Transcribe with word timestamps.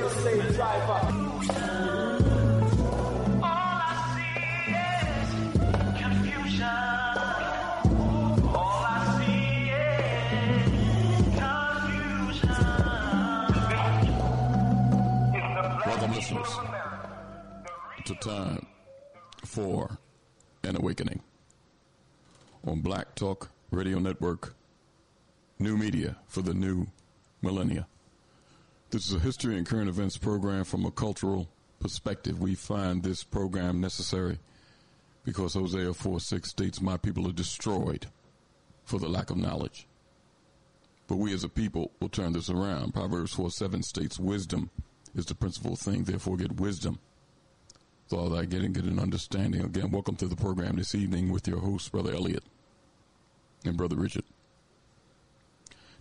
murder 0.00 0.14
slave 0.20 0.54
driver. 0.54 1.24
Welcome, 15.86 16.14
listeners, 16.14 16.48
to 18.04 18.14
time 18.16 18.66
for 19.44 19.98
an 20.62 20.76
awakening 20.76 21.22
on 22.66 22.80
Black 22.80 23.14
Talk 23.14 23.50
Radio 23.70 23.98
Network, 23.98 24.54
new 25.58 25.76
media 25.76 26.16
for 26.26 26.42
the 26.42 26.54
new 26.54 26.86
millennia. 27.42 27.86
This 28.90 29.06
is 29.06 29.12
a 29.12 29.18
history 29.18 29.58
and 29.58 29.66
current 29.66 29.90
events 29.90 30.16
program 30.16 30.64
from 30.64 30.86
a 30.86 30.90
cultural 30.90 31.46
perspective. 31.78 32.40
We 32.40 32.54
find 32.54 33.02
this 33.02 33.22
program 33.22 33.82
necessary 33.82 34.38
because 35.24 35.52
Hosea 35.52 35.92
4 35.92 36.18
6 36.18 36.48
states, 36.48 36.80
My 36.80 36.96
people 36.96 37.28
are 37.28 37.32
destroyed 37.32 38.06
for 38.84 38.98
the 38.98 39.10
lack 39.10 39.28
of 39.28 39.36
knowledge. 39.36 39.86
But 41.06 41.16
we 41.16 41.34
as 41.34 41.44
a 41.44 41.50
people 41.50 41.92
will 42.00 42.08
turn 42.08 42.32
this 42.32 42.48
around. 42.48 42.94
Proverbs 42.94 43.34
4 43.34 43.50
7 43.50 43.82
states, 43.82 44.18
Wisdom 44.18 44.70
is 45.14 45.26
the 45.26 45.34
principal 45.34 45.76
thing, 45.76 46.04
therefore 46.04 46.38
get 46.38 46.58
wisdom. 46.58 46.98
So 48.06 48.26
that 48.30 48.48
getting 48.48 48.72
get 48.72 48.84
an 48.84 48.98
understanding. 48.98 49.60
Again, 49.60 49.90
welcome 49.90 50.16
to 50.16 50.26
the 50.26 50.36
program 50.36 50.76
this 50.76 50.94
evening 50.94 51.30
with 51.30 51.46
your 51.46 51.58
host, 51.58 51.92
Brother 51.92 52.14
Elliott 52.14 52.44
and 53.66 53.76
Brother 53.76 53.96
Richard. 53.96 54.24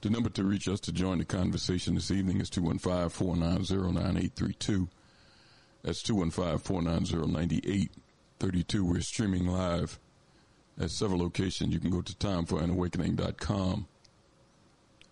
The 0.01 0.11
number 0.11 0.29
to 0.29 0.43
reach 0.43 0.67
us 0.67 0.79
to 0.81 0.91
join 0.91 1.17
the 1.17 1.25
conversation 1.25 1.95
this 1.95 2.11
evening 2.11 2.39
is 2.39 2.51
215 2.51 3.09
490 3.09 3.93
9832. 3.93 4.87
That's 5.81 6.03
215 6.03 6.59
490 6.59 7.27
9832. 7.27 8.85
We're 8.85 9.01
streaming 9.01 9.47
live 9.47 9.99
at 10.79 10.91
several 10.91 11.21
locations. 11.21 11.73
You 11.73 11.79
can 11.79 11.89
go 11.89 12.01
to 12.01 12.13
timeforanawakening.com, 12.13 13.87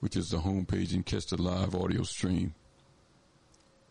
which 0.02 0.16
is 0.16 0.30
the 0.30 0.38
homepage, 0.38 0.94
and 0.94 1.04
catch 1.04 1.26
the 1.28 1.42
live 1.42 1.74
audio 1.74 2.04
stream 2.04 2.54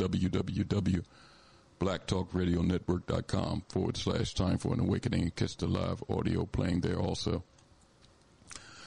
www.blacktalkradionetwork.com 1.82 3.62
forward 3.68 3.96
slash 3.96 4.34
time 4.34 4.58
for 4.58 4.72
an 4.72 4.80
awakening 4.80 5.22
and 5.22 5.36
catch 5.36 5.56
the 5.56 5.66
live 5.66 6.02
audio 6.08 6.44
playing 6.46 6.80
there 6.80 6.98
also. 6.98 7.42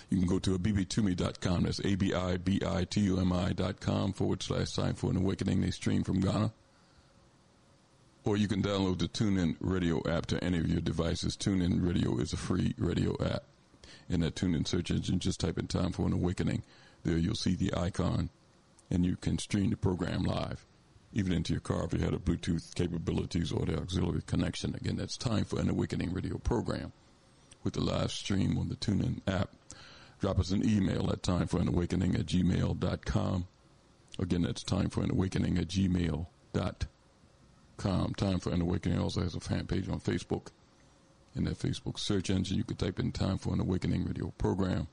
You 0.10 0.20
can 0.20 0.28
go 0.28 0.40
to 0.40 0.58
abibitumi.com. 0.58 1.64
That's 1.64 1.80
A-B-I-B-I-T-U-M-I 1.84 3.54
dot 3.54 3.80
com 3.80 4.14
forward 4.14 4.44
slash 4.44 4.72
time 4.74 4.94
for 4.94 5.10
an 5.10 5.18
awakening. 5.18 5.62
They 5.62 5.72
stream 5.72 6.04
from 6.04 6.20
Ghana. 6.22 6.52
Or 8.24 8.38
you 8.38 8.48
can 8.48 8.62
download 8.62 9.00
the 9.00 9.08
TuneIn 9.08 9.58
Radio 9.60 10.02
app 10.08 10.28
to 10.28 10.44
any 10.44 10.60
of 10.60 10.68
your 10.68 10.82
devices. 10.82 11.36
TuneIn 11.38 11.86
Radio 11.86 12.18
is 12.20 12.34
a 12.34 12.38
free 12.38 12.74
radio 12.78 13.16
app 13.24 13.44
in 14.10 14.22
that 14.22 14.36
TuneIn 14.36 14.68
search 14.68 14.92
engine, 14.92 15.20
just 15.20 15.40
type 15.40 15.58
in 15.58 15.68
Time 15.68 15.92
for 15.92 16.06
an 16.06 16.14
Awakening. 16.14 16.64
There 17.04 17.18
you'll 17.18 17.36
see 17.36 17.56
the 17.56 17.74
icon, 17.76 18.30
and 18.90 19.06
you 19.06 19.16
can 19.16 19.38
stream 19.38 19.70
the 19.70 19.78
program 19.78 20.24
live, 20.24 20.66
even 21.16 21.32
into 21.34 21.54
your 21.54 21.62
car 21.62 21.86
if 21.86 21.94
you 21.94 22.00
had 22.00 22.14
a 22.14 22.18
Bluetooth 22.18 22.76
capabilities 22.76 23.52
or 23.52 23.66
the 23.66 23.78
auxiliary 23.78 24.22
connection. 24.28 24.76
Again, 24.76 24.98
that's 24.98 25.18
Time 25.18 25.46
for 25.46 25.60
an 25.60 25.70
Awakening 25.70 26.14
radio 26.14 26.38
program 26.38 26.92
with 27.64 27.74
the 27.74 27.82
live 27.82 28.12
stream 28.12 28.58
on 28.58 28.70
the 28.70 28.76
TuneIn 28.76 29.22
app. 29.26 29.50
Drop 30.20 30.40
us 30.40 30.52
an 30.52 30.68
email 30.68 31.10
at 31.12 31.24
timeforanawakening 31.24 32.20
at 32.20 32.26
gmail.com. 32.26 33.48
Again, 34.20 34.42
that's 34.44 34.64
time 34.64 34.90
for 34.90 35.04
an 35.04 35.12
awakening 35.12 35.58
at 35.58 35.68
gmail.com. 35.68 36.28
Time 38.14 38.40
for 38.40 38.54
an 38.54 38.62
Awakening 38.62 39.00
also 39.00 39.22
has 39.22 39.36
a 39.36 39.40
fan 39.40 39.68
page 39.68 39.90
on 39.90 40.00
Facebook 40.00 40.48
in 41.36 41.44
that 41.46 41.60
Facebook 41.60 42.00
search 42.00 42.30
engine. 42.30 42.58
You 42.58 42.64
can 42.64 42.78
type 42.78 43.00
in 43.00 43.12
Time 43.12 43.38
for 43.38 43.54
an 43.54 43.60
Awakening 43.60 44.06
radio 44.06 44.34
program. 44.38 44.88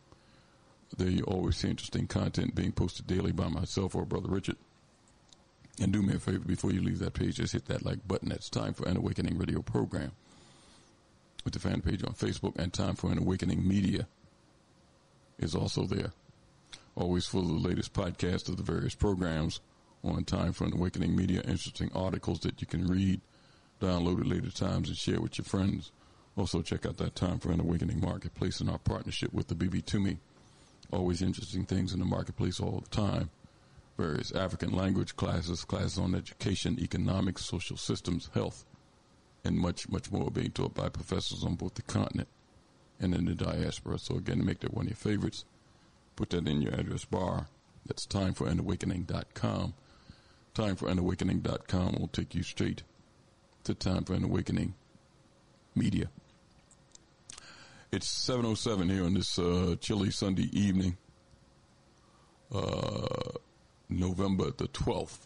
There 0.97 1.09
you 1.09 1.23
always 1.23 1.57
see 1.57 1.71
interesting 1.71 2.07
content 2.07 2.55
being 2.55 2.73
posted 2.73 3.07
daily 3.07 3.33
by 3.33 3.49
myself 3.49 3.95
or 3.95 4.05
Brother 4.05 4.29
Richard. 4.29 4.57
And 5.83 5.93
do 5.93 6.01
me 6.01 6.15
a 6.15 6.21
favor 6.21 6.39
before 6.39 6.71
you 6.71 6.81
leave 6.81 7.01
that 7.01 7.15
page, 7.15 7.37
just 7.37 7.55
hit 7.55 7.65
that 7.65 7.85
like 7.85 8.07
button. 8.07 8.31
It's 8.31 8.49
Time 8.49 8.73
for 8.73 8.87
an 8.87 8.97
Awakening 8.97 9.37
radio 9.37 9.63
program 9.63 10.13
with 11.45 11.55
the 11.55 11.59
fan 11.59 11.81
page 11.81 12.05
on 12.05 12.13
Facebook 12.13 12.57
and 12.57 12.73
Time 12.73 12.95
for 12.95 13.11
an 13.11 13.19
Awakening 13.19 13.67
media 13.67 14.07
is 15.41 15.57
also 15.57 15.85
there. 15.87 16.13
Always 16.95 17.27
full 17.27 17.41
of 17.41 17.49
the 17.61 17.69
latest 17.69 17.95
podcasts 17.95 18.49
of 18.49 18.59
the 18.59 18.63
various 18.63 18.95
programs 18.95 19.59
on 20.05 20.23
Time 20.23 20.53
for 20.53 20.67
an 20.67 20.73
Awakening 20.73 21.17
media, 21.17 21.41
interesting 21.41 21.91
articles 21.97 22.39
that 22.41 22.61
you 22.61 22.67
can 22.69 22.87
read, 22.87 23.21
download 23.81 24.21
at 24.21 24.27
later 24.29 24.53
times 24.53 24.89
and 24.89 24.97
share 24.97 25.21
with 25.21 25.37
your 25.37 25.47
friends. 25.47 25.91
Also, 26.37 26.63
check 26.63 26.87
out 26.87 26.99
that 26.99 27.17
Time 27.17 27.41
for 27.41 27.51
an 27.51 27.59
Awakening 27.59 28.01
Marketplace 28.01 28.61
and 28.61 28.71
our 28.71 28.79
partnership 28.79 29.33
with 29.33 29.49
the 29.49 29.57
Abibitumi. 29.57 30.19
Always 30.93 31.23
interesting 31.23 31.65
things 31.65 31.93
in 31.93 31.99
the 31.99 32.05
marketplace 32.05 32.61
all 32.61 32.85
the 32.85 32.97
time. 32.97 33.31
Various 33.97 34.33
African 34.33 34.73
language 34.73 35.17
classes, 35.17 35.65
classes 35.65 35.99
on 35.99 36.15
education, 36.15 36.79
economics, 36.81 37.45
social 37.45 37.77
systems, 37.77 38.31
health, 38.35 38.65
and 39.45 39.57
much, 39.57 39.89
much 39.89 40.11
more 40.11 40.31
being 40.31 40.51
taught 40.51 40.75
by 40.75 40.89
professors 40.89 41.45
on 41.45 41.55
both 41.55 41.75
the 41.75 41.83
continent 41.83 42.29
and 43.01 43.15
in 43.15 43.27
the 43.27 43.35
diaspora. 43.35 43.99
So, 43.99 44.17
again, 44.17 44.39
to 44.39 44.45
make 44.45 44.61
that 44.61 44.73
one 44.73 44.87
of 44.87 44.91
your 44.91 44.97
favorites, 44.97 45.45
put 46.17 46.31
that 46.31 46.49
in 46.49 46.63
your 46.63 46.73
address 46.75 47.05
bar. 47.05 47.49
That's 47.87 48.07
timeforanawakening.com. 48.07 49.75
Timeforanawakening.com 50.55 51.97
will 51.99 52.09
take 52.09 52.35
you 52.35 52.43
straight 52.43 52.83
to 53.65 53.75
Time 53.75 54.05
for 54.05 54.15
an 54.15 54.25
Awakening 54.25 54.75
Media. 55.75 56.09
It's 57.91 58.09
7.07 58.29 58.91
here 58.91 59.05
on 59.05 59.15
this 59.15 59.39
uh, 59.39 59.77
chilly 59.81 60.11
Sunday 60.11 60.49
evening, 60.53 60.97
uh, 62.55 63.33
November 63.99 64.51
the 64.51 64.69
12th, 64.69 65.19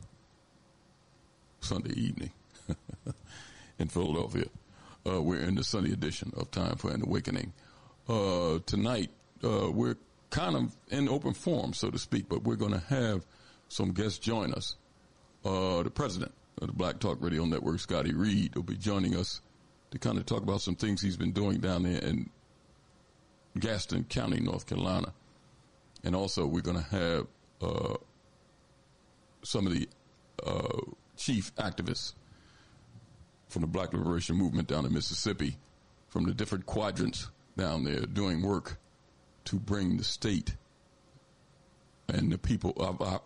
Sunday 1.61 1.93
evening 1.95 2.33
in 3.79 3.89
Philadelphia. 3.89 4.47
Uh, 5.07 5.23
we're 5.23 5.41
in 5.41 5.55
the 5.55 5.65
Sunday 5.65 5.93
edition 5.93 6.33
of 6.37 6.51
Time 6.51 6.77
for 6.77 6.91
an 6.91 7.03
Awakening. 7.03 7.53
Uh, 8.09 8.59
tonight, 8.67 9.11
uh, 9.45 9.71
we're 9.71 9.97
kind 10.31 10.57
of 10.57 10.77
in 10.89 11.09
open 11.09 11.33
form, 11.33 11.73
so 11.73 11.91
to 11.91 11.99
speak, 11.99 12.29
but 12.29 12.45
we're 12.45 12.57
going 12.57 12.73
to 12.73 12.83
have 12.89 13.25
some 13.69 13.93
guests 13.93 14.19
join 14.19 14.53
us. 14.53 14.77
Uh, 15.45 15.83
the 15.83 15.91
president 15.91 16.33
of 16.61 16.69
the 16.69 16.73
Black 16.73 16.99
Talk 16.99 17.19
Radio 17.21 17.45
Network, 17.45 17.79
Scotty 17.81 18.15
Reid, 18.15 18.55
will 18.55 18.63
be 18.63 18.77
joining 18.77 19.17
us 19.17 19.41
to 19.91 19.99
kind 19.99 20.19
of 20.19 20.27
talk 20.27 20.43
about 20.43 20.61
some 20.61 20.75
things 20.75 21.01
he's 21.01 21.17
been 21.17 21.33
doing 21.33 21.59
down 21.59 21.85
there 21.85 22.01
in 22.01 22.31
Gaston 23.59 24.05
County, 24.05 24.41
North 24.41 24.67
Carolina. 24.67 25.13
And 26.05 26.15
also, 26.15 26.47
we're 26.47 26.61
going 26.61 26.83
to 26.83 26.91
have 26.91 27.27
uh, 27.61 27.97
some 29.47 29.67
of 29.67 29.73
the 29.73 29.89
uh, 30.45 30.81
chief 31.17 31.55
activists 31.57 32.15
from 33.49 33.63
the 33.63 33.69
Black 33.69 33.93
Liberation 33.93 34.37
Movement 34.37 34.69
down 34.69 34.85
in 34.85 34.93
Mississippi, 34.93 35.57
from 36.09 36.25
the 36.25 36.35
different 36.35 36.67
quadrants 36.67 37.31
down 37.57 37.85
there, 37.85 38.01
doing 38.01 38.43
work 38.43 38.79
to 39.45 39.57
bring 39.57 39.97
the 39.97 40.05
state 40.05 40.57
and 42.09 42.31
the 42.31 42.39
people 42.39 42.73
of 42.77 43.01
our, 43.01 43.21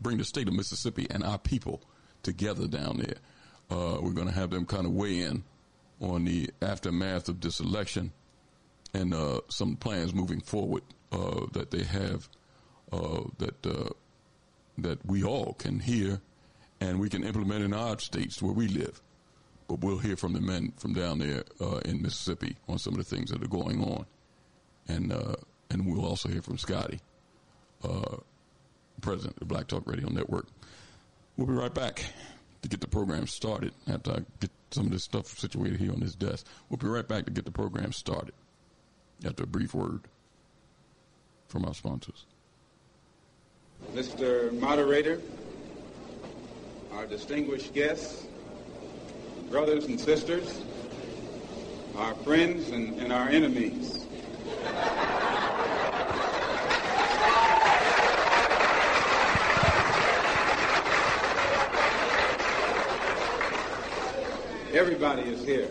bring 0.00 0.18
the 0.18 0.24
state 0.24 0.48
of 0.48 0.54
Mississippi 0.54 1.06
and 1.10 1.22
our 1.22 1.38
people 1.38 1.82
together 2.22 2.66
down 2.66 2.98
there. 2.98 3.16
Uh, 3.70 3.98
we're 4.00 4.12
going 4.12 4.28
to 4.28 4.34
have 4.34 4.50
them 4.50 4.64
kind 4.64 4.86
of 4.86 4.92
weigh 4.92 5.20
in 5.20 5.44
on 6.00 6.24
the 6.24 6.50
aftermath 6.62 7.28
of 7.28 7.40
this 7.40 7.60
election 7.60 8.12
and 8.94 9.12
uh, 9.12 9.40
some 9.48 9.76
plans 9.76 10.14
moving 10.14 10.40
forward 10.40 10.82
uh, 11.12 11.46
that 11.52 11.70
they 11.70 11.82
have 11.82 12.28
uh, 12.92 13.22
that 13.38 13.66
uh, 13.66 13.90
that 14.78 15.04
we 15.06 15.24
all 15.24 15.54
can 15.54 15.80
hear 15.80 16.20
and 16.80 17.00
we 17.00 17.08
can 17.08 17.24
implement 17.24 17.64
in 17.64 17.72
our 17.72 17.98
states 17.98 18.42
where 18.42 18.52
we 18.52 18.68
live. 18.68 19.00
But 19.68 19.80
we'll 19.80 19.98
hear 19.98 20.16
from 20.16 20.32
the 20.34 20.40
men 20.40 20.72
from 20.76 20.94
down 20.94 21.18
there 21.18 21.44
uh, 21.60 21.78
in 21.84 22.02
Mississippi 22.02 22.56
on 22.68 22.78
some 22.78 22.94
of 22.94 22.98
the 22.98 23.04
things 23.04 23.30
that 23.30 23.42
are 23.42 23.48
going 23.48 23.82
on, 23.82 24.06
and 24.88 25.12
uh, 25.12 25.36
and 25.70 25.86
we'll 25.86 26.06
also 26.06 26.28
hear 26.28 26.42
from 26.42 26.58
Scotty, 26.58 27.00
president 29.00 29.36
of 29.40 29.48
Black 29.48 29.66
Talk 29.68 29.86
Radio 29.86 30.08
Network. 30.08 30.46
We'll 31.36 31.48
be 31.48 31.54
right 31.54 31.74
back 31.74 32.04
to 32.62 32.68
get 32.68 32.80
the 32.80 32.88
program 32.88 33.26
started 33.26 33.72
after 33.88 34.12
I 34.12 34.18
get 34.40 34.50
some 34.70 34.86
of 34.86 34.92
this 34.92 35.04
stuff 35.04 35.38
situated 35.38 35.80
here 35.80 35.92
on 35.92 36.00
this 36.00 36.14
desk. 36.14 36.46
We'll 36.68 36.78
be 36.78 36.88
right 36.88 37.06
back 37.06 37.24
to 37.26 37.30
get 37.30 37.44
the 37.44 37.50
program 37.50 37.92
started 37.92 38.34
after 39.24 39.44
a 39.44 39.46
brief 39.46 39.74
word 39.74 40.02
from 41.48 41.64
our 41.64 41.74
sponsors. 41.74 42.26
Mr. 43.92 44.52
Moderator, 44.60 45.20
our 46.92 47.06
distinguished 47.06 47.72
guests, 47.72 48.26
brothers 49.50 49.86
and 49.86 49.98
sisters, 50.00 50.62
our 51.96 52.14
friends 52.16 52.70
and, 52.70 53.00
and 53.00 53.12
our 53.12 53.28
enemies. 53.28 54.06
Everybody 64.72 65.22
is 65.22 65.42
here. 65.44 65.70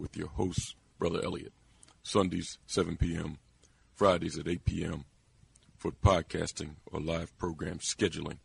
with 0.00 0.16
your 0.16 0.28
host, 0.28 0.74
Brother 0.98 1.20
Elliott. 1.22 1.52
Sundays, 2.02 2.58
7 2.66 2.96
p.m., 2.96 3.38
Fridays 3.94 4.38
at 4.38 4.48
8 4.48 4.64
p.m. 4.64 5.04
for 5.76 5.92
podcasting 5.92 6.76
or 6.90 7.00
live 7.00 7.36
program 7.36 7.78
scheduling. 7.78 8.38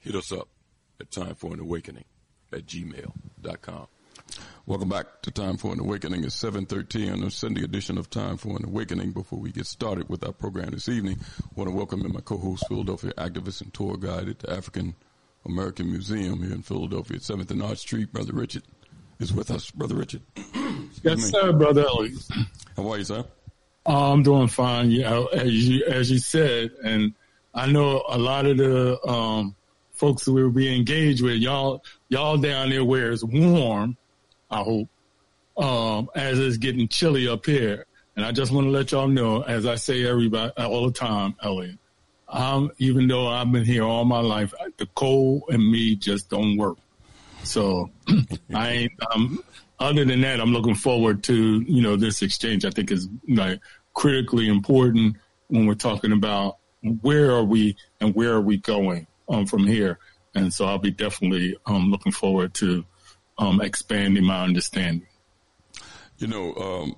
Hit 0.00 0.14
us 0.14 0.32
up 0.32 0.48
at 0.98 1.10
Time 1.10 1.34
for 1.34 1.52
an 1.52 1.60
Awakening 1.60 2.04
at 2.52 2.64
gmail.com. 2.64 3.86
Welcome 4.64 4.88
back 4.88 5.20
to 5.22 5.30
Time 5.30 5.58
for 5.58 5.72
an 5.74 5.80
Awakening. 5.80 6.24
It's 6.24 6.42
7.13 6.42 7.12
on 7.12 7.20
the 7.20 7.30
Sunday 7.30 7.62
edition 7.62 7.98
of 7.98 8.08
Time 8.08 8.38
for 8.38 8.56
an 8.56 8.64
Awakening. 8.64 9.12
Before 9.12 9.38
we 9.38 9.52
get 9.52 9.66
started 9.66 10.08
with 10.08 10.24
our 10.24 10.32
program 10.32 10.70
this 10.70 10.88
evening, 10.88 11.18
I 11.42 11.48
want 11.54 11.68
to 11.68 11.76
welcome 11.76 12.04
in 12.04 12.12
my 12.12 12.20
co-host, 12.20 12.66
Philadelphia 12.66 13.12
activist 13.18 13.60
and 13.60 13.72
tour 13.74 13.98
guide 13.98 14.28
at 14.28 14.38
the 14.38 14.50
African 14.50 14.94
American 15.44 15.90
Museum 15.90 16.42
here 16.42 16.54
in 16.54 16.62
Philadelphia 16.62 17.18
at 17.18 17.22
7th 17.22 17.50
and 17.50 17.62
Arch 17.62 17.78
Street, 17.78 18.12
Brother 18.12 18.32
Richard 18.32 18.64
is 19.18 19.32
with 19.32 19.50
us. 19.50 19.70
Brother 19.70 19.94
Richard. 19.94 20.22
yes, 21.02 21.30
sir, 21.30 21.52
Brother 21.52 21.82
Elliott. 21.82 22.28
How 22.76 22.90
are 22.90 22.98
you, 22.98 23.04
sir? 23.04 23.24
Uh, 23.86 24.12
I'm 24.12 24.22
doing 24.22 24.48
fine. 24.48 24.90
Know, 24.98 25.26
as 25.26 25.68
you 25.68 25.84
as 25.86 26.10
you 26.10 26.18
said, 26.18 26.70
and 26.82 27.14
I 27.54 27.66
know 27.66 28.02
a 28.08 28.18
lot 28.18 28.46
of 28.46 28.56
the 28.56 29.00
um, 29.06 29.54
folks 29.92 30.24
that 30.24 30.32
we'll 30.32 30.50
be 30.50 30.74
engaged 30.74 31.22
with, 31.22 31.36
y'all 31.36 31.82
y'all 32.08 32.36
down 32.36 32.70
there 32.70 32.84
where 32.84 33.12
it's 33.12 33.24
warm, 33.24 33.96
I 34.50 34.62
hope, 34.62 34.88
um, 35.56 36.10
as 36.14 36.38
it's 36.38 36.56
getting 36.56 36.88
chilly 36.88 37.28
up 37.28 37.46
here. 37.46 37.86
And 38.16 38.24
I 38.24 38.32
just 38.32 38.50
want 38.50 38.66
to 38.66 38.70
let 38.70 38.92
y'all 38.92 39.08
know, 39.08 39.42
as 39.42 39.66
I 39.66 39.74
say 39.74 40.06
everybody 40.06 40.50
all 40.56 40.86
the 40.86 40.92
time, 40.92 41.36
Elliott, 41.42 41.78
um, 42.28 42.72
even 42.78 43.08
though 43.08 43.28
I've 43.28 43.52
been 43.52 43.64
here 43.64 43.84
all 43.84 44.04
my 44.04 44.20
life, 44.20 44.54
the 44.78 44.86
cold 44.94 45.44
and 45.48 45.70
me 45.70 45.96
just 45.96 46.30
don't 46.30 46.56
work. 46.56 46.78
So 47.46 47.90
I 48.54 48.88
um, 49.14 49.42
other 49.78 50.04
than 50.04 50.20
that, 50.22 50.40
I'm 50.40 50.52
looking 50.52 50.74
forward 50.74 51.22
to, 51.24 51.60
you 51.60 51.82
know, 51.82 51.96
this 51.96 52.22
exchange. 52.22 52.64
I 52.64 52.70
think 52.70 52.90
is 52.90 53.08
like 53.28 53.60
critically 53.94 54.48
important 54.48 55.16
when 55.48 55.66
we're 55.66 55.74
talking 55.74 56.12
about 56.12 56.58
where 57.00 57.30
are 57.32 57.44
we 57.44 57.76
and 58.00 58.14
where 58.14 58.32
are 58.32 58.40
we 58.40 58.58
going 58.58 59.06
um, 59.28 59.46
from 59.46 59.66
here. 59.66 59.98
and 60.34 60.52
so 60.52 60.66
I'll 60.66 60.78
be 60.78 60.90
definitely 60.90 61.56
um, 61.66 61.90
looking 61.90 62.12
forward 62.12 62.54
to 62.54 62.84
um, 63.38 63.60
expanding 63.60 64.24
my 64.24 64.42
understanding. 64.42 65.06
You 66.18 66.28
know, 66.28 66.54
um, 66.54 66.96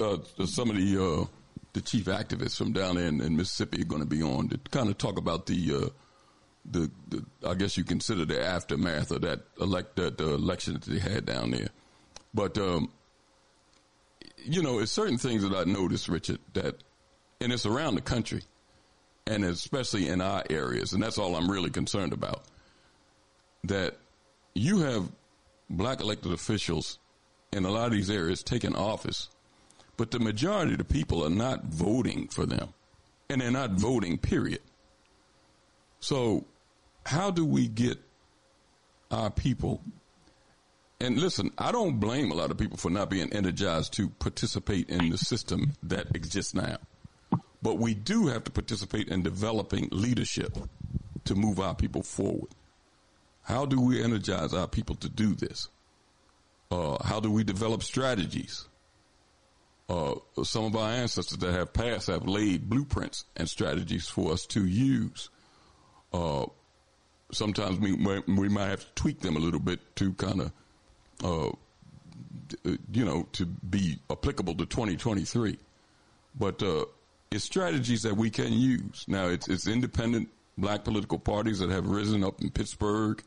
uh, 0.00 0.46
some 0.46 0.70
of 0.70 0.76
the 0.76 1.02
uh, 1.02 1.24
the 1.72 1.80
chief 1.80 2.04
activists 2.04 2.56
from 2.56 2.72
down 2.72 2.96
in, 2.96 3.20
in 3.20 3.36
Mississippi 3.36 3.82
are 3.82 3.86
going 3.86 4.02
to 4.02 4.08
be 4.08 4.22
on 4.22 4.48
to 4.48 4.58
kind 4.70 4.88
of 4.88 4.96
talk 4.96 5.18
about 5.18 5.46
the, 5.46 5.74
uh, 5.74 5.88
the, 6.64 6.90
the 7.08 7.24
I 7.46 7.54
guess 7.54 7.76
you 7.76 7.84
consider 7.84 8.24
the 8.24 8.42
aftermath 8.42 9.10
of 9.10 9.22
that 9.22 9.40
elect 9.60 9.96
that 9.96 10.18
the 10.18 10.34
election 10.34 10.74
that 10.74 10.84
they 10.84 10.98
had 10.98 11.26
down 11.26 11.50
there. 11.50 11.68
But 12.32 12.58
um, 12.58 12.90
you 14.44 14.62
know, 14.62 14.78
it's 14.78 14.92
certain 14.92 15.18
things 15.18 15.42
that 15.42 15.54
I 15.54 15.64
noticed, 15.70 16.08
Richard, 16.08 16.38
that 16.54 16.82
and 17.40 17.52
it's 17.52 17.66
around 17.66 17.94
the 17.96 18.00
country, 18.00 18.42
and 19.26 19.44
especially 19.44 20.08
in 20.08 20.20
our 20.20 20.42
areas, 20.50 20.92
and 20.92 21.02
that's 21.02 21.18
all 21.18 21.36
I'm 21.36 21.50
really 21.50 21.70
concerned 21.70 22.12
about. 22.12 22.44
That 23.64 23.96
you 24.54 24.80
have 24.80 25.10
black 25.70 26.00
elected 26.00 26.32
officials 26.32 26.98
in 27.52 27.64
a 27.64 27.70
lot 27.70 27.86
of 27.86 27.92
these 27.92 28.10
areas 28.10 28.42
taking 28.42 28.74
office, 28.74 29.28
but 29.96 30.10
the 30.10 30.18
majority 30.18 30.72
of 30.72 30.78
the 30.78 30.84
people 30.84 31.24
are 31.24 31.30
not 31.30 31.64
voting 31.64 32.28
for 32.28 32.46
them, 32.46 32.74
and 33.28 33.40
they're 33.40 33.50
not 33.50 33.72
voting. 33.72 34.18
Period. 34.18 34.60
So, 36.00 36.44
how 37.04 37.30
do 37.30 37.44
we 37.44 37.68
get 37.68 37.98
our 39.10 39.30
people? 39.30 39.82
And 41.00 41.18
listen, 41.18 41.50
I 41.58 41.72
don't 41.72 41.98
blame 41.98 42.30
a 42.30 42.34
lot 42.34 42.50
of 42.50 42.58
people 42.58 42.76
for 42.76 42.90
not 42.90 43.10
being 43.10 43.32
energized 43.32 43.92
to 43.94 44.08
participate 44.08 44.88
in 44.88 45.10
the 45.10 45.18
system 45.18 45.74
that 45.82 46.14
exists 46.14 46.54
now. 46.54 46.78
But 47.62 47.78
we 47.78 47.94
do 47.94 48.28
have 48.28 48.44
to 48.44 48.50
participate 48.50 49.08
in 49.08 49.22
developing 49.22 49.88
leadership 49.90 50.56
to 51.24 51.34
move 51.34 51.60
our 51.60 51.74
people 51.74 52.02
forward. 52.02 52.50
How 53.42 53.66
do 53.66 53.80
we 53.80 54.02
energize 54.02 54.54
our 54.54 54.68
people 54.68 54.96
to 54.96 55.08
do 55.08 55.34
this? 55.34 55.68
Uh, 56.70 57.02
how 57.04 57.20
do 57.20 57.30
we 57.30 57.44
develop 57.44 57.82
strategies? 57.82 58.66
Uh, 59.88 60.14
some 60.42 60.64
of 60.64 60.76
our 60.76 60.90
ancestors 60.90 61.38
that 61.38 61.52
have 61.52 61.72
passed 61.72 62.06
have 62.06 62.26
laid 62.26 62.70
blueprints 62.70 63.26
and 63.36 63.48
strategies 63.48 64.08
for 64.08 64.32
us 64.32 64.46
to 64.46 64.64
use. 64.64 65.28
Uh, 66.12 66.46
sometimes 67.32 67.78
we 67.78 67.92
we 67.92 68.48
might 68.48 68.68
have 68.68 68.80
to 68.80 68.92
tweak 68.94 69.20
them 69.20 69.36
a 69.36 69.40
little 69.40 69.60
bit 69.60 69.80
to 69.96 70.12
kind 70.14 70.40
of, 70.40 70.52
uh, 71.24 71.50
you 72.92 73.04
know, 73.04 73.26
to 73.32 73.46
be 73.46 73.98
applicable 74.10 74.54
to 74.54 74.66
2023. 74.66 75.58
But 76.38 76.62
uh, 76.62 76.84
it's 77.30 77.44
strategies 77.44 78.02
that 78.02 78.16
we 78.16 78.30
can 78.30 78.52
use. 78.52 79.04
Now, 79.08 79.26
it's, 79.26 79.48
it's 79.48 79.66
independent 79.66 80.28
black 80.56 80.84
political 80.84 81.18
parties 81.18 81.58
that 81.58 81.70
have 81.70 81.86
risen 81.86 82.22
up 82.22 82.40
in 82.40 82.50
Pittsburgh, 82.50 83.22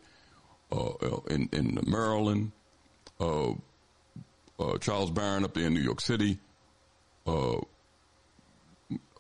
uh, 0.72 0.90
uh 0.90 1.20
in, 1.30 1.50
in 1.52 1.80
Maryland, 1.86 2.52
uh, 3.20 3.52
uh, 4.60 4.78
Charles 4.80 5.12
Barron 5.12 5.44
up 5.44 5.54
there 5.54 5.68
in 5.68 5.74
New 5.74 5.82
York 5.82 6.02
City, 6.02 6.40
uh, 7.26 7.60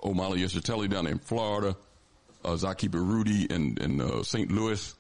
Omali 0.04 0.40
Yeshitela 0.40 0.90
down 0.90 1.08
in 1.08 1.20
Florida, 1.20 1.76
uh, 2.48 2.56
Zaki 2.56 2.88
Baruti 2.88 3.52
in, 3.52 3.78
in 3.80 4.02
uh, 4.02 4.24
St. 4.24 4.52
Louis. 4.52 4.96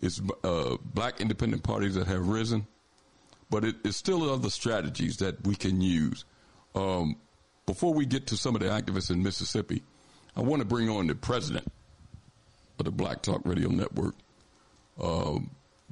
It's 0.00 0.20
uh, 0.42 0.76
black 0.82 1.20
independent 1.20 1.62
parties 1.62 1.94
that 1.94 2.06
have 2.06 2.28
risen, 2.28 2.66
but 3.50 3.64
it, 3.64 3.76
it's 3.84 3.96
still 3.96 4.28
other 4.30 4.50
strategies 4.50 5.18
that 5.18 5.46
we 5.46 5.54
can 5.54 5.80
use. 5.80 6.24
Um, 6.74 7.16
before 7.66 7.94
we 7.94 8.06
get 8.06 8.26
to 8.28 8.36
some 8.36 8.54
of 8.54 8.62
the 8.62 8.68
activists 8.68 9.10
in 9.10 9.22
Mississippi, 9.22 9.82
I 10.36 10.40
want 10.40 10.60
to 10.60 10.66
bring 10.66 10.88
on 10.88 11.06
the 11.06 11.14
president 11.14 11.66
of 12.78 12.84
the 12.84 12.90
Black 12.90 13.22
Talk 13.22 13.42
Radio 13.44 13.68
Network. 13.68 14.14
Uh, 15.00 15.38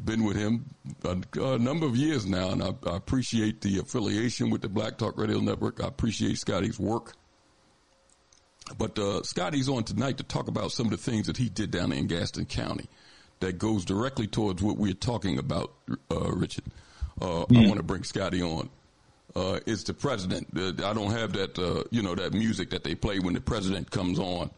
been 0.03 0.25
with 0.25 0.37
him 0.37 0.75
a, 1.05 1.17
a, 1.41 1.59
number 1.59 1.87
of 1.87 1.97
years 1.97 2.27
now, 2.27 2.51
and 2.51 2.63
I, 2.63 2.71
I, 2.87 2.97
appreciate 2.97 3.61
the 3.61 3.79
affiliation 3.79 4.51
with 4.51 4.61
the 4.61 4.69
Black 4.69 4.99
Talk 4.99 5.17
Radio 5.17 5.39
Network. 5.41 5.83
I 5.83 5.87
appreciate 5.87 6.37
Scotty's 6.39 6.81
work. 6.81 7.15
But 8.79 8.99
uh, 8.99 9.23
Scotty's 9.23 9.69
on 9.69 9.85
tonight 9.85 10.19
to 10.19 10.25
talk 10.25 10.49
about 10.49 10.73
some 10.73 10.87
of 10.87 10.91
the 10.91 10.97
things 10.97 11.27
that 11.27 11.37
he 11.37 11.49
did 11.49 11.71
down 11.71 11.93
in 11.93 12.07
Gaston 12.07 12.47
County 12.47 12.89
that 13.41 13.59
goes 13.59 13.85
directly 13.85 14.27
towards 14.27 14.63
what 14.63 14.79
we're 14.79 14.95
talking 14.95 15.39
about, 15.39 15.73
uh, 16.11 16.33
Richard. 16.33 16.65
Uh, 17.21 17.43
I 17.43 17.67
want 17.67 17.77
to 17.77 17.83
bring 17.83 18.05
Scotty 18.05 18.43
on 18.43 18.71
uh, 19.37 19.61
is 19.67 19.85
the 19.85 19.95
president. 19.95 20.49
Uh, 20.57 20.89
I 20.89 20.93
don't 20.95 21.11
have 21.11 21.33
that, 21.35 21.59
uh, 21.59 21.85
you 21.91 22.03
know, 22.03 22.15
that 22.15 22.33
music 22.33 22.71
that 22.71 22.85
they 22.85 22.95
play 22.95 23.19
when 23.19 23.35
the 23.35 23.41
president 23.41 23.91
comes 23.91 24.19
on. 24.19 24.51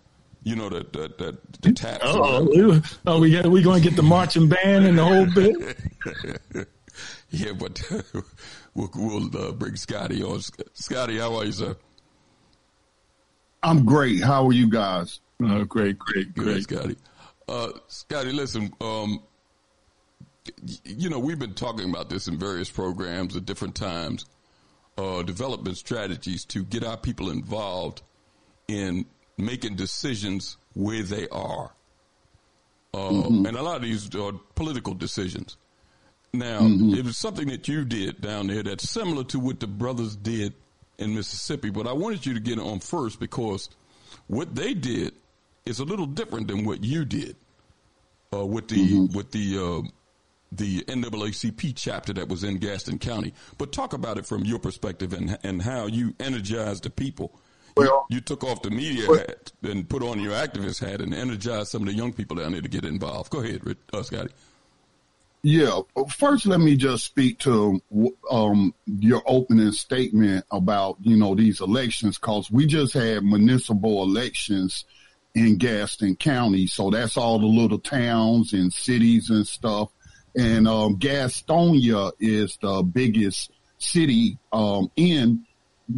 You 0.44 0.54
know 0.54 0.68
that 0.68 0.92
that 0.92 1.18
that 1.18 1.62
the 1.62 1.72
taps. 1.72 2.04
Oh, 2.04 2.80
oh, 3.06 3.18
we 3.18 3.32
got 3.32 3.46
we 3.46 3.62
going 3.62 3.82
to 3.82 3.88
get 3.88 3.96
the 3.96 4.02
marching 4.02 4.48
band 4.48 4.86
and 4.86 4.96
the 4.96 5.04
whole 5.04 5.26
bit. 5.26 5.76
yeah, 7.30 7.52
but 7.52 7.82
we'll, 8.74 8.90
we'll 8.94 9.36
uh, 9.36 9.52
bring 9.52 9.74
Scotty 9.74 10.22
on. 10.22 10.40
Scotty, 10.74 11.18
how 11.18 11.34
are 11.34 11.46
you, 11.46 11.52
sir? 11.52 11.76
I'm 13.62 13.84
great. 13.84 14.22
How 14.22 14.46
are 14.46 14.52
you 14.52 14.68
guys? 14.68 15.20
Uh, 15.42 15.64
great, 15.64 15.98
great, 15.98 16.34
great, 16.34 16.66
Good, 16.66 16.78
Scotty. 16.78 16.96
Uh, 17.48 17.68
Scotty, 17.88 18.32
listen. 18.32 18.72
Um, 18.80 19.22
you 20.84 21.10
know, 21.10 21.18
we've 21.18 21.38
been 21.38 21.54
talking 21.54 21.90
about 21.90 22.08
this 22.08 22.28
in 22.28 22.38
various 22.38 22.70
programs 22.70 23.36
at 23.36 23.44
different 23.44 23.74
times 23.74 24.26
uh, 24.98 25.22
development 25.22 25.76
strategies 25.76 26.44
to 26.46 26.64
get 26.64 26.84
our 26.84 26.96
people 26.96 27.30
involved 27.30 28.02
in 28.68 29.04
making 29.36 29.76
decisions 29.76 30.56
where 30.74 31.02
they 31.02 31.28
are. 31.28 31.72
Uh, 32.94 32.98
mm-hmm. 32.98 33.46
And 33.46 33.56
a 33.56 33.62
lot 33.62 33.76
of 33.76 33.82
these 33.82 34.14
are 34.14 34.32
political 34.54 34.94
decisions. 34.94 35.56
Now, 36.32 36.60
mm-hmm. 36.60 36.94
it 36.94 37.04
was 37.04 37.16
something 37.16 37.48
that 37.48 37.68
you 37.68 37.84
did 37.84 38.20
down 38.20 38.46
there 38.46 38.62
that's 38.62 38.88
similar 38.88 39.24
to 39.24 39.38
what 39.38 39.60
the 39.60 39.66
brothers 39.66 40.16
did 40.16 40.54
in 40.98 41.14
Mississippi, 41.14 41.70
but 41.70 41.86
I 41.86 41.92
wanted 41.92 42.26
you 42.26 42.34
to 42.34 42.40
get 42.40 42.58
on 42.58 42.80
first 42.80 43.20
because 43.20 43.68
what 44.26 44.54
they 44.54 44.74
did 44.74 45.14
is 45.64 45.78
a 45.78 45.84
little 45.84 46.06
different 46.06 46.48
than 46.48 46.64
what 46.64 46.82
you 46.82 47.04
did 47.04 47.36
uh, 48.32 48.44
with 48.44 48.68
the 48.68 48.76
mm-hmm. 48.76 49.16
with 49.16 49.30
the 49.32 49.58
uh, 49.58 49.88
the 50.52 50.82
NAACP 50.84 51.72
chapter 51.74 52.12
that 52.14 52.28
was 52.28 52.44
in 52.44 52.58
Gaston 52.58 52.98
County. 52.98 53.34
But 53.58 53.72
talk 53.72 53.92
about 53.92 54.16
it 54.16 54.26
from 54.26 54.44
your 54.44 54.58
perspective 54.58 55.12
and 55.12 55.38
and 55.42 55.62
how 55.62 55.86
you 55.86 56.14
energized 56.20 56.84
the 56.84 56.90
people. 56.90 57.38
Well, 57.76 58.06
you, 58.08 58.16
you 58.16 58.20
took 58.22 58.42
off 58.42 58.62
the 58.62 58.70
media 58.70 59.06
well, 59.06 59.18
hat 59.18 59.52
and 59.62 59.86
put 59.86 60.02
on 60.02 60.18
your 60.20 60.32
activist 60.32 60.80
hat 60.80 61.02
and 61.02 61.12
energized 61.12 61.68
some 61.68 61.82
of 61.82 61.88
the 61.88 61.94
young 61.94 62.12
people 62.12 62.36
down 62.36 62.52
there 62.52 62.62
to 62.62 62.68
get 62.68 62.86
involved. 62.86 63.30
Go 63.30 63.40
ahead, 63.40 63.76
uh, 63.92 64.02
Scotty. 64.02 64.32
Yeah. 65.48 65.80
First, 66.08 66.46
let 66.46 66.58
me 66.58 66.76
just 66.76 67.04
speak 67.04 67.38
to 67.40 67.80
um, 68.30 68.74
your 68.86 69.22
opening 69.26 69.70
statement 69.70 70.44
about 70.50 70.96
you 71.00 71.16
know 71.16 71.34
these 71.34 71.60
elections, 71.60 72.18
because 72.18 72.50
we 72.50 72.66
just 72.66 72.94
had 72.94 73.22
municipal 73.22 74.02
elections 74.02 74.84
in 75.34 75.56
Gaston 75.58 76.16
County, 76.16 76.66
so 76.66 76.90
that's 76.90 77.16
all 77.16 77.38
the 77.38 77.46
little 77.46 77.78
towns 77.78 78.52
and 78.54 78.72
cities 78.72 79.30
and 79.30 79.46
stuff 79.46 79.90
and 80.36 80.68
um, 80.68 80.96
Gastonia 80.98 82.12
is 82.20 82.58
the 82.60 82.82
biggest 82.82 83.50
city 83.78 84.38
um, 84.52 84.90
in 84.94 85.44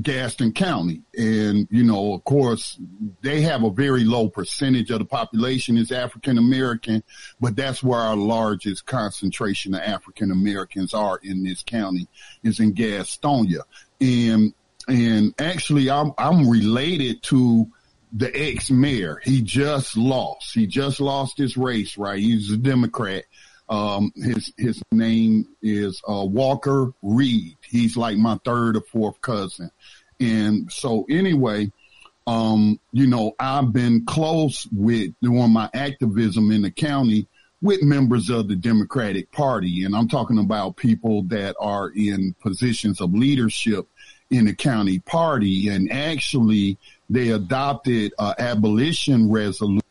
Gaston 0.03 0.53
County. 0.53 1.03
And, 1.17 1.67
you 1.71 1.83
know, 1.83 2.15
of 2.15 2.25
course, 2.25 2.79
they 3.23 3.41
have 3.43 3.65
a 3.65 3.71
very 3.71 4.05
low 4.05 4.29
percentage 4.29 4.91
of 4.91 4.99
the 4.99 5.05
population 5.05 5.77
is 5.77 5.91
African 5.91 6.39
American, 6.39 7.03
but 7.41 7.57
that's 7.57 7.83
where 7.83 8.01
our 8.01 8.17
largest 8.17 8.87
concentration 8.87 9.75
of 9.75 9.81
African 9.81 10.31
Americans 10.31 10.93
are 10.93 11.19
in 11.23 11.43
this 11.43 11.63
county 11.63 12.07
is 12.43 12.61
in 12.61 12.75
Gastonia. 12.75 13.63
And, 14.01 14.53
and 14.89 15.35
actually 15.41 15.91
I'm, 15.91 16.13
I'm 16.19 16.49
related 16.49 17.23
to 17.25 17.69
the 18.13 18.31
ex-mayor. 18.35 19.21
He 19.25 19.43
just 19.43 19.97
lost. 19.97 20.55
He 20.55 20.67
just 20.67 21.01
lost 21.01 21.39
his 21.39 21.57
race, 21.57 21.99
right? 21.99 22.19
He's 22.19 22.51
a 22.53 22.57
Democrat 22.57 23.25
um, 23.69 24.13
his 24.17 24.53
his 24.57 24.83
name 24.93 25.49
is 25.63 26.01
uh, 26.09 26.25
Walker 26.25 26.93
Reid. 27.03 27.57
He's 27.63 27.97
like 27.97 28.17
my 28.17 28.39
third 28.45 28.77
or 28.77 28.83
fourth 28.83 29.21
cousin, 29.21 29.71
and 30.21 30.71
so 30.73 31.05
anyway, 31.11 31.71
um, 32.27 32.81
you 32.93 33.07
know, 33.07 33.35
I've 33.39 33.73
been 33.73 34.05
close 34.07 34.67
with 34.73 35.13
doing 35.21 35.53
my 35.53 35.69
activism 35.75 36.51
in 36.51 36.63
the 36.63 36.71
county 36.71 37.27
with 37.61 37.83
members 37.83 38.31
of 38.31 38.49
the 38.49 38.57
Democratic 38.57 39.33
Party, 39.33 39.85
and 39.85 39.95
I'm 39.95 40.09
talking 40.09 40.39
about 40.39 40.77
people 40.77 41.23
that 41.25 41.57
are 41.59 41.91
in 41.91 42.35
positions 42.41 43.01
of 43.01 43.13
leadership 43.13 43.87
in 44.31 44.45
the 44.45 44.55
county 44.55 44.99
party, 44.99 45.69
and 45.69 45.91
actually 45.91 46.79
they 47.11 47.31
adopted 47.31 48.13
an 48.19 48.35
abolition 48.39 49.31
resolution 49.31 49.83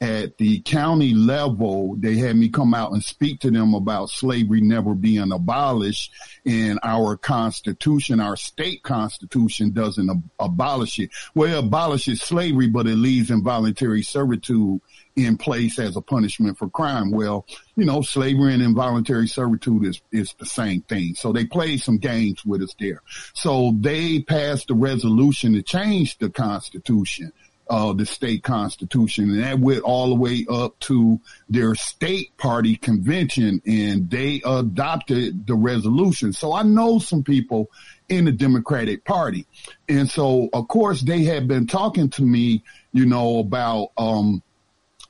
at 0.00 0.38
the 0.38 0.60
county 0.60 1.12
level, 1.12 1.94
they 1.96 2.16
had 2.16 2.34
me 2.36 2.48
come 2.48 2.72
out 2.72 2.92
and 2.92 3.04
speak 3.04 3.40
to 3.40 3.50
them 3.50 3.74
about 3.74 4.08
slavery 4.08 4.62
never 4.62 4.94
being 4.94 5.30
abolished 5.30 6.12
and 6.46 6.78
our 6.82 7.16
constitution, 7.16 8.18
our 8.18 8.36
state 8.36 8.82
constitution 8.82 9.72
doesn't 9.72 10.08
ab- 10.08 10.30
abolish 10.38 10.98
it. 10.98 11.10
Well, 11.34 11.52
it 11.52 11.64
abolishes 11.64 12.22
slavery, 12.22 12.68
but 12.68 12.86
it 12.86 12.96
leaves 12.96 13.30
involuntary 13.30 14.02
servitude 14.02 14.80
in 15.16 15.36
place 15.36 15.78
as 15.78 15.96
a 15.96 16.00
punishment 16.00 16.56
for 16.56 16.70
crime. 16.70 17.10
Well, 17.10 17.46
you 17.76 17.84
know, 17.84 18.00
slavery 18.00 18.54
and 18.54 18.62
involuntary 18.62 19.28
servitude 19.28 19.84
is, 19.84 20.00
is 20.12 20.34
the 20.38 20.46
same 20.46 20.80
thing. 20.82 21.14
So 21.14 21.32
they 21.32 21.44
played 21.44 21.82
some 21.82 21.98
games 21.98 22.44
with 22.44 22.62
us 22.62 22.74
there. 22.78 23.02
So 23.34 23.74
they 23.78 24.20
passed 24.20 24.70
a 24.70 24.74
resolution 24.74 25.52
to 25.54 25.62
change 25.62 26.16
the 26.18 26.30
constitution 26.30 27.32
uh, 27.70 27.92
the 27.92 28.04
state 28.04 28.42
constitution. 28.42 29.30
And 29.30 29.42
that 29.42 29.60
went 29.60 29.82
all 29.82 30.08
the 30.08 30.16
way 30.16 30.44
up 30.50 30.78
to 30.80 31.20
their 31.48 31.74
state 31.76 32.36
party 32.36 32.76
convention 32.76 33.62
and 33.64 34.10
they 34.10 34.42
adopted 34.44 35.46
the 35.46 35.54
resolution. 35.54 36.32
So 36.32 36.52
I 36.52 36.64
know 36.64 36.98
some 36.98 37.22
people 37.22 37.70
in 38.08 38.24
the 38.24 38.32
Democratic 38.32 39.04
party. 39.04 39.46
And 39.88 40.10
so, 40.10 40.48
of 40.52 40.66
course, 40.66 41.00
they 41.00 41.22
had 41.22 41.46
been 41.46 41.68
talking 41.68 42.10
to 42.10 42.22
me, 42.22 42.64
you 42.92 43.06
know, 43.06 43.38
about, 43.38 43.92
um, 43.96 44.42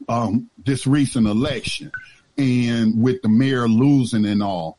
um, 0.09 0.50
this 0.64 0.87
recent 0.87 1.26
election 1.26 1.90
and 2.37 3.02
with 3.02 3.23
the 3.23 3.29
mayor 3.29 3.69
losing 3.69 4.26
and 4.26 4.43
all. 4.43 4.79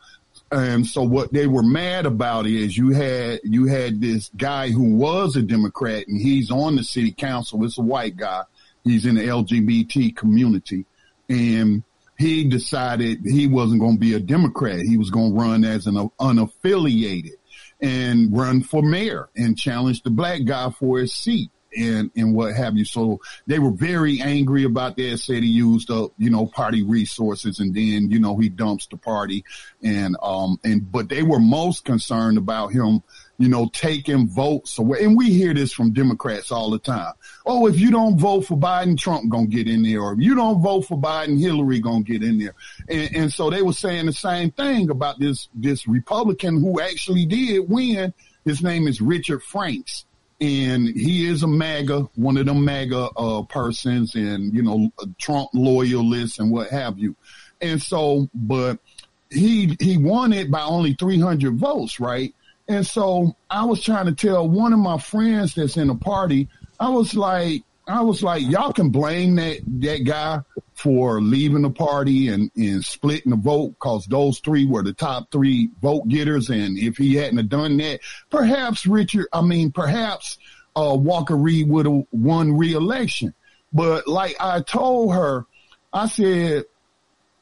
And 0.51 0.85
so 0.85 1.03
what 1.03 1.31
they 1.31 1.47
were 1.47 1.63
mad 1.63 2.05
about 2.05 2.45
is 2.45 2.77
you 2.77 2.89
had, 2.89 3.39
you 3.43 3.67
had 3.67 4.01
this 4.01 4.29
guy 4.35 4.69
who 4.69 4.95
was 4.95 5.35
a 5.35 5.41
Democrat 5.41 6.07
and 6.07 6.19
he's 6.19 6.51
on 6.51 6.75
the 6.75 6.83
city 6.83 7.13
council. 7.13 7.63
It's 7.63 7.77
a 7.77 7.81
white 7.81 8.17
guy. 8.17 8.43
He's 8.83 9.05
in 9.05 9.15
the 9.15 9.21
LGBT 9.21 10.15
community 10.15 10.85
and 11.29 11.83
he 12.17 12.43
decided 12.43 13.21
he 13.23 13.47
wasn't 13.47 13.79
going 13.79 13.95
to 13.95 13.99
be 13.99 14.13
a 14.13 14.19
Democrat. 14.19 14.79
He 14.81 14.97
was 14.97 15.09
going 15.09 15.31
to 15.31 15.39
run 15.39 15.63
as 15.63 15.87
an 15.87 15.95
unaffiliated 16.19 17.37
and 17.79 18.35
run 18.35 18.61
for 18.61 18.83
mayor 18.83 19.29
and 19.35 19.57
challenge 19.57 20.03
the 20.03 20.09
black 20.11 20.43
guy 20.43 20.69
for 20.69 20.99
his 20.99 21.13
seat 21.13 21.49
and 21.75 22.11
and 22.15 22.33
what 22.33 22.55
have 22.55 22.77
you. 22.77 22.85
So 22.85 23.19
they 23.47 23.59
were 23.59 23.71
very 23.71 24.21
angry 24.21 24.63
about 24.63 24.97
that. 24.97 25.19
Said 25.19 25.43
he 25.43 25.49
used 25.49 25.91
up 25.91 26.11
you 26.17 26.29
know 26.29 26.45
party 26.45 26.83
resources, 26.83 27.59
and 27.59 27.73
then 27.73 28.09
you 28.11 28.19
know 28.19 28.37
he 28.37 28.49
dumps 28.49 28.87
the 28.87 28.97
party, 28.97 29.43
and 29.83 30.15
um 30.21 30.59
and 30.63 30.91
but 30.91 31.09
they 31.09 31.23
were 31.23 31.39
most 31.39 31.85
concerned 31.85 32.37
about 32.37 32.71
him 32.71 33.03
you 33.41 33.49
know, 33.49 33.67
taking 33.73 34.27
votes 34.27 34.77
away. 34.77 35.03
And 35.03 35.17
we 35.17 35.31
hear 35.31 35.51
this 35.51 35.73
from 35.73 35.93
Democrats 35.93 36.51
all 36.51 36.69
the 36.69 36.77
time. 36.77 37.13
Oh, 37.43 37.65
if 37.65 37.79
you 37.79 37.89
don't 37.89 38.19
vote 38.19 38.41
for 38.41 38.55
Biden, 38.55 38.95
Trump 38.95 39.31
gonna 39.31 39.47
get 39.47 39.67
in 39.67 39.81
there. 39.81 39.99
Or 39.99 40.13
if 40.13 40.19
you 40.19 40.35
don't 40.35 40.61
vote 40.61 40.81
for 40.81 40.95
Biden, 40.95 41.39
Hillary 41.39 41.79
gonna 41.79 42.03
get 42.03 42.21
in 42.21 42.37
there. 42.37 42.53
And, 42.87 43.15
and 43.15 43.33
so 43.33 43.49
they 43.49 43.63
were 43.63 43.73
saying 43.73 44.05
the 44.05 44.13
same 44.13 44.51
thing 44.51 44.91
about 44.91 45.19
this, 45.19 45.49
this 45.55 45.87
Republican 45.87 46.61
who 46.61 46.79
actually 46.81 47.25
did 47.25 47.67
win. 47.67 48.13
His 48.45 48.61
name 48.61 48.87
is 48.87 49.01
Richard 49.01 49.41
Franks 49.41 50.05
and 50.41 50.87
he 50.87 51.27
is 51.27 51.43
a 51.43 51.47
MAGA, 51.47 52.09
one 52.15 52.35
of 52.35 52.47
them 52.47 52.65
MAGA 52.65 53.09
uh, 53.15 53.43
persons, 53.43 54.15
and 54.15 54.53
you 54.53 54.63
know 54.63 54.91
Trump 55.19 55.49
loyalists 55.53 56.39
and 56.39 56.51
what 56.51 56.69
have 56.69 56.97
you. 56.97 57.15
And 57.61 57.79
so, 57.79 58.27
but 58.33 58.79
he 59.29 59.77
he 59.79 59.97
won 59.97 60.33
it 60.33 60.49
by 60.49 60.63
only 60.63 60.93
300 60.95 61.55
votes, 61.55 61.99
right? 61.99 62.33
And 62.67 62.85
so 62.85 63.35
I 63.51 63.65
was 63.65 63.83
trying 63.83 64.07
to 64.07 64.13
tell 64.13 64.49
one 64.49 64.73
of 64.73 64.79
my 64.79 64.97
friends 64.97 65.53
that's 65.53 65.77
in 65.77 65.87
the 65.87 65.95
party, 65.95 66.49
I 66.79 66.89
was 66.89 67.13
like, 67.13 67.63
I 67.91 68.01
was 68.01 68.23
like, 68.23 68.47
y'all 68.47 68.73
can 68.73 68.89
blame 68.89 69.35
that 69.35 69.59
that 69.81 70.03
guy 70.05 70.41
for 70.73 71.21
leaving 71.21 71.61
the 71.61 71.69
party 71.69 72.29
and, 72.29 72.49
and 72.55 72.83
splitting 72.83 73.31
the 73.31 73.35
vote 73.35 73.69
because 73.71 74.05
those 74.05 74.39
three 74.39 74.65
were 74.65 74.83
the 74.83 74.93
top 74.93 75.31
three 75.31 75.69
vote 75.81 76.07
getters. 76.07 76.49
And 76.49 76.77
if 76.77 76.97
he 76.97 77.15
hadn't 77.15 77.37
have 77.37 77.49
done 77.49 77.77
that, 77.77 77.99
perhaps 78.29 78.85
Richard, 78.87 79.27
I 79.31 79.41
mean, 79.41 79.71
perhaps 79.71 80.37
uh, 80.75 80.95
Walker 80.99 81.37
Reid 81.37 81.69
would 81.69 81.85
have 81.85 82.05
won 82.11 82.57
re-election. 82.57 83.33
But 83.73 84.07
like 84.07 84.35
I 84.39 84.61
told 84.61 85.13
her, 85.13 85.45
I 85.93 86.07
said, 86.07 86.65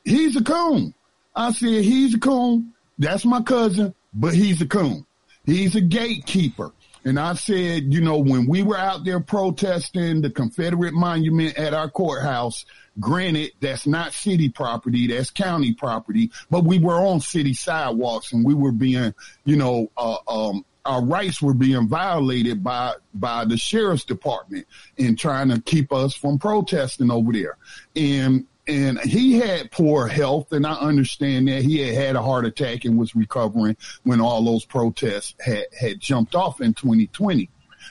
he's 0.04 0.36
a 0.36 0.44
coon. 0.44 0.94
I 1.36 1.52
said, 1.52 1.84
he's 1.84 2.16
a 2.16 2.20
coon. 2.20 2.74
That's 2.98 3.24
my 3.24 3.42
cousin, 3.42 3.94
but 4.14 4.34
he's 4.34 4.62
a 4.62 4.68
coon. 4.68 5.06
He's 5.46 5.76
a 5.76 5.82
gatekeeper. 5.82 6.72
And 7.06 7.20
I 7.20 7.34
said, 7.36 7.94
you 7.94 8.02
know, 8.02 8.18
when 8.18 8.46
we 8.48 8.64
were 8.64 8.78
out 8.78 9.06
there 9.06 9.20
protesting 9.20 10.22
the 10.22 10.30
Confederate 10.30 10.94
monument 10.94 11.58
at 11.58 11.74
our 11.74 11.90
courthouse, 11.90 12.66
granted, 13.00 13.52
that's 13.62 13.88
not 13.88 14.14
city 14.14 14.50
property, 14.50 15.08
that's 15.08 15.32
county 15.32 15.74
property, 15.74 16.32
but 16.50 16.66
we 16.66 16.80
were 16.80 17.00
on 17.00 17.22
city 17.22 17.54
sidewalks 17.54 18.34
and 18.34 18.46
we 18.46 18.54
were 18.54 18.72
being, 18.72 19.14
you 19.46 19.56
know, 19.56 19.90
uh, 19.98 20.18
um, 20.28 20.66
our 20.86 21.04
rights 21.04 21.42
were 21.42 21.54
being 21.54 21.88
violated 21.88 22.64
by 22.64 22.94
by 23.14 23.46
the 23.46 23.58
sheriff's 23.58 24.06
department 24.06 24.66
in 24.98 25.16
trying 25.16 25.50
to 25.50 25.62
keep 25.62 25.94
us 25.94 26.14
from 26.16 26.40
protesting 26.40 27.12
over 27.12 27.32
there. 27.32 27.58
And 27.96 28.46
and 28.70 29.00
he 29.00 29.40
had 29.40 29.72
poor 29.72 30.08
health, 30.08 30.52
and 30.52 30.66
I 30.66 30.74
understand 30.74 31.48
that 31.48 31.64
he 31.64 31.80
had 31.80 31.96
had 31.96 32.16
a 32.16 32.22
heart 32.22 32.46
attack 32.46 32.86
and 32.86 32.98
was 32.98 33.16
recovering 33.16 33.76
when 34.04 34.22
all 34.22 34.44
those 34.44 34.66
protests 34.66 35.34
had 35.40 35.66
had 35.78 36.00
jumped 36.00 36.36
off 36.36 36.62
in 36.62 36.74
2020. 36.74 37.50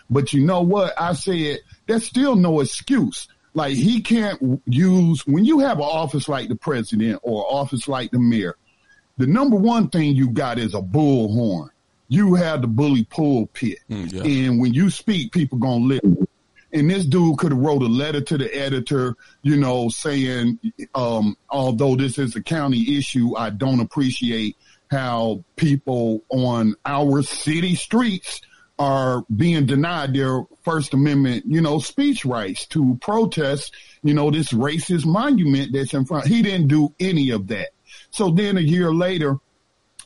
But 0.08 0.32
you 0.32 0.44
know 0.44 0.62
what? 0.62 0.94
I 0.98 1.14
said 1.14 1.58
that's 1.86 2.06
still 2.06 2.36
no 2.36 2.60
excuse. 2.60 3.28
Like 3.54 3.74
he 3.74 4.00
can't 4.00 4.62
use 4.66 5.26
when 5.26 5.44
you 5.44 5.58
have 5.60 5.78
an 5.78 5.84
office 5.84 6.28
like 6.28 6.48
the 6.48 6.56
president 6.56 7.20
or 7.22 7.44
office 7.50 7.88
like 7.88 8.12
the 8.12 8.20
mayor. 8.20 8.56
The 9.16 9.26
number 9.26 9.56
one 9.56 9.88
thing 9.88 10.14
you 10.14 10.30
got 10.30 10.58
is 10.58 10.74
a 10.74 10.80
bullhorn. 10.80 11.70
You 12.06 12.36
have 12.36 12.62
the 12.62 12.68
bully 12.68 13.04
pulpit, 13.04 13.78
mm, 13.90 14.12
yeah. 14.12 14.22
and 14.22 14.60
when 14.60 14.72
you 14.72 14.88
speak, 14.90 15.32
people 15.32 15.58
gonna 15.58 15.84
listen. 15.84 16.28
And 16.72 16.90
this 16.90 17.06
dude 17.06 17.38
could 17.38 17.52
have 17.52 17.60
wrote 17.60 17.82
a 17.82 17.86
letter 17.86 18.20
to 18.20 18.38
the 18.38 18.54
editor, 18.54 19.16
you 19.42 19.56
know, 19.56 19.88
saying, 19.88 20.58
um, 20.94 21.36
although 21.48 21.96
this 21.96 22.18
is 22.18 22.36
a 22.36 22.42
county 22.42 22.98
issue, 22.98 23.36
I 23.36 23.50
don't 23.50 23.80
appreciate 23.80 24.56
how 24.90 25.44
people 25.56 26.22
on 26.28 26.74
our 26.84 27.22
city 27.22 27.74
streets 27.74 28.40
are 28.78 29.24
being 29.34 29.66
denied 29.66 30.14
their 30.14 30.42
First 30.62 30.94
Amendment, 30.94 31.44
you 31.46 31.60
know, 31.60 31.78
speech 31.78 32.24
rights 32.24 32.66
to 32.68 32.96
protest, 33.00 33.74
you 34.02 34.14
know, 34.14 34.30
this 34.30 34.52
racist 34.52 35.04
monument 35.04 35.72
that's 35.72 35.94
in 35.94 36.04
front. 36.04 36.26
He 36.26 36.42
didn't 36.42 36.68
do 36.68 36.94
any 37.00 37.30
of 37.30 37.48
that. 37.48 37.70
So 38.10 38.30
then 38.30 38.56
a 38.56 38.62
year 38.62 38.92
later, 38.92 39.38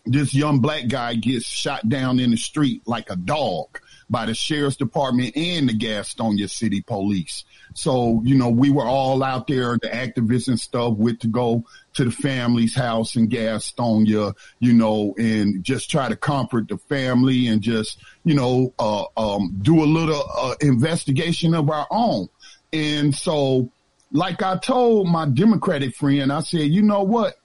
this 0.06 0.34
young 0.34 0.60
black 0.60 0.88
guy 0.88 1.14
gets 1.14 1.46
shot 1.46 1.88
down 1.88 2.18
in 2.18 2.30
the 2.30 2.36
street 2.36 2.82
like 2.86 3.10
a 3.10 3.16
dog 3.16 3.78
by 4.12 4.26
the 4.26 4.34
sheriff's 4.34 4.76
department 4.76 5.34
and 5.36 5.70
the 5.70 5.72
Gastonia 5.72 6.48
City 6.48 6.82
Police. 6.82 7.44
So, 7.72 8.20
you 8.24 8.36
know, 8.36 8.50
we 8.50 8.68
were 8.68 8.84
all 8.84 9.24
out 9.24 9.46
there, 9.46 9.78
the 9.80 9.88
activists 9.88 10.48
and 10.48 10.60
stuff, 10.60 10.98
with 10.98 11.20
to 11.20 11.28
go 11.28 11.64
to 11.94 12.04
the 12.04 12.10
family's 12.10 12.74
house 12.74 13.16
in 13.16 13.28
Gastonia, 13.28 14.34
you 14.60 14.74
know, 14.74 15.14
and 15.16 15.64
just 15.64 15.90
try 15.90 16.10
to 16.10 16.16
comfort 16.16 16.68
the 16.68 16.76
family 16.76 17.46
and 17.46 17.62
just, 17.62 17.98
you 18.22 18.34
know, 18.34 18.74
uh, 18.78 19.04
um, 19.16 19.58
do 19.62 19.82
a 19.82 19.86
little 19.86 20.22
uh, 20.36 20.56
investigation 20.60 21.54
of 21.54 21.70
our 21.70 21.86
own. 21.90 22.28
And 22.70 23.14
so, 23.14 23.70
like 24.12 24.42
I 24.42 24.58
told 24.58 25.08
my 25.08 25.24
Democratic 25.24 25.96
friend, 25.96 26.30
I 26.30 26.40
said, 26.40 26.68
you 26.68 26.82
know 26.82 27.02
what? 27.02 27.36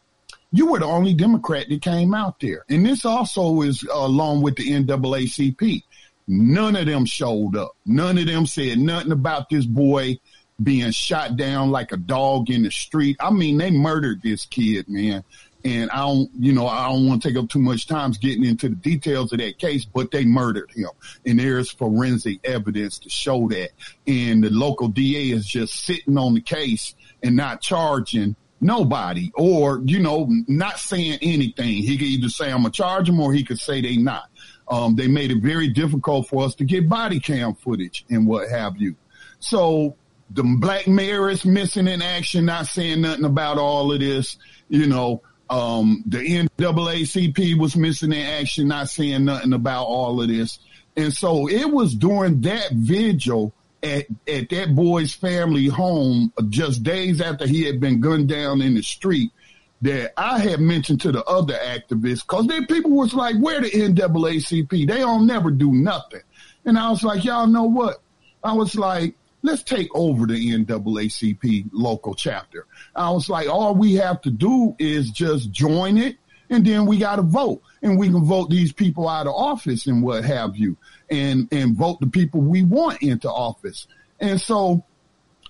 You 0.52 0.72
were 0.72 0.80
the 0.80 0.86
only 0.86 1.14
Democrat 1.14 1.68
that 1.70 1.82
came 1.82 2.14
out 2.14 2.42
there. 2.42 2.66
And 2.70 2.86
this 2.86 3.06
also 3.06 3.62
is 3.62 3.86
uh, 3.90 3.96
along 3.96 4.42
with 4.42 4.58
the 4.58 4.72
NAACP. 4.72 5.84
None 6.28 6.76
of 6.76 6.86
them 6.86 7.06
showed 7.06 7.56
up. 7.56 7.72
None 7.86 8.18
of 8.18 8.28
them 8.28 8.46
said 8.46 8.80
nothing 8.80 9.12
about 9.12 9.50
this 9.50 9.66
boy 9.66 10.20
being 10.62 10.92
shot 10.92 11.38
down 11.38 11.72
like 11.72 11.92
a 11.92 11.98
dog 11.98 12.50
in 12.50 12.64
the 12.64 12.72
street. 12.72 13.18
I 13.20 13.30
mean, 13.30 13.58
they 13.58 13.72
murdered 13.72 14.22
this 14.24 14.46
kid, 14.46 14.90
man. 14.90 15.24
And 15.64 15.90
I 15.92 15.98
don't, 15.98 16.30
you 16.40 16.54
know, 16.54 16.68
I 16.68 16.90
don't 16.90 17.08
want 17.08 17.22
to 17.22 17.28
take 17.28 17.38
up 17.38 17.50
too 17.50 17.60
much 17.60 17.88
time 17.88 18.12
getting 18.12 18.46
into 18.46 18.70
the 18.70 18.76
details 18.76 19.34
of 19.34 19.40
that 19.40 19.58
case, 19.58 19.86
but 19.86 20.12
they 20.12 20.24
murdered 20.24 20.72
him. 20.72 20.90
And 21.26 21.40
there's 21.40 21.72
forensic 21.72 22.40
evidence 22.46 23.00
to 23.00 23.10
show 23.10 23.48
that. 23.50 23.72
And 24.06 24.44
the 24.44 24.50
local 24.50 24.88
DA 24.88 25.32
is 25.32 25.46
just 25.46 25.86
sitting 25.86 26.18
on 26.18 26.36
the 26.36 26.42
case 26.42 26.96
and 27.22 27.36
not 27.36 27.62
charging 27.62 28.36
nobody 28.62 29.32
or, 29.36 29.82
you 29.84 30.00
know, 30.00 30.28
not 30.48 30.80
saying 30.80 31.20
anything. 31.22 31.74
He 31.84 31.98
could 31.98 32.08
either 32.08 32.30
say 32.30 32.52
I'm 32.52 32.62
going 32.62 32.72
to 32.72 32.78
charge 32.78 33.10
him 33.10 33.20
or 33.20 33.34
he 33.34 33.44
could 33.44 33.60
say 33.60 33.82
they 33.82 33.98
not. 33.98 34.30
Um, 34.70 34.96
they 34.96 35.08
made 35.08 35.32
it 35.32 35.42
very 35.42 35.70
difficult 35.70 36.28
for 36.28 36.44
us 36.44 36.56
to 36.56 36.66
get 36.66 36.90
body 36.90 37.20
cam 37.20 37.56
footage 37.56 38.06
and 38.10 38.28
what 38.28 38.50
have 38.50 38.78
you. 38.78 38.96
So 39.40 39.96
the 40.32 40.44
black 40.44 40.88
mayor 40.88 41.30
is 41.30 41.46
missing 41.46 41.88
in 41.88 42.02
action, 42.02 42.46
not 42.46 42.68
saying 42.68 43.02
nothing 43.02 43.26
about 43.26 43.58
all 43.58 43.92
of 43.92 44.00
this. 44.00 44.38
You 44.70 44.88
know, 44.88 45.22
um, 45.50 46.04
the 46.06 46.18
NAACP 46.18 47.58
was 47.58 47.76
missing 47.76 48.12
in 48.12 48.26
action, 48.26 48.68
not 48.68 48.90
saying 48.90 49.26
nothing 49.26 49.54
about 49.54 49.86
all 49.86 50.22
of 50.22 50.28
this. 50.28 50.60
And 50.98 51.14
so 51.14 51.48
it 51.48 51.72
was 51.72 51.96
during 51.96 52.42
that 52.42 52.72
vigil 52.72 53.54
at, 53.84 54.08
at 54.28 54.50
that 54.50 54.76
boy's 54.76 55.14
family 55.14 55.68
home 55.68 56.34
just 56.50 56.84
days 56.84 57.22
after 57.22 57.48
he 57.48 57.64
had 57.64 57.80
been 57.80 58.02
gunned 58.02 58.28
down 58.28 58.62
in 58.62 58.74
the 58.74 58.82
street 58.82 59.32
that 59.82 60.14
I 60.18 60.40
had 60.40 60.60
mentioned 60.60 61.02
to 61.02 61.12
the 61.12 61.24
other 61.26 61.54
activists 61.54 62.22
because 62.22 62.48
then 62.48 62.66
people 62.66 62.92
was 62.92 63.14
like, 63.14 63.36
where 63.38 63.62
the 63.62 63.70
NAACP? 63.70 64.70
They 64.70 64.98
don't 64.98 65.28
never 65.28 65.52
do 65.52 65.72
nothing. 65.72 66.22
And 66.66 66.78
I 66.78 66.90
was 66.90 67.04
like, 67.04 67.24
y'all 67.24 67.48
know 67.48 67.64
what? 67.64 68.02
I 68.44 68.54
was 68.54 68.76
like, 68.76 69.16
let's 69.44 69.64
take 69.64 69.90
over 69.94 70.26
the 70.26 70.66
NAACP 70.66 71.70
local 71.72 72.16
chapter. 72.16 72.66
I 72.96 73.12
was 73.12 73.30
like, 73.30 73.48
all 73.48 73.76
we 73.76 73.96
have 73.96 74.22
to 74.22 74.32
do 74.32 74.76
is 74.80 75.12
just 75.12 75.52
join 75.52 75.98
it 75.98 76.18
and 76.50 76.66
then 76.66 76.86
we 76.86 76.98
got 76.98 77.18
to 77.18 77.22
vote 77.22 77.62
and 77.82 77.98
we 77.98 78.08
can 78.08 78.24
vote 78.24 78.50
these 78.50 78.72
people 78.72 79.08
out 79.08 79.28
of 79.28 79.34
office 79.34 79.88
and 79.88 80.02
what 80.02 80.24
have 80.24 80.56
you 80.56 80.78
and, 81.10 81.48
and 81.52 81.76
vote 81.76 82.00
the 82.00 82.08
people 82.08 82.42
we 82.42 82.64
want 82.64 83.02
into 83.02 83.30
office. 83.30 83.88
And 84.20 84.40
so, 84.40 84.84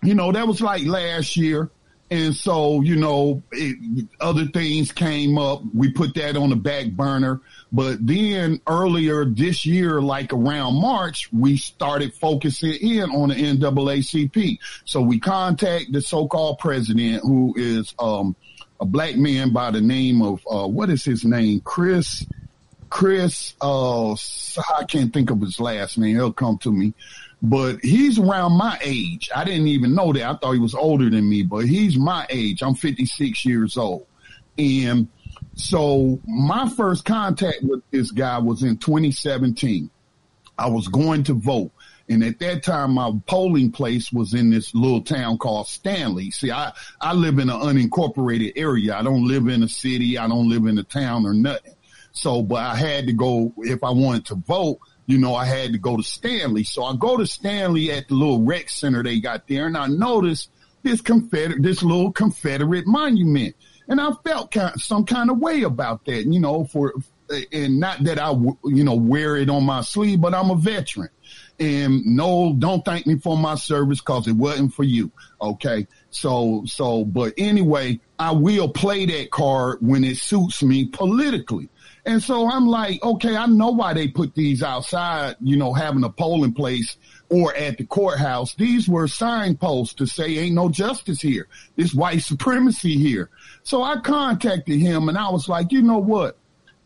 you 0.02 0.16
know, 0.16 0.32
that 0.32 0.48
was 0.48 0.62
like 0.62 0.86
last 0.86 1.38
year. 1.38 1.70
And 2.10 2.34
so, 2.34 2.82
you 2.82 2.96
know, 2.96 3.44
it, 3.52 4.08
other 4.22 4.46
things 4.46 4.92
came 4.94 5.38
up. 5.38 5.62
We 5.74 5.92
put 5.92 6.16
that 6.16 6.38
on 6.38 6.50
the 6.50 6.56
back 6.56 6.92
burner. 6.92 7.42
But 7.72 8.06
then 8.06 8.62
earlier 8.66 9.26
this 9.26 9.66
year, 9.66 10.02
like 10.02 10.32
around 10.32 10.82
March, 10.82 11.30
we 11.34 11.58
started 11.58 12.14
focusing 12.14 12.76
in 12.76 13.10
on 13.10 13.30
the 13.30 13.36
NAACP. 13.36 14.58
So 14.86 15.02
we 15.02 15.20
contact 15.20 15.92
the 15.92 16.02
so-called 16.02 16.60
president 16.60 17.24
who 17.24 17.54
is, 17.58 17.94
um, 18.00 18.38
a 18.80 18.86
black 18.86 19.18
man 19.18 19.52
by 19.52 19.72
the 19.72 19.82
name 19.82 20.22
of, 20.22 20.40
uh, 20.50 20.68
what 20.68 20.90
is 20.90 21.04
his 21.04 21.26
name? 21.26 21.60
Chris, 21.62 22.26
Chris, 22.90 23.54
uh, 23.60 24.14
I 24.14 24.86
can't 24.88 25.12
think 25.12 25.30
of 25.30 25.42
his 25.42 25.60
last 25.60 25.98
name. 25.98 26.16
He'll 26.16 26.32
come 26.32 26.58
to 26.60 26.72
me 26.72 26.94
but 27.42 27.80
he's 27.82 28.18
around 28.18 28.54
my 28.54 28.78
age. 28.82 29.30
I 29.36 29.44
didn't 29.44 29.68
even 29.68 29.94
know 29.94 30.12
that. 30.14 30.24
I 30.24 30.36
thought 30.36 30.54
he 30.54 30.60
was 30.60 30.74
older 30.74 31.10
than 31.10 31.30
me, 31.30 31.44
but 31.44 31.66
he's 31.66 31.98
my 31.98 32.26
age. 32.30 32.62
I'm 32.62 32.76
56 32.76 33.46
years 33.46 33.78
old. 33.78 34.08
And 34.58 35.08
so 35.56 36.20
my 36.26 36.68
first 36.70 37.06
contact 37.06 37.60
with 37.62 37.82
this 37.92 38.12
guy 38.12 38.40
was 38.40 38.64
in 38.64 38.78
2017. 38.78 39.90
I 40.58 40.70
was 40.70 40.88
going 40.88 41.24
to 41.26 41.34
vote. 41.34 41.72
And 42.10 42.24
at 42.24 42.40
that 42.40 42.64
time, 42.64 42.94
my 42.94 43.12
polling 43.28 43.72
place 43.72 44.12
was 44.12 44.34
in 44.34 44.50
this 44.50 44.74
little 44.74 45.02
town 45.02 45.38
called 45.38 45.68
Stanley. 45.68 46.32
See, 46.32 46.52
I, 46.52 46.72
I 47.02 47.14
live 47.14 47.38
in 47.38 47.50
an 47.50 47.60
unincorporated 47.60 48.54
area. 48.56 48.96
I 48.96 49.04
don't 49.04 49.28
live 49.28 49.48
in 49.48 49.62
a 49.62 49.68
city. 49.68 50.18
I 50.18 50.28
don't 50.28 50.50
live 50.50 50.66
in 50.66 50.78
a 50.78 50.84
town 50.84 51.26
or 51.26 51.34
nothing. 51.34 51.76
So, 52.14 52.42
but 52.42 52.64
I 52.64 52.76
had 52.76 53.08
to 53.08 53.14
go, 53.14 53.54
if 53.58 53.84
I 53.84 53.92
wanted 53.92 54.26
to 54.28 54.36
vote, 54.36 54.80
you 55.08 55.18
know, 55.18 55.34
I 55.34 55.46
had 55.46 55.72
to 55.72 55.78
go 55.80 55.98
to 55.98 56.04
Stanley. 56.04 56.64
So 56.64 56.84
I 56.84 56.96
go 56.96 57.18
to 57.18 57.26
Stanley 57.26 57.92
at 57.92 58.10
the 58.10 58.14
little 58.14 58.44
rec 58.44 58.70
center 58.70 59.02
they 59.02 59.20
got 59.20 59.48
there 59.48 59.66
and 59.66 59.78
I 59.78 59.88
noticed 59.88 60.52
this 60.84 61.02
Confederate, 61.02 61.64
this 61.64 61.82
little 61.82 62.12
Confederate 62.12 62.86
monument. 62.86 63.56
And 63.88 64.02
I 64.02 64.12
felt 64.26 64.52
kind 64.52 64.76
of, 64.76 64.82
some 64.82 65.06
kind 65.06 65.32
of 65.32 65.40
way 65.40 65.64
about 65.64 66.06
that, 66.06 66.26
you 66.26 66.42
know, 66.42 66.66
for, 66.66 66.94
and 67.54 67.80
not 67.80 68.04
that 68.04 68.20
I, 68.20 68.32
you 68.32 68.84
know, 68.84 68.96
wear 68.96 69.38
it 69.38 69.50
on 69.50 69.64
my 69.64 69.82
sleeve, 69.82 70.20
but 70.20 70.34
I'm 70.34 70.52
a 70.52 70.56
veteran. 70.56 71.10
And 71.58 72.06
no, 72.06 72.54
don't 72.58 72.84
thank 72.84 73.08
me 73.08 73.18
for 73.18 73.38
my 73.38 73.56
service 73.56 74.02
cause 74.02 74.28
it 74.28 74.36
wasn't 74.36 74.74
for 74.74 74.84
you. 74.84 75.10
Okay. 75.42 75.88
So, 76.10 76.64
so, 76.66 77.06
but 77.06 77.34
anyway, 77.38 78.02
I 78.20 78.32
will 78.32 78.70
play 78.70 79.06
that 79.06 79.32
card 79.32 79.78
when 79.80 80.04
it 80.04 80.18
suits 80.18 80.62
me 80.62 80.86
politically. 80.86 81.70
And 82.08 82.24
so 82.24 82.50
I'm 82.50 82.68
like, 82.68 83.04
okay, 83.04 83.36
I 83.36 83.48
know 83.48 83.72
why 83.72 83.94
they 83.94 84.08
put 84.08 84.34
these 84.34 84.64
outside, 84.64 85.36
you 85.42 85.58
know, 85.58 85.74
having 85.74 86.06
a 86.06 86.10
polling 86.10 86.54
place 86.54 86.96
or 87.30 87.54
at 87.54 87.78
the 87.78 87.86
courthouse. 87.86 88.56
These 88.56 88.88
were 88.88 89.10
signposts 89.10 89.94
to 89.96 90.06
say 90.06 90.38
ain't 90.38 90.56
no 90.56 90.70
justice 90.70 91.20
here. 91.20 91.48
This 91.76 91.94
white 91.94 92.22
supremacy 92.22 92.98
here. 92.98 93.30
So 93.64 93.84
I 93.84 94.00
contacted 94.00 94.80
him 94.80 95.10
and 95.10 95.18
I 95.18 95.30
was 95.30 95.50
like, 95.50 95.74
you 95.74 95.82
know 95.82 95.98
what? 95.98 96.38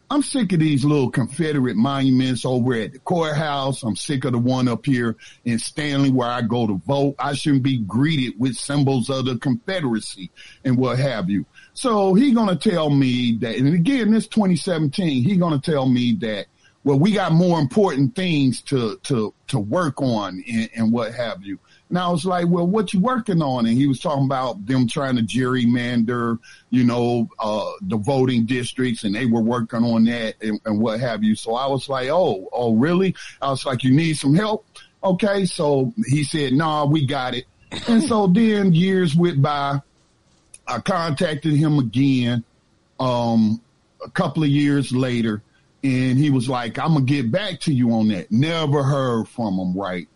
I'm 0.09 0.23
sick 0.23 0.51
of 0.53 0.59
these 0.59 0.83
little 0.83 1.11
Confederate 1.11 1.77
monuments 1.77 2.43
over 2.43 2.73
at 2.73 2.91
the 2.91 2.99
courthouse. 2.99 3.83
I'm 3.83 3.95
sick 3.95 4.25
of 4.25 4.31
the 4.31 4.39
one 4.39 4.67
up 4.67 4.85
here 4.85 5.15
in 5.45 5.59
Stanley 5.59 6.09
where 6.09 6.27
I 6.29 6.41
go 6.41 6.65
to 6.65 6.81
vote. 6.85 7.15
I 7.19 7.33
shouldn't 7.33 7.63
be 7.63 7.77
greeted 7.77 8.39
with 8.39 8.55
symbols 8.55 9.09
of 9.11 9.25
the 9.25 9.37
Confederacy 9.37 10.31
and 10.65 10.77
what 10.77 10.97
have 10.97 11.29
you. 11.29 11.45
So 11.73 12.13
he 12.13 12.33
gonna 12.33 12.55
tell 12.55 12.89
me 12.89 13.37
that, 13.37 13.55
and 13.55 13.73
again, 13.73 14.11
this 14.11 14.27
2017, 14.27 15.23
he 15.23 15.37
gonna 15.37 15.59
tell 15.59 15.87
me 15.87 16.13
that, 16.21 16.47
well, 16.83 16.99
we 16.99 17.11
got 17.11 17.31
more 17.31 17.59
important 17.59 18.15
things 18.15 18.61
to, 18.63 18.97
to, 19.03 19.33
to 19.47 19.59
work 19.59 20.01
on 20.01 20.43
and, 20.51 20.69
and 20.75 20.91
what 20.91 21.13
have 21.13 21.43
you. 21.43 21.59
And 21.89 21.99
I 21.99 22.07
was 22.07 22.23
like, 22.23 22.47
well, 22.47 22.65
what 22.65 22.93
you 22.93 23.01
working 23.01 23.41
on? 23.41 23.65
And 23.65 23.77
he 23.77 23.85
was 23.85 23.99
talking 23.99 24.23
about 24.23 24.65
them 24.65 24.87
trying 24.87 25.17
to 25.17 25.23
gerrymander, 25.23 26.39
you 26.69 26.85
know, 26.85 27.29
uh, 27.37 27.69
the 27.81 27.97
voting 27.97 28.45
districts 28.45 29.03
and 29.03 29.13
they 29.13 29.25
were 29.25 29.41
working 29.41 29.83
on 29.83 30.05
that 30.05 30.35
and, 30.41 30.59
and 30.65 30.79
what 30.79 31.01
have 31.01 31.21
you. 31.21 31.35
So 31.35 31.53
I 31.53 31.67
was 31.67 31.89
like, 31.89 32.07
oh, 32.07 32.47
oh, 32.53 32.75
really? 32.75 33.13
I 33.41 33.49
was 33.49 33.65
like, 33.65 33.83
you 33.83 33.93
need 33.93 34.13
some 34.13 34.33
help? 34.33 34.65
Okay. 35.03 35.45
So 35.45 35.93
he 36.07 36.23
said, 36.23 36.53
no, 36.53 36.65
nah, 36.65 36.85
we 36.85 37.05
got 37.05 37.35
it. 37.35 37.45
And 37.87 38.01
so 38.01 38.25
then 38.25 38.73
years 38.73 39.13
went 39.13 39.41
by 39.41 39.81
I 40.71 40.79
contacted 40.79 41.53
him 41.53 41.79
again, 41.79 42.43
um, 42.99 43.61
a 44.03 44.09
couple 44.09 44.43
of 44.43 44.49
years 44.49 44.91
later, 44.91 45.41
and 45.83 46.17
he 46.17 46.29
was 46.29 46.47
like, 46.47 46.79
I'm 46.79 46.93
gonna 46.93 47.05
get 47.05 47.31
back 47.31 47.59
to 47.61 47.73
you 47.73 47.91
on 47.91 48.07
that. 48.09 48.31
Never 48.31 48.81
heard 48.83 49.27
from 49.27 49.55
him, 49.55 49.77
right? 49.77 50.07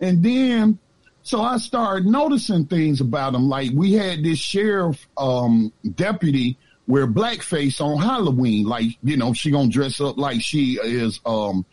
And 0.00 0.22
then, 0.22 0.78
so 1.22 1.40
I 1.40 1.56
started 1.58 2.06
noticing 2.06 2.66
things 2.66 3.00
about 3.00 3.34
him. 3.34 3.48
Like 3.48 3.70
we 3.72 3.92
had 3.92 4.22
this 4.22 4.38
sheriff, 4.38 5.06
um, 5.16 5.72
deputy 5.94 6.58
wear 6.86 7.06
blackface 7.06 7.80
on 7.80 7.98
Halloween. 7.98 8.66
Like, 8.66 8.98
you 9.02 9.16
know, 9.16 9.32
she 9.32 9.50
gonna 9.50 9.68
dress 9.68 10.00
up 10.00 10.18
like 10.18 10.42
she 10.42 10.78
is, 10.82 11.20
um, 11.24 11.64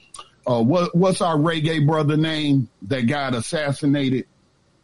uh, 0.47 0.61
what, 0.61 0.95
what's 0.95 1.21
our 1.21 1.35
reggae 1.35 1.85
brother 1.85 2.15
name 2.15 2.69
that 2.83 3.01
got 3.01 3.35
assassinated? 3.35 4.25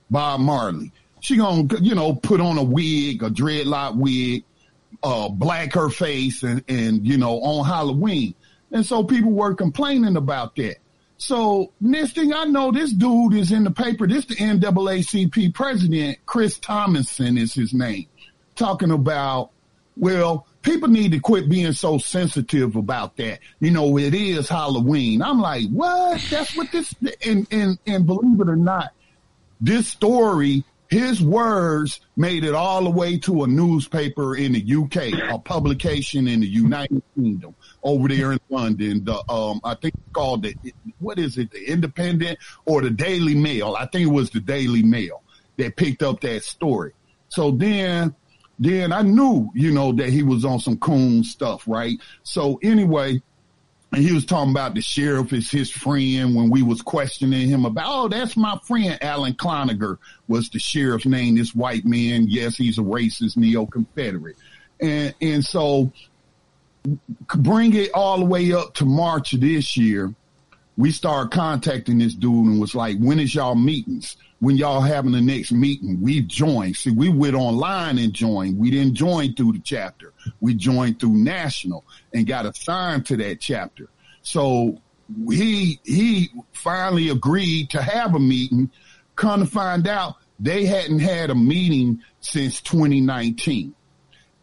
Bob 0.10 0.40
Marley 0.40 0.92
she 1.26 1.38
gonna, 1.38 1.68
you 1.82 1.96
know, 1.96 2.14
put 2.14 2.40
on 2.40 2.58
a 2.58 2.64
wig, 2.64 3.24
a 3.24 3.30
dreadlock 3.30 3.96
wig, 3.96 4.44
uh, 5.02 5.28
black 5.28 5.74
her 5.74 5.90
face 5.90 6.44
and, 6.44 6.64
and, 6.68 7.06
you 7.06 7.18
know, 7.18 7.40
on 7.42 7.66
Halloween. 7.66 8.36
And 8.72 8.86
so 8.86 9.04
people 9.04 9.32
were 9.32 9.56
complaining 9.56 10.18
about 10.18 10.56
that. 10.58 10.78
So 11.18 11.72
next 11.82 12.14
thing 12.14 12.32
I 12.34 12.46
know, 12.46 12.72
this 12.72 12.92
dude 12.92 13.34
is 13.34 13.52
in 13.52 13.64
the 13.64 13.72
paper. 13.72 14.06
This 14.06 14.26
the 14.26 14.36
NAACP 14.36 15.54
president, 15.54 16.20
Chris 16.26 16.60
Thomason 16.60 17.38
is 17.38 17.54
his 17.54 17.74
name, 17.74 18.06
talking 18.56 18.92
about, 18.92 19.50
well, 19.98 20.46
people 20.62 20.90
need 20.90 21.12
to 21.14 21.20
quit 21.20 21.50
being 21.50 21.74
so 21.74 21.98
sensitive 21.98 22.76
about 22.76 23.16
that. 23.18 23.40
You 23.60 23.72
know, 23.72 23.98
it 23.98 24.14
is 24.14 24.48
Halloween. 24.48 25.24
I'm 25.24 25.40
like, 25.40 25.70
what? 25.70 26.22
That's 26.30 26.56
what 26.56 26.72
this, 26.72 26.94
and, 27.26 27.48
and, 27.50 27.80
and 27.88 28.06
believe 28.06 28.40
it 28.42 28.50
or 28.50 28.58
not, 28.58 28.92
this 29.60 29.88
story 29.88 30.64
his 30.90 31.22
words 31.22 32.00
made 32.16 32.44
it 32.44 32.54
all 32.54 32.84
the 32.84 32.90
way 32.90 33.18
to 33.20 33.44
a 33.44 33.48
newspaper 33.48 34.36
in 34.36 34.54
the 34.54 34.76
UK, 34.76 35.32
a 35.34 35.40
publication 35.40 36.28
in 36.28 36.40
the 36.40 36.48
United 36.48 37.02
Kingdom 37.16 37.56
over 37.84 38.08
there 38.08 38.34
in 38.34 38.40
London. 38.50 39.04
The 39.04 39.24
um, 39.32 39.62
I 39.64 39.76
think 39.76 39.96
called 40.14 40.44
the 40.44 40.56
what 41.00 41.18
is 41.20 41.38
it, 41.38 41.52
the 41.52 41.72
Independent 41.72 42.38
or 42.66 42.82
the 42.82 42.92
Daily 42.92 43.36
Mail? 43.36 43.76
I 43.78 43.86
think 43.88 44.08
it 44.08 44.12
was 44.12 44.30
the 44.30 44.40
Daily 44.40 44.84
Mail 44.84 45.24
that 45.58 45.76
picked 45.76 46.04
up 46.04 46.22
that 46.22 46.44
story. 46.44 46.94
So 47.30 47.52
then, 47.52 48.16
then 48.60 48.92
I 48.94 49.02
knew, 49.02 49.50
you 49.54 49.72
know, 49.72 49.92
that 49.94 50.10
he 50.10 50.24
was 50.24 50.46
on 50.46 50.60
some 50.60 50.78
coon 50.78 51.24
stuff, 51.24 51.68
right? 51.68 51.98
So 52.24 52.60
anyway, 52.64 53.22
and 53.96 54.04
he 54.04 54.14
was 54.14 54.26
talking 54.26 54.52
about 54.52 54.76
the 54.76 54.82
sheriff 54.82 55.32
is 55.32 55.50
his 55.50 55.72
friend 55.72 56.36
when 56.36 56.50
we 56.50 56.62
was 56.64 56.82
questioning 56.82 57.48
him 57.48 57.64
about, 57.66 57.86
oh, 57.88 58.08
that's 58.10 58.36
my 58.36 58.60
friend. 58.64 58.98
Alan 59.02 59.34
Cloninger 59.34 59.98
was 60.28 60.50
the 60.50 60.60
sheriff's 60.60 61.06
name. 61.06 61.36
This 61.36 61.56
white 61.56 61.86
man. 61.86 62.28
Yes, 62.28 62.58
he's 62.58 62.78
a 62.78 62.82
racist 62.82 63.38
neo-Confederate. 63.38 64.36
And, 64.82 65.16
and 65.22 65.46
so 65.46 65.94
bring 67.38 67.74
it 67.74 67.92
all 67.94 68.20
the 68.20 68.26
way 68.26 68.52
up 68.52 68.74
to 68.76 68.86
March 68.86 69.32
of 69.32 69.40
this 69.40 69.78
year. 69.78 70.14
We 70.78 70.92
started 70.92 71.32
contacting 71.32 72.00
this 72.00 72.14
dude 72.14 72.46
and 72.46 72.60
was 72.60 72.76
like, 72.76 72.98
when 73.00 73.20
is 73.20 73.34
y'all 73.34 73.56
meetings? 73.56 74.18
When 74.40 74.58
y'all 74.58 74.82
having 74.82 75.14
the 75.14 75.22
next 75.22 75.52
meeting? 75.54 76.02
We 76.02 76.22
joined. 76.22 76.76
See, 76.76 76.92
we 76.92 77.10
went 77.10 77.36
online 77.36 77.98
and 77.98 78.12
joined. 78.12 78.58
We 78.58 78.70
didn't 78.70 78.96
join 78.96 79.34
through 79.34 79.54
the 79.54 79.60
chapter. 79.60 80.14
We 80.42 80.54
joined 80.54 81.00
through 81.00 81.14
national 81.14 81.86
and 82.14 82.28
got 82.28 82.46
assigned 82.46 83.06
to 83.08 83.18
that 83.18 83.40
chapter. 83.40 83.90
So 84.22 84.82
he 85.30 85.80
he 85.84 86.30
finally 86.52 87.10
agreed 87.10 87.70
to 87.72 87.82
have 87.82 88.16
a 88.16 88.20
meeting. 88.20 88.72
Come 89.16 89.42
to 89.42 89.46
find 89.46 89.88
out, 89.88 90.16
they 90.40 90.66
hadn't 90.66 91.00
had 91.00 91.30
a 91.30 91.36
meeting 91.36 92.02
since 92.20 92.60
2019, 92.62 93.74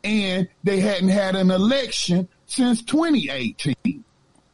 and 0.04 0.48
they 0.64 0.80
hadn't 0.80 1.10
had 1.10 1.36
an 1.36 1.50
election 1.50 2.28
since 2.46 2.82
2018. 2.82 4.04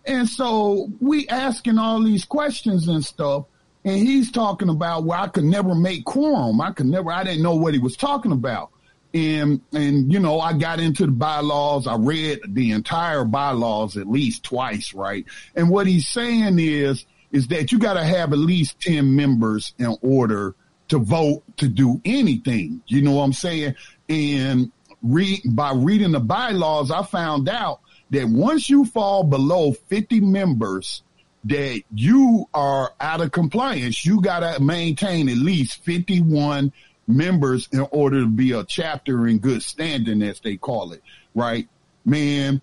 And 0.08 0.28
so 0.28 0.90
we 1.00 1.28
asking 1.28 1.78
all 1.78 2.02
these 2.02 2.24
questions 2.24 2.88
and 2.88 3.04
stuff. 3.04 3.44
And 3.84 3.96
he's 3.96 4.32
talking 4.32 4.70
about 4.70 5.04
where 5.04 5.18
I 5.18 5.28
could 5.28 5.44
never 5.44 5.74
make 5.74 6.04
quorum. 6.04 6.60
I 6.60 6.72
could 6.72 6.86
never, 6.86 7.12
I 7.12 7.24
didn't 7.24 7.42
know 7.42 7.54
what 7.54 7.74
he 7.74 7.78
was 7.78 7.96
talking 7.96 8.32
about. 8.32 8.70
And, 9.14 9.60
and, 9.72 10.12
you 10.12 10.18
know, 10.18 10.40
I 10.40 10.54
got 10.54 10.80
into 10.80 11.06
the 11.06 11.12
bylaws. 11.12 11.86
I 11.86 11.96
read 11.96 12.40
the 12.48 12.72
entire 12.72 13.24
bylaws 13.24 13.96
at 13.96 14.08
least 14.08 14.42
twice, 14.42 14.92
right? 14.94 15.24
And 15.54 15.70
what 15.70 15.86
he's 15.86 16.08
saying 16.08 16.58
is, 16.58 17.06
is 17.30 17.48
that 17.48 17.70
you 17.70 17.78
got 17.78 17.94
to 17.94 18.04
have 18.04 18.32
at 18.32 18.38
least 18.38 18.80
10 18.80 19.14
members 19.14 19.74
in 19.78 19.96
order 20.02 20.54
to 20.88 20.98
vote 20.98 21.42
to 21.58 21.68
do 21.68 22.00
anything. 22.04 22.82
You 22.86 23.02
know 23.02 23.12
what 23.12 23.24
I'm 23.24 23.32
saying? 23.34 23.74
And 24.08 24.72
read 25.02 25.40
by 25.50 25.72
reading 25.74 26.12
the 26.12 26.20
bylaws, 26.20 26.90
I 26.90 27.02
found 27.02 27.48
out 27.48 27.80
that 28.10 28.28
once 28.28 28.70
you 28.70 28.84
fall 28.84 29.24
below 29.24 29.72
50 29.72 30.20
members, 30.20 31.02
that 31.44 31.82
you 31.94 32.48
are 32.52 32.92
out 33.00 33.20
of 33.20 33.32
compliance. 33.32 34.04
You 34.04 34.20
got 34.20 34.40
to 34.40 34.62
maintain 34.62 35.28
at 35.28 35.36
least 35.36 35.82
51 35.84 36.72
members 37.06 37.68
in 37.72 37.80
order 37.90 38.20
to 38.20 38.28
be 38.28 38.52
a 38.52 38.64
chapter 38.64 39.26
in 39.26 39.38
good 39.38 39.62
standing, 39.62 40.22
as 40.22 40.40
they 40.40 40.56
call 40.56 40.92
it, 40.92 41.02
right? 41.34 41.68
Man, 42.04 42.60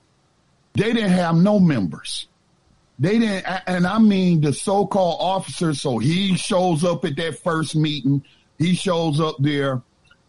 they 0.73 0.93
didn't 0.93 1.12
have 1.12 1.36
no 1.36 1.60
members. 1.60 2.27
They 2.99 3.19
didn't, 3.19 3.45
and 3.67 3.86
I 3.88 3.99
mean 3.99 4.41
the 4.41 4.53
so-called 4.53 5.17
officers. 5.19 5.81
So 5.81 5.97
he 5.97 6.36
shows 6.36 6.84
up 6.84 7.03
at 7.05 7.17
that 7.17 7.39
first 7.39 7.75
meeting. 7.75 8.23
He 8.58 8.75
shows 8.75 9.19
up 9.19 9.36
there. 9.39 9.81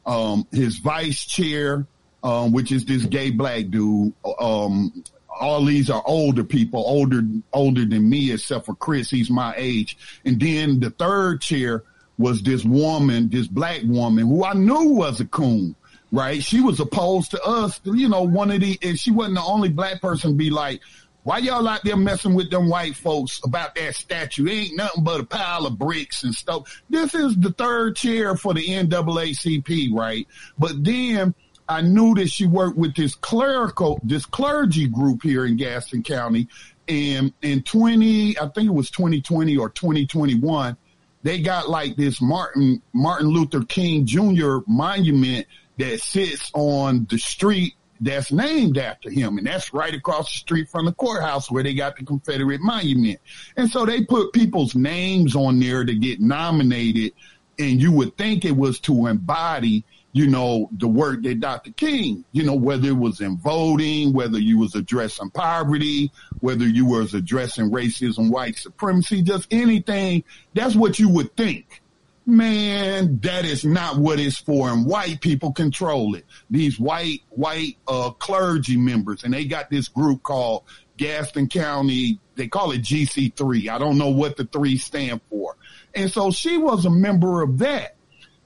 Um, 0.04 0.46
his 0.52 0.78
vice 0.78 1.24
chair, 1.24 1.84
um, 2.22 2.52
which 2.52 2.72
is 2.72 2.84
this 2.84 3.04
gay 3.04 3.30
black 3.30 3.68
dude. 3.70 4.12
Um, 4.38 5.04
all 5.28 5.64
these 5.64 5.90
are 5.90 6.02
older 6.06 6.44
people, 6.44 6.82
older, 6.86 7.22
older 7.52 7.84
than 7.84 8.08
me, 8.08 8.32
except 8.32 8.66
for 8.66 8.74
Chris. 8.74 9.10
He's 9.10 9.30
my 9.30 9.54
age. 9.56 9.96
And 10.24 10.40
then 10.40 10.80
the 10.80 10.90
third 10.90 11.40
chair 11.40 11.84
was 12.18 12.42
this 12.42 12.64
woman, 12.64 13.28
this 13.28 13.46
black 13.46 13.82
woman 13.84 14.26
who 14.26 14.44
I 14.44 14.54
knew 14.54 14.94
was 14.94 15.20
a 15.20 15.26
coon, 15.26 15.76
right? 16.10 16.42
She 16.42 16.60
was 16.60 16.80
opposed 16.80 17.32
to 17.32 17.42
us, 17.42 17.80
you 17.84 18.08
know, 18.08 18.22
one 18.22 18.50
of 18.50 18.60
the, 18.60 18.78
and 18.82 18.98
she 18.98 19.10
wasn't 19.10 19.36
the 19.36 19.42
only 19.42 19.68
black 19.68 20.00
person 20.00 20.30
to 20.30 20.36
be 20.36 20.50
like, 20.50 20.80
why 21.26 21.38
y'all 21.38 21.66
out 21.66 21.82
there 21.82 21.96
messing 21.96 22.34
with 22.34 22.50
them 22.50 22.68
white 22.68 22.94
folks 22.94 23.40
about 23.44 23.74
that 23.74 23.96
statue? 23.96 24.46
It 24.46 24.52
ain't 24.52 24.76
nothing 24.76 25.02
but 25.02 25.20
a 25.20 25.24
pile 25.24 25.66
of 25.66 25.76
bricks 25.76 26.22
and 26.22 26.32
stuff. 26.32 26.82
This 26.88 27.16
is 27.16 27.36
the 27.36 27.50
third 27.50 27.96
chair 27.96 28.36
for 28.36 28.54
the 28.54 28.64
NAACP, 28.64 29.92
right? 29.92 30.26
But 30.56 30.84
then 30.84 31.34
I 31.68 31.82
knew 31.82 32.14
that 32.14 32.28
she 32.28 32.46
worked 32.46 32.76
with 32.76 32.94
this 32.94 33.14
clerical, 33.14 34.00
this 34.02 34.24
clergy 34.24 34.86
group 34.86 35.22
here 35.22 35.46
in 35.46 35.56
Gaston 35.56 36.02
County. 36.02 36.48
And 36.88 37.32
in 37.42 37.62
20, 37.62 38.38
I 38.38 38.48
think 38.48 38.68
it 38.68 38.74
was 38.74 38.90
2020 38.90 39.56
or 39.56 39.70
2021, 39.70 40.76
they 41.22 41.40
got 41.40 41.68
like 41.68 41.96
this 41.96 42.20
Martin, 42.20 42.80
Martin 42.92 43.28
Luther 43.28 43.64
King 43.64 44.06
Jr. 44.06 44.58
monument 44.68 45.46
that 45.78 46.00
sits 46.00 46.50
on 46.54 47.06
the 47.10 47.18
street 47.18 47.74
that's 48.00 48.30
named 48.30 48.78
after 48.78 49.10
him. 49.10 49.38
And 49.38 49.46
that's 49.46 49.72
right 49.72 49.94
across 49.94 50.32
the 50.32 50.38
street 50.38 50.68
from 50.68 50.84
the 50.84 50.92
courthouse 50.92 51.50
where 51.50 51.62
they 51.62 51.74
got 51.74 51.96
the 51.96 52.04
Confederate 52.04 52.60
monument. 52.60 53.18
And 53.56 53.70
so 53.70 53.86
they 53.86 54.04
put 54.04 54.32
people's 54.32 54.74
names 54.74 55.34
on 55.34 55.58
there 55.58 55.84
to 55.84 55.94
get 55.94 56.20
nominated. 56.20 57.12
And 57.58 57.80
you 57.80 57.90
would 57.92 58.16
think 58.16 58.44
it 58.44 58.56
was 58.56 58.78
to 58.80 59.06
embody 59.06 59.84
you 60.16 60.26
know, 60.26 60.70
the 60.72 60.88
work 60.88 61.22
that 61.24 61.40
Dr. 61.40 61.72
King, 61.72 62.24
you 62.32 62.42
know, 62.42 62.54
whether 62.54 62.88
it 62.88 62.96
was 62.96 63.20
in 63.20 63.36
voting, 63.36 64.14
whether 64.14 64.38
you 64.38 64.56
was 64.56 64.74
addressing 64.74 65.28
poverty, 65.28 66.10
whether 66.40 66.66
you 66.66 66.86
was 66.86 67.12
addressing 67.12 67.70
racism, 67.70 68.30
white 68.30 68.56
supremacy, 68.56 69.20
just 69.20 69.46
anything, 69.50 70.24
that's 70.54 70.74
what 70.74 70.98
you 70.98 71.10
would 71.10 71.36
think. 71.36 71.82
Man, 72.24 73.18
that 73.24 73.44
is 73.44 73.66
not 73.66 73.98
what 73.98 74.18
it's 74.18 74.38
for, 74.38 74.70
and 74.70 74.86
white 74.86 75.20
people 75.20 75.52
control 75.52 76.14
it. 76.14 76.24
These 76.48 76.80
white, 76.80 77.20
white, 77.28 77.76
uh, 77.86 78.08
clergy 78.12 78.78
members, 78.78 79.22
and 79.22 79.34
they 79.34 79.44
got 79.44 79.68
this 79.68 79.88
group 79.88 80.22
called 80.22 80.62
Gaston 80.96 81.50
County, 81.50 82.20
they 82.36 82.48
call 82.48 82.72
it 82.72 82.80
GC3. 82.80 83.68
I 83.68 83.76
don't 83.76 83.98
know 83.98 84.08
what 84.08 84.38
the 84.38 84.46
three 84.46 84.78
stand 84.78 85.20
for. 85.28 85.56
And 85.94 86.10
so 86.10 86.30
she 86.30 86.56
was 86.56 86.86
a 86.86 86.90
member 86.90 87.42
of 87.42 87.58
that. 87.58 87.96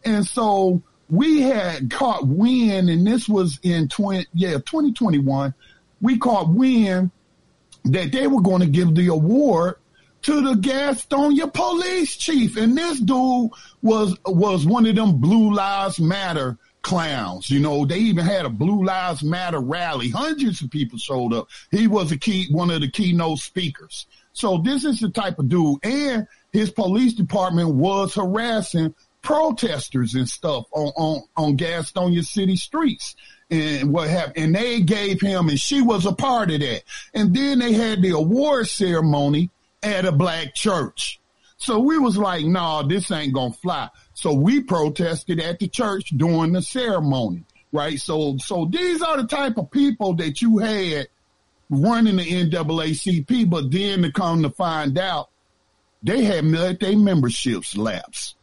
And 0.05 0.27
so 0.27 0.83
we 1.11 1.43
had 1.43 1.91
caught 1.91 2.27
wind, 2.27 2.89
and 2.89 3.07
this 3.07 3.29
was 3.29 3.59
in 3.63 3.89
20, 3.89 4.27
yeah, 4.35 4.55
2021. 4.55 5.55
We 6.01 6.19
caught 6.19 6.49
wind 6.49 7.11
that 7.85 8.13
they 8.13 8.27
were 8.27 8.41
going 8.41 8.61
to 8.61 8.67
give 8.67 8.95
the 8.95 9.09
award 9.09 9.77
to 10.23 10.41
the 10.43 10.55
Gastonia 10.55 11.53
police 11.53 12.17
chief. 12.17 12.57
And 12.57 12.77
this 12.77 13.01
dude 13.01 13.51
was, 13.83 14.17
was 14.27 14.67
one 14.67 14.87
of 14.87 14.95
them 14.95 15.19
Blue 15.19 15.55
Lives 15.55 15.99
Matter 15.99 16.59
clowns. 16.83 17.51
You 17.51 17.61
know, 17.61 17.85
they 17.85 17.99
even 17.99 18.25
had 18.25 18.47
a 18.47 18.51
Blue 18.51 18.85
Lives 18.85 19.23
Matter 19.23 19.61
rally. 19.61 20.11
Hundreds 20.11 20.63
of 20.63 20.71
people 20.71 20.99
showed 20.99 21.33
up. 21.33 21.49
He 21.71 21.87
was 21.87 22.13
a 22.13 22.19
key, 22.19 22.49
one 22.51 22.71
of 22.71 22.81
the 22.81 22.91
keynote 22.91 23.39
speakers. 23.39 24.07
So 24.33 24.59
this 24.59 24.85
is 24.85 25.01
the 25.01 25.11
type 25.11 25.39
of 25.39 25.49
dude. 25.49 25.85
And 25.85 26.27
his 26.53 26.71
police 26.71 27.15
department 27.15 27.75
was 27.75 28.15
harassing 28.15 28.95
protesters 29.23 30.15
and 30.15 30.29
stuff 30.29 30.67
on, 30.73 30.93
on, 30.97 31.23
on 31.37 31.57
Gastonia 31.57 32.25
city 32.25 32.57
streets 32.57 33.17
and 33.51 33.93
what 33.93 34.09
happened. 34.09 34.37
And 34.37 34.55
they 34.55 34.81
gave 34.81 35.21
him, 35.21 35.49
and 35.49 35.59
she 35.59 35.83
was 35.83 36.07
a 36.07 36.13
part 36.13 36.51
of 36.51 36.61
that. 36.61 36.83
And 37.15 37.35
then 37.35 37.59
they 37.59 37.73
had 37.73 38.03
the 38.03 38.11
award 38.11 38.69
ceremony 38.69 39.51
at 39.83 40.05
a 40.05 40.13
black 40.13 40.55
church. 40.55 41.21
So 41.57 41.79
we 41.79 41.99
was 41.99 42.17
like, 42.17 42.45
nah, 42.45 42.83
this 42.83 43.11
ain't 43.11 43.35
gonna 43.35 43.53
fly. 43.53 43.91
So 44.15 44.33
we 44.33 44.63
protested 44.63 45.41
at 45.41 45.59
the 45.59 45.69
church 45.69 46.09
during 46.17 46.53
the 46.53 46.63
ceremony, 46.63 47.45
right? 47.71 48.01
So, 48.01 48.39
so 48.39 48.67
these 48.71 49.03
are 49.03 49.19
the 49.19 49.27
type 49.27 49.59
of 49.59 49.71
people 49.71 50.15
that 50.15 50.41
you 50.41 50.59
had 50.59 51.09
running 51.69 52.17
the 52.17 52.25
NAACP, 52.25 53.49
but 53.49 53.71
then 53.71 54.03
to 54.03 54.13
come 54.13 54.43
to 54.43 54.51
find 54.51 54.99
out, 54.99 55.29
they 56.03 56.25
had 56.25 56.47
let 56.47 56.81
their 56.81 56.97
memberships 56.97 57.77
lapse. 57.77 58.35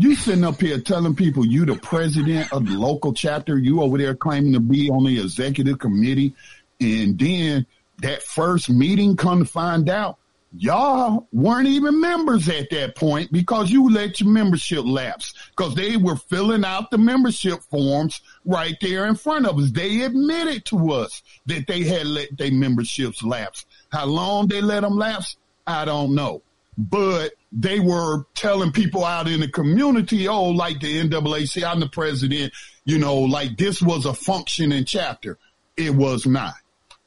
You 0.00 0.14
sitting 0.14 0.44
up 0.44 0.60
here 0.60 0.78
telling 0.78 1.16
people 1.16 1.44
you 1.44 1.66
the 1.66 1.74
president 1.74 2.52
of 2.52 2.64
the 2.66 2.78
local 2.78 3.12
chapter, 3.12 3.58
you 3.58 3.82
over 3.82 3.98
there 3.98 4.14
claiming 4.14 4.52
to 4.52 4.60
be 4.60 4.88
on 4.88 5.02
the 5.02 5.20
executive 5.20 5.80
committee, 5.80 6.34
and 6.80 7.18
then 7.18 7.66
that 8.02 8.22
first 8.22 8.70
meeting 8.70 9.16
come 9.16 9.40
to 9.40 9.44
find 9.44 9.90
out 9.90 10.18
y'all 10.56 11.26
weren't 11.32 11.66
even 11.66 12.00
members 12.00 12.48
at 12.48 12.70
that 12.70 12.94
point 12.94 13.32
because 13.32 13.72
you 13.72 13.90
let 13.90 14.20
your 14.20 14.28
membership 14.28 14.84
lapse 14.84 15.34
because 15.56 15.74
they 15.74 15.96
were 15.96 16.14
filling 16.14 16.64
out 16.64 16.92
the 16.92 16.98
membership 16.98 17.60
forms 17.64 18.20
right 18.44 18.76
there 18.80 19.06
in 19.06 19.16
front 19.16 19.46
of 19.46 19.58
us. 19.58 19.72
They 19.72 20.02
admitted 20.02 20.64
to 20.66 20.92
us 20.92 21.24
that 21.46 21.66
they 21.66 21.82
had 21.82 22.06
let 22.06 22.38
their 22.38 22.52
memberships 22.52 23.24
lapse. 23.24 23.66
How 23.90 24.06
long 24.06 24.46
they 24.46 24.60
let 24.60 24.82
them 24.82 24.96
lapse, 24.96 25.36
I 25.66 25.84
don't 25.84 26.14
know 26.14 26.42
but 26.78 27.32
they 27.50 27.80
were 27.80 28.24
telling 28.36 28.70
people 28.70 29.04
out 29.04 29.26
in 29.26 29.40
the 29.40 29.48
community, 29.48 30.28
oh, 30.28 30.44
like 30.50 30.78
the 30.80 31.02
NAACP, 31.02 31.64
I'm 31.64 31.80
the 31.80 31.88
president, 31.88 32.52
you 32.84 32.98
know, 32.98 33.16
like 33.16 33.58
this 33.58 33.82
was 33.82 34.06
a 34.06 34.14
functioning 34.14 34.84
chapter. 34.84 35.38
It 35.76 35.92
was 35.92 36.24
not. 36.24 36.54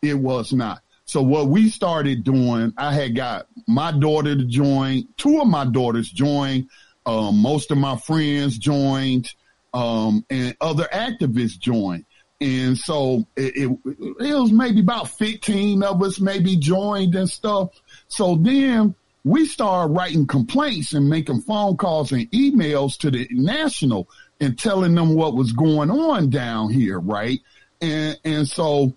It 0.01 0.15
was 0.15 0.51
not. 0.51 0.81
So 1.05 1.21
what 1.21 1.47
we 1.47 1.69
started 1.69 2.25
doing, 2.25 2.73
I 2.77 2.93
had 2.93 3.15
got 3.15 3.47
my 3.65 3.93
daughter 3.93 4.35
to 4.35 4.43
join, 4.43 5.07
two 5.15 5.39
of 5.39 5.47
my 5.47 5.63
daughters 5.63 6.09
joined, 6.09 6.69
um, 7.05 7.37
most 7.37 7.71
of 7.71 7.77
my 7.77 7.95
friends 7.95 8.57
joined, 8.57 9.33
um, 9.73 10.25
and 10.29 10.55
other 10.59 10.87
activists 10.91 11.57
joined. 11.57 12.05
And 12.41 12.77
so 12.77 13.25
it, 13.37 13.55
it, 13.55 13.79
it 14.19 14.33
was 14.33 14.51
maybe 14.51 14.81
about 14.81 15.09
15 15.09 15.83
of 15.83 16.01
us 16.03 16.19
maybe 16.19 16.57
joined 16.57 17.15
and 17.15 17.29
stuff. 17.29 17.69
So 18.07 18.35
then 18.35 18.95
we 19.23 19.45
started 19.45 19.93
writing 19.93 20.25
complaints 20.25 20.93
and 20.93 21.09
making 21.09 21.41
phone 21.41 21.77
calls 21.77 22.11
and 22.11 22.29
emails 22.31 22.97
to 22.97 23.11
the 23.11 23.27
national 23.31 24.09
and 24.39 24.57
telling 24.57 24.95
them 24.95 25.13
what 25.13 25.35
was 25.35 25.51
going 25.51 25.91
on 25.91 26.29
down 26.29 26.71
here, 26.71 26.99
right? 26.99 27.39
And 27.81 28.19
and 28.23 28.47
so, 28.47 28.93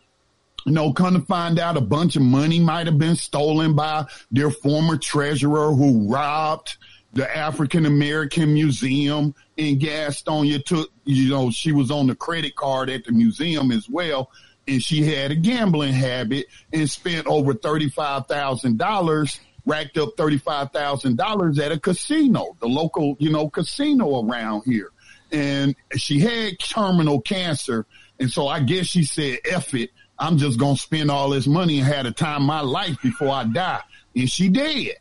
you 0.64 0.72
know, 0.72 0.92
come 0.92 1.14
to 1.14 1.20
find 1.20 1.58
out 1.58 1.76
a 1.76 1.82
bunch 1.82 2.16
of 2.16 2.22
money 2.22 2.58
might 2.58 2.86
have 2.86 2.98
been 2.98 3.16
stolen 3.16 3.74
by 3.74 4.06
their 4.30 4.50
former 4.50 4.96
treasurer 4.96 5.72
who 5.72 6.08
robbed 6.10 6.76
the 7.12 7.36
African 7.36 7.86
American 7.86 8.54
Museum 8.54 9.34
in 9.56 9.78
Gastonia 9.78 10.64
took, 10.64 10.90
you 11.04 11.30
know, 11.30 11.50
she 11.50 11.70
was 11.72 11.90
on 11.90 12.06
the 12.06 12.14
credit 12.14 12.56
card 12.56 12.90
at 12.90 13.04
the 13.04 13.12
museum 13.12 13.70
as 13.70 13.88
well. 13.88 14.30
And 14.66 14.82
she 14.82 15.02
had 15.02 15.30
a 15.30 15.34
gambling 15.34 15.92
habit 15.92 16.46
and 16.72 16.90
spent 16.90 17.26
over 17.26 17.52
$35,000 17.52 19.38
racked 19.66 19.98
up 19.98 20.16
$35,000 20.16 21.58
at 21.58 21.72
a 21.72 21.78
casino, 21.78 22.56
the 22.60 22.66
local, 22.66 23.16
you 23.18 23.30
know, 23.30 23.48
casino 23.48 24.26
around 24.26 24.62
here. 24.64 24.90
And 25.32 25.74
she 25.96 26.20
had 26.20 26.58
terminal 26.58 27.20
cancer. 27.20 27.86
And 28.20 28.30
so 28.30 28.46
I 28.46 28.60
guess 28.60 28.86
she 28.86 29.04
said, 29.04 29.38
F 29.44 29.74
it. 29.74 29.90
I'm 30.18 30.38
just 30.38 30.60
going 30.60 30.76
to 30.76 30.80
spend 30.80 31.10
all 31.10 31.30
this 31.30 31.46
money 31.46 31.78
and 31.78 31.88
have 31.88 32.04
the 32.04 32.12
time 32.12 32.42
of 32.42 32.46
my 32.46 32.60
life 32.60 32.96
before 33.02 33.30
I 33.30 33.44
die. 33.44 33.82
And 34.14 34.30
she 34.30 34.48
did. 34.48 34.96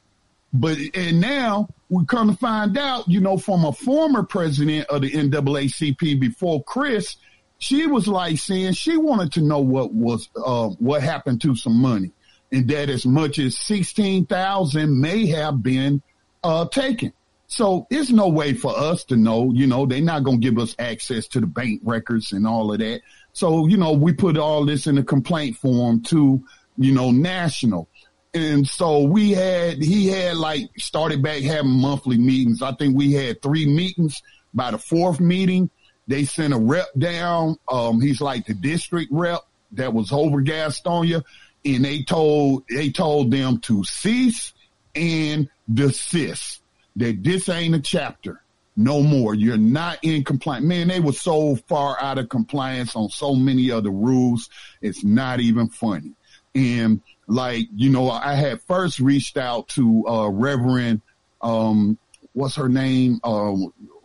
But, 0.51 0.77
and 0.95 1.21
now 1.21 1.67
we 1.89 2.05
come 2.05 2.29
to 2.29 2.37
find 2.37 2.77
out, 2.77 3.07
you 3.07 3.19
know, 3.19 3.37
from 3.37 3.65
a 3.65 3.71
former 3.71 4.23
president 4.23 4.87
of 4.87 5.01
the 5.01 5.11
NAACP 5.11 6.19
before 6.19 6.63
Chris, 6.63 7.17
she 7.63 7.87
was 7.87 8.07
like 8.07 8.39
saying 8.39 8.73
she 8.73 8.97
wanted 8.97 9.31
to 9.33 9.41
know 9.41 9.59
what 9.59 9.93
was 9.93 10.29
uh, 10.35 10.67
what 10.79 11.01
happened 11.01 11.41
to 11.41 11.55
some 11.55 11.79
money, 11.79 12.11
and 12.53 12.67
that 12.69 12.89
as 12.89 13.05
much 13.05 13.39
as 13.39 13.57
sixteen 13.57 14.25
thousand 14.25 15.01
may 15.01 15.25
have 15.27 15.61
been 15.61 16.01
uh, 16.43 16.65
taken. 16.67 17.11
So 17.47 17.85
it's 17.89 18.09
no 18.09 18.29
way 18.29 18.53
for 18.53 18.77
us 18.77 19.03
to 19.05 19.17
know. 19.17 19.51
You 19.51 19.67
know, 19.67 19.85
they're 19.85 20.01
not 20.01 20.23
going 20.23 20.39
to 20.41 20.49
give 20.49 20.57
us 20.57 20.75
access 20.79 21.27
to 21.29 21.39
the 21.39 21.47
bank 21.47 21.81
records 21.83 22.31
and 22.31 22.47
all 22.47 22.71
of 22.71 22.79
that. 22.79 23.01
So 23.33 23.67
you 23.67 23.77
know, 23.77 23.91
we 23.91 24.13
put 24.13 24.37
all 24.37 24.65
this 24.65 24.87
in 24.87 24.97
a 24.97 25.03
complaint 25.03 25.57
form 25.57 26.01
to 26.03 26.43
you 26.77 26.93
know 26.93 27.11
national. 27.11 27.89
And 28.35 28.67
so 28.67 29.03
we 29.03 29.31
had, 29.31 29.83
he 29.83 30.07
had 30.07 30.37
like 30.37 30.71
started 30.79 31.21
back 31.21 31.43
having 31.43 31.69
monthly 31.69 32.17
meetings. 32.17 32.63
I 32.63 32.71
think 32.71 32.97
we 32.97 33.13
had 33.13 33.41
three 33.41 33.67
meetings. 33.67 34.23
By 34.55 34.71
the 34.71 34.79
fourth 34.79 35.19
meeting, 35.19 35.69
they 36.07 36.25
sent 36.25 36.53
a 36.53 36.57
rep 36.57 36.87
down. 36.97 37.57
Um, 37.71 38.01
he's 38.01 38.21
like 38.21 38.47
the 38.47 38.55
district 38.55 39.11
rep 39.11 39.41
that 39.73 39.93
was 39.93 40.11
over 40.11 40.41
Gastonia 40.41 41.23
and 41.65 41.85
they 41.85 42.03
told, 42.03 42.63
they 42.69 42.89
told 42.89 43.31
them 43.31 43.59
to 43.59 43.83
cease 43.83 44.53
and 44.95 45.49
desist 45.71 46.61
that 46.95 47.23
this 47.23 47.49
ain't 47.49 47.75
a 47.75 47.79
chapter 47.79 48.41
no 48.75 49.01
more. 49.01 49.35
You're 49.35 49.57
not 49.57 49.99
in 50.01 50.23
compliance. 50.23 50.65
Man, 50.65 50.87
they 50.87 50.99
were 50.99 51.13
so 51.13 51.55
far 51.67 52.01
out 52.01 52.17
of 52.17 52.29
compliance 52.29 52.95
on 52.95 53.09
so 53.09 53.35
many 53.35 53.71
other 53.71 53.91
rules. 53.91 54.49
It's 54.81 55.03
not 55.03 55.39
even 55.39 55.69
funny. 55.69 56.13
And 56.55 57.01
like, 57.27 57.67
you 57.75 57.89
know, 57.89 58.09
I 58.09 58.33
had 58.35 58.61
first 58.63 58.99
reached 58.99 59.37
out 59.37 59.67
to, 59.69 60.07
uh, 60.07 60.29
Reverend, 60.29 61.01
um, 61.41 61.97
what's 62.33 62.55
her 62.55 62.69
name? 62.69 63.19
Uh, 63.23 63.55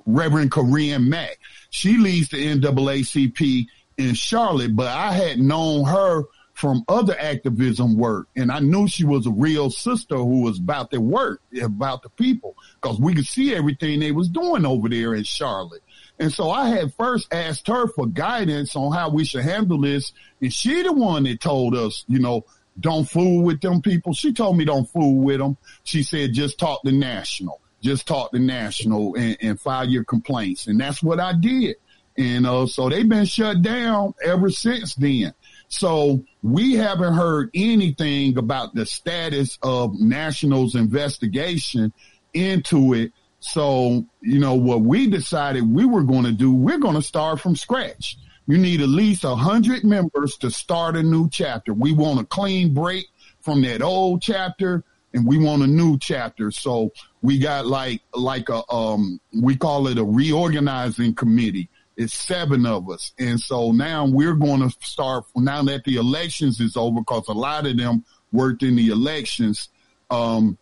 Reverend 0.06 0.50
Corinne 0.50 1.08
Mack. 1.08 1.38
She 1.70 1.98
leads 1.98 2.30
the 2.30 2.38
NAACP 2.38 3.66
in 3.98 4.14
Charlotte, 4.14 4.74
but 4.74 4.86
I 4.86 5.12
had 5.12 5.38
known 5.38 5.84
her 5.84 6.24
from 6.58 6.82
other 6.88 7.16
activism 7.20 7.96
work 7.96 8.26
and 8.34 8.50
I 8.50 8.58
knew 8.58 8.88
she 8.88 9.04
was 9.04 9.26
a 9.26 9.30
real 9.30 9.70
sister 9.70 10.16
who 10.16 10.42
was 10.42 10.58
about 10.58 10.90
the 10.90 11.00
work, 11.00 11.40
about 11.62 12.02
the 12.02 12.08
people, 12.08 12.56
cause 12.80 12.98
we 12.98 13.14
could 13.14 13.28
see 13.28 13.54
everything 13.54 14.00
they 14.00 14.10
was 14.10 14.28
doing 14.28 14.66
over 14.66 14.88
there 14.88 15.14
in 15.14 15.22
Charlotte. 15.22 15.84
And 16.18 16.32
so 16.32 16.50
I 16.50 16.70
had 16.70 16.92
first 16.94 17.32
asked 17.32 17.68
her 17.68 17.86
for 17.86 18.08
guidance 18.08 18.74
on 18.74 18.92
how 18.92 19.08
we 19.08 19.24
should 19.24 19.44
handle 19.44 19.80
this. 19.80 20.12
And 20.42 20.52
she 20.52 20.82
the 20.82 20.92
one 20.92 21.22
that 21.24 21.40
told 21.40 21.76
us, 21.76 22.04
you 22.08 22.18
know, 22.18 22.44
don't 22.80 23.08
fool 23.08 23.44
with 23.44 23.60
them 23.60 23.80
people. 23.80 24.12
She 24.12 24.32
told 24.32 24.56
me 24.56 24.64
don't 24.64 24.90
fool 24.90 25.14
with 25.14 25.38
them. 25.38 25.56
She 25.84 26.02
said, 26.02 26.32
just 26.32 26.58
talk 26.58 26.82
to 26.82 26.90
national, 26.90 27.60
just 27.82 28.08
talk 28.08 28.32
to 28.32 28.40
national 28.40 29.14
and, 29.14 29.36
and 29.40 29.60
file 29.60 29.88
your 29.88 30.02
complaints. 30.02 30.66
And 30.66 30.80
that's 30.80 31.04
what 31.04 31.20
I 31.20 31.34
did. 31.34 31.76
And, 32.16 32.48
uh, 32.48 32.66
so 32.66 32.88
they've 32.88 33.08
been 33.08 33.26
shut 33.26 33.62
down 33.62 34.12
ever 34.24 34.50
since 34.50 34.96
then. 34.96 35.34
So 35.68 36.24
we 36.42 36.74
haven't 36.74 37.14
heard 37.14 37.50
anything 37.54 38.38
about 38.38 38.74
the 38.74 38.86
status 38.86 39.58
of 39.62 39.94
national's 40.00 40.74
investigation 40.74 41.92
into 42.32 42.94
it. 42.94 43.12
So, 43.40 44.06
you 44.20 44.38
know, 44.38 44.54
what 44.54 44.80
we 44.80 45.08
decided 45.08 45.72
we 45.72 45.84
were 45.84 46.02
going 46.02 46.24
to 46.24 46.32
do, 46.32 46.52
we're 46.52 46.78
going 46.78 46.96
to 46.96 47.02
start 47.02 47.40
from 47.40 47.54
scratch. 47.54 48.16
You 48.46 48.56
need 48.56 48.80
at 48.80 48.88
least 48.88 49.24
a 49.24 49.36
hundred 49.36 49.84
members 49.84 50.38
to 50.38 50.50
start 50.50 50.96
a 50.96 51.02
new 51.02 51.28
chapter. 51.28 51.74
We 51.74 51.92
want 51.92 52.20
a 52.20 52.24
clean 52.24 52.72
break 52.72 53.06
from 53.40 53.60
that 53.62 53.82
old 53.82 54.22
chapter 54.22 54.84
and 55.12 55.26
we 55.26 55.38
want 55.38 55.62
a 55.62 55.66
new 55.66 55.98
chapter. 55.98 56.50
So 56.50 56.92
we 57.20 57.38
got 57.38 57.66
like, 57.66 58.00
like 58.14 58.48
a, 58.48 58.62
um, 58.72 59.20
we 59.38 59.54
call 59.54 59.86
it 59.88 59.98
a 59.98 60.04
reorganizing 60.04 61.14
committee. 61.14 61.68
It's 61.98 62.14
seven 62.14 62.64
of 62.64 62.88
us. 62.88 63.12
And 63.18 63.40
so 63.40 63.72
now 63.72 64.06
we're 64.06 64.34
going 64.34 64.60
to 64.60 64.70
start 64.80 65.24
now 65.34 65.64
that 65.64 65.82
the 65.82 65.96
elections 65.96 66.60
is 66.60 66.76
over 66.76 67.00
because 67.00 67.26
a 67.26 67.32
lot 67.32 67.66
of 67.66 67.76
them 67.76 68.04
worked 68.30 68.62
in 68.62 68.76
the 68.76 68.88
elections. 68.88 69.68
Um, 70.08 70.58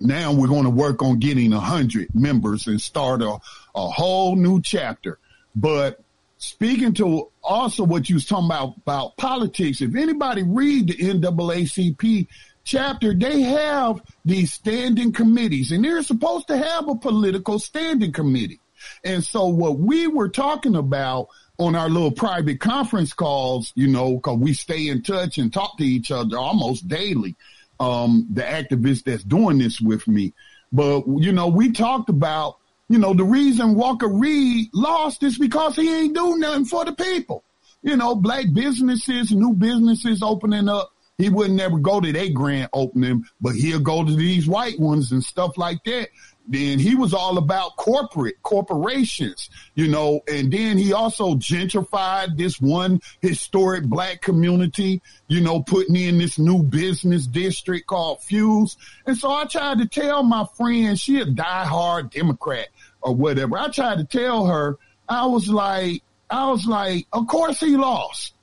now 0.00 0.32
we're 0.32 0.48
going 0.48 0.64
to 0.64 0.70
work 0.70 1.00
on 1.00 1.20
getting 1.20 1.52
a 1.52 1.60
hundred 1.60 2.12
members 2.12 2.66
and 2.66 2.82
start 2.82 3.22
a, 3.22 3.38
a 3.76 3.86
whole 3.88 4.34
new 4.34 4.60
chapter. 4.60 5.20
But 5.54 6.02
speaking 6.38 6.92
to 6.94 7.30
also 7.40 7.84
what 7.84 8.08
you 8.08 8.16
was 8.16 8.26
talking 8.26 8.46
about 8.46 8.76
about 8.78 9.16
politics, 9.16 9.80
if 9.80 9.94
anybody 9.94 10.42
read 10.42 10.88
the 10.88 10.94
NAACP 10.94 12.26
chapter, 12.64 13.14
they 13.14 13.42
have 13.42 14.02
these 14.24 14.52
standing 14.52 15.12
committees 15.12 15.70
and 15.70 15.84
they're 15.84 16.02
supposed 16.02 16.48
to 16.48 16.56
have 16.56 16.88
a 16.88 16.96
political 16.96 17.60
standing 17.60 18.10
committee. 18.10 18.58
And 19.04 19.22
so 19.24 19.46
what 19.46 19.78
we 19.78 20.06
were 20.06 20.28
talking 20.28 20.76
about 20.76 21.28
on 21.58 21.74
our 21.74 21.88
little 21.88 22.10
private 22.10 22.60
conference 22.60 23.12
calls, 23.12 23.72
you 23.74 23.86
know, 23.86 24.18
cause 24.18 24.38
we 24.38 24.54
stay 24.54 24.88
in 24.88 25.02
touch 25.02 25.38
and 25.38 25.52
talk 25.52 25.78
to 25.78 25.84
each 25.84 26.10
other 26.10 26.36
almost 26.38 26.88
daily. 26.88 27.36
Um, 27.80 28.26
the 28.30 28.42
activist 28.42 29.04
that's 29.04 29.24
doing 29.24 29.58
this 29.58 29.80
with 29.80 30.06
me. 30.06 30.32
But, 30.72 31.04
you 31.06 31.32
know, 31.32 31.48
we 31.48 31.72
talked 31.72 32.08
about 32.08 32.58
you 32.88 32.98
know, 32.98 33.14
the 33.14 33.24
reason 33.24 33.74
Walker 33.74 34.08
Reid 34.08 34.68
lost 34.74 35.22
is 35.22 35.38
because 35.38 35.76
he 35.76 35.92
ain't 35.92 36.14
do 36.14 36.36
nothing 36.36 36.66
for 36.66 36.84
the 36.84 36.92
people. 36.92 37.44
You 37.82 37.96
know, 37.96 38.14
black 38.14 38.46
businesses, 38.52 39.32
new 39.32 39.54
businesses 39.54 40.22
opening 40.22 40.68
up. 40.68 40.90
He 41.16 41.28
would 41.28 41.52
never 41.52 41.78
go 41.78 42.00
to 42.00 42.12
their 42.12 42.30
grand 42.30 42.70
opening, 42.72 43.24
but 43.40 43.54
he'll 43.54 43.80
go 43.80 44.04
to 44.04 44.16
these 44.16 44.48
white 44.48 44.80
ones 44.80 45.12
and 45.12 45.22
stuff 45.22 45.56
like 45.56 45.82
that. 45.84 46.08
Then 46.46 46.78
he 46.78 46.94
was 46.94 47.14
all 47.14 47.38
about 47.38 47.76
corporate 47.76 48.42
corporations, 48.42 49.48
you 49.74 49.88
know, 49.88 50.20
and 50.28 50.52
then 50.52 50.76
he 50.76 50.92
also 50.92 51.36
gentrified 51.36 52.36
this 52.36 52.60
one 52.60 53.00
historic 53.22 53.84
black 53.84 54.20
community, 54.20 55.00
you 55.26 55.40
know, 55.40 55.62
putting 55.62 55.96
in 55.96 56.18
this 56.18 56.38
new 56.38 56.62
business 56.62 57.26
district 57.26 57.86
called 57.86 58.22
Fuse. 58.22 58.76
And 59.06 59.16
so 59.16 59.30
I 59.30 59.46
tried 59.46 59.78
to 59.78 59.86
tell 59.86 60.22
my 60.22 60.44
friend, 60.54 61.00
she 61.00 61.18
a 61.20 61.24
diehard 61.24 62.10
Democrat 62.10 62.68
or 63.00 63.14
whatever. 63.14 63.56
I 63.56 63.68
tried 63.68 63.98
to 63.98 64.04
tell 64.04 64.44
her, 64.46 64.76
I 65.08 65.24
was 65.26 65.48
like, 65.48 66.02
I 66.28 66.50
was 66.50 66.66
like, 66.66 67.06
of 67.12 67.26
course 67.26 67.58
he 67.60 67.76
lost. 67.76 68.34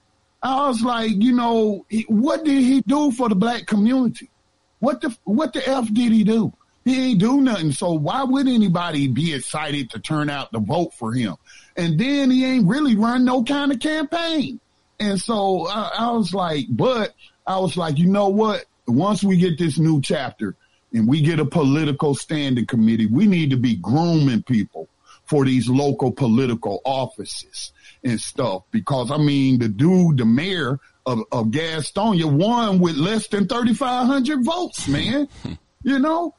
I 0.42 0.68
was 0.68 0.82
like, 0.82 1.12
you 1.12 1.34
know, 1.34 1.86
what 2.08 2.44
did 2.44 2.64
he 2.64 2.82
do 2.82 3.12
for 3.12 3.30
the 3.30 3.36
black 3.36 3.68
community? 3.68 4.32
What 4.80 5.02
the, 5.02 5.16
what 5.24 5.54
the 5.54 5.68
F 5.70 5.94
did 5.94 6.12
he 6.12 6.24
do? 6.24 6.52
He 6.84 7.12
ain't 7.12 7.20
do 7.20 7.42
nothing. 7.42 7.72
So 7.72 7.94
why 7.94 8.24
would 8.24 8.48
anybody 8.48 9.08
be 9.08 9.34
excited 9.34 9.92
to 9.92 10.00
turn 10.00 10.30
out 10.30 10.52
to 10.54 10.60
vote 10.60 10.94
for 10.94 11.14
him? 11.14 11.36
And 11.76 12.00
then 12.00 12.32
he 12.32 12.46
ain't 12.46 12.68
really 12.68 12.96
run 12.96 13.24
no 13.24 13.44
kind 13.44 13.72
of 13.72 13.80
campaign. 13.80 14.60
And 15.00 15.20
so 15.20 15.68
I, 15.68 15.92
I 16.00 16.12
was 16.12 16.34
like, 16.34 16.66
but 16.70 17.14
I 17.46 17.60
was 17.60 17.78
like, 17.78 17.98
you 17.98 18.08
know 18.08 18.30
what? 18.30 18.66
Once 18.88 19.24
we 19.24 19.38
get 19.38 19.58
this 19.58 19.78
new 19.78 20.02
chapter 20.02 20.56
and 20.94 21.08
we 21.08 21.22
get 21.22 21.40
a 21.40 21.46
political 21.46 22.16
standing 22.16 22.66
committee, 22.66 23.06
we 23.06 23.28
need 23.28 23.52
to 23.52 23.58
be 23.58 23.76
grooming 23.76 24.44
people 24.44 24.90
for 25.26 25.46
these 25.46 25.70
local 25.70 26.12
political 26.12 26.82
offices 26.84 27.72
and 28.04 28.20
stuff. 28.20 28.64
Because 28.72 29.12
I 29.12 29.18
mean, 29.18 29.60
the 29.60 29.70
dude, 29.70 30.18
the 30.18 30.26
mayor 30.26 30.80
of, 31.06 31.20
of 31.32 31.48
Gastonia 31.48 32.32
won 32.32 32.80
with 32.80 32.96
less 32.96 33.28
than 33.28 33.48
3,500 33.48 34.44
votes, 34.44 34.88
man. 34.88 35.28
you 35.84 36.00
know, 36.00 36.36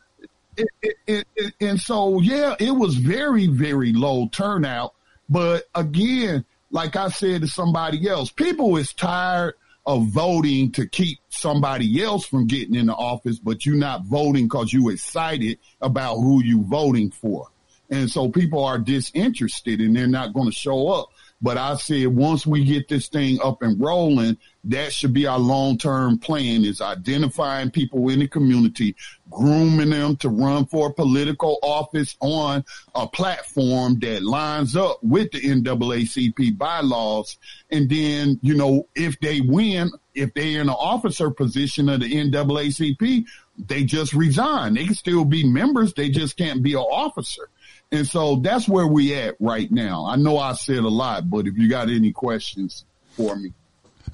it, 0.57 1.55
and 1.61 1.81
so, 1.81 2.21
yeah, 2.21 2.55
it 2.59 2.71
was 2.73 2.97
very, 2.97 3.47
very 3.47 3.93
low 3.93 4.29
turnout. 4.29 4.95
But 5.29 5.65
again, 5.75 6.45
like 6.71 6.97
I 6.97 7.09
said 7.09 7.43
to 7.43 7.49
somebody 7.49 8.09
else, 8.09 8.31
people 8.31 8.77
is 8.77 8.93
tired 8.93 9.55
of 9.85 10.07
voting 10.09 10.71
to 10.73 10.87
keep 10.87 11.19
somebody 11.29 12.03
else 12.03 12.25
from 12.27 12.47
getting 12.47 12.75
in 12.75 12.87
the 12.87 12.95
office, 12.95 13.39
but 13.39 13.67
you're 13.67 13.77
not 13.77 14.05
voting 14.05 14.45
because 14.45 14.73
you 14.73 14.89
excited 14.91 15.59
about 15.81 16.17
who 16.17 16.43
you 16.43 16.63
voting 16.65 17.11
for. 17.11 17.49
And 17.91 18.11
so 18.11 18.29
people 18.29 18.65
are 18.65 18.79
disinterested 18.79 19.81
and 19.81 19.95
they're 19.95 20.07
not 20.07 20.33
going 20.33 20.47
to 20.47 20.57
show 20.57 20.89
up. 20.89 21.09
But 21.43 21.59
I 21.59 21.77
said 21.77 22.07
once 22.07 22.47
we 22.47 22.65
get 22.65 22.89
this 22.89 23.09
thing 23.09 23.39
up 23.43 23.63
and 23.63 23.81
rolling, 23.81 24.39
that 24.65 24.93
should 24.93 25.13
be 25.13 25.27
our 25.27 25.39
long-term 25.39 26.19
plan 26.19 26.65
is 26.65 26.81
identifying 26.81 27.71
people 27.71 28.09
in 28.09 28.21
the 28.21 28.29
community, 28.29 28.95
grooming 29.31 29.91
them 29.91 30.17
to 30.17 30.29
run 30.29 30.67
for 30.67 30.93
political 30.93 31.59
office 31.63 32.17
on 32.21 32.65
a 32.95 33.07
platform 33.07 33.99
that 34.01 34.23
lines 34.23 34.77
up 34.77 34.99
with 35.03 35.33
the 35.33 35.41
NAACP 35.41 36.57
bylaws. 36.57 37.39
And 37.71 37.89
then, 37.91 38.39
you 38.43 38.55
know, 38.55 38.87
if 38.95 39.19
they 39.21 39.41
win, 39.41 39.91
if 40.15 40.33
they're 40.35 40.61
in 40.61 40.69
an 40.69 40.71
officer 40.71 41.31
position 41.31 41.89
of 41.89 42.01
the 42.01 42.13
NAACP, 42.13 43.25
they 43.59 43.85
just 43.85 44.13
resign. 44.13 44.75
They 44.75 44.87
can 44.87 44.95
still 44.95 45.25
be 45.25 45.45
members. 45.45 45.93
They 45.95 46.09
just 46.09 46.37
can't 46.37 46.63
be 46.63 46.75
an 46.75 46.81
officer. 46.81 47.49
And 47.91 48.07
so 48.07 48.37
that's 48.37 48.69
where 48.69 48.87
we 48.87 49.15
at 49.15 49.37
right 49.41 49.71
now. 49.71 50.07
I 50.07 50.17
know 50.17 50.39
I 50.39 50.55
said 50.55 50.79
a 50.79 50.89
lot, 50.89 51.29
but 51.29 51.47
if 51.47 51.59
you 51.59 51.69
got 51.69 51.91
any 51.91 52.13
questions 52.13 52.85
for 53.11 53.37
me. 53.37 53.53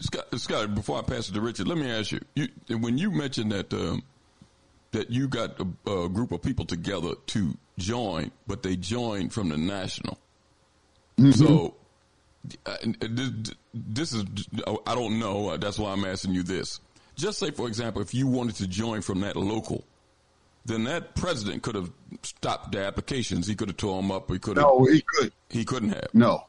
Scott, 0.01 0.27
Scott 0.39 0.75
before 0.75 0.99
I 0.99 1.03
pass 1.03 1.29
it 1.29 1.35
to 1.35 1.41
Richard, 1.41 1.69
let 1.69 1.79
me 1.79 1.91
ask 1.91 2.13
you, 2.13 2.21
you 2.35 2.49
when 2.79 2.99
you 2.99 3.11
mentioned 3.11 3.53
that, 3.53 3.73
um, 3.73 4.03
that 4.93 5.11
you 5.11 5.29
got 5.29 5.61
a, 5.61 5.91
a 5.91 6.09
group 6.09 6.33
of 6.33 6.43
people 6.43 6.65
together 6.65 7.15
to 7.27 7.57
join, 7.79 8.31
but 8.47 8.63
they 8.63 8.77
joined 8.77 9.33
from 9.33 9.49
the 9.49 9.57
national. 9.57 10.19
Mm-hmm. 11.19 11.33
So 11.33 11.75
uh, 12.67 12.77
this 13.75 14.13
is 14.13 14.25
I 14.87 14.95
don't 14.95 15.19
know. 15.19 15.57
That's 15.57 15.79
why 15.79 15.93
I'm 15.93 16.05
asking 16.05 16.35
you 16.35 16.43
this. 16.43 16.81
Just 17.17 17.41
say, 17.41 17.51
for 17.51 17.67
example, 17.67 18.01
if 18.01 18.15
you 18.15 18.29
wanted 18.29 18.57
to 18.57 18.69
join 18.69 19.03
from 19.03 19.21
that 19.21 19.35
local, 19.35 19.85
then 20.65 20.85
that 20.85 21.17
president 21.17 21.63
could 21.63 21.75
have 21.75 21.91
stopped 22.23 22.73
the 22.73 22.85
applications. 22.85 23.47
He 23.47 23.57
could 23.57 23.69
have 23.69 23.77
tore 23.77 24.01
them 24.01 24.13
up. 24.13 24.31
He 24.31 24.39
could. 24.39 24.57
No, 24.57 24.85
he 24.85 25.03
could. 25.03 25.33
He 25.51 25.65
couldn't 25.65 25.91
have. 25.91 26.09
No. 26.15 26.45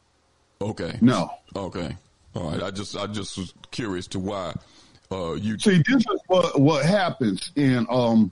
Okay. 0.62 0.98
No. 1.02 1.32
Okay. 1.56 1.98
All 2.40 2.52
right. 2.52 2.64
I 2.64 2.72
just 2.72 2.96
I 2.96 3.06
just 3.08 3.38
was 3.38 3.54
curious 3.70 4.08
to 4.08 4.20
why 4.20 4.54
uh, 5.12 5.34
you 5.34 5.60
see. 5.60 5.84
This 5.86 5.98
is 5.98 6.22
what 6.28 6.60
what 6.60 6.86
happens, 6.86 7.52
and 7.58 7.86
um, 7.90 8.32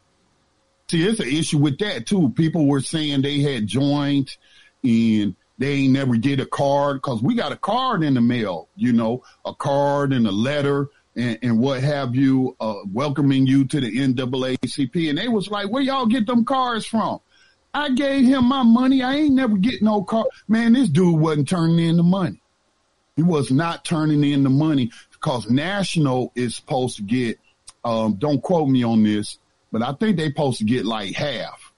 see, 0.90 1.06
it's 1.06 1.20
an 1.20 1.28
issue 1.28 1.58
with 1.58 1.78
that 1.80 2.08
too. 2.08 2.30
People 2.30 2.68
were 2.68 2.80
saying 2.80 3.22
they 3.22 3.42
had 3.42 3.68
joined, 3.68 4.38
and 4.82 5.36
they 5.58 5.74
ain't 5.74 5.92
never 5.94 6.16
get 6.16 6.40
a 6.40 6.46
card 6.46 6.98
because 6.98 7.22
we 7.22 7.36
got 7.36 7.52
a 7.52 7.58
card 7.58 8.02
in 8.02 8.14
the 8.14 8.22
mail. 8.22 8.70
You 8.78 8.94
know, 8.94 9.24
a 9.44 9.54
card 9.54 10.14
and 10.14 10.26
a 10.26 10.32
letter 10.32 10.90
and, 11.18 11.38
and 11.42 11.60
what 11.60 11.84
have 11.84 12.16
you, 12.16 12.56
uh, 12.62 12.76
welcoming 12.94 13.46
you 13.46 13.66
to 13.66 13.82
the 13.82 13.92
NAACP. 13.92 15.10
And 15.10 15.18
they 15.18 15.28
was 15.28 15.50
like, 15.50 15.70
where 15.70 15.82
y'all 15.82 16.06
get 16.06 16.28
them 16.28 16.46
cards 16.46 16.86
from? 16.86 17.20
I 17.74 17.90
gave 17.90 18.26
him 18.26 18.46
my 18.46 18.64
money. 18.64 19.02
I 19.02 19.16
ain't 19.16 19.34
never 19.34 19.58
get 19.58 19.82
no 19.82 20.04
card. 20.04 20.28
Man, 20.48 20.74
this 20.74 20.88
dude 20.88 21.20
wasn't 21.20 21.50
turning 21.50 21.80
in 21.80 21.98
the 21.98 22.04
money. 22.04 22.42
He 23.18 23.24
was 23.24 23.52
not 23.52 23.84
turning 23.84 24.24
in 24.24 24.44
the 24.44 24.50
money 24.50 24.92
because 25.12 25.50
National 25.50 26.32
is 26.36 26.56
supposed 26.56 26.98
to 26.98 27.02
get, 27.02 27.40
um, 27.84 28.14
don't 28.14 28.42
quote 28.42 28.70
me 28.70 28.84
on 28.84 29.04
this, 29.04 29.40
but 29.72 29.82
I 29.82 29.92
think 29.94 30.16
they 30.16 30.28
supposed 30.28 30.60
to 30.60 30.64
get 30.64 30.86
like 30.86 31.16
half. 31.16 31.74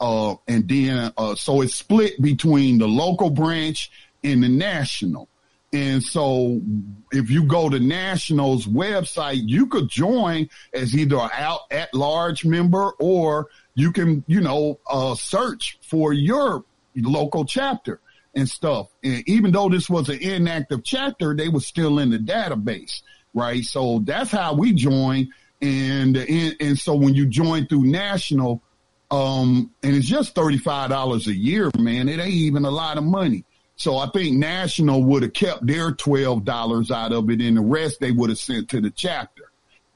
Uh, 0.00 0.36
and 0.46 0.68
then, 0.68 1.12
uh, 1.18 1.34
so 1.34 1.60
it's 1.62 1.74
split 1.74 2.22
between 2.22 2.78
the 2.78 2.86
local 2.86 3.28
branch 3.28 3.90
and 4.22 4.42
the 4.42 4.48
national. 4.48 5.28
And 5.72 6.00
so 6.00 6.62
if 7.10 7.28
you 7.28 7.42
go 7.42 7.68
to 7.68 7.80
National's 7.80 8.64
website, 8.66 9.42
you 9.44 9.66
could 9.66 9.88
join 9.88 10.48
as 10.72 10.96
either 10.96 11.16
an 11.16 11.30
out 11.32 11.62
at 11.72 11.92
large 11.92 12.44
member 12.44 12.92
or 13.00 13.48
you 13.74 13.90
can, 13.90 14.22
you 14.28 14.40
know, 14.40 14.78
uh, 14.88 15.16
search 15.16 15.76
for 15.82 16.12
your 16.12 16.64
local 16.94 17.44
chapter 17.44 18.00
and 18.38 18.48
stuff. 18.48 18.88
And 19.02 19.28
even 19.28 19.50
though 19.50 19.68
this 19.68 19.90
was 19.90 20.08
an 20.08 20.20
inactive 20.20 20.84
chapter, 20.84 21.34
they 21.34 21.48
were 21.48 21.60
still 21.60 21.98
in 21.98 22.10
the 22.10 22.18
database, 22.18 23.02
right? 23.34 23.64
So 23.64 24.00
that's 24.04 24.30
how 24.30 24.54
we 24.54 24.72
joined. 24.72 25.28
And, 25.60 26.16
and, 26.16 26.56
and 26.60 26.78
so 26.78 26.94
when 26.94 27.14
you 27.14 27.26
join 27.26 27.66
through 27.66 27.84
National, 27.84 28.62
um, 29.10 29.72
and 29.82 29.96
it's 29.96 30.06
just 30.06 30.34
$35 30.34 31.26
a 31.26 31.34
year, 31.34 31.70
man, 31.78 32.08
it 32.08 32.20
ain't 32.20 32.32
even 32.32 32.64
a 32.64 32.70
lot 32.70 32.96
of 32.96 33.04
money. 33.04 33.44
So 33.74 33.96
I 33.96 34.08
think 34.10 34.36
National 34.36 35.02
would 35.04 35.22
have 35.22 35.32
kept 35.32 35.66
their 35.66 35.92
$12 35.92 36.90
out 36.90 37.12
of 37.12 37.30
it 37.30 37.40
and 37.40 37.56
the 37.56 37.60
rest 37.60 38.00
they 38.00 38.12
would 38.12 38.30
have 38.30 38.38
sent 38.38 38.70
to 38.70 38.80
the 38.80 38.90
chapter. 38.90 39.50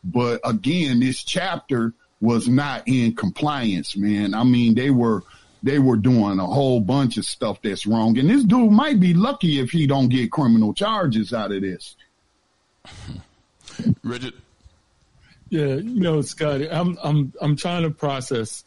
But 0.04 0.40
again, 0.44 1.00
this 1.00 1.22
chapter 1.22 1.92
was 2.20 2.48
not 2.48 2.84
in 2.86 3.14
compliance, 3.14 3.96
man. 3.96 4.34
I 4.34 4.44
mean, 4.44 4.74
they 4.74 4.90
were, 4.90 5.22
they 5.62 5.78
were 5.78 5.96
doing 5.96 6.38
a 6.38 6.46
whole 6.46 6.80
bunch 6.80 7.16
of 7.16 7.24
stuff 7.24 7.62
that's 7.62 7.86
wrong. 7.86 8.18
And 8.18 8.28
this 8.28 8.44
dude 8.44 8.72
might 8.72 8.98
be 8.98 9.14
lucky 9.14 9.60
if 9.60 9.70
he 9.70 9.86
don't 9.86 10.08
get 10.08 10.30
criminal 10.30 10.74
charges 10.74 11.32
out 11.32 11.52
of 11.52 11.62
this. 11.62 11.96
Richard. 14.02 14.34
Yeah, 15.48 15.74
you 15.74 16.00
know, 16.00 16.22
Scotty, 16.22 16.70
I'm 16.70 16.98
I'm 17.02 17.32
I'm 17.40 17.56
trying 17.56 17.82
to 17.82 17.90
process 17.90 18.64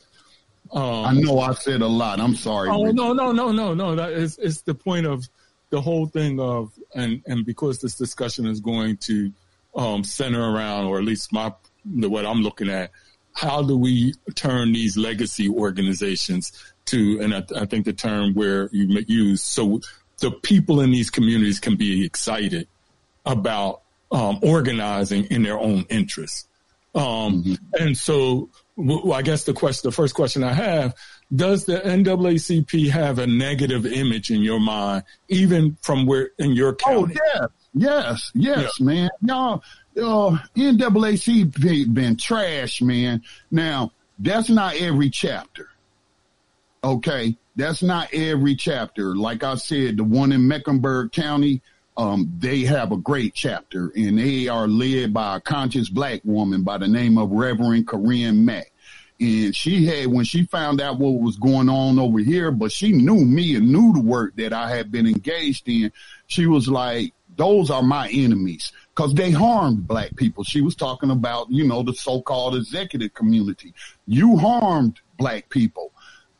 um, 0.71 1.05
I 1.05 1.13
know 1.13 1.39
I 1.39 1.53
said 1.53 1.81
a 1.81 1.87
lot. 1.87 2.19
I'm 2.19 2.35
sorry. 2.35 2.69
Oh 2.69 2.83
Richard. 2.83 2.95
no, 2.95 3.13
no, 3.13 3.31
no, 3.31 3.51
no, 3.51 3.73
no. 3.73 3.95
That 3.95 4.11
is 4.11 4.37
it's 4.37 4.61
the 4.61 4.73
point 4.73 5.05
of 5.05 5.27
the 5.69 5.81
whole 5.81 6.05
thing 6.07 6.39
of 6.39 6.71
and 6.93 7.21
and 7.27 7.45
because 7.45 7.81
this 7.81 7.95
discussion 7.95 8.45
is 8.45 8.59
going 8.59 8.97
to 8.97 9.31
um, 9.75 10.03
center 10.03 10.41
around, 10.41 10.85
or 10.85 10.97
at 10.97 11.03
least 11.03 11.31
my 11.31 11.53
what 11.85 12.25
I'm 12.25 12.41
looking 12.41 12.69
at, 12.69 12.91
how 13.35 13.61
do 13.61 13.77
we 13.77 14.13
turn 14.33 14.73
these 14.73 14.97
legacy 14.97 15.49
organizations 15.49 16.51
to, 16.85 17.19
and 17.21 17.35
I, 17.35 17.43
I 17.55 17.65
think 17.65 17.85
the 17.85 17.93
term 17.93 18.33
where 18.33 18.69
you 18.71 19.03
use, 19.07 19.43
so 19.43 19.81
the 20.19 20.31
people 20.31 20.81
in 20.81 20.91
these 20.91 21.09
communities 21.09 21.59
can 21.59 21.75
be 21.75 22.05
excited 22.05 22.67
about 23.25 23.81
um, 24.11 24.39
organizing 24.41 25.25
in 25.25 25.43
their 25.43 25.59
own 25.59 25.85
interests. 25.89 26.47
Um, 26.93 27.43
mm-hmm. 27.43 27.53
And 27.77 27.97
so 27.97 28.49
well, 28.77 29.13
I 29.13 29.21
guess 29.21 29.43
the 29.45 29.53
question, 29.53 29.89
the 29.89 29.95
first 29.95 30.15
question 30.15 30.43
I 30.43 30.53
have, 30.53 30.95
does 31.33 31.65
the 31.65 31.79
NAACP 31.79 32.89
have 32.89 33.19
a 33.19 33.27
negative 33.27 33.85
image 33.85 34.31
in 34.31 34.41
your 34.41 34.59
mind, 34.59 35.03
even 35.29 35.77
from 35.81 36.05
where 36.05 36.31
in 36.37 36.51
your 36.51 36.69
oh, 36.69 36.75
county? 36.75 37.15
Oh, 37.19 37.31
yes, 37.35 37.49
yes, 37.75 38.31
yes, 38.33 38.71
yeah. 38.79 38.85
man. 38.85 39.09
Y'all, 39.21 39.63
uh, 39.97 40.37
NAACP 40.55 41.93
been 41.93 42.17
trash, 42.17 42.81
man. 42.81 43.21
Now, 43.51 43.91
that's 44.19 44.49
not 44.49 44.75
every 44.75 45.09
chapter. 45.09 45.69
Okay. 46.83 47.37
That's 47.55 47.81
not 47.81 48.13
every 48.13 48.55
chapter. 48.55 49.15
Like 49.15 49.43
I 49.43 49.55
said, 49.55 49.97
the 49.97 50.03
one 50.03 50.31
in 50.31 50.47
Mecklenburg 50.47 51.11
County, 51.11 51.61
um, 51.97 52.31
they 52.37 52.61
have 52.61 52.91
a 52.91 52.97
great 52.97 53.33
chapter 53.33 53.91
and 53.95 54.19
they 54.19 54.47
are 54.47 54.67
led 54.67 55.13
by 55.13 55.37
a 55.37 55.41
conscious 55.41 55.89
black 55.89 56.21
woman 56.25 56.63
by 56.63 56.77
the 56.77 56.87
name 56.87 57.17
of 57.17 57.31
Reverend 57.31 57.87
Corinne 57.87 58.45
Mack. 58.45 58.71
And 59.19 59.55
she 59.55 59.85
had, 59.85 60.07
when 60.07 60.25
she 60.25 60.43
found 60.43 60.81
out 60.81 60.99
what 60.99 61.21
was 61.21 61.37
going 61.37 61.69
on 61.69 61.97
over 61.97 62.19
here, 62.19 62.51
but 62.51 62.73
she 62.73 62.91
knew 62.91 63.23
me 63.23 63.55
and 63.55 63.71
knew 63.71 63.93
the 63.93 64.01
work 64.01 64.35
that 64.35 64.51
I 64.51 64.75
had 64.75 64.91
been 64.91 65.07
engaged 65.07 65.69
in. 65.69 65.93
She 66.27 66.47
was 66.47 66.67
like, 66.67 67.13
those 67.37 67.69
are 67.69 67.83
my 67.83 68.09
enemies 68.09 68.71
because 68.95 69.13
they 69.13 69.31
harmed 69.31 69.87
black 69.87 70.15
people. 70.15 70.43
She 70.43 70.61
was 70.61 70.75
talking 70.75 71.11
about, 71.11 71.49
you 71.49 71.67
know, 71.67 71.83
the 71.83 71.93
so-called 71.93 72.55
executive 72.55 73.13
community. 73.13 73.73
You 74.07 74.37
harmed 74.37 74.99
black 75.17 75.49
people. 75.49 75.91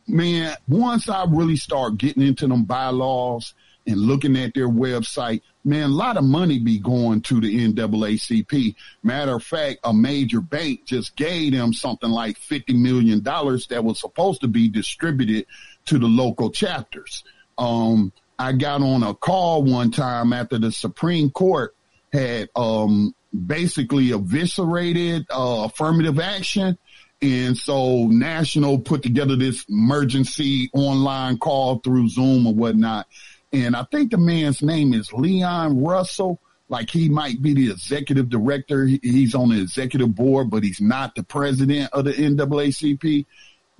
Man, 0.07 0.55
once 0.67 1.09
I 1.09 1.25
really 1.27 1.57
start 1.57 1.97
getting 1.97 2.23
into 2.23 2.47
them 2.47 2.63
bylaws 2.63 3.53
and 3.87 3.97
looking 3.97 4.37
at 4.37 4.53
their 4.53 4.69
website, 4.69 5.41
man, 5.63 5.89
a 5.89 5.93
lot 5.93 6.17
of 6.17 6.23
money 6.23 6.59
be 6.59 6.79
going 6.79 7.21
to 7.21 7.41
the 7.41 7.67
NAACP. 7.67 8.75
Matter 9.03 9.35
of 9.35 9.43
fact, 9.43 9.79
a 9.83 9.93
major 9.93 10.41
bank 10.41 10.85
just 10.85 11.15
gave 11.15 11.53
them 11.53 11.73
something 11.73 12.09
like 12.09 12.39
$50 12.39 12.79
million 12.79 13.21
that 13.23 13.83
was 13.83 13.99
supposed 13.99 14.41
to 14.41 14.47
be 14.47 14.69
distributed 14.69 15.45
to 15.85 15.97
the 15.97 16.07
local 16.07 16.51
chapters. 16.51 17.23
Um, 17.57 18.11
I 18.37 18.53
got 18.53 18.81
on 18.81 19.03
a 19.03 19.13
call 19.13 19.63
one 19.63 19.91
time 19.91 20.33
after 20.33 20.57
the 20.57 20.71
Supreme 20.71 21.29
Court 21.29 21.75
had, 22.11 22.49
um, 22.55 23.15
basically 23.45 24.11
eviscerated, 24.11 25.25
uh, 25.29 25.67
affirmative 25.69 26.19
action. 26.19 26.77
And 27.21 27.57
so 27.57 28.07
National 28.07 28.79
put 28.79 29.03
together 29.03 29.35
this 29.35 29.65
emergency 29.69 30.69
online 30.73 31.37
call 31.37 31.79
through 31.79 32.09
Zoom 32.09 32.45
or 32.45 32.53
whatnot 32.53 33.07
and 33.55 33.75
I 33.75 33.83
think 33.83 34.11
the 34.11 34.17
man's 34.17 34.61
name 34.61 34.93
is 34.93 35.13
Leon 35.13 35.81
Russell. 35.81 36.41
Like 36.67 36.89
he 36.89 37.07
might 37.07 37.41
be 37.41 37.53
the 37.53 37.71
executive 37.71 38.27
director. 38.29 38.85
He's 38.85 39.33
on 39.33 39.49
the 39.49 39.61
executive 39.61 40.13
board, 40.13 40.49
but 40.49 40.63
he's 40.63 40.81
not 40.81 41.15
the 41.15 41.23
president 41.23 41.89
of 41.93 42.05
the 42.05 42.11
NAACP. 42.11 43.25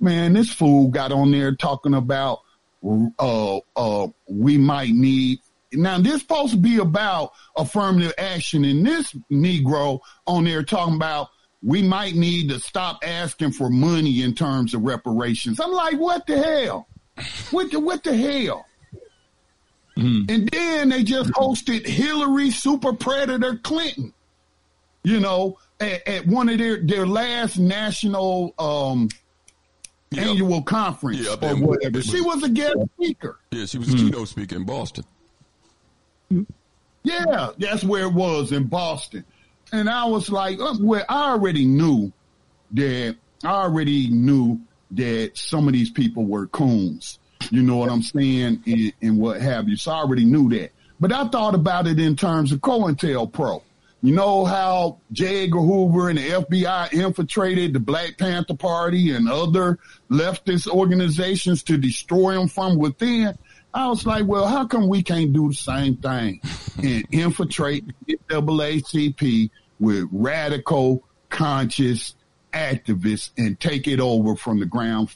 Man, 0.00 0.32
this 0.32 0.50
fool 0.50 0.88
got 0.88 1.12
on 1.12 1.30
there 1.30 1.54
talking 1.54 1.94
about, 1.94 2.40
uh, 3.18 3.58
uh, 3.76 4.08
we 4.28 4.58
might 4.58 4.90
need 4.90 5.38
now 5.72 5.98
this 5.98 6.20
supposed 6.20 6.52
to 6.52 6.58
be 6.58 6.78
about 6.78 7.32
affirmative 7.56 8.12
action 8.18 8.64
and 8.64 8.86
this 8.86 9.12
Negro 9.30 10.00
on 10.26 10.44
there 10.44 10.62
talking 10.62 10.94
about 10.94 11.28
we 11.62 11.82
might 11.82 12.14
need 12.14 12.48
to 12.50 12.60
stop 12.60 13.00
asking 13.02 13.52
for 13.52 13.68
money 13.68 14.22
in 14.22 14.34
terms 14.34 14.74
of 14.74 14.82
reparations. 14.82 15.58
I'm 15.58 15.72
like, 15.72 15.98
what 15.98 16.26
the 16.26 16.40
hell? 16.40 16.86
What 17.50 17.72
the, 17.72 17.80
what 17.80 18.04
the 18.04 18.16
hell? 18.16 18.66
Mm-hmm. 19.96 20.30
And 20.30 20.48
then 20.48 20.88
they 20.90 21.02
just 21.02 21.30
hosted 21.30 21.86
Hillary 21.86 22.50
Super 22.50 22.92
Predator 22.92 23.56
Clinton, 23.56 24.12
you 25.02 25.18
know, 25.18 25.58
at, 25.80 26.06
at 26.06 26.26
one 26.26 26.48
of 26.48 26.58
their, 26.58 26.80
their 26.82 27.06
last 27.06 27.58
national 27.58 28.54
um, 28.58 29.08
yep. 30.10 30.26
annual 30.26 30.62
conference 30.62 31.26
yep. 31.26 31.42
or 31.42 31.56
whatever. 31.56 32.02
she 32.02 32.20
was 32.20 32.42
a 32.42 32.48
guest 32.48 32.76
speaker. 32.94 33.38
Yeah, 33.50 33.66
she 33.66 33.78
was 33.78 33.88
a 33.88 33.92
mm-hmm. 33.92 34.06
keynote 34.06 34.28
speaker 34.28 34.56
in 34.56 34.64
Boston. 34.64 35.04
Yeah, 37.02 37.50
that's 37.58 37.84
where 37.84 38.04
it 38.04 38.12
was 38.12 38.52
in 38.52 38.64
Boston. 38.64 39.24
And 39.72 39.88
I 39.88 40.04
was 40.04 40.30
like, 40.30 40.60
uh, 40.60 40.74
well, 40.80 41.04
I 41.08 41.30
already 41.30 41.64
knew 41.64 42.12
that 42.72 43.16
I 43.44 43.48
already 43.48 44.10
knew 44.10 44.60
that 44.92 45.32
some 45.34 45.66
of 45.66 45.72
these 45.72 45.90
people 45.90 46.24
were 46.24 46.46
coons. 46.46 47.18
You 47.50 47.62
know 47.62 47.76
what 47.76 47.90
I'm 47.90 48.02
saying? 48.02 48.62
And, 48.66 48.92
and 49.02 49.18
what 49.18 49.40
have 49.40 49.68
you. 49.68 49.76
So 49.76 49.92
I 49.92 49.96
already 49.96 50.24
knew 50.24 50.48
that. 50.50 50.72
But 50.98 51.12
I 51.12 51.28
thought 51.28 51.54
about 51.54 51.86
it 51.86 52.00
in 52.00 52.16
terms 52.16 52.52
of 52.52 52.60
COINTELPRO. 52.60 53.62
You 54.06 54.14
know 54.14 54.44
how 54.44 55.00
J. 55.10 55.42
Edgar 55.42 55.58
Hoover 55.58 56.10
and 56.10 56.16
the 56.16 56.28
FBI 56.28 56.92
infiltrated 56.92 57.72
the 57.72 57.80
Black 57.80 58.16
Panther 58.16 58.54
Party 58.54 59.10
and 59.10 59.28
other 59.28 59.80
leftist 60.08 60.68
organizations 60.68 61.64
to 61.64 61.76
destroy 61.76 62.34
them 62.34 62.46
from 62.46 62.78
within? 62.78 63.36
I 63.74 63.88
was 63.88 64.06
like, 64.06 64.24
well, 64.26 64.46
how 64.46 64.64
come 64.64 64.86
we 64.86 65.02
can't 65.02 65.32
do 65.32 65.48
the 65.48 65.56
same 65.56 65.96
thing 65.96 66.40
and 66.78 67.04
infiltrate 67.10 67.84
the 68.06 68.16
NAACP 68.30 69.50
with 69.80 70.08
radical, 70.12 71.02
conscious 71.28 72.14
activists 72.52 73.30
and 73.36 73.58
take 73.58 73.88
it 73.88 73.98
over 73.98 74.36
from 74.36 74.60
the 74.60 74.66
ground 74.66 75.08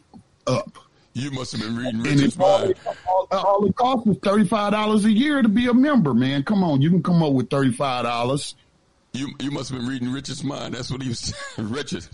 up? 0.48 0.78
You 1.12 1.30
must 1.30 1.52
have 1.52 1.60
been 1.60 1.76
reading 1.76 2.02
Richard's 2.02 2.36
mind. 2.36 2.74
All, 3.06 3.28
all, 3.30 3.38
all 3.38 3.66
it 3.66 3.76
costs 3.76 4.08
is 4.08 4.16
$35 4.16 5.04
a 5.04 5.12
year 5.12 5.42
to 5.42 5.48
be 5.48 5.68
a 5.68 5.74
member, 5.74 6.12
man. 6.12 6.42
Come 6.42 6.64
on, 6.64 6.82
you 6.82 6.90
can 6.90 7.04
come 7.04 7.22
up 7.22 7.34
with 7.34 7.48
$35 7.50 8.54
you 9.12 9.32
you 9.40 9.50
must 9.50 9.70
have 9.70 9.78
been 9.78 9.88
reading 9.88 10.12
Richard's 10.12 10.44
mind. 10.44 10.74
That's 10.74 10.90
what 10.90 11.02
he 11.02 11.08
was 11.08 11.34
Richard. 11.58 12.06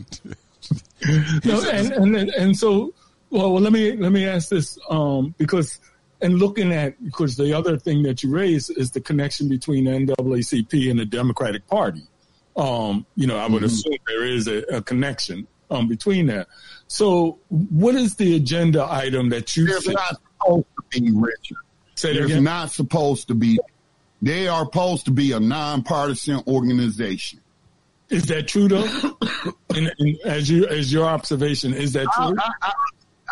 no, 1.44 1.70
and, 1.70 1.92
and 1.92 2.30
and 2.30 2.56
so 2.56 2.94
well, 3.30 3.52
well, 3.52 3.62
let 3.62 3.72
me 3.72 3.96
let 3.96 4.12
me 4.12 4.26
ask 4.26 4.48
this 4.48 4.78
um, 4.88 5.34
because 5.38 5.78
and 6.20 6.38
looking 6.38 6.72
at 6.72 7.02
because 7.04 7.36
the 7.36 7.52
other 7.52 7.78
thing 7.78 8.02
that 8.04 8.22
you 8.22 8.30
raised 8.30 8.76
is 8.76 8.90
the 8.90 9.00
connection 9.00 9.48
between 9.48 9.84
NAACP 9.84 10.90
and 10.90 10.98
the 10.98 11.04
Democratic 11.06 11.66
Party. 11.66 12.02
Um, 12.56 13.04
you 13.16 13.26
know, 13.26 13.36
I 13.36 13.46
would 13.46 13.56
mm-hmm. 13.56 13.66
assume 13.66 13.96
there 14.06 14.24
is 14.24 14.48
a, 14.48 14.76
a 14.76 14.82
connection 14.82 15.46
um, 15.70 15.88
between 15.88 16.26
that. 16.26 16.48
So, 16.88 17.38
what 17.48 17.94
is 17.94 18.14
the 18.14 18.36
agenda 18.36 18.86
item 18.90 19.28
that 19.30 19.56
you? 19.56 19.66
There's 19.66 19.88
not 19.88 20.16
supposed 20.40 20.66
to 20.76 21.00
be 21.00 21.10
Richard. 21.12 21.58
Say 21.96 22.12
There's 22.12 22.30
again? 22.30 22.44
not 22.44 22.70
supposed 22.70 23.28
to 23.28 23.34
be 23.34 23.58
they 24.22 24.48
are 24.48 24.64
supposed 24.64 25.04
to 25.06 25.10
be 25.10 25.32
a 25.32 25.40
nonpartisan 25.40 26.42
organization. 26.46 27.40
Is 28.08 28.26
that 28.26 28.48
true 28.48 28.68
though? 28.68 28.86
and, 29.74 29.92
and 29.98 30.16
as 30.24 30.48
you 30.48 30.66
as 30.66 30.92
your 30.92 31.06
observation, 31.06 31.74
is 31.74 31.92
that 31.94 32.06
true? 32.14 32.36
I, 32.38 32.50
I, 32.62 32.68
I, 32.68 32.72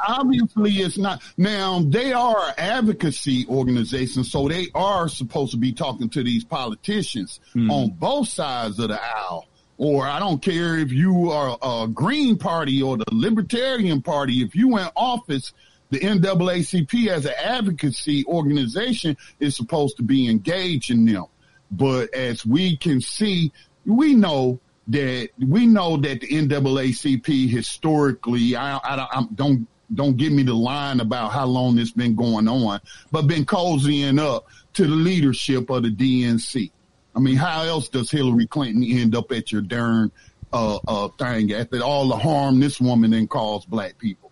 obviously, 0.09 0.73
it's 0.73 0.99
not. 0.99 1.23
Now 1.37 1.81
they 1.81 2.13
are 2.13 2.49
an 2.49 2.55
advocacy 2.59 3.47
organization, 3.49 4.25
so 4.25 4.49
they 4.49 4.69
are 4.75 5.09
supposed 5.09 5.53
to 5.53 5.59
be 5.59 5.73
talking 5.73 6.09
to 6.11 6.25
these 6.25 6.45
politicians 6.45 7.41
mm. 7.55 7.71
on 7.71 7.91
both 7.91 8.29
sides 8.29 8.79
of 8.79 8.89
the 8.89 9.01
aisle. 9.01 9.47
Or 9.77 10.07
I 10.07 10.21
don't 10.21 10.41
care 10.41 10.79
if 10.79 10.93
you 10.93 11.33
are 11.33 11.59
a 11.61 11.89
Green 11.89 12.37
Party 12.37 12.81
or 12.81 12.97
the 12.97 13.05
Libertarian 13.11 14.03
Party. 14.03 14.43
If 14.43 14.55
you 14.55 14.79
in 14.79 14.87
office, 14.95 15.53
the 15.95 16.01
NAACP 16.01 17.09
as 17.09 17.25
an 17.25 17.35
advocacy 17.43 18.25
organization 18.27 19.17
is 19.39 19.57
supposed 19.57 19.97
to 19.97 20.03
be 20.03 20.29
engaging 20.29 21.05
them. 21.05 21.27
But 21.71 22.13
as 22.15 22.45
we 22.45 22.77
can 22.77 23.01
see, 23.01 23.53
we 23.87 24.15
know 24.15 24.61
that 24.89 25.31
we 25.39 25.67
know 25.67 25.97
that 25.97 26.21
the 26.21 26.29
NAACP 26.29 27.49
historically, 27.49 28.57
I, 28.57 28.77
I, 28.77 29.09
I 29.13 29.27
don't 29.35 29.67
don't 29.95 30.17
give 30.17 30.33
me 30.33 30.43
the 30.43 30.55
line 30.55 31.01
about 31.01 31.31
how 31.31 31.47
long 31.47 31.79
it's 31.79 31.93
been 31.93 32.17
going 32.17 32.49
on, 32.49 32.81
but 33.13 33.27
been 33.27 33.45
cozying 33.45 34.19
up 34.19 34.47
to 34.75 34.87
the 34.87 34.95
leadership 34.95 35.71
of 35.71 35.85
the 35.85 35.91
DNC. 35.91 36.71
I 37.15 37.21
mean, 37.21 37.37
how 37.37 37.63
else 37.63 37.89
does 37.89 38.11
Hillary 38.11 38.47
Clinton 38.47 38.83
end 38.83 39.15
up 39.15 39.31
at 39.31 39.53
your 39.53 39.63
darn 39.63 40.11
uh, 40.53 40.79
uh, 40.89 41.09
thing 41.19 41.53
after 41.53 41.81
all 41.83 42.09
the 42.09 42.17
harm 42.17 42.59
this 42.59 42.81
woman 42.81 43.13
then 43.13 43.29
caused 43.29 43.71
black 43.71 43.99
people? 43.99 44.24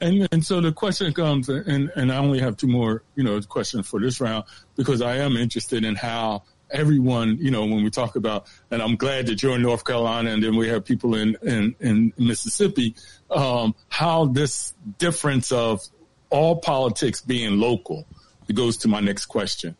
And 0.00 0.28
and 0.30 0.44
so 0.44 0.60
the 0.60 0.72
question 0.72 1.12
comes, 1.12 1.48
and 1.48 1.90
and 1.96 2.12
I 2.12 2.18
only 2.18 2.40
have 2.40 2.56
two 2.56 2.66
more, 2.66 3.02
you 3.14 3.24
know, 3.24 3.40
questions 3.42 3.88
for 3.88 3.98
this 3.98 4.20
round 4.20 4.44
because 4.76 5.00
I 5.00 5.16
am 5.16 5.36
interested 5.36 5.84
in 5.84 5.94
how 5.94 6.42
everyone, 6.70 7.38
you 7.40 7.50
know, 7.50 7.64
when 7.64 7.82
we 7.82 7.90
talk 7.90 8.16
about, 8.16 8.46
and 8.70 8.82
I'm 8.82 8.96
glad 8.96 9.26
that 9.26 9.42
you're 9.42 9.54
in 9.54 9.62
North 9.62 9.84
Carolina, 9.84 10.30
and 10.30 10.42
then 10.42 10.56
we 10.56 10.68
have 10.68 10.84
people 10.84 11.14
in 11.14 11.36
in, 11.42 11.74
in 11.80 12.12
Mississippi, 12.18 12.94
um, 13.30 13.74
how 13.88 14.26
this 14.26 14.74
difference 14.98 15.50
of 15.50 15.82
all 16.28 16.56
politics 16.56 17.22
being 17.22 17.58
local. 17.58 18.06
It 18.48 18.54
goes 18.54 18.76
to 18.78 18.88
my 18.88 19.00
next 19.00 19.26
question. 19.26 19.76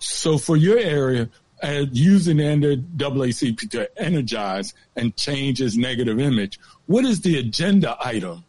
So 0.00 0.38
for 0.38 0.56
your 0.56 0.78
area, 0.78 1.28
uh, 1.62 1.86
using 1.92 2.38
the 2.38 2.44
NAACP 2.44 3.70
to 3.70 4.00
energize 4.00 4.74
and 4.96 5.16
change 5.16 5.60
its 5.60 5.76
negative 5.76 6.18
image, 6.20 6.58
what 6.86 7.04
is 7.04 7.20
the 7.20 7.38
agenda 7.38 7.96
item 8.00 8.44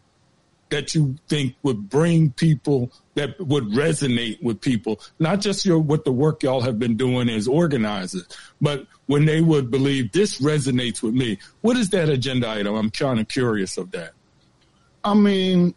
that 0.70 0.94
you 0.94 1.16
think 1.28 1.56
would 1.64 1.90
bring 1.90 2.32
people 2.32 2.92
that 3.16 3.40
would 3.40 3.66
resonate 3.66 4.42
with 4.42 4.62
people, 4.62 5.00
not 5.20 5.42
just 5.42 5.66
your 5.66 5.80
what 5.80 6.06
the 6.06 6.12
work 6.12 6.44
y'all 6.44 6.62
have 6.62 6.80
been 6.80 6.96
doing 6.96 7.30
as 7.30 7.48
organizers, 7.48 8.26
but 8.62 8.86
when 9.08 9.26
they 9.26 9.42
would 9.42 9.72
believe 9.72 10.12
this 10.12 10.40
resonates 10.40 11.02
with 11.02 11.14
me. 11.14 11.40
What 11.62 11.78
is 11.78 11.90
that 11.90 12.10
agenda 12.10 12.48
item? 12.48 12.76
I'm 12.76 12.92
kind 12.92 13.20
of 13.20 13.28
curious 13.28 13.78
of 13.78 13.92
that. 13.92 14.12
I 15.04 15.14
mean, 15.16 15.74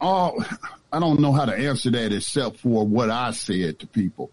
all 0.00 0.44
I 0.92 0.98
don't 0.98 1.20
know 1.20 1.32
how 1.32 1.44
to 1.44 1.56
answer 1.56 1.90
that 1.92 2.12
except 2.12 2.58
for 2.58 2.86
what 2.86 3.08
I 3.08 3.30
said 3.30 3.78
to 3.78 3.86
people. 3.86 4.30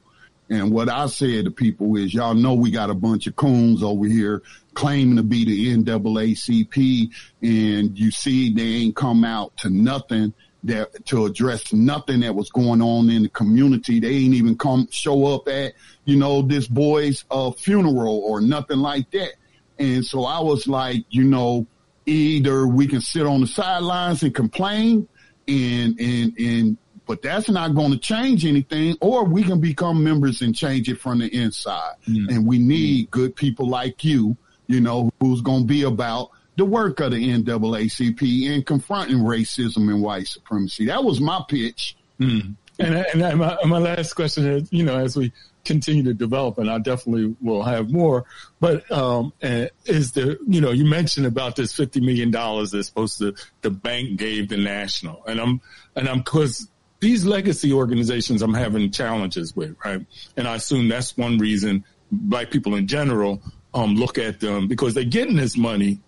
And 0.50 0.72
what 0.72 0.90
I 0.90 1.06
said 1.08 1.46
to 1.46 1.52
people 1.52 1.96
is, 1.96 2.14
y'all 2.14 2.34
know 2.34 2.54
we 2.54 2.72
got 2.72 2.90
a 2.90 2.96
bunch 2.96 3.28
of 3.28 3.36
coons 3.36 3.84
over 3.84 4.06
here 4.06 4.42
claiming 4.74 5.18
to 5.18 5.24
be 5.24 5.46
the 5.46 5.76
NAACP, 5.78 7.12
and 7.42 7.98
you 7.98 8.12
see 8.12 8.54
they 8.54 8.62
ain't 8.62 8.96
come 8.96 9.24
out 9.24 9.56
to 9.58 9.70
nothing 9.70 10.34
that 10.64 11.06
to 11.06 11.26
address 11.26 11.72
nothing 11.72 12.20
that 12.22 12.36
was 12.36 12.50
going 12.50 12.82
on 12.82 13.10
in 13.10 13.24
the 13.24 13.30
community. 13.30 14.00
They 14.00 14.10
ain't 14.10 14.34
even 14.34 14.58
come 14.58 14.88
show 14.92 15.26
up 15.34 15.48
at 15.48 15.74
you 16.06 16.18
know 16.18 16.42
this 16.42 16.68
boy's 16.68 17.26
uh, 17.30 17.52
funeral 17.52 18.20
or 18.20 18.42
nothing 18.42 18.80
like 18.80 19.10
that. 19.12 19.34
And 19.78 20.04
so 20.04 20.26
I 20.26 20.40
was 20.40 20.68
like, 20.68 21.06
you 21.10 21.24
know, 21.24 21.66
either 22.06 22.68
we 22.68 22.88
can 22.88 23.02
sit 23.02 23.26
on 23.26 23.42
the 23.42 23.48
sidelines 23.48 24.24
and 24.24 24.34
complain 24.34 25.08
and 25.48 26.00
and 26.00 26.38
and 26.38 26.78
but 27.10 27.24
that's 27.24 27.50
not 27.50 27.74
going 27.74 27.90
to 27.90 27.98
change 27.98 28.46
anything, 28.46 28.96
or 29.02 29.26
we 29.26 29.42
can 29.42 29.60
become 29.60 30.04
members 30.04 30.44
and 30.44 30.56
change 30.56 30.88
it 30.88 31.02
from 31.02 31.18
the 31.18 31.28
inside. 31.36 31.96
Mm. 32.08 32.30
And 32.30 32.46
we 32.46 32.60
need 32.60 33.10
good 33.10 33.36
people 33.36 33.68
like 33.68 34.04
you, 34.04 34.38
you 34.68 34.80
know, 34.80 35.10
who's 35.20 35.42
going 35.42 35.62
to 35.62 35.68
be 35.68 35.82
about 35.82 36.30
the 36.56 36.66
work 36.66 37.00
of 37.00 37.14
the 37.14 37.18
NAACP 37.18 38.54
and 38.54 38.64
confronting 38.64 39.18
racism 39.18 39.90
and 39.92 40.04
white 40.04 40.28
supremacy. 40.28 40.86
That 40.86 41.04
was 41.04 41.20
my 41.20 41.44
pitch. 41.50 41.98
Mm. 42.20 42.56
And, 42.78 42.96
and 42.96 43.40
my, 43.40 43.58
my 43.66 43.80
last 43.80 44.14
question 44.14 44.46
is, 44.46 44.72
you 44.72 44.84
know, 44.84 45.00
as 45.00 45.18
we 45.18 45.34
continue 45.66 46.04
to 46.04 46.14
develop, 46.14 46.60
and 46.60 46.70
I 46.70 46.78
definitely 46.78 47.36
will 47.42 47.64
have 47.64 47.90
more. 47.90 48.26
But 48.60 48.90
um, 48.92 49.34
is 49.42 50.12
the 50.12 50.38
you 50.48 50.62
know 50.62 50.70
you 50.70 50.86
mentioned 50.86 51.26
about 51.26 51.56
this 51.56 51.74
fifty 51.74 52.02
million 52.02 52.30
dollars 52.30 52.70
that's 52.70 52.88
supposed 52.88 53.18
to 53.18 53.34
the 53.62 53.72
bank 53.72 54.20
gave 54.20 54.50
the 54.50 54.58
national, 54.58 55.26
and 55.26 55.42
I'm 55.42 55.62
and 55.96 56.08
I'm 56.08 56.20
because 56.20 56.70
these 57.00 57.26
legacy 57.26 57.72
organizations 57.72 58.42
I'm 58.42 58.54
having 58.54 58.92
challenges 58.92 59.56
with, 59.56 59.76
right? 59.86 60.06
And 60.36 60.48
I 60.48 60.56
assume 60.56 60.90
that's 60.90 61.16
one 61.18 61.38
reason 61.38 61.84
black 62.12 62.52
people 62.52 62.76
in 62.76 62.88
general 62.88 63.42
um, 63.74 63.96
look 63.96 64.18
at 64.18 64.40
them 64.40 64.68
because 64.68 64.94
they're 64.94 65.04
getting 65.04 65.36
this 65.36 65.56
money 65.56 66.00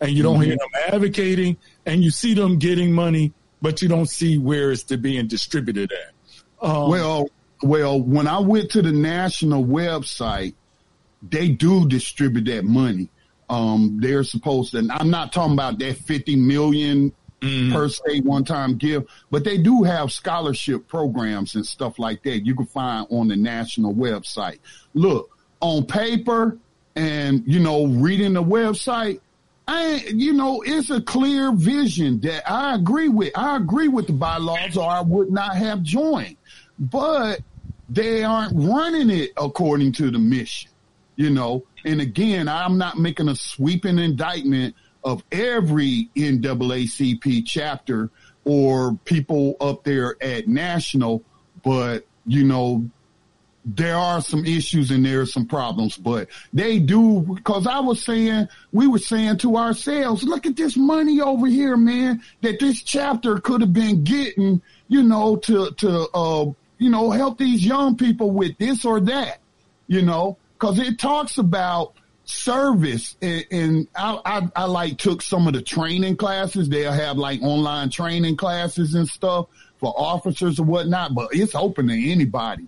and 0.00 0.10
you 0.10 0.22
don't 0.22 0.34
mm-hmm. 0.34 0.44
hear 0.44 0.56
them 0.56 0.92
advocating 0.92 1.56
and 1.86 2.04
you 2.04 2.10
see 2.10 2.34
them 2.34 2.58
getting 2.58 2.92
money, 2.92 3.32
but 3.62 3.80
you 3.80 3.88
don't 3.88 4.08
see 4.08 4.38
where 4.38 4.70
it's 4.70 4.82
to 4.84 4.98
being 4.98 5.26
distributed 5.26 5.92
at. 5.92 6.68
Um, 6.68 6.90
well, 6.90 7.28
well, 7.62 8.00
when 8.00 8.26
I 8.26 8.38
went 8.38 8.70
to 8.72 8.82
the 8.82 8.92
national 8.92 9.64
website, 9.64 10.54
they 11.22 11.48
do 11.48 11.88
distribute 11.88 12.44
that 12.44 12.64
money. 12.64 13.08
Um, 13.48 13.98
they're 14.00 14.24
supposed 14.24 14.72
to, 14.72 14.78
and 14.78 14.92
I'm 14.92 15.10
not 15.10 15.32
talking 15.32 15.54
about 15.54 15.78
that 15.78 15.96
50 15.96 16.36
million 16.36 17.12
mm. 17.40 17.72
per 17.72 17.88
se 17.88 18.20
one 18.20 18.44
time 18.44 18.76
gift, 18.76 19.08
but 19.30 19.44
they 19.44 19.58
do 19.58 19.82
have 19.82 20.12
scholarship 20.12 20.86
programs 20.88 21.54
and 21.54 21.66
stuff 21.66 21.98
like 21.98 22.22
that 22.22 22.46
you 22.46 22.54
can 22.54 22.66
find 22.66 23.06
on 23.10 23.28
the 23.28 23.36
national 23.36 23.94
website. 23.94 24.58
Look, 24.94 25.30
on 25.60 25.84
paper 25.86 26.58
and, 26.94 27.42
you 27.46 27.60
know, 27.60 27.86
reading 27.86 28.32
the 28.34 28.42
website, 28.42 29.20
I, 29.68 30.04
you 30.14 30.32
know, 30.32 30.62
it's 30.64 30.90
a 30.90 31.00
clear 31.00 31.50
vision 31.52 32.20
that 32.20 32.48
I 32.50 32.74
agree 32.74 33.08
with. 33.08 33.36
I 33.36 33.56
agree 33.56 33.88
with 33.88 34.06
the 34.06 34.12
bylaws 34.12 34.76
or 34.76 34.88
I 34.88 35.00
would 35.00 35.30
not 35.32 35.56
have 35.56 35.82
joined, 35.82 36.36
but 36.78 37.40
they 37.88 38.22
aren't 38.22 38.52
running 38.54 39.10
it 39.10 39.32
according 39.36 39.92
to 39.92 40.10
the 40.10 40.18
mission, 40.18 40.70
you 41.16 41.30
know. 41.30 41.64
And 41.84 42.00
again, 42.00 42.48
I'm 42.48 42.78
not 42.78 42.98
making 42.98 43.28
a 43.28 43.36
sweeping 43.36 43.98
indictment 43.98 44.74
of 45.06 45.22
every 45.30 46.10
NAACP 46.16 47.46
chapter 47.46 48.10
or 48.44 48.98
people 49.04 49.56
up 49.60 49.84
there 49.84 50.16
at 50.20 50.48
national, 50.48 51.22
but 51.64 52.04
you 52.26 52.44
know, 52.44 52.90
there 53.64 53.96
are 53.96 54.20
some 54.20 54.44
issues 54.44 54.90
and 54.90 55.04
there 55.04 55.20
are 55.20 55.26
some 55.26 55.46
problems, 55.46 55.96
but 55.96 56.28
they 56.52 56.78
do 56.80 57.20
because 57.20 57.66
I 57.66 57.80
was 57.80 58.02
saying 58.02 58.48
we 58.72 58.88
were 58.88 58.98
saying 58.98 59.38
to 59.38 59.56
ourselves, 59.56 60.24
look 60.24 60.44
at 60.44 60.56
this 60.56 60.76
money 60.76 61.20
over 61.20 61.46
here, 61.46 61.76
man, 61.76 62.22
that 62.42 62.58
this 62.58 62.82
chapter 62.82 63.38
could 63.38 63.60
have 63.60 63.72
been 63.72 64.02
getting, 64.04 64.60
you 64.88 65.02
know, 65.04 65.36
to 65.36 65.70
to 65.70 66.08
uh, 66.12 66.46
you 66.78 66.90
know, 66.90 67.10
help 67.10 67.38
these 67.38 67.64
young 67.64 67.96
people 67.96 68.32
with 68.32 68.58
this 68.58 68.84
or 68.84 69.00
that, 69.00 69.38
you 69.86 70.02
know. 70.02 70.36
because 70.58 70.78
it 70.78 70.98
talks 70.98 71.38
about 71.38 71.94
service 72.26 73.16
and, 73.22 73.44
and 73.52 73.88
I, 73.94 74.20
I, 74.24 74.48
I, 74.56 74.64
like 74.64 74.98
took 74.98 75.22
some 75.22 75.46
of 75.46 75.52
the 75.52 75.62
training 75.62 76.16
classes. 76.16 76.68
They'll 76.68 76.92
have 76.92 77.16
like 77.16 77.40
online 77.40 77.88
training 77.88 78.36
classes 78.36 78.94
and 78.94 79.08
stuff 79.08 79.46
for 79.78 79.94
officers 79.96 80.58
or 80.58 80.64
whatnot, 80.64 81.14
but 81.14 81.28
it's 81.32 81.54
open 81.54 81.86
to 81.86 82.10
anybody. 82.10 82.66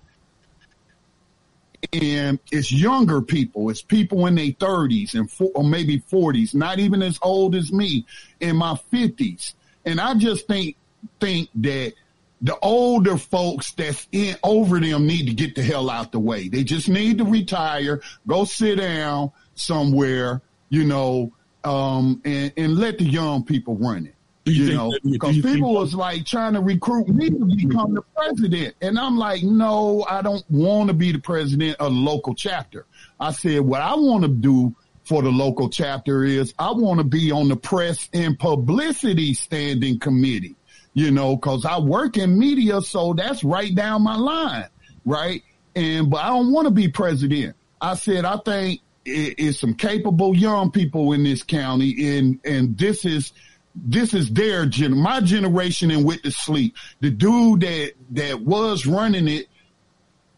And 1.93 2.39
it's 2.53 2.73
younger 2.73 3.21
people. 3.21 3.69
It's 3.71 3.83
people 3.83 4.27
in 4.27 4.37
their 4.37 4.53
thirties 4.53 5.15
and 5.15 5.31
four, 5.31 5.51
or 5.55 5.65
maybe 5.65 5.99
forties, 6.07 6.55
not 6.55 6.79
even 6.79 7.03
as 7.03 7.19
old 7.21 7.55
as 7.55 7.73
me 7.73 8.05
in 8.41 8.57
my 8.57 8.77
fifties. 8.91 9.55
And 9.85 10.01
I 10.01 10.15
just 10.15 10.47
think, 10.47 10.77
think 11.21 11.51
that 11.57 11.95
the 12.43 12.57
older 12.61 13.17
folks 13.17 13.73
that's 13.73 14.07
in 14.13 14.37
over 14.45 14.79
them 14.79 15.07
need 15.07 15.27
to 15.27 15.35
get 15.35 15.57
the 15.57 15.63
hell 15.63 15.91
out 15.91 16.13
the 16.13 16.21
way. 16.21 16.49
They 16.49 16.63
just 16.63 16.89
need 16.89 17.19
to 17.19 17.25
retire, 17.25 18.01
go 18.27 18.45
sit 18.45 18.77
down 18.77 19.33
somewhere, 19.59 20.43
you 20.69 20.85
know, 20.85 21.33
um, 21.65 22.21
and, 22.25 22.53
and 22.57 22.77
let 22.77 22.99
the 22.99 23.05
young 23.05 23.45
people 23.45 23.77
run 23.77 24.07
it. 24.07 24.15
You, 24.45 24.65
you 24.65 24.75
know, 24.75 24.93
because 25.05 25.37
people 25.37 25.51
think- 25.53 25.67
was 25.67 25.95
like 25.95 26.25
trying 26.25 26.55
to 26.55 26.61
recruit 26.61 27.09
me 27.09 27.29
to 27.29 27.45
become 27.45 27.95
the 27.95 28.03
president. 28.17 28.75
And 28.81 28.99
I'm 28.99 29.19
like, 29.19 29.43
no, 29.43 30.07
I 30.09 30.23
don't 30.23 30.45
want 30.51 30.89
to 30.89 30.95
be 30.95 31.13
the 31.13 31.19
president 31.19 31.77
of 31.81 31.93
the 31.93 31.99
local 31.99 32.35
chapter. 32.35 32.87
I 33.21 33.33
said, 33.33 33.61
what 33.61 33.83
I 33.83 33.95
want 33.95 34.23
to 34.23 34.29
do 34.29 34.75
for 35.05 35.23
the 35.23 35.31
local 35.31 35.69
chapter 35.69 36.25
is 36.25 36.55
I 36.59 36.71
want 36.71 36.99
to 36.99 37.05
be 37.05 37.31
on 37.31 37.49
the 37.49 37.57
press 37.57 38.09
and 38.15 38.39
publicity 38.39 39.35
standing 39.35 39.99
committee 39.99 40.57
you 40.99 41.13
know, 41.13 41.37
cause 41.37 41.65
I 41.65 41.79
work 41.79 42.17
in 42.17 42.37
media. 42.37 42.81
So 42.81 43.15
that's 43.15 43.45
right 43.45 43.73
down 43.73 44.03
my 44.03 44.17
line. 44.17 44.67
Right. 45.05 45.45
And, 45.77 46.11
but 46.11 46.19
I 46.19 46.29
don't 46.29 46.53
want 46.53 46.67
to 46.67 46.73
be 46.73 46.89
president. 46.89 47.55
I 47.81 47.95
said, 47.95 48.25
I 48.25 48.37
think 48.39 48.81
it's 49.09 49.61
some 49.61 49.75
capable 49.75 50.37
young 50.37 50.71
people 50.71 51.13
in 51.13 51.25
this 51.25 51.43
county 51.43 52.19
and, 52.19 52.41
and 52.45 52.77
this 52.77 53.05
is, 53.05 53.33
this 53.75 54.15
is 54.15 54.31
their 54.31 54.67
gen, 54.67 54.97
my 54.97 55.21
generation 55.21 55.91
and 55.91 56.05
with 56.05 56.23
the 56.23 56.31
sleep. 56.31 56.77
The 57.01 57.11
dude 57.11 57.61
that, 57.61 57.93
that 58.11 58.41
was 58.41 58.87
running 58.87 59.29
it, 59.29 59.49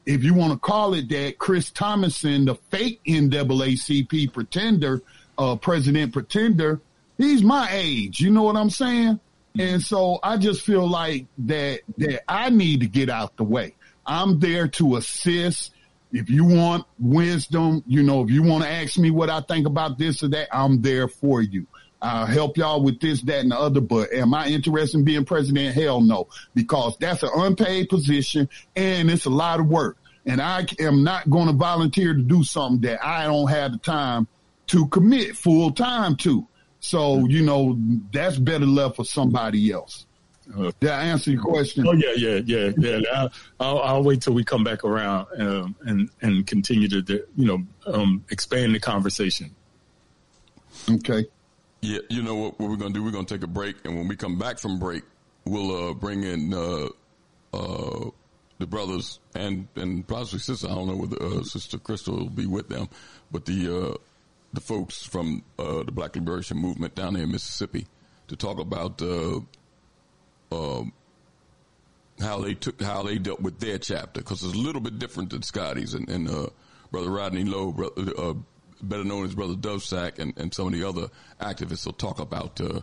if 0.06 0.24
you 0.24 0.34
want 0.34 0.52
to 0.52 0.58
call 0.58 0.94
it 0.94 1.08
that, 1.10 1.38
Chris 1.38 1.70
Thomason, 1.70 2.46
the 2.46 2.54
fake 2.70 3.00
NAACP 3.06 4.32
pretender, 4.32 5.02
uh, 5.38 5.56
president 5.56 6.12
pretender, 6.12 6.80
he's 7.16 7.42
my 7.42 7.68
age. 7.70 8.20
You 8.20 8.30
know 8.30 8.42
what 8.42 8.56
I'm 8.56 8.70
saying? 8.70 9.20
And 9.58 9.82
so 9.82 10.18
I 10.22 10.36
just 10.36 10.62
feel 10.62 10.86
like 10.88 11.26
that, 11.38 11.80
that 11.98 12.22
I 12.28 12.50
need 12.50 12.80
to 12.80 12.86
get 12.86 13.10
out 13.10 13.36
the 13.36 13.44
way. 13.44 13.74
I'm 14.06 14.38
there 14.40 14.68
to 14.68 14.96
assist. 14.96 15.72
If 16.12 16.28
you 16.28 16.44
want 16.44 16.86
wisdom, 16.98 17.84
you 17.86 18.02
know, 18.02 18.22
if 18.22 18.30
you 18.30 18.42
want 18.42 18.64
to 18.64 18.70
ask 18.70 18.98
me 18.98 19.10
what 19.10 19.30
I 19.30 19.40
think 19.42 19.66
about 19.66 19.98
this 19.98 20.22
or 20.22 20.28
that, 20.28 20.48
I'm 20.52 20.82
there 20.82 21.08
for 21.08 21.40
you. 21.40 21.66
I'll 22.02 22.26
help 22.26 22.56
y'all 22.56 22.82
with 22.82 23.00
this, 23.00 23.20
that, 23.22 23.40
and 23.40 23.52
the 23.52 23.58
other. 23.58 23.80
But 23.80 24.12
am 24.12 24.34
I 24.34 24.48
interested 24.48 24.98
in 24.98 25.04
being 25.04 25.24
president? 25.24 25.74
Hell 25.74 26.00
no, 26.00 26.28
because 26.54 26.96
that's 26.98 27.22
an 27.22 27.30
unpaid 27.34 27.88
position 27.88 28.48
and 28.74 29.10
it's 29.10 29.26
a 29.26 29.30
lot 29.30 29.60
of 29.60 29.66
work. 29.66 29.98
And 30.26 30.40
I 30.40 30.66
am 30.78 31.04
not 31.04 31.28
going 31.30 31.46
to 31.46 31.52
volunteer 31.52 32.14
to 32.14 32.22
do 32.22 32.44
something 32.44 32.80
that 32.82 33.04
I 33.04 33.24
don't 33.24 33.48
have 33.48 33.72
the 33.72 33.78
time 33.78 34.26
to 34.68 34.86
commit 34.88 35.36
full 35.36 35.72
time 35.72 36.16
to. 36.16 36.46
So, 36.80 37.26
you 37.26 37.42
know, 37.42 37.78
that's 38.12 38.38
better 38.38 38.66
left 38.66 38.96
for 38.96 39.04
somebody 39.04 39.70
else. 39.70 40.06
Uh, 40.56 40.72
Did 40.80 40.90
I 40.90 41.04
answer 41.04 41.30
your 41.30 41.42
question? 41.42 41.86
Oh 41.86 41.92
yeah, 41.92 42.12
yeah, 42.16 42.40
yeah, 42.44 42.70
yeah. 42.78 43.00
I'll, 43.12 43.32
I'll, 43.60 43.78
I'll 43.78 44.02
wait 44.02 44.22
till 44.22 44.34
we 44.34 44.44
come 44.44 44.64
back 44.64 44.84
around 44.84 45.26
um, 45.38 45.76
and 45.82 46.10
and 46.22 46.46
continue 46.46 46.88
to 46.88 47.24
you 47.36 47.46
know 47.46 47.62
um, 47.86 48.24
expand 48.30 48.74
the 48.74 48.80
conversation. 48.80 49.54
Okay. 50.88 51.26
Yeah, 51.82 52.00
you 52.10 52.22
know 52.22 52.34
what, 52.34 52.60
what 52.60 52.70
we're 52.70 52.76
gonna 52.76 52.94
do? 52.94 53.02
We're 53.02 53.10
gonna 53.10 53.26
take 53.26 53.42
a 53.42 53.48
break, 53.48 53.76
and 53.84 53.96
when 53.96 54.08
we 54.08 54.16
come 54.16 54.38
back 54.38 54.58
from 54.58 54.78
break, 54.78 55.02
we'll 55.44 55.90
uh, 55.90 55.94
bring 55.94 56.24
in 56.24 56.52
uh, 56.52 56.88
uh, 57.54 58.10
the 58.58 58.66
brothers 58.66 59.18
and 59.34 59.66
and 59.76 60.06
possibly 60.06 60.40
sister. 60.40 60.68
I 60.68 60.74
don't 60.74 60.88
know 60.88 60.96
whether 60.96 61.22
uh, 61.22 61.42
Sister 61.42 61.78
Crystal 61.78 62.16
will 62.16 62.28
be 62.28 62.46
with 62.46 62.68
them, 62.68 62.88
but 63.30 63.46
the 63.46 63.92
uh, 63.92 63.94
the 64.52 64.60
folks 64.60 65.02
from 65.02 65.42
uh, 65.58 65.82
the 65.82 65.92
Black 65.92 66.16
Liberation 66.16 66.58
Movement 66.58 66.94
down 66.94 67.14
there 67.14 67.22
in 67.22 67.32
Mississippi 67.32 67.86
to 68.28 68.36
talk 68.36 68.58
about 68.58 69.00
uh, 70.50 70.80
uh, 70.80 70.84
how 72.20 72.40
they 72.40 72.54
took 72.54 72.80
how 72.82 73.02
they 73.02 73.18
dealt 73.18 73.40
with 73.40 73.58
their 73.60 73.78
chapter 73.78 74.20
because 74.20 74.42
it's 74.42 74.54
a 74.54 74.58
little 74.58 74.80
bit 74.80 74.98
different 74.98 75.30
than 75.30 75.42
Scotty's 75.42 75.94
and, 75.94 76.08
and 76.08 76.28
uh, 76.28 76.48
Brother 76.90 77.10
Rodney 77.10 77.44
Lowe, 77.44 77.72
brother, 77.72 78.12
uh, 78.18 78.34
better 78.82 79.04
known 79.04 79.24
as 79.24 79.34
Brother 79.34 79.54
Duvsac, 79.54 80.18
and, 80.18 80.36
and 80.36 80.52
some 80.52 80.66
of 80.66 80.72
the 80.72 80.86
other 80.86 81.08
activists 81.40 81.86
will 81.86 81.92
talk 81.94 82.18
about 82.18 82.60
uh, 82.60 82.80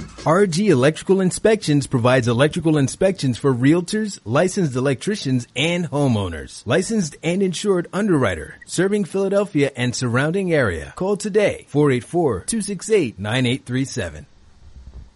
RG 0.00 0.68
Electrical 0.68 1.20
Inspections 1.20 1.86
provides 1.86 2.26
electrical 2.28 2.76
inspections 2.76 3.38
for 3.38 3.54
realtors, 3.54 4.18
licensed 4.24 4.74
electricians, 4.76 5.46
and 5.54 5.88
homeowners. 5.90 6.66
Licensed 6.66 7.16
and 7.22 7.40
insured 7.42 7.86
underwriter, 7.92 8.56
serving 8.66 9.04
Philadelphia 9.04 9.70
and 9.76 9.94
surrounding 9.94 10.52
area. 10.52 10.92
Call 10.96 11.16
today, 11.16 11.66
484-268-9837. 11.70 14.24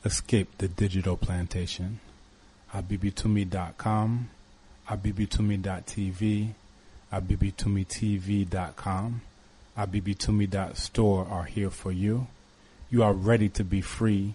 Escape 0.04 0.56
the 0.58 0.68
digital 0.68 1.16
plantation. 1.16 1.98
abibitumi.com, 2.72 4.30
abibitumi.tv, 4.88 6.50
abibitumitv.com, 7.12 9.20
abibitumi.store 9.78 11.26
are 11.26 11.44
here 11.44 11.70
for 11.70 11.92
you. 11.92 12.26
You 12.90 13.02
are 13.02 13.12
ready 13.12 13.48
to 13.50 13.64
be 13.64 13.80
free 13.80 14.34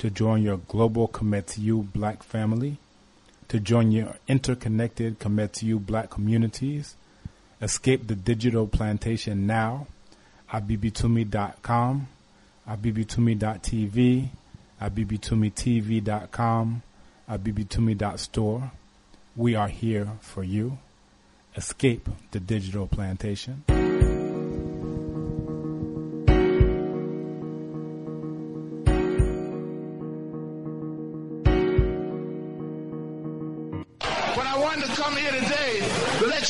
to 0.00 0.08
join 0.08 0.42
your 0.42 0.56
global 0.56 1.08
Kometiu 1.08 1.92
black 1.92 2.22
family, 2.22 2.78
to 3.48 3.60
join 3.60 3.92
your 3.92 4.14
interconnected 4.26 5.18
Kometiu 5.18 5.84
black 5.84 6.08
communities. 6.08 6.96
Escape 7.60 8.06
the 8.06 8.14
digital 8.14 8.66
plantation 8.66 9.46
now. 9.46 9.86
Abibitumi.com, 10.50 12.08
abibitumi.tv, 12.66 14.28
abibitumitv.com, 14.80 16.82
abibitumi.store. 17.28 18.72
We 19.36 19.54
are 19.54 19.68
here 19.68 20.08
for 20.22 20.42
you. 20.42 20.78
Escape 21.54 22.08
the 22.30 22.40
digital 22.40 22.86
plantation. 22.86 23.64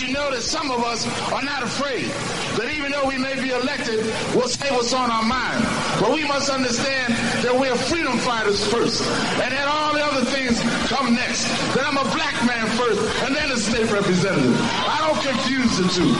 You 0.00 0.12
know 0.12 0.30
that 0.30 0.42
some 0.42 0.70
of 0.70 0.80
us 0.82 1.04
are 1.32 1.42
not 1.42 1.62
afraid. 1.62 2.08
That 2.56 2.72
even 2.72 2.90
though 2.92 3.04
we 3.06 3.18
may 3.18 3.36
be 3.36 3.50
elected, 3.50 4.00
we'll 4.34 4.48
say 4.48 4.70
what's 4.72 4.92
on 4.92 5.10
our 5.10 5.22
mind. 5.22 5.60
But 6.00 6.12
we 6.12 6.24
must 6.24 6.48
understand 6.48 7.12
that 7.44 7.52
we're 7.52 7.76
freedom 7.76 8.16
fighters 8.18 8.64
first. 8.72 9.02
And 9.44 9.52
that 9.52 9.68
all 9.68 9.92
the 9.92 10.00
other 10.00 10.24
things 10.24 10.56
come 10.88 11.14
next. 11.14 11.44
That 11.76 11.84
I'm 11.84 12.00
a 12.00 12.08
black 12.16 12.32
man 12.48 12.64
first 12.80 13.00
and 13.28 13.36
then 13.36 13.52
a 13.52 13.56
state 13.56 13.90
representative. 13.92 14.56
I 14.88 15.04
don't 15.04 15.20
confuse 15.20 15.76
the 15.76 15.88
two. 15.92 16.10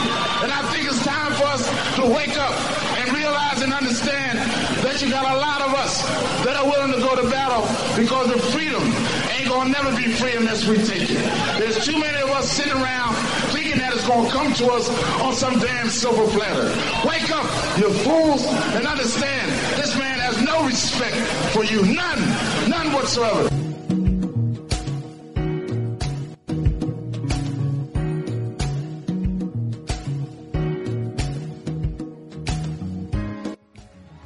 And 0.44 0.52
I 0.52 0.60
think 0.72 0.84
it's 0.84 1.00
time 1.04 1.32
for 1.40 1.48
us 1.48 1.64
to 1.96 2.04
wake 2.04 2.36
up 2.36 2.52
and 3.00 3.16
realize 3.16 3.62
and 3.62 3.72
understand 3.72 4.38
that 4.84 5.00
you 5.00 5.08
got 5.08 5.24
a 5.24 5.38
lot 5.40 5.62
of 5.62 5.72
us 5.72 6.04
that 6.44 6.56
are 6.56 6.68
willing 6.68 6.92
to 6.92 7.00
go 7.00 7.16
to 7.16 7.24
battle 7.30 7.64
because 7.96 8.28
of 8.28 8.40
freedom 8.52 8.82
ain't 9.32 9.48
gonna 9.48 9.70
never 9.72 9.96
be 9.96 10.12
free 10.12 10.36
unless 10.36 10.68
we 10.68 10.76
take 10.76 11.08
it. 11.08 11.22
There's 11.58 11.84
too 11.84 11.98
many 11.98 12.20
of 12.20 12.28
us 12.30 12.50
sitting 12.50 12.72
around 12.76 13.16
thinking 13.70 13.86
that 13.86 13.94
it's 13.94 14.06
gonna 14.06 14.28
come 14.30 14.52
to 14.54 14.66
us 14.72 14.88
on 15.20 15.34
some 15.34 15.58
damn 15.58 15.88
silver 15.88 16.26
platter. 16.38 16.68
Wake 17.08 17.30
up, 17.30 17.44
you 17.78 17.92
fools, 17.92 18.44
and 18.74 18.86
understand 18.86 19.50
this 19.76 19.96
man 19.98 20.18
has 20.18 20.42
no 20.42 20.64
respect 20.66 21.16
for 21.52 21.64
you. 21.64 21.82
None. 21.82 22.68
None 22.68 22.92
whatsoever. 22.92 23.48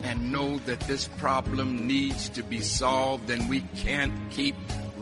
and 0.03 0.31
know 0.33 0.59
that 0.67 0.81
this 0.81 1.09
problem 1.19 1.87
needs 1.87 2.29
to 2.29 2.43
be 2.43 2.61
solved 2.61 3.31
and 3.31 3.49
we 3.49 3.61
can't 3.77 4.13
keep 4.31 4.55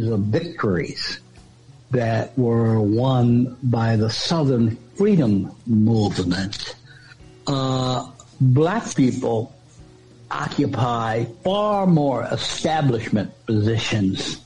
Kinds 0.00 0.12
of 0.12 0.20
victories 0.20 1.20
that 1.90 2.36
were 2.38 2.80
won 2.80 3.56
by 3.62 3.96
the 3.96 4.10
Southern 4.10 4.76
Freedom 4.96 5.54
Movement, 5.66 6.76
uh, 7.46 8.10
black 8.40 8.94
people 8.94 9.54
occupy 10.30 11.24
far 11.42 11.86
more 11.86 12.24
establishment 12.24 13.32
positions 13.46 14.40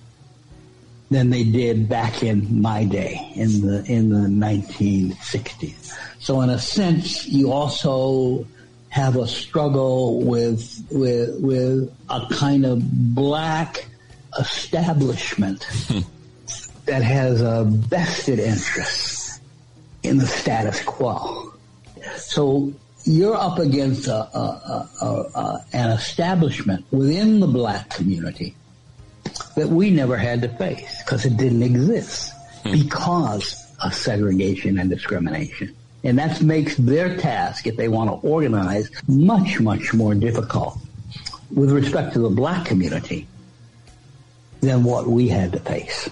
than 1.11 1.29
they 1.29 1.45
did 1.45 1.89
back 1.89 2.23
in 2.23 2.63
my 2.63 2.85
day 2.85 3.31
in 3.37 3.61
the 3.61 3.85
in 3.85 4.09
the 4.09 4.29
1960s. 4.29 5.93
So 6.19 6.41
in 6.41 6.49
a 6.49 6.59
sense, 6.59 7.27
you 7.27 7.53
also 7.53 8.47
have 8.89 9.17
a 9.17 9.27
struggle 9.27 10.23
with 10.23 10.83
with 10.91 11.39
with 11.41 11.93
a 12.09 12.27
kind 12.31 12.65
of 12.65 12.81
black 13.15 13.87
establishment 14.39 15.65
hmm. 15.89 16.01
that 16.87 17.03
has 17.03 17.41
a 17.41 17.65
vested 17.65 18.39
interest 18.39 19.41
in 20.03 20.19
the 20.19 20.27
status 20.27 20.83
quo. 20.83 21.53
So 22.17 22.73
you're 23.05 23.37
up 23.37 23.59
against 23.59 24.09
a, 24.09 24.15
a, 24.15 24.89
a, 25.03 25.65
an 25.73 25.91
establishment 25.91 26.85
within 26.91 27.41
the 27.41 27.47
black 27.47 27.91
community 27.91 28.55
that 29.57 29.69
we 29.69 29.91
never 29.91 30.17
had 30.17 30.43
to 30.43 30.49
face 30.49 31.03
because 31.03 31.25
it 31.25 31.37
didn't 31.37 31.63
exist 31.63 32.33
hmm. 32.63 32.73
because 32.73 33.73
of 33.83 33.95
segregation 33.95 34.79
and 34.79 34.91
discrimination. 34.91 35.75
And 36.05 36.19
that 36.19 36.43
makes 36.43 36.77
their 36.77 37.17
task, 37.17 37.67
if 37.67 37.77
they 37.77 37.89
want 37.89 38.11
to 38.11 38.29
organize, 38.29 38.91
much, 39.09 39.59
much 39.59 39.95
more 39.95 40.15
difficult 40.15 40.79
with 41.51 41.71
respect 41.71 42.13
to 42.13 42.19
the 42.19 42.29
black 42.29 42.67
community 42.67 43.27
than 44.65 44.83
what 44.83 45.07
we 45.07 45.29
had 45.29 45.53
to 45.53 45.61
face. 45.61 46.09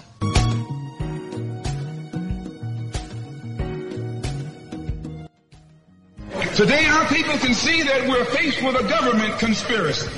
Today, 6.55 6.85
our 6.85 7.05
people 7.07 7.35
can 7.39 7.55
see 7.55 7.81
that 7.81 8.07
we're 8.07 8.25
faced 8.25 8.61
with 8.61 8.75
a 8.75 8.87
government 8.87 9.39
conspiracy. 9.39 10.11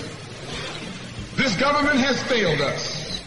This 1.37 1.55
government 1.55 1.97
has 1.99 2.21
failed 2.23 2.59
us. 2.59 3.21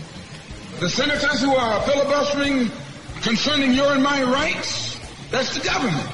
The 0.79 0.91
senators 0.91 1.41
who 1.41 1.57
are 1.57 1.81
filibustering 1.83 2.71
concerning 3.23 3.73
your 3.73 3.93
and 3.95 4.03
my 4.03 4.23
rights, 4.23 5.01
that's 5.31 5.57
the 5.57 5.65
government. 5.65 6.11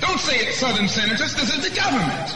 Don't 0.00 0.18
say 0.18 0.36
it's 0.38 0.58
Southern 0.58 0.88
senators. 0.88 1.34
This 1.34 1.54
is 1.56 1.70
the 1.70 1.74
government. 1.80 2.34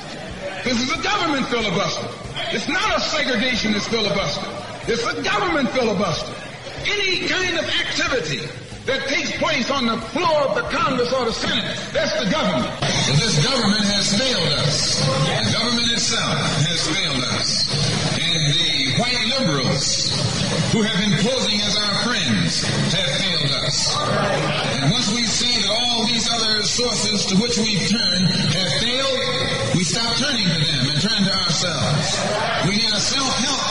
This 0.63 0.81
is 0.81 0.93
a 0.93 1.03
government 1.03 1.47
filibuster. 1.47 2.09
It's 2.55 2.69
not 2.69 2.97
a 2.97 3.01
segregationist 3.01 3.89
filibuster. 3.89 4.62
It's 4.89 5.07
a 5.07 5.23
government 5.23 5.71
filibuster. 5.71 6.35
Any 6.83 7.29
kind 7.29 7.57
of 7.57 7.65
activity 7.65 8.43
that 8.87 9.07
takes 9.07 9.31
place 9.39 9.71
on 9.71 9.87
the 9.87 9.97
floor 10.11 10.43
of 10.43 10.57
the 10.59 10.67
Congress 10.75 11.13
or 11.13 11.25
the 11.25 11.33
Senate, 11.33 11.63
that's 11.95 12.19
the 12.19 12.27
government. 12.27 12.75
Well, 12.83 13.19
this 13.23 13.39
government 13.47 13.87
has 13.95 14.11
failed 14.19 14.53
us. 14.59 14.99
The 14.99 15.55
government 15.55 15.87
itself 15.95 16.35
has 16.67 16.83
failed 16.91 17.23
us. 17.39 17.71
And 18.19 18.43
the 18.59 18.99
white 18.99 19.23
liberals 19.39 20.11
who 20.75 20.83
have 20.83 20.99
been 20.99 21.15
posing 21.31 21.63
as 21.63 21.79
our 21.79 21.95
friends 22.03 22.67
have 22.91 23.11
failed 23.23 23.55
us. 23.63 23.95
And 24.83 24.91
once 24.91 25.15
we 25.15 25.23
see 25.31 25.63
that 25.63 25.71
all 25.71 26.07
these 26.11 26.27
other 26.27 26.67
sources 26.67 27.27
to 27.31 27.37
which 27.39 27.55
we've 27.59 27.87
turned 27.87 28.27
have 28.35 28.73
failed, 28.83 29.19
we 29.79 29.87
stop 29.87 30.11
turning 30.19 30.43
to 30.43 30.59
them 30.59 30.91
and 30.91 30.99
turn 30.99 31.23
to 31.23 31.33
ourselves. 31.47 32.19
We 32.67 32.83
need 32.83 32.91
a 32.91 32.99
self-help 32.99 33.62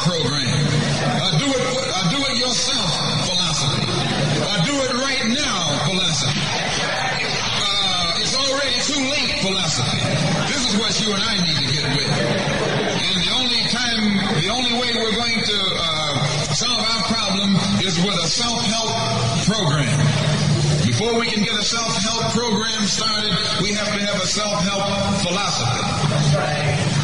self-help 18.41 18.89
program. 19.45 20.01
Before 20.81 21.13
we 21.19 21.27
can 21.29 21.43
get 21.43 21.53
a 21.53 21.63
self-help 21.63 22.33
program 22.33 22.83
started, 22.85 23.37
we 23.61 23.69
have 23.73 23.93
to 23.93 24.01
have 24.01 24.17
a 24.17 24.25
self-help 24.25 24.81
philosophy. 25.21 25.81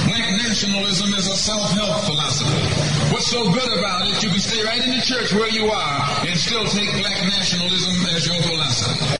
Black 0.09 0.31
nationalism 0.41 1.13
is 1.13 1.27
a 1.27 1.37
self-help 1.37 2.01
philosophy. 2.09 3.13
What's 3.13 3.27
so 3.27 3.43
good 3.53 3.77
about 3.77 4.07
it, 4.07 4.23
you 4.23 4.29
can 4.29 4.39
stay 4.39 4.63
right 4.63 4.81
in 4.83 4.89
the 4.97 5.01
church 5.05 5.31
where 5.33 5.49
you 5.49 5.69
are 5.69 6.25
and 6.25 6.37
still 6.39 6.65
take 6.65 6.89
black 6.97 7.21
nationalism 7.21 8.05
as 8.15 8.25
your 8.25 8.41
philosophy. 8.41 9.17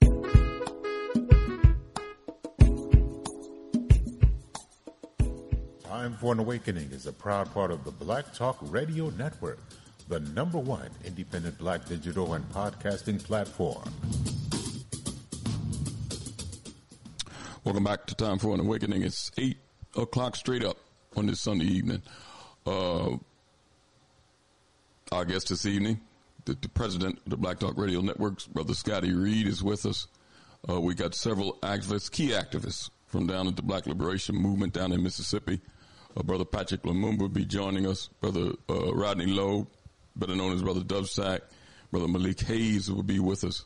Time 5.84 6.13
for 6.20 6.34
an 6.34 6.39
Awakening 6.39 6.89
is 6.91 7.05
a 7.05 7.13
proud 7.13 7.53
part 7.53 7.70
of 7.70 7.84
the 7.86 7.91
Black 7.91 8.34
Talk 8.34 8.57
Radio 8.61 9.09
Network, 9.11 9.59
the 10.07 10.19
number 10.19 10.57
one 10.57 10.89
independent 11.03 11.57
black 11.57 11.85
digital 11.85 12.33
and 12.33 12.49
podcasting 12.49 13.21
platform. 13.21 13.83
Welcome 17.63 17.83
back 17.83 18.05
to 18.05 18.15
Time 18.15 18.39
for 18.39 18.53
an 18.53 18.61
Awakening. 18.61 19.03
It's 19.03 19.31
8 19.37 19.57
o'clock 19.97 20.37
straight 20.37 20.63
up 20.63 20.77
on 21.17 21.25
this 21.25 21.41
Sunday 21.41 21.65
evening. 21.65 22.01
Uh, 22.65 23.17
our 25.11 25.25
guest 25.25 25.49
this 25.49 25.65
evening, 25.65 25.99
the, 26.45 26.53
the, 26.61 26.69
president 26.69 27.17
of 27.25 27.29
the 27.29 27.37
Black 27.37 27.59
Talk 27.59 27.77
Radio 27.77 27.99
Networks, 27.99 28.47
Brother 28.47 28.73
Scotty 28.73 29.13
Reid, 29.13 29.47
is 29.47 29.61
with 29.61 29.85
us. 29.85 30.07
Uh, 30.69 30.79
we 30.79 30.95
got 30.95 31.15
several 31.15 31.53
activists, 31.63 32.09
key 32.09 32.29
activists 32.29 32.89
from 33.05 33.27
down 33.27 33.47
at 33.47 33.57
the 33.57 33.61
Black 33.61 33.85
Liberation 33.85 34.35
Movement 34.35 34.71
down 34.71 34.93
in 34.93 35.03
Mississippi. 35.03 35.59
Uh, 36.15 36.23
Brother 36.23 36.45
Patrick 36.45 36.83
Lumumba 36.83 37.19
will 37.19 37.29
be 37.29 37.45
joining 37.45 37.85
us. 37.85 38.09
Brother 38.21 38.53
uh, 38.69 38.93
Rodney 38.93 39.27
Lowe, 39.27 39.67
better 40.18 40.36
known 40.36 40.53
as 40.53 40.61
Brother 40.61 40.82
Duvsac. 40.82 41.41
Brother 41.91 42.07
Malik 42.07 42.41
Hayes 42.41 42.91
will 42.91 43.03
be 43.03 43.20
with 43.20 43.43
us. 43.43 43.65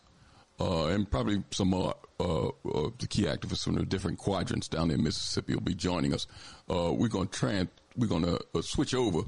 Uh, 0.60 0.88
and 0.88 1.10
probably 1.10 1.44
some 1.50 1.70
more 1.70 1.96
uh, 2.20 2.48
uh, 2.50 2.90
the 3.00 3.08
key 3.10 3.24
activists 3.24 3.64
from 3.64 3.76
the 3.76 3.84
different 3.84 4.20
quadrants 4.20 4.68
down 4.68 4.90
there 4.90 4.98
in 4.98 5.04
Mississippi 5.04 5.56
will 5.56 5.62
be 5.62 5.74
joining 5.74 6.14
us. 6.14 6.28
Uh, 6.70 6.94
we're 6.94 7.08
going 7.08 7.28
to 7.28 7.40
try 7.40 7.68
we're 7.98 8.08
going 8.08 8.24
to 8.24 8.40
uh, 8.54 8.62
switch 8.62 8.94
over 8.94 9.22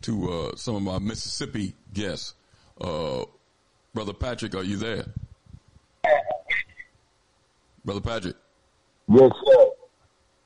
to 0.00 0.32
uh, 0.32 0.56
some 0.56 0.74
of 0.76 0.82
my 0.82 0.98
Mississippi 0.98 1.74
guests. 1.92 2.34
Brother 2.78 4.14
Patrick, 4.18 4.54
are 4.54 4.62
you 4.64 4.78
there? 4.78 5.04
Brother 7.84 8.00
Patrick. 8.00 8.36
Yes, 9.08 9.30
sir. 9.44 9.66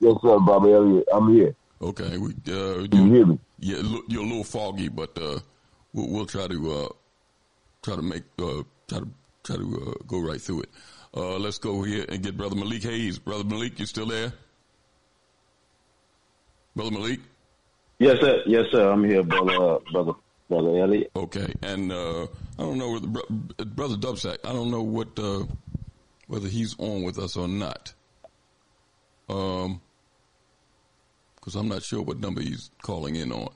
Yes, 0.00 0.14
sir, 0.22 0.38
Bobby 0.40 0.72
Elliott. 0.72 1.04
I'm 1.12 1.32
here. 1.32 1.54
Okay, 1.80 2.16
we 2.16 2.30
uh, 2.48 2.86
you 2.90 3.12
hear 3.12 3.26
me? 3.26 3.38
Yeah, 3.60 3.82
you're 4.08 4.22
a 4.22 4.26
little 4.26 4.44
foggy, 4.44 4.88
but 4.88 5.16
uh, 5.18 5.38
we'll, 5.96 6.08
we'll 6.08 6.26
try 6.26 6.46
to 6.46 6.72
uh, 6.72 6.88
try 7.82 7.96
to 7.96 8.02
make 8.02 8.22
uh, 8.38 8.62
try 8.86 9.00
to 9.00 9.08
try 9.42 9.56
to 9.56 9.94
uh, 9.96 10.04
go 10.06 10.20
right 10.20 10.40
through 10.40 10.62
it. 10.62 10.70
Uh, 11.16 11.38
let's 11.38 11.58
go 11.58 11.82
here 11.82 12.04
and 12.08 12.22
get 12.22 12.36
Brother 12.36 12.54
Malik 12.54 12.82
Hayes. 12.84 13.18
Brother 13.18 13.44
Malik, 13.44 13.80
you 13.80 13.86
still 13.86 14.06
there? 14.06 14.32
Brother 16.76 16.90
Malik? 16.90 17.20
Yes, 17.98 18.20
sir. 18.20 18.42
Yes, 18.46 18.66
sir. 18.70 18.92
I'm 18.92 19.02
here, 19.02 19.22
brother. 19.22 19.78
brother, 19.90 20.12
brother 20.50 20.78
Elliott. 20.78 21.10
Okay, 21.16 21.52
and 21.62 21.90
uh, 21.90 22.24
I 22.58 22.62
don't 22.62 22.78
know 22.78 22.92
whether 22.92 23.64
brother 23.64 23.96
Duvsac. 23.96 24.38
I 24.44 24.52
don't 24.52 24.70
know 24.70 24.82
what 24.82 25.18
uh, 25.18 25.44
whether 26.28 26.48
he's 26.48 26.76
on 26.78 27.02
with 27.02 27.18
us 27.18 27.36
or 27.36 27.48
not. 27.48 27.94
Um, 29.28 29.80
because 31.36 31.54
I'm 31.54 31.68
not 31.68 31.82
sure 31.82 32.02
what 32.02 32.20
number 32.20 32.42
he's 32.42 32.70
calling 32.82 33.16
in 33.16 33.32
on. 33.32 33.48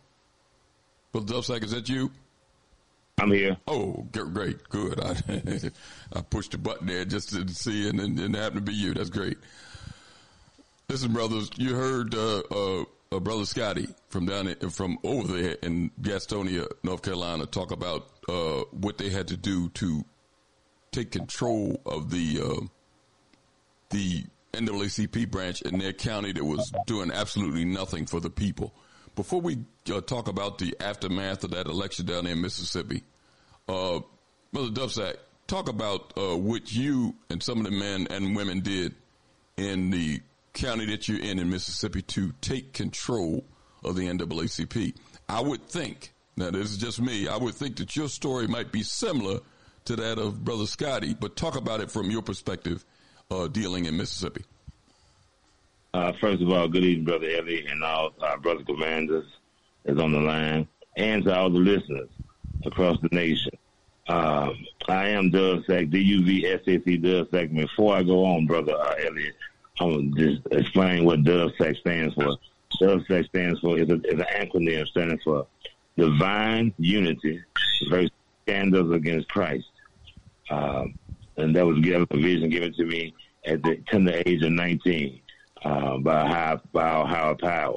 Brother 1.12 1.34
Duvsac, 1.34 1.64
is 1.64 1.72
that 1.72 1.88
you? 1.88 2.10
I'm 3.20 3.30
here. 3.32 3.56
Oh, 3.66 4.06
great, 4.12 4.66
good. 4.70 4.98
I, 4.98 5.14
I 6.18 6.22
pushed 6.22 6.52
the 6.52 6.58
button 6.58 6.86
there 6.86 7.04
just 7.04 7.30
to 7.30 7.46
see, 7.48 7.86
and, 7.86 8.18
it 8.18 8.34
happened 8.34 8.66
to 8.66 8.72
be 8.72 8.72
you. 8.72 8.94
That's 8.94 9.10
great. 9.10 9.36
Listen, 10.88 11.12
brothers, 11.12 11.50
you 11.56 11.74
heard 11.74 12.14
uh, 12.14 12.42
uh, 12.50 12.84
uh, 13.12 13.20
brother 13.20 13.44
Scotty 13.44 13.88
from 14.08 14.24
down 14.24 14.48
in, 14.48 14.70
from 14.70 14.98
over 15.04 15.36
there 15.36 15.56
in 15.62 15.90
Gastonia, 16.00 16.66
North 16.82 17.02
Carolina, 17.02 17.44
talk 17.44 17.72
about 17.72 18.08
uh, 18.26 18.64
what 18.70 18.96
they 18.96 19.10
had 19.10 19.28
to 19.28 19.36
do 19.36 19.68
to 19.70 20.02
take 20.90 21.10
control 21.10 21.80
of 21.84 22.10
the 22.10 22.40
uh, 22.42 22.66
the 23.90 24.24
NAACP 24.54 25.30
branch 25.30 25.60
in 25.62 25.78
their 25.78 25.92
county 25.92 26.32
that 26.32 26.44
was 26.44 26.72
doing 26.86 27.10
absolutely 27.12 27.66
nothing 27.66 28.06
for 28.06 28.18
the 28.18 28.30
people. 28.30 28.74
Before 29.20 29.42
we 29.42 29.58
uh, 29.92 30.00
talk 30.00 30.28
about 30.28 30.56
the 30.56 30.74
aftermath 30.80 31.44
of 31.44 31.50
that 31.50 31.66
election 31.66 32.06
down 32.06 32.24
there 32.24 32.32
in 32.32 32.40
Mississippi, 32.40 33.02
uh, 33.68 34.00
Brother 34.50 34.70
Duvsac, 34.70 35.16
talk 35.46 35.68
about 35.68 36.14
uh, 36.16 36.38
what 36.38 36.72
you 36.72 37.14
and 37.28 37.42
some 37.42 37.58
of 37.58 37.64
the 37.64 37.70
men 37.70 38.06
and 38.08 38.34
women 38.34 38.60
did 38.60 38.94
in 39.58 39.90
the 39.90 40.22
county 40.54 40.86
that 40.86 41.06
you're 41.06 41.20
in 41.20 41.38
in 41.38 41.50
Mississippi 41.50 42.00
to 42.00 42.32
take 42.40 42.72
control 42.72 43.44
of 43.84 43.94
the 43.94 44.06
NAACP. 44.06 44.96
I 45.28 45.42
would 45.42 45.68
think, 45.68 46.14
now 46.38 46.50
this 46.50 46.70
is 46.70 46.78
just 46.78 46.98
me, 46.98 47.28
I 47.28 47.36
would 47.36 47.54
think 47.54 47.76
that 47.76 47.94
your 47.94 48.08
story 48.08 48.46
might 48.46 48.72
be 48.72 48.82
similar 48.82 49.40
to 49.84 49.96
that 49.96 50.18
of 50.18 50.46
Brother 50.46 50.64
Scotty, 50.64 51.12
but 51.12 51.36
talk 51.36 51.56
about 51.56 51.82
it 51.82 51.90
from 51.90 52.10
your 52.10 52.22
perspective 52.22 52.86
uh, 53.30 53.48
dealing 53.48 53.84
in 53.84 53.98
Mississippi. 53.98 54.46
Uh, 55.92 56.12
first 56.20 56.40
of 56.40 56.50
all, 56.50 56.68
good 56.68 56.84
evening, 56.84 57.04
Brother 57.04 57.28
Ellie, 57.30 57.66
and 57.66 57.82
all 57.82 58.12
our 58.20 58.38
brother 58.38 58.62
commanders 58.62 59.26
is 59.86 59.98
on 59.98 60.12
the 60.12 60.20
line, 60.20 60.68
and 60.96 61.24
to 61.24 61.36
all 61.36 61.50
the 61.50 61.58
listeners 61.58 62.08
across 62.64 62.96
the 63.00 63.08
nation. 63.10 63.50
Um, 64.08 64.54
I 64.88 65.08
am 65.08 65.32
Duvsac, 65.32 65.90
D-U-V-S-A-C 65.90 66.98
Duvsac. 66.98 67.54
Before 67.54 67.96
I 67.96 68.04
go 68.04 68.24
on, 68.24 68.46
Brother 68.46 68.74
uh, 68.74 68.94
Elliott, 69.04 69.34
I'm 69.80 70.14
just 70.16 70.42
explain 70.52 71.04
what 71.04 71.24
Duvsac 71.24 71.76
stands 71.80 72.14
for. 72.14 72.36
Duvsac 72.80 73.26
stands 73.26 73.58
for 73.58 73.76
is, 73.76 73.88
a, 73.88 74.00
is 74.06 74.20
an 74.20 74.26
acronym 74.32 74.86
standing 74.86 75.18
for 75.24 75.46
Divine 75.96 76.72
Unity 76.78 77.42
versus 77.88 78.10
Scandals 78.42 78.92
Against 78.92 79.28
Christ. 79.28 79.66
Um, 80.50 80.94
and 81.36 81.54
that 81.56 81.66
was 81.66 81.80
given 81.80 82.06
a 82.10 82.16
vision 82.16 82.48
given 82.48 82.72
to 82.74 82.84
me 82.84 83.12
at 83.44 83.62
the 83.64 83.76
tender 83.88 84.22
age 84.24 84.42
of 84.42 84.52
19 84.52 85.20
uh, 85.64 85.98
by 85.98 86.26
high 86.26 86.58
by 86.72 87.06
higher 87.06 87.34
power. 87.34 87.74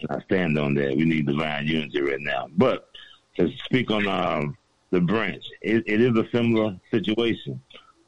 And 0.00 0.10
I 0.10 0.24
stand 0.24 0.58
on 0.58 0.74
that. 0.74 0.96
We 0.96 1.04
need 1.04 1.26
divine 1.26 1.66
unity 1.66 2.00
right 2.00 2.20
now. 2.20 2.48
But 2.56 2.88
to 3.36 3.50
speak 3.64 3.90
on 3.90 4.06
um, 4.06 4.56
the 4.90 5.00
branch, 5.00 5.44
it, 5.60 5.84
it 5.86 6.00
is 6.00 6.16
a 6.16 6.28
similar 6.30 6.78
situation. 6.90 7.60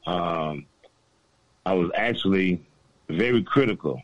Um, 0.06 0.66
I 1.66 1.72
was 1.72 1.90
actually 1.94 2.66
very 3.08 3.42
critical 3.42 4.00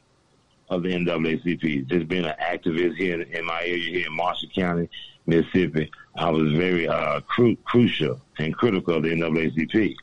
of 0.71 0.83
the 0.83 0.91
NAACP. 0.91 1.87
Just 1.87 2.09
being 2.09 2.25
an 2.25 2.35
activist 2.41 2.97
here 2.97 3.21
in, 3.21 3.45
my 3.45 3.61
area 3.61 3.91
here 3.91 4.07
in 4.07 4.15
Marshall 4.15 4.49
County, 4.55 4.89
Mississippi, 5.27 5.91
I 6.17 6.31
was 6.31 6.53
very 6.53 6.89
uh, 6.89 7.21
cru- 7.21 7.57
crucial 7.65 8.21
and 8.39 8.55
critical 8.57 8.95
of 8.95 9.03
the 9.03 9.11
NAACP. 9.11 9.95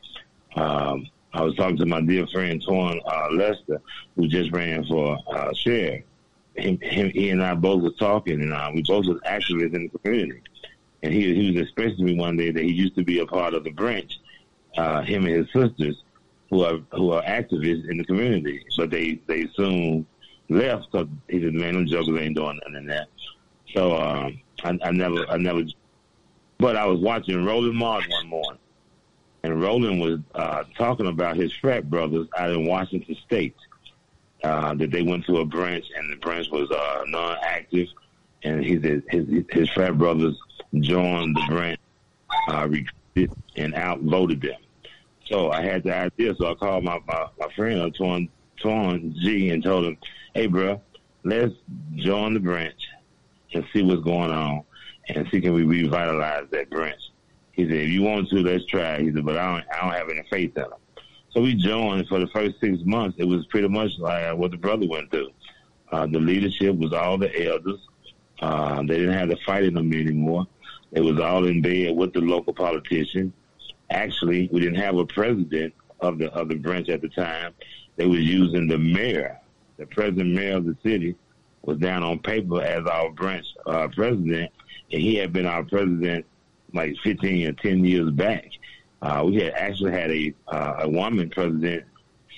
Um, 0.56 1.08
I 1.38 1.42
was 1.42 1.54
talking 1.54 1.76
to 1.76 1.86
my 1.86 2.00
dear 2.00 2.26
friend 2.26 2.60
Torn 2.60 3.00
uh, 3.06 3.28
Lester, 3.30 3.80
who 4.16 4.26
just 4.26 4.50
ran 4.50 4.84
for 4.86 5.16
uh. 5.32 5.52
Him, 6.56 6.80
him, 6.80 7.10
he 7.10 7.30
and 7.30 7.40
I 7.40 7.54
both 7.54 7.84
were 7.84 7.90
talking, 7.90 8.42
and 8.42 8.52
uh, 8.52 8.72
we 8.74 8.82
both 8.82 9.06
was 9.06 9.20
activists 9.20 9.72
in 9.72 9.88
the 9.92 9.98
community. 10.00 10.42
And 11.04 11.14
he 11.14 11.32
he 11.32 11.52
was 11.52 11.62
expressing 11.62 11.98
to 11.98 12.02
me 12.02 12.16
one 12.16 12.36
day 12.36 12.50
that 12.50 12.64
he 12.64 12.72
used 12.72 12.96
to 12.96 13.04
be 13.04 13.20
a 13.20 13.26
part 13.26 13.54
of 13.54 13.62
the 13.62 13.70
branch, 13.70 14.18
uh, 14.76 15.02
him 15.02 15.26
and 15.26 15.36
his 15.36 15.46
sisters, 15.52 16.02
who 16.50 16.64
are 16.64 16.80
who 16.90 17.12
are 17.12 17.22
activists 17.22 17.88
in 17.88 17.98
the 17.98 18.04
community, 18.04 18.64
but 18.76 18.90
they 18.90 19.20
they 19.28 19.46
soon 19.54 20.04
left 20.48 20.90
because 20.90 21.06
he 21.28 21.40
said, 21.40 21.54
"Man, 21.54 21.74
them 21.74 21.86
jokers 21.86 22.20
ain't 22.20 22.34
doing 22.34 22.58
nothing 22.64 22.78
in 22.78 22.86
that." 22.86 23.06
So 23.72 23.96
um, 23.96 24.40
I, 24.64 24.76
I 24.82 24.90
never 24.90 25.24
I 25.30 25.36
never. 25.36 25.62
But 26.58 26.74
I 26.74 26.86
was 26.86 26.98
watching 26.98 27.44
Roland 27.44 27.76
Martin 27.76 28.10
one 28.10 28.26
morning, 28.26 28.60
and 29.48 29.62
Roland 29.62 29.98
was 30.00 30.20
uh, 30.34 30.64
talking 30.76 31.06
about 31.06 31.36
his 31.36 31.52
frat 31.54 31.88
brothers 31.88 32.28
out 32.36 32.50
in 32.50 32.66
Washington 32.66 33.16
State. 33.26 33.56
Uh, 34.44 34.72
that 34.74 34.92
they 34.92 35.02
went 35.02 35.26
to 35.26 35.38
a 35.38 35.44
branch 35.44 35.84
and 35.96 36.12
the 36.12 36.16
branch 36.16 36.48
was 36.52 36.70
uh, 36.70 37.02
non-active, 37.08 37.88
and 38.44 38.64
he 38.64 38.80
said 38.80 39.02
his 39.10 39.44
his 39.50 39.68
frat 39.70 39.98
brothers 39.98 40.36
joined 40.78 41.34
the 41.34 41.42
branch, 41.48 41.80
uh, 42.48 42.68
recruited 42.68 43.36
and 43.56 43.74
outvoted 43.74 44.40
them. 44.40 44.60
So 45.24 45.50
I 45.50 45.62
had 45.62 45.82
the 45.82 45.92
idea, 45.92 46.36
so 46.36 46.52
I 46.52 46.54
called 46.54 46.84
my 46.84 47.00
my, 47.08 47.26
my 47.40 47.52
friend 47.56 47.92
Twan 47.96 48.28
Twan 48.62 49.12
G 49.16 49.50
and 49.50 49.60
told 49.60 49.86
him, 49.86 49.96
"Hey, 50.34 50.46
bro, 50.46 50.80
let's 51.24 51.54
join 51.96 52.34
the 52.34 52.40
branch 52.40 52.80
and 53.54 53.64
see 53.72 53.82
what's 53.82 54.04
going 54.04 54.30
on, 54.30 54.62
and 55.08 55.26
see 55.32 55.40
can 55.40 55.52
we 55.52 55.64
revitalize 55.64 56.44
that 56.52 56.70
branch." 56.70 57.00
He 57.58 57.64
said, 57.64 57.74
"If 57.74 57.88
you 57.88 58.02
want 58.02 58.28
to, 58.28 58.36
let's 58.36 58.64
try." 58.66 59.00
He 59.02 59.12
said, 59.12 59.26
"But 59.26 59.36
I 59.36 59.52
don't 59.52 59.64
I 59.74 59.80
don't 59.80 59.92
have 59.92 60.08
any 60.08 60.22
faith 60.30 60.56
in 60.56 60.62
them." 60.62 60.78
So 61.30 61.42
we 61.42 61.56
joined 61.56 62.06
for 62.06 62.20
the 62.20 62.28
first 62.28 62.60
six 62.60 62.78
months. 62.84 63.16
It 63.18 63.24
was 63.24 63.46
pretty 63.46 63.66
much 63.66 63.98
like 63.98 64.36
what 64.36 64.52
the 64.52 64.56
brother 64.56 64.86
went 64.86 65.10
through. 65.10 65.30
Uh, 65.90 66.06
the 66.06 66.20
leadership 66.20 66.76
was 66.76 66.92
all 66.92 67.18
the 67.18 67.48
elders. 67.48 67.80
Uh, 68.40 68.76
they 68.82 68.98
didn't 68.98 69.18
have 69.18 69.30
to 69.30 69.36
fight 69.44 69.64
in 69.64 69.74
them 69.74 69.92
anymore. 69.92 70.46
It 70.92 71.00
was 71.00 71.18
all 71.18 71.46
in 71.46 71.60
bed 71.60 71.96
with 71.96 72.12
the 72.12 72.20
local 72.20 72.54
politician. 72.54 73.32
Actually, 73.90 74.48
we 74.52 74.60
didn't 74.60 74.78
have 74.78 74.96
a 74.96 75.04
president 75.04 75.74
of 75.98 76.18
the 76.18 76.32
of 76.34 76.48
the 76.48 76.54
branch 76.54 76.88
at 76.88 77.02
the 77.02 77.08
time. 77.08 77.54
They 77.96 78.06
was 78.06 78.20
using 78.20 78.68
the 78.68 78.78
mayor, 78.78 79.36
the 79.78 79.86
president 79.86 80.32
mayor 80.32 80.58
of 80.58 80.64
the 80.64 80.76
city, 80.84 81.16
was 81.62 81.78
down 81.78 82.04
on 82.04 82.20
paper 82.20 82.62
as 82.62 82.86
our 82.86 83.10
branch 83.10 83.46
uh, 83.66 83.88
president, 83.88 84.52
and 84.92 85.02
he 85.02 85.16
had 85.16 85.32
been 85.32 85.46
our 85.46 85.64
president 85.64 86.24
like 86.72 86.94
15 87.02 87.48
or 87.48 87.52
10 87.52 87.84
years 87.84 88.10
back. 88.10 88.50
Uh, 89.00 89.22
we 89.26 89.36
had 89.36 89.52
actually 89.54 89.92
had 89.92 90.10
a 90.10 90.34
uh, 90.48 90.76
a 90.80 90.88
woman 90.88 91.30
president 91.30 91.84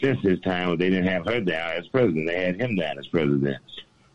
since 0.02 0.18
this 0.22 0.40
time, 0.40 0.76
they 0.78 0.90
didn't 0.90 1.06
have 1.06 1.26
her 1.26 1.40
down 1.40 1.72
as 1.72 1.86
president. 1.88 2.26
They 2.26 2.44
had 2.44 2.60
him 2.60 2.76
down 2.76 2.98
as 2.98 3.06
president. 3.06 3.58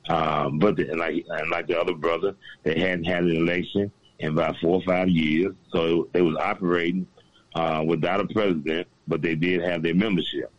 Um, 0.09 0.59
but 0.59 0.75
the, 0.75 0.89
and 0.89 0.99
like 0.99 1.25
and 1.29 1.49
like 1.49 1.67
the 1.67 1.79
other 1.79 1.93
brother, 1.93 2.35
they 2.63 2.79
hadn't 2.79 3.05
had 3.05 3.23
an 3.23 3.35
election 3.35 3.91
in 4.19 4.29
about 4.29 4.57
four 4.57 4.75
or 4.75 4.81
five 4.83 5.09
years, 5.09 5.53
so 5.71 6.07
they 6.13 6.21
was 6.21 6.35
operating 6.37 7.07
uh, 7.55 7.83
without 7.85 8.19
a 8.19 8.27
president, 8.27 8.87
but 9.07 9.21
they 9.21 9.35
did 9.35 9.61
have 9.61 9.81
their 9.81 9.95
membership. 9.95 10.51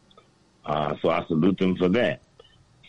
Uh, 0.65 0.95
so 1.01 1.11
I 1.11 1.25
salute 1.27 1.59
them 1.59 1.77
for 1.77 1.89
that. 1.91 2.23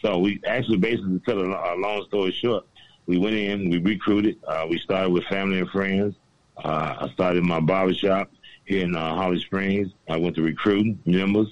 So 0.02 0.18
we 0.18 0.42
actually 0.46 0.78
basically 0.78 1.20
cut 1.20 1.38
a, 1.38 1.44
a 1.44 1.76
long 1.78 2.06
story 2.08 2.32
short. 2.32 2.66
We 3.06 3.18
went 3.18 3.36
in, 3.36 3.70
we 3.70 3.78
recruited. 3.78 4.38
Uh, 4.46 4.66
we 4.70 4.80
started 4.80 5.12
with 5.12 5.24
family 5.26 5.60
and 5.60 5.70
friends. 5.70 6.16
Uh, 6.64 6.96
I 7.00 7.10
started 7.14 7.44
my 7.44 7.60
barbershop 7.60 8.32
here 8.66 8.84
in 8.84 8.96
uh, 8.96 9.16
Holly 9.16 9.40
Springs. 9.40 9.92
I 10.10 10.18
went 10.18 10.36
to 10.36 10.42
recruit 10.42 10.98
members. 11.06 11.48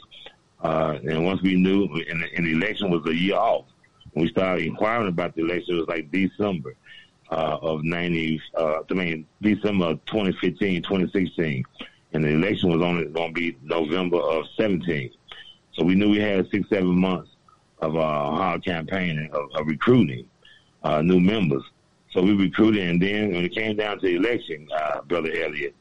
Uh, 0.61 0.97
and 1.07 1.25
once 1.25 1.41
we 1.41 1.55
knew, 1.55 1.85
and 2.09 2.23
and 2.23 2.45
the 2.45 2.53
election 2.53 2.89
was 2.89 3.05
a 3.05 3.13
year 3.13 3.35
off. 3.35 3.65
When 4.13 4.25
we 4.25 4.31
started 4.31 4.65
inquiring 4.65 5.09
about 5.09 5.35
the 5.35 5.43
election, 5.43 5.75
it 5.75 5.79
was 5.79 5.87
like 5.87 6.09
December 6.09 6.75
uh, 7.29 7.57
of 7.61 7.83
90, 7.83 8.41
uh, 8.57 8.79
I 8.89 8.93
mean, 8.93 9.25
December 9.41 9.85
of 9.85 10.05
2015, 10.05 10.83
2016. 10.83 11.63
And 12.13 12.23
the 12.23 12.29
election 12.29 12.69
was 12.69 12.81
only 12.81 13.05
going 13.07 13.33
to 13.33 13.39
be 13.39 13.57
November 13.61 14.17
of 14.17 14.45
17. 14.57 15.11
So 15.73 15.83
we 15.83 15.95
knew 15.95 16.11
we 16.11 16.19
had 16.19 16.49
six, 16.49 16.69
seven 16.69 16.97
months 16.97 17.29
of 17.79 17.97
uh, 17.97 17.99
hard 17.99 18.63
campaigning, 18.63 19.29
of, 19.33 19.49
of 19.53 19.67
recruiting 19.67 20.25
uh, 20.83 21.01
new 21.01 21.19
members. 21.19 21.63
So 22.16 22.22
we 22.22 22.34
recruited, 22.34 22.88
and 22.88 23.01
then 23.01 23.34
when 23.34 23.43
it 23.43 23.53
came 23.53 23.76
down 23.76 23.99
to 23.99 24.07
the 24.07 24.16
election, 24.16 24.70
uh, 24.74 25.01
Brother 25.01 25.32
Elliott, 25.32 25.76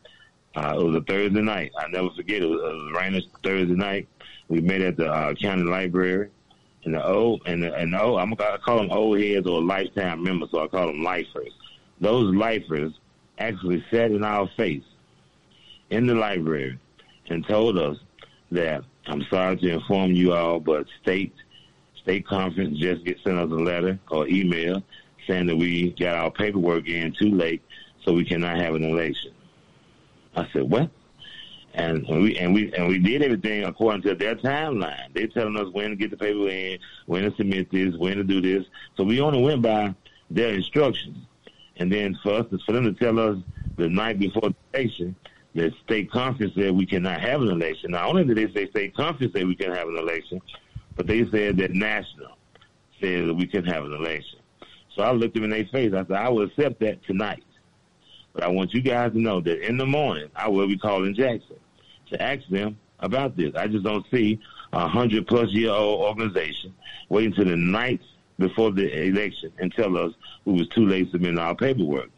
uh, 0.57 0.75
it 0.77 0.85
was 0.85 0.97
a 0.97 1.01
Thursday 1.03 1.41
night. 1.41 1.71
I 1.79 1.87
never 1.87 2.11
forget. 2.11 2.43
It 2.43 2.47
was, 2.47 2.61
it 2.61 2.75
was 2.75 2.93
a 2.93 2.99
rainy 2.99 3.31
Thursday 3.45 3.75
night. 3.75 4.09
We 4.49 4.61
met 4.61 4.81
at 4.81 4.97
the 4.97 5.07
uh, 5.07 5.35
county 5.35 5.63
library, 5.63 6.31
and 6.85 6.95
the 6.95 7.07
old 7.07 7.43
and 7.47 7.63
the, 7.63 7.73
and 7.75 7.93
the 7.93 8.03
old, 8.03 8.19
I'm 8.19 8.35
gonna 8.35 8.59
call 8.59 8.79
them 8.79 8.91
old 8.91 9.21
heads 9.21 9.47
or 9.47 9.63
lifetime 9.63 10.25
members, 10.25 10.49
so 10.51 10.65
I 10.65 10.67
call 10.67 10.89
them 10.89 11.05
lifers. 11.05 11.53
Those 12.01 12.35
lifers 12.35 12.93
actually 13.39 13.85
sat 13.93 14.11
in 14.11 14.25
our 14.25 14.51
face 14.57 14.83
in 15.91 16.09
the 16.09 16.17
library 16.17 16.81
and 17.29 17.47
told 17.47 17.79
us 17.79 17.97
that 18.51 18.83
I'm 19.07 19.23
sorry 19.31 19.57
to 19.59 19.69
inform 19.69 20.11
you 20.11 20.33
all, 20.33 20.59
but 20.59 20.87
state 21.01 21.33
state 22.03 22.27
conference 22.27 22.77
just 22.79 23.05
get 23.05 23.19
sent 23.23 23.39
us 23.39 23.51
a 23.53 23.55
letter 23.55 24.01
or 24.11 24.27
email 24.27 24.83
saying 25.27 25.47
that 25.47 25.57
we 25.57 25.91
got 25.93 26.17
our 26.17 26.31
paperwork 26.31 26.89
in 26.89 27.13
too 27.13 27.31
late, 27.31 27.63
so 28.05 28.13
we 28.13 28.25
cannot 28.25 28.57
have 28.57 28.75
an 28.75 28.85
election. 28.85 29.33
I 30.37 30.49
said, 30.53 30.63
what? 30.63 30.91
And 31.75 32.07
we 32.07 32.37
and 32.39 32.55
we 32.55 32.73
and 32.75 32.87
we 32.87 32.99
did 32.99 33.23
everything 33.23 33.65
according 33.65 34.03
to 34.03 34.15
their 34.15 34.37
timeline. 34.37 35.13
They're 35.13 35.27
telling 35.27 35.57
us 35.57 35.73
when 35.73 35.91
to 35.91 35.97
get 35.97 36.11
the 36.11 36.17
paper 36.17 36.49
in, 36.49 36.79
when 37.07 37.25
to 37.25 37.37
submit 37.37 37.71
this, 37.73 37.97
when 37.97 38.17
to 38.17 38.23
do 38.23 38.41
this. 38.41 38.65
So 38.97 39.03
we 39.03 39.21
only 39.21 39.43
went 39.43 39.63
by 39.63 39.93
their 40.31 40.55
instructions. 40.55 41.19
And 41.77 41.91
then 41.91 42.17
for 42.23 42.35
us, 42.35 42.47
for 42.65 42.73
them 42.73 42.85
to 42.85 42.93
tell 42.93 43.19
us 43.19 43.39
the 43.77 43.89
night 43.89 44.21
before 44.21 44.51
the 44.51 44.55
election 44.73 45.17
the 45.55 45.73
state 45.85 46.11
conference 46.11 46.53
said 46.55 46.73
we 46.73 46.87
cannot 46.87 47.21
have 47.21 47.41
an 47.41 47.49
election. 47.49 47.93
Not 47.93 48.09
only 48.09 48.25
did 48.25 48.37
they 48.37 48.53
say 48.53 48.69
state 48.71 48.95
conference 48.95 49.33
said 49.33 49.47
we 49.47 49.55
can 49.55 49.73
have 49.73 49.89
an 49.89 49.97
election, 49.97 50.41
but 50.97 51.07
they 51.07 51.29
said 51.31 51.57
that 51.59 51.73
national 51.73 52.37
said 53.01 53.29
that 53.29 53.35
we 53.35 53.47
couldn't 53.47 53.73
have 53.73 53.85
an 53.85 53.93
election. 53.93 54.34
So 54.95 55.03
I 55.03 55.13
looked 55.13 55.35
them 55.35 55.45
in 55.45 55.51
their 55.51 55.67
face. 55.67 55.93
I 55.93 56.05
said, 56.07 56.13
I 56.13 56.29
will 56.29 56.45
accept 56.45 56.81
that 56.81 57.05
tonight. 57.05 57.43
But 58.33 58.45
I 58.45 58.49
want 58.49 58.75
you 58.75 58.81
guys 58.81 59.13
to 59.13 59.21
know 59.21 59.41
that 59.41 59.67
in 59.67 59.77
the 59.77 59.87
morning, 59.87 60.31
I 60.35 60.49
will 60.49 60.67
be 60.67 60.79
calling 60.79 61.15
Jackson 61.15 61.57
to 62.11 62.23
ask 62.23 62.47
them 62.49 62.77
about 63.01 63.37
this. 63.37 63.55
I 63.55 63.69
just 63.69 63.85
don't 63.85 64.05
see 64.11 64.41
a 64.73 64.89
hundred 64.89 65.27
plus 65.27 65.51
year 65.51 65.71
old 65.71 66.01
organization 66.01 66.75
waiting 67.09 67.33
to 67.35 67.45
the 67.45 67.57
night 67.57 68.01
before 68.39 68.73
the 68.73 69.07
election 69.07 69.53
and 69.59 69.73
tell 69.73 69.97
us 69.97 70.13
we 70.45 70.55
was 70.55 70.69
too 70.69 70.87
late 70.87 71.11
submitting 71.13 71.39
our 71.39 71.55
paperwork. 71.55 72.11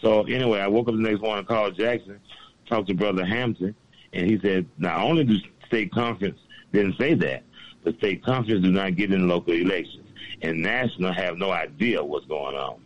So 0.00 0.22
anyway, 0.22 0.60
I 0.60 0.66
woke 0.66 0.88
up 0.88 0.94
the 0.94 1.00
next 1.00 1.20
morning, 1.20 1.44
called 1.44 1.76
Jackson, 1.76 2.18
talked 2.66 2.88
to 2.88 2.94
Brother 2.94 3.24
Hampton, 3.24 3.74
and 4.12 4.28
he 4.28 4.38
said 4.40 4.66
not 4.78 5.00
only 5.00 5.22
the 5.22 5.40
state 5.66 5.92
conference 5.92 6.40
didn't 6.72 6.98
say 6.98 7.14
that, 7.14 7.44
the 7.84 7.92
state 7.94 8.24
conference 8.24 8.64
do 8.64 8.72
not 8.72 8.96
get 8.96 9.12
in 9.12 9.28
local 9.28 9.52
elections, 9.52 10.06
and 10.42 10.60
national 10.60 11.12
have 11.12 11.38
no 11.38 11.50
idea 11.50 12.02
what's 12.02 12.26
going 12.26 12.56
on. 12.56 12.80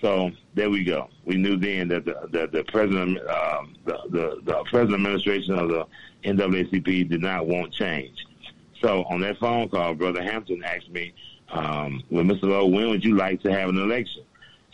So 0.00 0.30
there 0.54 0.70
we 0.70 0.84
go. 0.84 1.08
We 1.24 1.36
knew 1.36 1.56
then 1.56 1.88
that 1.88 2.04
the 2.04 2.28
that 2.32 2.52
the 2.52 2.64
president, 2.64 3.18
um, 3.28 3.74
the, 3.84 3.98
the 4.10 4.40
the 4.44 4.64
president 4.70 4.94
administration 4.94 5.58
of 5.58 5.68
the 5.68 5.86
NAACP 6.24 7.08
did 7.08 7.22
not 7.22 7.46
want 7.46 7.72
change. 7.72 8.26
So 8.82 9.04
on 9.04 9.20
that 9.20 9.38
phone 9.38 9.68
call, 9.68 9.94
Brother 9.94 10.22
Hampton 10.22 10.62
asked 10.62 10.90
me, 10.90 11.14
um, 11.50 12.02
"Well, 12.10 12.24
Mr. 12.24 12.44
Lowe, 12.44 12.66
when 12.66 12.90
would 12.90 13.04
you 13.04 13.16
like 13.16 13.42
to 13.42 13.52
have 13.52 13.68
an 13.68 13.78
election?" 13.78 14.24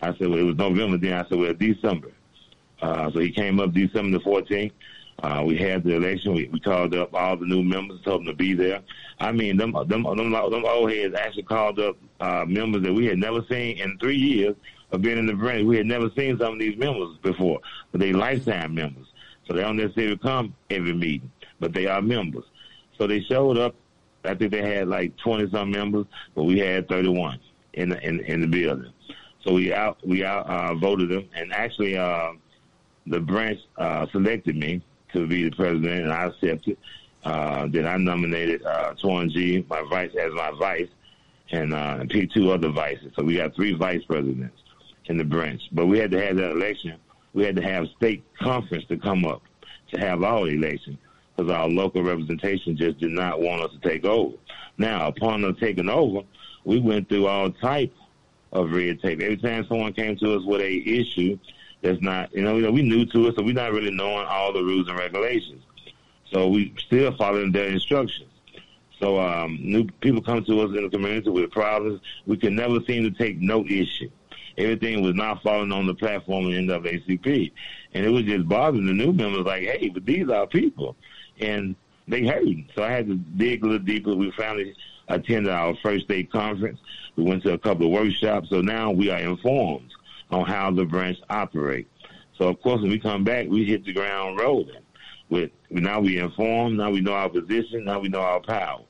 I 0.02 0.16
said, 0.16 0.28
"Well, 0.28 0.38
it 0.38 0.42
was 0.42 0.56
November." 0.56 0.96
Then 0.96 1.12
I 1.12 1.28
said, 1.28 1.38
"Well, 1.38 1.54
December." 1.54 2.10
Uh, 2.82 3.10
so 3.12 3.20
he 3.20 3.30
came 3.30 3.60
up 3.60 3.72
December 3.72 4.18
the 4.18 4.24
14th. 4.24 4.72
Uh, 5.22 5.42
we 5.46 5.56
had 5.56 5.84
the 5.84 5.96
election. 5.96 6.34
We, 6.34 6.48
we 6.48 6.60
called 6.60 6.94
up 6.94 7.12
all 7.14 7.36
the 7.36 7.46
new 7.46 7.62
members, 7.62 8.00
told 8.02 8.20
them 8.20 8.26
to 8.26 8.34
be 8.34 8.54
there. 8.54 8.80
I 9.18 9.32
mean, 9.32 9.56
them 9.56 9.72
them 9.72 10.02
them, 10.02 10.16
them 10.16 10.64
old 10.64 10.90
heads 10.90 11.14
actually 11.14 11.42
called 11.42 11.78
up 11.78 11.96
uh, 12.20 12.44
members 12.46 12.82
that 12.82 12.92
we 12.92 13.06
had 13.06 13.18
never 13.18 13.44
seen 13.50 13.78
in 13.78 13.98
three 13.98 14.16
years 14.16 14.56
of 14.92 15.02
being 15.02 15.18
in 15.18 15.26
the 15.26 15.34
branch. 15.34 15.66
We 15.66 15.76
had 15.76 15.86
never 15.86 16.10
seen 16.16 16.38
some 16.38 16.54
of 16.54 16.58
these 16.58 16.78
members 16.78 17.18
before, 17.22 17.60
but 17.92 18.00
they 18.00 18.12
lifetime 18.12 18.74
members. 18.74 19.06
So 19.46 19.54
they 19.54 19.60
don't 19.60 19.76
necessarily 19.76 20.16
come 20.16 20.54
every 20.70 20.94
meeting, 20.94 21.30
but 21.58 21.74
they 21.74 21.86
are 21.86 22.00
members. 22.00 22.44
So 22.96 23.06
they 23.06 23.20
showed 23.20 23.58
up. 23.58 23.74
I 24.24 24.34
think 24.34 24.52
they 24.52 24.62
had 24.62 24.88
like 24.88 25.16
20 25.18 25.50
some 25.50 25.70
members, 25.70 26.06
but 26.34 26.44
we 26.44 26.58
had 26.58 26.88
31 26.88 27.40
in 27.74 27.90
the 27.90 28.06
in, 28.06 28.20
in 28.20 28.40
the 28.40 28.46
building. 28.46 28.92
So 29.44 29.54
we 29.54 29.72
out 29.72 29.98
we 30.06 30.24
out 30.24 30.46
uh, 30.46 30.74
voted 30.76 31.10
them, 31.10 31.28
and 31.34 31.52
actually. 31.52 31.98
Uh, 31.98 32.32
the 33.06 33.18
branch 33.18 33.58
uh, 33.76 34.06
selected 34.12 34.56
me 34.56 34.82
to 35.12 35.26
be 35.26 35.48
the 35.48 35.56
president, 35.56 36.04
and 36.04 36.12
I 36.12 36.26
accepted. 36.26 36.76
Uh, 37.24 37.66
then 37.68 37.86
I 37.86 37.96
nominated 37.96 38.64
uh, 38.64 38.94
Twan 38.94 39.30
G, 39.30 39.64
my 39.68 39.82
vice, 39.90 40.10
as 40.18 40.32
my 40.32 40.52
vice, 40.58 40.88
and, 41.50 41.74
uh, 41.74 42.04
picked 42.08 42.32
two 42.32 42.50
other 42.50 42.70
vices. 42.70 43.12
So 43.16 43.24
we 43.24 43.36
got 43.36 43.54
three 43.54 43.74
vice 43.74 44.02
presidents 44.04 44.56
in 45.06 45.18
the 45.18 45.24
branch. 45.24 45.62
But 45.72 45.86
we 45.86 45.98
had 45.98 46.10
to 46.12 46.24
have 46.24 46.36
that 46.36 46.52
election. 46.52 46.96
We 47.34 47.44
had 47.44 47.56
to 47.56 47.62
have 47.62 47.88
state 47.96 48.24
conference 48.40 48.84
to 48.86 48.96
come 48.96 49.24
up 49.24 49.42
to 49.92 50.00
have 50.00 50.22
our 50.22 50.48
election 50.48 50.98
because 51.36 51.52
our 51.52 51.68
local 51.68 52.02
representation 52.02 52.76
just 52.76 52.98
did 52.98 53.10
not 53.10 53.40
want 53.40 53.62
us 53.62 53.72
to 53.72 53.88
take 53.88 54.04
over. 54.04 54.36
Now, 54.78 55.08
upon 55.08 55.44
us 55.44 55.56
taking 55.60 55.88
over, 55.88 56.20
we 56.64 56.80
went 56.80 57.08
through 57.08 57.26
all 57.26 57.50
type 57.50 57.92
of 58.52 58.70
red 58.70 59.00
tape. 59.00 59.20
Every 59.20 59.36
time 59.36 59.66
someone 59.66 59.92
came 59.92 60.16
to 60.16 60.36
us 60.36 60.44
with 60.44 60.60
a 60.60 60.76
issue, 60.88 61.38
that's 61.82 62.00
not, 62.02 62.32
you 62.34 62.42
know, 62.42 62.56
you 62.56 62.62
know, 62.62 62.70
we 62.70 62.82
new 62.82 63.06
to 63.06 63.28
it, 63.28 63.36
so 63.36 63.42
we're 63.42 63.54
not 63.54 63.72
really 63.72 63.90
knowing 63.90 64.26
all 64.26 64.52
the 64.52 64.62
rules 64.62 64.88
and 64.88 64.98
regulations. 64.98 65.62
So 66.32 66.48
we 66.48 66.74
still 66.78 67.16
following 67.16 67.52
their 67.52 67.68
instructions. 67.68 68.30
So 69.00 69.18
um, 69.18 69.58
new 69.62 69.86
people 70.00 70.22
come 70.22 70.44
to 70.44 70.60
us 70.60 70.76
in 70.76 70.84
the 70.84 70.90
community 70.90 71.30
with 71.30 71.50
problems. 71.50 72.00
We 72.26 72.36
can 72.36 72.54
never 72.54 72.80
seem 72.86 73.04
to 73.04 73.10
take 73.10 73.40
no 73.40 73.64
issue. 73.64 74.10
Everything 74.58 75.02
was 75.02 75.14
not 75.14 75.42
falling 75.42 75.72
on 75.72 75.86
the 75.86 75.94
platform 75.94 76.46
of 76.46 76.52
NAACP. 76.52 77.50
And 77.94 78.04
it 78.04 78.10
was 78.10 78.24
just 78.24 78.46
bothering 78.46 78.86
the 78.86 78.92
new 78.92 79.12
members 79.12 79.46
like, 79.46 79.62
hey, 79.62 79.88
but 79.88 80.04
these 80.04 80.28
are 80.28 80.46
people. 80.46 80.96
And 81.40 81.74
they 82.06 82.26
hurting. 82.26 82.68
So 82.74 82.82
I 82.82 82.90
had 82.90 83.06
to 83.06 83.14
dig 83.14 83.62
a 83.62 83.66
little 83.66 83.86
deeper. 83.86 84.14
We 84.14 84.30
finally 84.32 84.74
attended 85.08 85.50
our 85.50 85.74
first 85.82 86.04
state 86.04 86.30
conference. 86.30 86.78
We 87.16 87.24
went 87.24 87.42
to 87.44 87.54
a 87.54 87.58
couple 87.58 87.86
of 87.86 87.92
workshops. 87.92 88.50
So 88.50 88.60
now 88.60 88.90
we 88.90 89.10
are 89.10 89.18
informed 89.18 89.90
on 90.30 90.46
how 90.46 90.70
the 90.70 90.84
branch 90.84 91.18
operates. 91.28 91.90
So 92.38 92.48
of 92.48 92.60
course, 92.62 92.80
when 92.80 92.90
we 92.90 92.98
come 92.98 93.24
back, 93.24 93.48
we 93.48 93.64
hit 93.64 93.84
the 93.84 93.92
ground 93.92 94.38
rolling. 94.38 94.82
With 95.28 95.50
now 95.70 96.00
we 96.00 96.18
informed, 96.18 96.78
now 96.78 96.90
we 96.90 97.00
know 97.00 97.12
our 97.12 97.28
position, 97.28 97.84
now 97.84 98.00
we 98.00 98.08
know 98.08 98.20
our 98.20 98.40
power, 98.40 98.82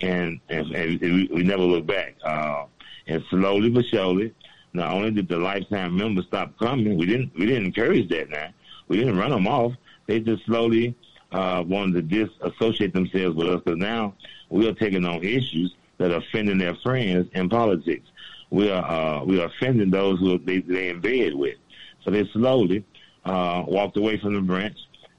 and 0.00 0.40
and, 0.48 0.72
and 0.74 1.00
we, 1.00 1.28
we 1.32 1.42
never 1.42 1.62
look 1.62 1.86
back. 1.86 2.16
Uh, 2.24 2.64
and 3.06 3.22
slowly 3.30 3.70
but 3.70 3.84
surely, 3.86 4.34
not 4.72 4.92
only 4.92 5.12
did 5.12 5.28
the 5.28 5.38
lifetime 5.38 5.96
members 5.96 6.26
stop 6.26 6.58
coming, 6.58 6.96
we 6.96 7.06
didn't 7.06 7.32
we 7.38 7.46
didn't 7.46 7.66
encourage 7.66 8.08
that. 8.08 8.30
Now 8.30 8.48
we 8.88 8.96
didn't 8.96 9.16
run 9.16 9.30
them 9.30 9.46
off. 9.46 9.72
They 10.06 10.20
just 10.20 10.44
slowly 10.46 10.96
uh, 11.32 11.62
wanted 11.66 12.10
to 12.10 12.26
disassociate 12.26 12.92
themselves 12.92 13.36
with 13.36 13.48
us 13.48 13.60
because 13.64 13.78
now 13.78 14.14
we 14.48 14.68
are 14.68 14.74
taking 14.74 15.04
on 15.04 15.22
issues 15.22 15.74
that 15.98 16.10
are 16.10 16.16
offending 16.16 16.58
their 16.58 16.74
friends 16.76 17.28
in 17.34 17.48
politics. 17.48 18.08
We 18.50 18.70
are 18.70 18.84
uh, 18.84 19.24
we 19.24 19.40
are 19.40 19.46
offending 19.46 19.90
those 19.90 20.20
who 20.20 20.38
they 20.38 20.60
they 20.60 20.90
in 20.90 21.00
bed 21.00 21.34
with. 21.34 21.56
So 22.04 22.10
they 22.10 22.24
slowly 22.32 22.84
uh, 23.24 23.64
walked 23.66 23.96
away 23.96 24.18
from 24.18 24.34
the 24.34 24.40
branch. 24.40 24.78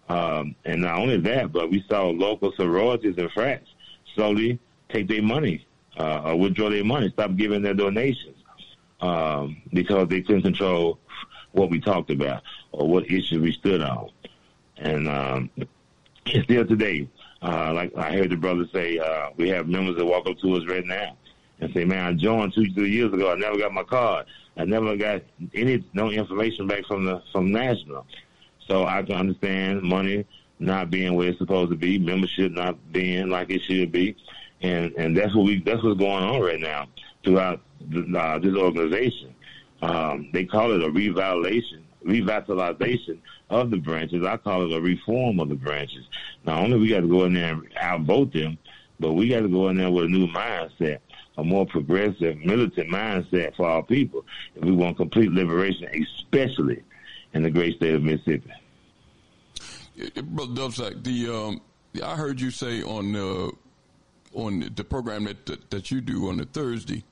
Um, 0.09 0.55
and 0.63 0.81
not 0.81 0.99
only 0.99 1.17
that, 1.17 1.51
but 1.51 1.69
we 1.69 1.83
saw 1.89 2.05
local 2.05 2.53
sororities 2.53 3.15
and 3.17 3.29
frats 3.31 3.67
slowly 4.15 4.57
take 4.89 5.09
their 5.09 5.21
money 5.21 5.65
uh, 5.99 6.21
or 6.23 6.39
withdraw 6.39 6.69
their 6.69 6.85
money, 6.85 7.09
stop 7.09 7.35
giving 7.35 7.61
their 7.61 7.73
donations 7.73 8.37
um, 9.01 9.61
because 9.73 10.07
they 10.07 10.21
couldn't 10.21 10.43
control 10.43 10.97
what 11.51 11.69
we 11.69 11.81
talked 11.81 12.09
about 12.09 12.41
or 12.71 12.87
what 12.87 13.05
issues 13.11 13.39
we 13.39 13.51
stood 13.51 13.81
on. 13.81 14.09
And 14.77 15.09
um, 15.09 15.49
still 16.25 16.65
today, 16.65 17.09
uh, 17.41 17.73
like 17.73 17.95
I 17.97 18.13
heard 18.13 18.29
the 18.29 18.37
brother 18.37 18.65
say, 18.71 18.99
uh, 18.99 19.31
we 19.35 19.49
have 19.49 19.67
members 19.67 19.97
that 19.97 20.05
walk 20.05 20.27
up 20.27 20.37
to 20.39 20.55
us 20.55 20.65
right 20.67 20.85
now 20.85 21.17
and 21.59 21.73
say, 21.73 21.85
"Man, 21.85 22.05
I 22.05 22.13
joined 22.13 22.53
two, 22.53 22.71
three 22.73 22.91
years 22.91 23.13
ago. 23.13 23.31
I 23.31 23.35
never 23.35 23.57
got 23.57 23.73
my 23.73 23.83
card. 23.83 24.25
I 24.57 24.65
never 24.65 24.95
got 24.95 25.21
any 25.53 25.83
no 25.93 26.11
information 26.11 26.67
back 26.67 26.85
from 26.85 27.05
the 27.05 27.21
from 27.31 27.51
national." 27.51 28.05
So 28.67 28.85
I 28.85 29.01
can 29.03 29.15
understand 29.15 29.81
money 29.81 30.25
not 30.59 30.89
being 30.89 31.15
where 31.15 31.29
it's 31.29 31.37
supposed 31.37 31.71
to 31.71 31.77
be, 31.77 31.97
membership 31.99 32.51
not 32.51 32.77
being 32.91 33.29
like 33.29 33.49
it 33.49 33.61
should 33.61 33.91
be, 33.91 34.15
and 34.61 34.93
and 34.97 35.15
that's 35.15 35.33
what 35.35 35.45
we 35.45 35.61
that's 35.61 35.83
what's 35.83 35.99
going 35.99 36.23
on 36.23 36.41
right 36.41 36.59
now 36.59 36.87
throughout 37.23 37.61
the, 37.89 38.17
uh, 38.17 38.39
this 38.39 38.55
organization. 38.55 39.33
Um, 39.81 40.29
they 40.33 40.45
call 40.45 40.71
it 40.71 40.83
a 40.83 40.89
revitalization, 40.89 41.81
revitalization 42.03 43.19
of 43.49 43.69
the 43.69 43.77
branches. 43.77 44.25
I 44.25 44.37
call 44.37 44.65
it 44.65 44.75
a 44.75 44.81
reform 44.81 45.39
of 45.39 45.49
the 45.49 45.55
branches. 45.55 46.05
Not 46.45 46.63
only 46.63 46.79
we 46.79 46.89
got 46.89 47.01
to 47.01 47.07
go 47.07 47.25
in 47.25 47.33
there 47.33 47.53
and 47.53 47.69
outvote 47.79 48.33
them, 48.33 48.57
but 48.99 49.13
we 49.13 49.29
got 49.29 49.41
to 49.41 49.47
go 49.47 49.69
in 49.69 49.77
there 49.77 49.91
with 49.91 50.05
a 50.05 50.09
new 50.09 50.27
mindset 50.27 50.99
a 51.37 51.43
more 51.43 51.65
progressive 51.65 52.37
militant 52.39 52.89
mindset 52.89 53.55
for 53.55 53.69
our 53.69 53.83
people 53.83 54.25
if 54.55 54.63
we 54.63 54.71
want 54.71 54.97
complete 54.97 55.31
liberation, 55.31 55.87
especially 56.17 56.83
in 57.33 57.43
the 57.43 57.49
great 57.49 57.75
state 57.77 57.93
of 57.93 58.03
Mississippi. 58.03 58.51
Brother 60.23 60.53
Duvsac, 60.53 61.03
the 61.03 61.33
um, 61.33 61.61
I 62.03 62.15
heard 62.15 62.39
you 62.39 62.51
say 62.51 62.83
on 62.83 63.15
uh, 63.15 63.49
on 64.33 64.71
the 64.75 64.83
program 64.83 65.25
that, 65.25 65.69
that, 65.71 65.89
you 65.89 66.01
do 66.01 66.29
on 66.29 66.37
the 66.37 66.45
Thursday 66.45 67.03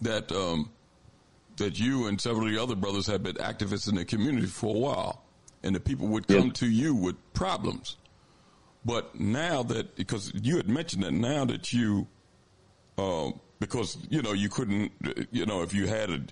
that 0.00 0.30
um, 0.30 0.70
that 1.56 1.78
you 1.78 2.06
and 2.06 2.20
several 2.20 2.46
of 2.46 2.52
the 2.52 2.62
other 2.62 2.76
brothers 2.76 3.06
have 3.06 3.22
been 3.22 3.36
activists 3.36 3.88
in 3.88 3.96
the 3.96 4.04
community 4.04 4.46
for 4.46 4.74
a 4.74 4.78
while, 4.78 5.22
and 5.62 5.74
the 5.74 5.80
people 5.80 6.06
would 6.08 6.28
come 6.28 6.50
to 6.52 6.66
you 6.66 6.94
with 6.94 7.16
problems. 7.34 7.96
But 8.84 9.18
now 9.18 9.62
that 9.64 9.96
because 9.96 10.32
you 10.34 10.56
had 10.56 10.68
mentioned 10.68 11.02
that 11.02 11.12
now 11.12 11.44
that 11.44 11.72
you 11.72 12.06
um, 12.98 13.40
because 13.58 13.96
you 14.10 14.22
know 14.22 14.32
you 14.32 14.48
couldn't, 14.48 14.92
you 15.30 15.46
know, 15.46 15.62
if 15.62 15.74
you 15.74 15.86
had 15.86 16.10
a, 16.10 16.22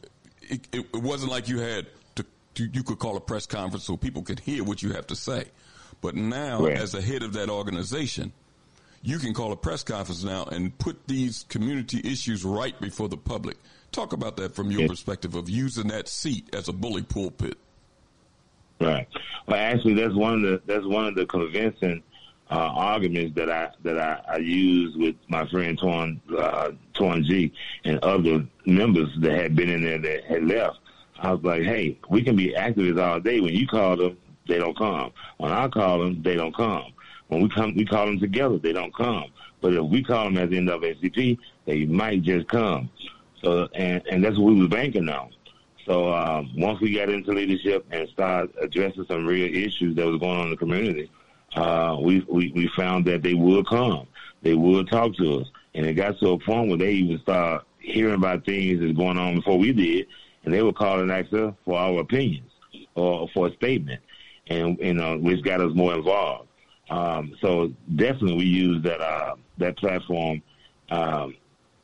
it, 0.43 0.69
it 0.73 1.03
wasn't 1.03 1.31
like 1.31 1.49
you 1.49 1.59
had 1.59 1.87
to, 2.17 2.25
to, 2.55 2.65
you 2.73 2.83
could 2.83 2.99
call 2.99 3.17
a 3.17 3.21
press 3.21 3.47
conference 3.47 3.85
so 3.85 3.97
people 3.97 4.23
could 4.23 4.41
hear 4.41 4.65
what 4.65 4.83
you 4.83 4.93
have 4.93 5.07
to 5.09 5.17
say. 5.17 5.45
But 6.01 6.15
now, 6.15 6.65
as 6.65 6.95
a 6.95 7.03
head 7.03 7.23
of 7.23 7.35
that 7.35 7.51
organization, 7.51 8.33
you 9.03 9.19
can 9.19 9.35
call 9.35 9.53
a 9.53 9.57
press 9.57 9.83
conference 9.83 10.25
now 10.25 10.45
and 10.45 10.77
put 10.79 11.07
these 11.07 11.45
community 11.49 12.01
issues 12.05 12.45
right 12.45 12.79
before 12.81 13.09
the 13.09 13.17
public. 13.17 13.57
Talk 13.93 14.13
about 14.13 14.37
that 14.37 14.55
from 14.55 14.71
your 14.71 14.83
yeah. 14.83 14.89
perspective 14.89 15.35
of 15.35 15.49
using 15.49 15.89
that 15.89 16.09
seat 16.09 16.49
as 16.55 16.69
a 16.69 16.73
bully 16.73 17.03
pulpit. 17.03 17.59
Right. 18.81 19.07
Well, 19.47 19.59
actually, 19.59 19.95
that's 19.95 20.15
one 20.15 20.35
of 20.35 20.43
the 20.43 20.63
that's 20.65 20.87
one 20.87 21.07
of 21.07 21.15
the 21.15 21.27
convincing 21.27 22.03
uh, 22.51 22.55
arguments 22.75 23.35
that 23.37 23.51
I 23.51 23.71
that 23.83 23.99
I, 23.99 24.21
I 24.29 24.37
use 24.39 24.97
with 24.97 25.15
my 25.29 25.49
friend 25.49 25.79
Twan 25.79 26.21
uh, 26.37 26.73
Twan 26.95 27.25
G 27.25 27.53
and 27.85 27.99
other 28.01 28.47
members 28.67 29.09
that 29.21 29.39
had 29.39 29.55
been 29.55 29.69
in 29.69 29.83
there 29.83 29.99
that 29.99 30.25
had 30.25 30.45
left. 30.45 30.79
I 31.19 31.33
was 31.33 31.45
like, 31.45 31.63
hey, 31.63 31.99
we 32.09 32.23
can 32.23 32.35
be 32.35 32.55
activists 32.55 33.01
all 33.01 33.21
day. 33.21 33.41
When 33.41 33.55
you 33.55 33.67
call 33.67 33.97
them, 33.97 34.17
they 34.49 34.59
don't 34.59 34.77
come. 34.77 35.13
When 35.37 35.53
I 35.53 35.69
call 35.69 36.01
them, 36.01 36.23
they 36.23 36.35
don't 36.35 36.57
come. 36.57 36.93
When 37.29 37.43
we 37.43 37.49
come, 37.51 37.75
we 37.77 37.85
call 37.85 38.07
them 38.07 38.19
together, 38.19 38.59
they 38.59 38.73
don't 38.73 38.95
come. 38.95 39.27
But 39.61 39.75
if 39.75 39.85
we 39.85 40.03
call 40.03 40.25
them 40.25 40.39
at 40.39 40.51
the 40.51 40.57
NAACP, 40.57 41.39
they 41.67 41.85
might 41.85 42.23
just 42.23 42.49
come. 42.49 42.91
So, 43.43 43.69
and 43.75 44.03
and 44.11 44.25
that's 44.25 44.39
what 44.39 44.55
we 44.55 44.61
was 44.61 44.69
banking 44.69 45.09
on. 45.09 45.31
So 45.87 46.13
um, 46.13 46.51
once 46.57 46.81
we 46.81 46.95
got 46.95 47.09
into 47.09 47.33
leadership 47.33 47.87
and 47.91 48.09
started 48.09 48.55
addressing 48.61 49.07
some 49.07 49.27
real 49.27 49.55
issues 49.55 49.97
that 49.97 50.07
was 50.07 50.21
going 50.21 50.39
on 50.39 50.45
in 50.47 50.51
the 50.51 50.57
community, 50.57 51.11
uh, 51.57 51.97
we, 52.01 52.25
we 52.29 52.53
we 52.55 52.71
found 52.77 53.05
that 53.07 53.23
they 53.23 53.35
would 53.35 53.67
come, 53.67 54.07
they 54.43 54.55
would 54.55 54.89
talk 54.89 55.15
to 55.17 55.41
us, 55.41 55.49
and 55.75 55.87
it 55.87 55.95
got 55.95 56.19
to 56.19 56.31
a 56.31 56.39
point 56.39 56.69
where 56.69 56.79
they 56.79 56.93
even 56.93 57.21
start 57.21 57.65
hearing 57.79 58.15
about 58.15 58.45
things 58.45 58.81
that's 58.81 58.93
going 58.93 59.19
on 59.19 59.37
before 59.37 59.59
we 59.59 59.73
did, 59.73 60.07
and 60.45 60.55
they 60.55 60.63
would 60.63 60.77
call 60.77 61.01
and 61.01 61.11
ask 61.11 61.33
us 61.33 61.55
for 61.65 61.79
our 61.79 62.01
opinions 62.01 62.51
or 62.95 63.29
for 63.35 63.49
a 63.49 63.55
statement, 63.55 64.01
and 64.49 64.79
you 64.79 64.95
know 64.95 65.19
which 65.19 65.43
got 65.43 65.61
us 65.61 65.75
more 65.75 65.95
involved. 65.95 66.49
Um, 66.89 67.37
so 67.41 67.73
definitely 67.97 68.37
we 68.37 68.45
use 68.45 68.83
that 68.83 69.01
uh, 69.01 69.35
that 69.59 69.77
platform 69.77 70.43
um, 70.91 71.37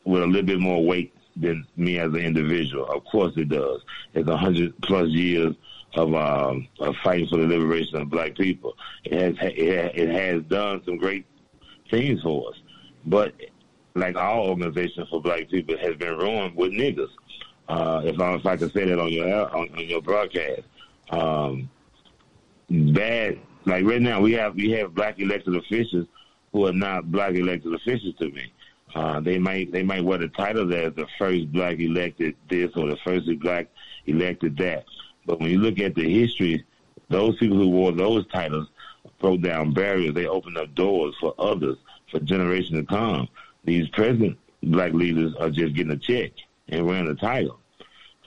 with 0.04 0.22
a 0.22 0.26
little 0.26 0.46
bit 0.46 0.60
more 0.60 0.84
weight 0.84 1.12
than 1.36 1.66
me 1.76 1.98
as 1.98 2.08
an 2.08 2.20
individual. 2.20 2.86
Of 2.86 3.04
course 3.04 3.32
it 3.36 3.48
does. 3.48 3.82
It's 4.14 4.28
a 4.28 4.36
hundred 4.36 4.74
plus 4.82 5.08
years 5.08 5.54
of, 5.96 6.14
um, 6.14 6.68
of 6.80 6.94
fighting 7.02 7.26
for 7.28 7.38
the 7.38 7.46
liberation 7.46 7.96
of 7.96 8.10
black 8.10 8.36
people. 8.36 8.74
It 9.04 9.36
has 9.38 9.52
it 9.56 10.08
has 10.10 10.42
done 10.44 10.82
some 10.84 10.98
great 10.98 11.26
things 11.90 12.22
for 12.22 12.50
us, 12.50 12.56
but 13.06 13.34
like 13.94 14.16
our 14.16 14.40
organization 14.40 15.06
for 15.10 15.20
black 15.20 15.48
people 15.48 15.76
has 15.78 15.96
been 15.96 16.16
ruined 16.18 16.54
with 16.54 16.72
niggas. 16.72 17.08
Uh, 17.68 18.02
if 18.04 18.20
I 18.20 18.34
if 18.34 18.46
I 18.46 18.56
can 18.56 18.70
say 18.72 18.84
that 18.84 18.98
on 18.98 19.12
your 19.12 19.56
on, 19.56 19.68
on 19.70 19.84
your 19.86 20.02
broadcast, 20.02 20.62
um, 21.10 21.68
bad. 22.70 23.38
Like 23.64 23.84
right 23.84 24.00
now, 24.00 24.20
we 24.20 24.32
have 24.32 24.54
we 24.54 24.70
have 24.72 24.94
black 24.94 25.18
elected 25.18 25.56
officials 25.56 26.06
who 26.52 26.66
are 26.66 26.72
not 26.72 27.10
black 27.10 27.34
elected 27.34 27.74
officials 27.74 28.14
to 28.20 28.30
me. 28.30 28.52
Uh, 28.94 29.20
they 29.20 29.38
might 29.38 29.72
they 29.72 29.82
might 29.82 30.04
wear 30.04 30.18
the 30.18 30.28
title 30.28 30.72
as 30.72 30.94
the 30.94 31.06
first 31.18 31.50
black 31.52 31.80
elected 31.80 32.36
this 32.48 32.70
or 32.76 32.88
the 32.88 32.96
first 33.04 33.26
black 33.40 33.68
elected 34.06 34.56
that. 34.56 34.84
But 35.26 35.40
when 35.40 35.50
you 35.50 35.58
look 35.58 35.78
at 35.80 35.94
the 35.94 36.08
history, 36.08 36.64
those 37.08 37.36
people 37.38 37.56
who 37.56 37.68
wore 37.68 37.92
those 37.92 38.26
titles 38.28 38.68
broke 39.20 39.42
down 39.42 39.72
barriers. 39.72 40.14
They 40.14 40.26
opened 40.26 40.58
up 40.58 40.74
doors 40.74 41.14
for 41.20 41.34
others 41.38 41.76
for 42.10 42.20
generations 42.20 42.78
to 42.78 42.84
come. 42.84 43.28
These 43.64 43.88
present 43.88 44.38
black 44.62 44.92
leaders 44.92 45.34
are 45.36 45.50
just 45.50 45.74
getting 45.74 45.92
a 45.92 45.96
check 45.96 46.32
and 46.68 46.86
wearing 46.86 47.08
a 47.08 47.14
title. 47.14 47.58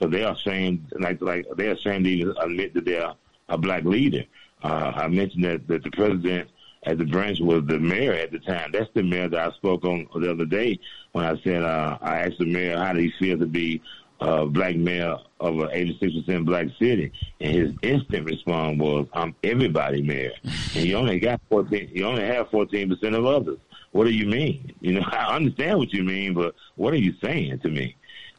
So 0.00 0.08
they 0.08 0.24
are 0.24 0.32
ashamed, 0.32 0.92
like 0.98 1.20
like 1.20 1.46
they 1.56 1.68
are 1.68 1.72
ashamed 1.72 2.04
to 2.04 2.10
even 2.10 2.34
admit 2.40 2.74
that 2.74 2.84
they're 2.84 3.12
a 3.48 3.58
black 3.58 3.84
leader. 3.84 4.24
Uh, 4.62 4.92
I 4.94 5.08
mentioned 5.08 5.44
that, 5.44 5.66
that 5.68 5.82
the 5.82 5.90
president 5.90 6.50
at 6.84 6.96
the 6.96 7.04
branch 7.04 7.40
was 7.40 7.64
the 7.66 7.78
mayor 7.78 8.12
at 8.12 8.30
the 8.30 8.38
time. 8.38 8.70
That's 8.72 8.90
the 8.94 9.02
mayor 9.02 9.28
that 9.28 9.48
I 9.48 9.52
spoke 9.56 9.84
on 9.84 10.06
the 10.14 10.30
other 10.30 10.46
day 10.46 10.78
when 11.12 11.24
I 11.24 11.38
said 11.42 11.62
uh, 11.62 11.98
I 12.00 12.20
asked 12.20 12.38
the 12.38 12.46
mayor 12.46 12.78
how 12.78 12.94
he 12.94 13.12
feel 13.18 13.38
to 13.38 13.46
be 13.46 13.82
uh, 14.20 14.44
black 14.44 14.76
mayor 14.76 15.16
of 15.40 15.58
an 15.60 15.68
86% 15.68 16.44
black 16.44 16.66
city. 16.78 17.12
And 17.40 17.52
his 17.52 17.74
instant 17.82 18.26
response 18.26 18.78
was, 18.78 19.06
I'm 19.12 19.34
everybody 19.42 20.02
mayor. 20.02 20.32
and 20.74 20.84
you 20.84 20.96
only 20.96 21.18
got 21.18 21.40
14, 21.48 21.90
you 21.92 22.04
only 22.04 22.24
have 22.24 22.50
14% 22.50 23.16
of 23.16 23.26
others. 23.26 23.58
What 23.92 24.04
do 24.04 24.10
you 24.10 24.26
mean? 24.26 24.72
You 24.80 24.94
know, 24.94 25.06
I 25.12 25.34
understand 25.34 25.78
what 25.78 25.92
you 25.92 26.04
mean, 26.04 26.34
but 26.34 26.54
what 26.76 26.92
are 26.92 26.98
you 26.98 27.14
saying 27.22 27.60
to 27.60 27.68
me? 27.68 27.96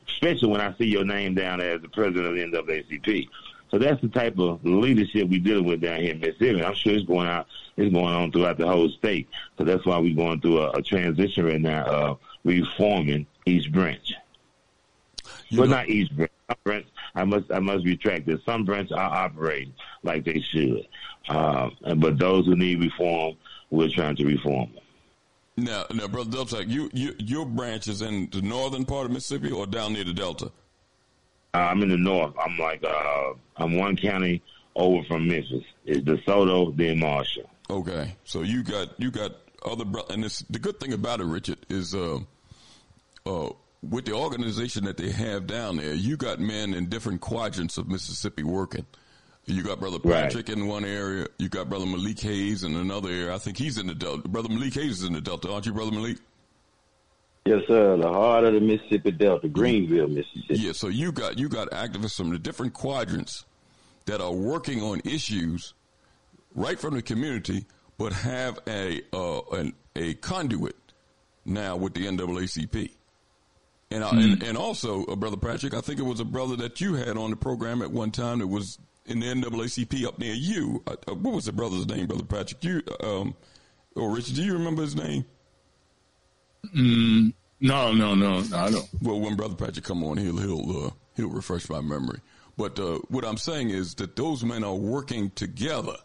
Especially 0.08 0.50
when 0.50 0.62
I 0.62 0.76
see 0.78 0.86
your 0.86 1.06
name 1.06 1.36
down 1.36 1.62
as 1.62 1.82
the 1.82 1.90
president 1.90 2.26
of 2.28 2.36
the 2.36 2.58
NAACP. 2.58 3.28
So 3.72 3.78
that's 3.78 4.02
the 4.02 4.10
type 4.10 4.38
of 4.38 4.64
leadership 4.66 5.30
we're 5.30 5.40
dealing 5.40 5.66
with 5.66 5.80
down 5.80 6.02
here 6.02 6.12
in 6.12 6.20
Mississippi. 6.20 6.62
I'm 6.62 6.76
sure 6.76 6.94
it's 6.94 7.06
going 7.06 7.28
out, 7.28 7.48
it's 7.78 7.92
going 7.92 8.14
on 8.14 8.32
throughout 8.32 8.58
the 8.58 8.68
whole 8.68 8.90
state. 8.90 9.30
So 9.58 9.64
that's 9.64 9.86
why 9.86 9.98
we're 9.98 10.16
going 10.16 10.42
through 10.42 10.60
a, 10.60 10.72
a 10.72 10.82
transition 10.82 11.46
right 11.46 11.62
now 11.62 11.86
of 11.86 12.20
reforming 12.44 13.26
each 13.46 13.72
branch. 13.72 14.14
You 15.52 15.60
but 15.60 15.70
know- 15.70 15.76
not 15.78 15.90
each 15.90 16.12
branch. 16.12 16.32
Branch. 16.66 16.86
I 17.16 17.24
must 17.24 17.50
I 17.50 17.60
must 17.60 17.86
retract 17.86 18.26
this. 18.26 18.40
Some 18.46 18.66
branches 18.66 18.92
are 18.92 19.10
operating 19.10 19.74
like 20.04 20.26
they 20.26 20.42
should, 20.52 20.86
um, 21.30 21.78
but 21.98 22.20
those 22.20 22.46
who 22.46 22.58
need 22.58 22.82
reform, 22.82 23.38
we're 23.70 23.88
trying 23.88 24.18
to 24.18 24.26
reform 24.26 24.70
them. 24.74 24.84
Now, 25.66 25.86
now, 25.94 26.08
brother 26.08 26.30
Delta, 26.30 26.66
you, 26.66 26.90
you 26.94 27.16
your 27.20 27.46
branch 27.46 27.88
is 27.88 28.02
in 28.02 28.28
the 28.32 28.42
northern 28.42 28.84
part 28.84 29.06
of 29.06 29.12
Mississippi 29.14 29.50
or 29.52 29.66
down 29.66 29.94
near 29.94 30.04
the 30.04 30.12
Delta? 30.14 30.52
Uh, 31.54 31.58
I'm 31.58 31.82
in 31.84 31.90
the 31.90 31.98
north. 31.98 32.34
I'm 32.38 32.58
like 32.58 32.84
uh, 32.84 33.34
I'm 33.56 33.78
one 33.78 33.96
county 33.96 34.42
over 34.76 35.02
from 35.06 35.28
Memphis. 35.30 35.64
It's 35.86 36.02
DeSoto, 36.02 36.76
then 36.76 37.00
Marshall. 37.00 37.50
Okay, 37.70 38.14
so 38.26 38.42
you 38.42 38.62
got 38.64 39.00
you 39.00 39.10
got 39.10 39.32
other 39.66 39.86
bro- 39.86 40.06
and 40.10 40.26
it's 40.26 40.40
the 40.50 40.60
good 40.60 40.82
thing 40.82 40.92
about 40.92 41.22
it, 41.22 41.26
Richard, 41.26 41.60
is 41.70 41.96
uh, 41.96 42.20
uh, 43.26 43.50
with 43.82 44.06
the 44.06 44.14
organization 44.14 44.84
that 44.86 44.98
they 44.98 45.10
have 45.12 45.48
down 45.48 45.78
there, 45.78 45.94
you 45.94 46.18
got 46.18 46.40
men 46.40 46.74
in 46.74 46.88
different 46.88 47.22
quadrants 47.22 47.78
of 47.78 47.88
Mississippi 47.88 48.44
working. 48.44 48.86
You 49.46 49.64
got 49.64 49.80
brother 49.80 49.98
Right. 50.04 50.24
Patrick 50.24 50.50
in 50.50 50.68
one 50.68 50.86
area. 50.86 51.28
You 51.40 51.50
got 51.50 51.68
brother 51.68 51.86
Malik 51.88 52.20
Hayes 52.20 52.64
in 52.64 52.76
another 52.76 53.10
area. 53.10 53.34
I 53.34 53.40
think 53.40 53.58
he's 53.58 53.78
in 53.80 53.88
the 53.88 53.96
Delta. 53.96 54.28
Brother 54.28 54.50
Malik 54.50 54.76
Hayes 54.76 55.00
is 55.00 55.04
in 55.04 55.14
the 55.14 55.22
Delta, 55.22 55.52
aren't 55.52 55.66
you, 55.66 55.74
brother 55.74 55.92
Malik? 55.92 56.18
Yes, 57.46 57.64
sir. 57.68 57.98
The 57.98 58.08
heart 58.08 58.44
of 58.44 58.54
the 58.54 58.60
Mississippi 58.60 59.12
Delta, 59.12 59.48
Greenville, 59.48 60.08
Mississippi. 60.08 60.60
Yeah, 60.60 60.74
so 60.74 60.90
you 60.90 61.12
got 61.12 61.40
you 61.40 61.50
got 61.50 61.72
activists 61.72 62.16
from 62.16 62.30
the 62.30 62.38
different 62.38 62.74
quadrants 62.74 63.46
that 64.06 64.22
are 64.22 64.32
working 64.32 64.84
on 64.84 65.02
issues 65.06 65.74
right 66.54 66.80
from 66.80 66.94
the 66.94 67.02
community, 67.02 67.66
but 67.98 68.14
have 68.14 68.60
a 68.68 69.02
uh, 69.12 69.42
an, 69.54 69.74
a 69.96 70.14
conduit 70.16 70.76
now 71.46 71.76
with 71.76 71.96
the 71.96 72.06
NAACP. 72.06 72.92
And, 73.92 74.04
uh, 74.04 74.10
and 74.14 74.42
and 74.42 74.58
also, 74.58 75.06
uh, 75.06 75.16
brother 75.18 75.36
Patrick, 75.38 75.74
I 75.74 75.82
think 75.82 76.00
it 76.00 76.04
was 76.04 76.20
a 76.22 76.26
brother 76.26 76.56
that 76.58 76.80
you 76.80 76.94
had 76.96 77.18
on 77.18 77.30
the 77.30 77.36
program 77.36 77.82
at 77.82 77.92
one 77.92 78.10
time 78.10 78.40
that 78.40 78.48
was 78.48 78.80
in 79.06 79.20
the 79.20 79.26
NAACP 79.28 80.06
up 80.06 80.18
near 80.18 80.34
you. 80.34 80.82
Uh, 80.88 80.96
uh, 81.08 81.14
what 81.16 81.34
was 81.34 81.46
the 81.46 81.52
brother's 81.52 81.86
name, 81.88 82.08
brother 82.08 82.24
Patrick? 82.24 82.64
You 82.64 82.82
um, 83.04 83.36
or 83.96 84.16
Richard? 84.16 84.36
Do 84.36 84.44
you 84.44 84.54
remember 84.54 84.82
his 84.84 84.96
name? 84.96 85.26
Mm, 86.76 87.34
no, 87.60 87.92
no, 87.92 88.16
no, 88.16 88.42
no, 88.42 88.58
I 88.58 88.72
don't. 88.72 88.88
Well, 89.02 89.20
when 89.20 89.36
Brother 89.36 89.56
Patrick 89.56 89.84
come 89.84 90.04
on, 90.04 90.18
he'll 90.18 90.38
he'll 90.38 90.86
uh, 90.86 90.90
he'll 91.16 91.30
refresh 91.30 91.70
my 91.70 91.82
memory. 91.82 92.20
But 92.58 92.80
uh, 92.80 93.00
what 93.10 93.26
I'm 93.26 93.38
saying 93.38 93.72
is 93.72 93.96
that 93.96 94.16
those 94.16 94.44
men 94.44 94.64
are 94.64 94.76
working 94.76 95.32
together 95.32 95.96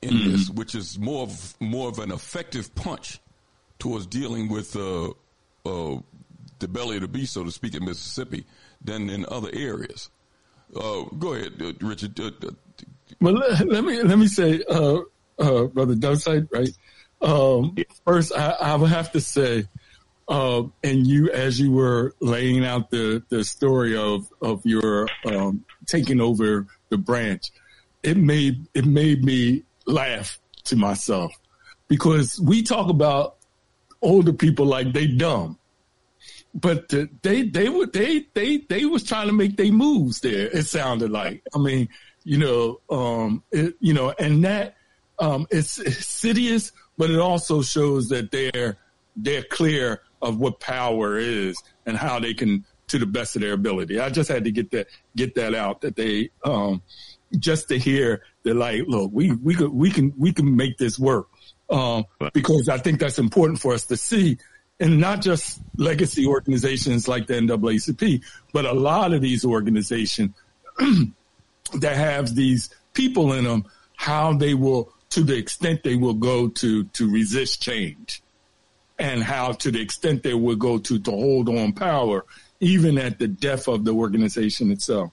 in 0.00 0.14
Mm-hmm. 0.14 0.30
this, 0.32 0.50
which 0.50 0.74
is 0.74 0.98
more 0.98 1.22
of 1.22 1.54
more 1.60 1.88
of 1.88 2.00
an 2.00 2.10
effective 2.10 2.74
punch 2.74 3.20
towards 3.78 4.06
dealing 4.06 4.48
with 4.48 4.74
uh, 4.74 5.10
uh, 5.64 6.00
the 6.62 6.68
belly 6.68 6.96
of 6.96 7.02
the 7.02 7.08
beast, 7.08 7.34
so 7.34 7.44
to 7.44 7.50
speak, 7.50 7.74
in 7.74 7.84
Mississippi 7.84 8.44
than 8.82 9.10
in 9.10 9.26
other 9.28 9.50
areas. 9.52 10.10
Uh, 10.74 11.02
go 11.18 11.34
ahead, 11.34 11.52
uh, 11.60 11.72
Richard. 11.86 12.18
Uh, 12.18 12.30
uh, 12.46 12.50
Well, 13.20 13.34
let, 13.34 13.68
let 13.68 13.84
me 13.84 14.02
let 14.02 14.18
me 14.18 14.26
say, 14.26 14.62
uh, 14.68 15.00
uh, 15.38 15.64
brother 15.64 15.94
Duvsac, 15.94 16.48
right? 16.50 16.70
Um, 17.20 17.76
first, 18.04 18.32
I, 18.34 18.50
I 18.60 18.74
would 18.74 18.90
have 18.90 19.12
to 19.12 19.20
say, 19.20 19.68
uh, 20.28 20.62
and 20.82 21.06
you, 21.06 21.30
as 21.30 21.60
you 21.60 21.72
were 21.72 22.14
laying 22.20 22.64
out 22.64 22.90
the 22.90 23.22
the 23.28 23.44
story 23.44 23.96
of 23.96 24.26
of 24.40 24.64
your 24.64 25.08
um, 25.26 25.64
taking 25.86 26.20
over 26.20 26.66
the 26.88 26.96
branch, 26.98 27.50
it 28.02 28.16
made 28.16 28.66
it 28.72 28.86
made 28.86 29.24
me 29.24 29.64
laugh 29.86 30.40
to 30.64 30.76
myself 30.76 31.32
because 31.88 32.40
we 32.40 32.62
talk 32.62 32.88
about 32.88 33.36
older 34.00 34.32
people 34.32 34.64
like 34.66 34.92
they 34.92 35.06
dumb 35.06 35.58
but 36.54 36.88
the, 36.88 37.08
they 37.22 37.42
they 37.42 37.68
were 37.68 37.86
they 37.86 38.26
they 38.34 38.58
they 38.58 38.84
was 38.84 39.04
trying 39.04 39.28
to 39.28 39.32
make 39.32 39.56
their 39.56 39.72
moves 39.72 40.20
there. 40.20 40.48
It 40.48 40.66
sounded 40.66 41.10
like. 41.10 41.42
I 41.54 41.58
mean, 41.58 41.88
you 42.24 42.38
know, 42.38 42.80
um, 42.90 43.42
it, 43.50 43.74
you 43.80 43.94
know, 43.94 44.14
and 44.18 44.44
that 44.44 44.76
um, 45.18 45.46
it's 45.50 45.78
insidious, 45.78 46.72
but 46.98 47.10
it 47.10 47.18
also 47.18 47.62
shows 47.62 48.08
that 48.08 48.30
they're 48.30 48.76
they're 49.16 49.44
clear 49.44 50.02
of 50.20 50.38
what 50.38 50.60
power 50.60 51.18
is 51.18 51.60
and 51.84 51.96
how 51.96 52.20
they 52.20 52.32
can, 52.34 52.64
to 52.88 52.98
the 52.98 53.06
best 53.06 53.34
of 53.34 53.42
their 53.42 53.52
ability. 53.52 53.98
I 53.98 54.10
just 54.10 54.28
had 54.28 54.44
to 54.44 54.52
get 54.52 54.70
that 54.72 54.88
get 55.16 55.34
that 55.36 55.54
out 55.54 55.80
that 55.80 55.96
they 55.96 56.30
um, 56.44 56.82
just 57.38 57.68
to 57.68 57.78
hear 57.78 58.22
they're 58.42 58.54
like, 58.54 58.82
look, 58.86 59.10
we 59.12 59.32
we 59.32 59.54
could 59.54 59.72
we 59.72 59.90
can 59.90 60.12
we 60.18 60.32
can 60.32 60.54
make 60.54 60.76
this 60.76 60.98
work 60.98 61.28
um, 61.70 62.04
because 62.34 62.68
I 62.68 62.78
think 62.78 63.00
that's 63.00 63.18
important 63.18 63.58
for 63.58 63.72
us 63.72 63.86
to 63.86 63.96
see 63.96 64.38
and 64.82 64.98
not 64.98 65.22
just 65.22 65.60
legacy 65.76 66.26
organizations 66.26 67.06
like 67.06 67.28
the 67.28 67.34
NAACP, 67.34 68.20
but 68.52 68.64
a 68.64 68.72
lot 68.72 69.12
of 69.12 69.22
these 69.22 69.44
organizations 69.44 70.34
that 71.78 71.96
have 71.96 72.34
these 72.34 72.68
people 72.92 73.32
in 73.32 73.44
them, 73.44 73.64
how 73.94 74.32
they 74.32 74.54
will, 74.54 74.92
to 75.10 75.22
the 75.22 75.36
extent 75.36 75.84
they 75.84 75.94
will 75.94 76.14
go 76.14 76.48
to 76.48 76.82
to 76.84 77.08
resist 77.08 77.62
change, 77.62 78.22
and 78.98 79.22
how 79.22 79.52
to 79.52 79.70
the 79.70 79.80
extent 79.80 80.24
they 80.24 80.34
will 80.34 80.56
go 80.56 80.78
to 80.78 80.98
to 80.98 81.10
hold 81.12 81.48
on 81.48 81.72
power, 81.72 82.24
even 82.58 82.98
at 82.98 83.20
the 83.20 83.28
death 83.28 83.68
of 83.68 83.84
the 83.84 83.92
organization 83.92 84.72
itself. 84.72 85.12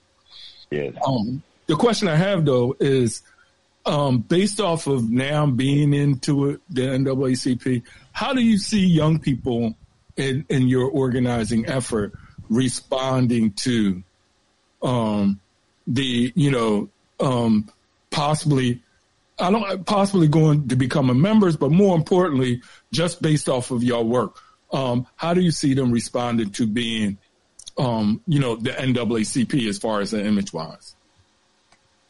Yes. 0.72 0.96
Um, 1.06 1.44
the 1.68 1.76
question 1.76 2.08
I 2.08 2.16
have 2.16 2.44
though 2.44 2.76
is, 2.80 3.22
um, 3.86 4.20
based 4.20 4.60
off 4.60 4.88
of 4.88 5.12
now 5.12 5.46
being 5.46 5.94
into 5.94 6.50
it, 6.50 6.62
the 6.72 6.82
NAACP, 6.82 7.84
how 8.20 8.34
do 8.34 8.42
you 8.42 8.58
see 8.58 8.86
young 8.86 9.18
people 9.18 9.74
in, 10.18 10.46
in 10.50 10.68
your 10.68 10.90
organizing 10.92 11.66
effort 11.70 12.12
responding 12.50 13.54
to 13.54 14.04
um, 14.84 15.40
the, 15.88 16.34
you 16.36 16.52
know, 16.52 16.90
um, 17.22 17.72
possibly, 18.12 18.82
I 19.40 19.50
don't 19.50 19.86
possibly 19.86 20.28
going 20.28 20.68
to 20.68 20.76
become 20.76 21.10
a 21.10 21.14
members, 21.14 21.56
but 21.56 21.72
more 21.72 21.96
importantly, 21.96 22.62
just 22.92 23.22
based 23.22 23.48
off 23.48 23.72
of 23.72 23.86
your 23.86 24.04
work, 24.04 24.36
um, 24.74 25.08
how 25.16 25.34
do 25.34 25.40
you 25.40 25.52
see 25.52 25.74
them 25.74 25.90
responding 25.90 26.52
to 26.52 26.68
being, 26.68 27.18
um, 27.78 28.20
you 28.28 28.42
know, 28.42 28.58
the 28.58 28.72
NAACP 28.72 29.66
as 29.70 29.78
far 29.78 30.02
as 30.02 30.12
the 30.12 30.26
image 30.26 30.52
wise? 30.52 30.94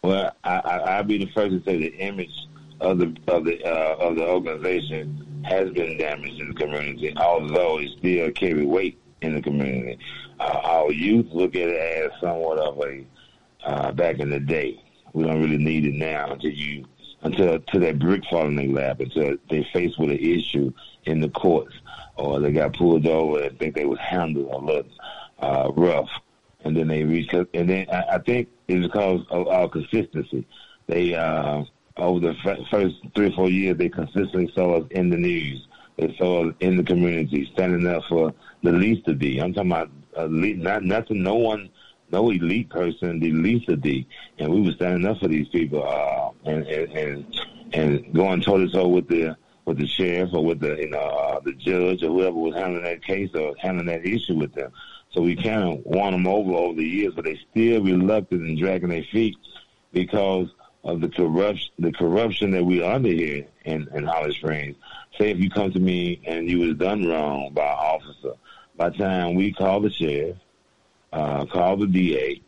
Well, 0.02 0.36
I, 0.44 0.56
I, 0.56 0.78
I'll 0.78 1.04
be 1.04 1.20
the 1.20 1.32
first 1.34 1.52
to 1.52 1.64
say 1.64 1.78
the 1.78 1.96
image 1.98 2.34
of 2.80 2.98
the 2.98 3.16
of 3.28 3.44
the 3.46 3.64
uh, 3.64 3.96
of 3.98 4.16
the 4.16 4.26
organization 4.26 5.29
has 5.44 5.70
been 5.72 5.98
damaged 5.98 6.40
in 6.40 6.50
the 6.50 6.54
community, 6.54 7.14
although 7.18 7.80
it 7.80 7.90
still 7.98 8.32
carry 8.32 8.66
weight 8.66 9.00
in 9.22 9.36
the 9.36 9.42
community. 9.42 9.98
Uh, 10.40 10.62
our 10.64 10.92
youth 10.92 11.28
look 11.32 11.56
at 11.56 11.70
it 11.70 11.76
as 11.76 12.12
somewhat 12.22 12.58
of 12.60 12.80
a 12.80 13.06
uh, 13.66 13.92
back 13.92 14.20
in 14.20 14.30
the 14.30 14.40
day. 14.40 14.82
We 15.14 15.24
don't 15.24 15.42
really 15.42 15.58
need 15.58 15.86
it 15.86 15.96
now 15.96 16.32
until 16.32 16.52
you 16.52 16.86
until 17.22 17.56
until 17.56 17.82
that 17.82 18.00
brick 18.00 18.24
fall 18.30 18.46
in 18.46 18.56
their 18.56 18.68
lap, 18.68 19.00
until 19.00 19.36
they 19.50 19.68
faced 19.74 20.00
with 20.00 20.12
an 20.12 20.18
issue 20.18 20.72
in 21.06 21.20
the 21.20 21.30
courts, 21.30 21.76
or 22.16 22.40
they 22.40 22.52
got 22.52 22.76
pulled 22.76 23.08
over 23.08 23.42
and 23.42 23.58
think 23.60 23.76
they 23.76 23.86
was 23.86 24.00
handled 24.00 24.52
a 24.52 24.58
little 24.58 24.92
uh, 25.40 25.72
rough, 25.76 26.10
and 26.64 26.76
then 26.78 26.88
they 26.88 27.04
reach. 27.04 27.34
And 27.34 27.70
then 27.70 27.88
I, 27.92 28.16
I 28.16 28.18
think 28.20 28.50
it's 28.68 28.86
because 28.86 29.22
of 29.30 29.48
our 29.48 29.68
consistency. 29.68 30.46
They 30.88 31.14
uh, 31.16 31.64
over 32.00 32.20
the 32.20 32.66
first 32.72 32.96
three 33.16 33.28
or 33.28 33.32
four 33.32 33.50
years, 33.50 33.78
they 33.78 33.90
consistently 33.90 34.52
saw 34.54 34.78
us 34.80 34.88
in 34.92 35.10
the 35.10 35.18
news. 35.18 35.68
They 35.98 36.16
saw 36.18 36.48
us 36.48 36.56
in 36.60 36.78
the 36.78 36.84
community, 36.84 37.50
standing 37.54 37.86
up 37.88 38.04
for 38.08 38.34
the 38.64 38.72
least 38.72 39.08
of 39.08 39.20
D. 39.20 39.40
I'm 39.40 39.54
talking 39.54 39.72
about 39.72 39.90
elite, 40.18 40.58
not 40.58 40.84
nothing, 40.84 41.24
no 41.24 41.36
one, 41.36 41.70
no 42.12 42.30
elite 42.30 42.70
person, 42.70 43.20
the 43.20 43.32
least 43.32 43.70
of 43.70 43.82
D. 43.82 44.08
And 44.38 44.52
we 44.52 44.62
were 44.62 44.72
standing 44.74 45.06
up 45.06 45.20
for 45.20 45.28
these 45.28 45.48
people, 45.50 45.84
uh, 45.84 46.50
and, 46.50 46.66
and 46.68 46.92
and 46.94 47.42
and 47.74 48.14
going 48.14 48.42
toe 48.42 48.58
to 48.58 48.70
toe 48.70 48.88
with 48.88 49.08
the 49.08 49.36
with 49.66 49.78
the 49.78 49.88
sheriff 49.88 50.30
or 50.34 50.44
with 50.44 50.60
the 50.60 50.76
you 50.78 50.90
know 50.90 51.00
uh, 51.00 51.40
the 51.42 51.54
judge 51.54 52.02
or 52.04 52.08
whoever 52.08 52.36
was 52.36 52.56
handling 52.56 52.84
that 52.84 53.04
case 53.04 53.30
or 53.36 53.56
handling 53.60 53.88
that 53.88 54.06
issue 54.06 54.36
with 54.36 54.54
them. 54.54 54.72
So 55.12 55.22
we 55.22 55.36
kind 55.36 55.64
of 55.64 55.86
won 55.86 56.14
them 56.14 56.28
over 56.28 56.54
over 56.54 56.76
the 56.76 56.88
years, 56.88 57.14
but 57.16 57.26
they 57.26 57.40
still 57.52 57.84
reluctant 57.84 58.42
and 58.42 58.58
dragging 58.58 58.90
their 58.90 59.04
feet 59.12 59.38
because 59.92 60.48
of 60.84 61.02
the 61.02 61.10
corruption, 61.10 61.72
the 61.80 61.92
corruption 61.92 62.52
that 62.52 62.64
we 62.64 62.84
under 62.84 63.10
here 63.10 63.46
in, 63.66 63.88
in 63.94 64.06
Holly 64.06 64.34
Springs. 64.34 64.76
Say 65.18 65.32
if 65.32 65.40
you 65.40 65.50
come 65.50 65.72
to 65.72 65.80
me 65.80 66.22
and 66.26 66.50
you 66.50 66.60
was 66.60 66.78
done 66.78 67.08
wrong 67.08 67.52
by 67.54 67.64
an 67.64 67.78
officer, 67.78 68.34
by 68.76 68.90
the 68.90 68.98
time 68.98 69.36
we 69.36 69.52
call 69.54 69.82
the 69.82 69.90
sheriff, 69.90 70.38
uh, 71.12 71.46
call 71.46 71.78
the 71.78 71.88
DA, 71.88 72.42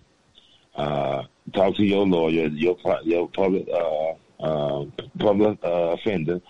uh, 0.76 1.24
talk 1.54 1.76
to 1.76 1.84
your 1.84 2.08
lawyer, 2.08 2.48
your 2.48 2.78
your 3.04 3.28
public 3.30 3.68
uh, 3.68 4.14
uh, 4.40 4.86
public 5.20 5.60
uh, 5.64 5.96
offender, 5.98 6.42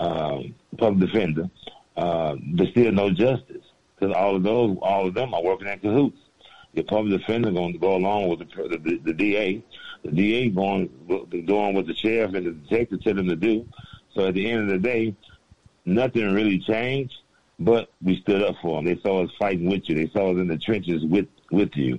um, 0.00 0.54
public 0.78 1.10
defender, 1.10 1.50
uh, 1.96 2.36
there's 2.54 2.70
still 2.70 2.92
no 2.92 3.10
justice 3.10 3.64
because 3.94 4.14
all 4.14 4.36
of 4.36 4.42
those, 4.42 4.76
all 4.80 5.06
of 5.08 5.14
them 5.14 5.34
are 5.34 5.42
working 5.42 5.68
in 5.68 5.78
cahoots. 5.80 6.18
The 6.74 6.82
public 6.82 7.20
defender 7.20 7.50
going 7.50 7.72
to 7.72 7.78
go 7.78 7.96
along 7.96 8.28
with 8.28 8.40
the, 8.40 8.78
the, 8.78 8.98
the 9.04 9.12
DA. 9.12 9.62
The 10.04 10.12
DA 10.12 10.48
going 10.50 10.88
doing 11.46 11.74
what 11.74 11.86
the 11.86 11.94
sheriff 11.94 12.34
and 12.34 12.46
the 12.46 12.52
detective 12.52 13.02
tell 13.02 13.14
them 13.14 13.28
to 13.28 13.36
do. 13.36 13.66
So 14.14 14.28
at 14.28 14.34
the 14.34 14.50
end 14.50 14.62
of 14.62 14.68
the 14.68 14.88
day, 14.88 15.14
nothing 15.84 16.32
really 16.32 16.58
changed, 16.60 17.14
but 17.58 17.90
we 18.02 18.20
stood 18.20 18.42
up 18.42 18.56
for 18.62 18.76
them. 18.76 18.84
They 18.84 19.00
saw 19.02 19.24
us 19.24 19.30
fighting 19.38 19.68
with 19.68 19.88
you. 19.88 19.96
They 19.96 20.10
saw 20.12 20.32
us 20.32 20.38
in 20.38 20.48
the 20.48 20.58
trenches 20.58 21.04
with 21.04 21.26
with 21.50 21.70
you. 21.74 21.98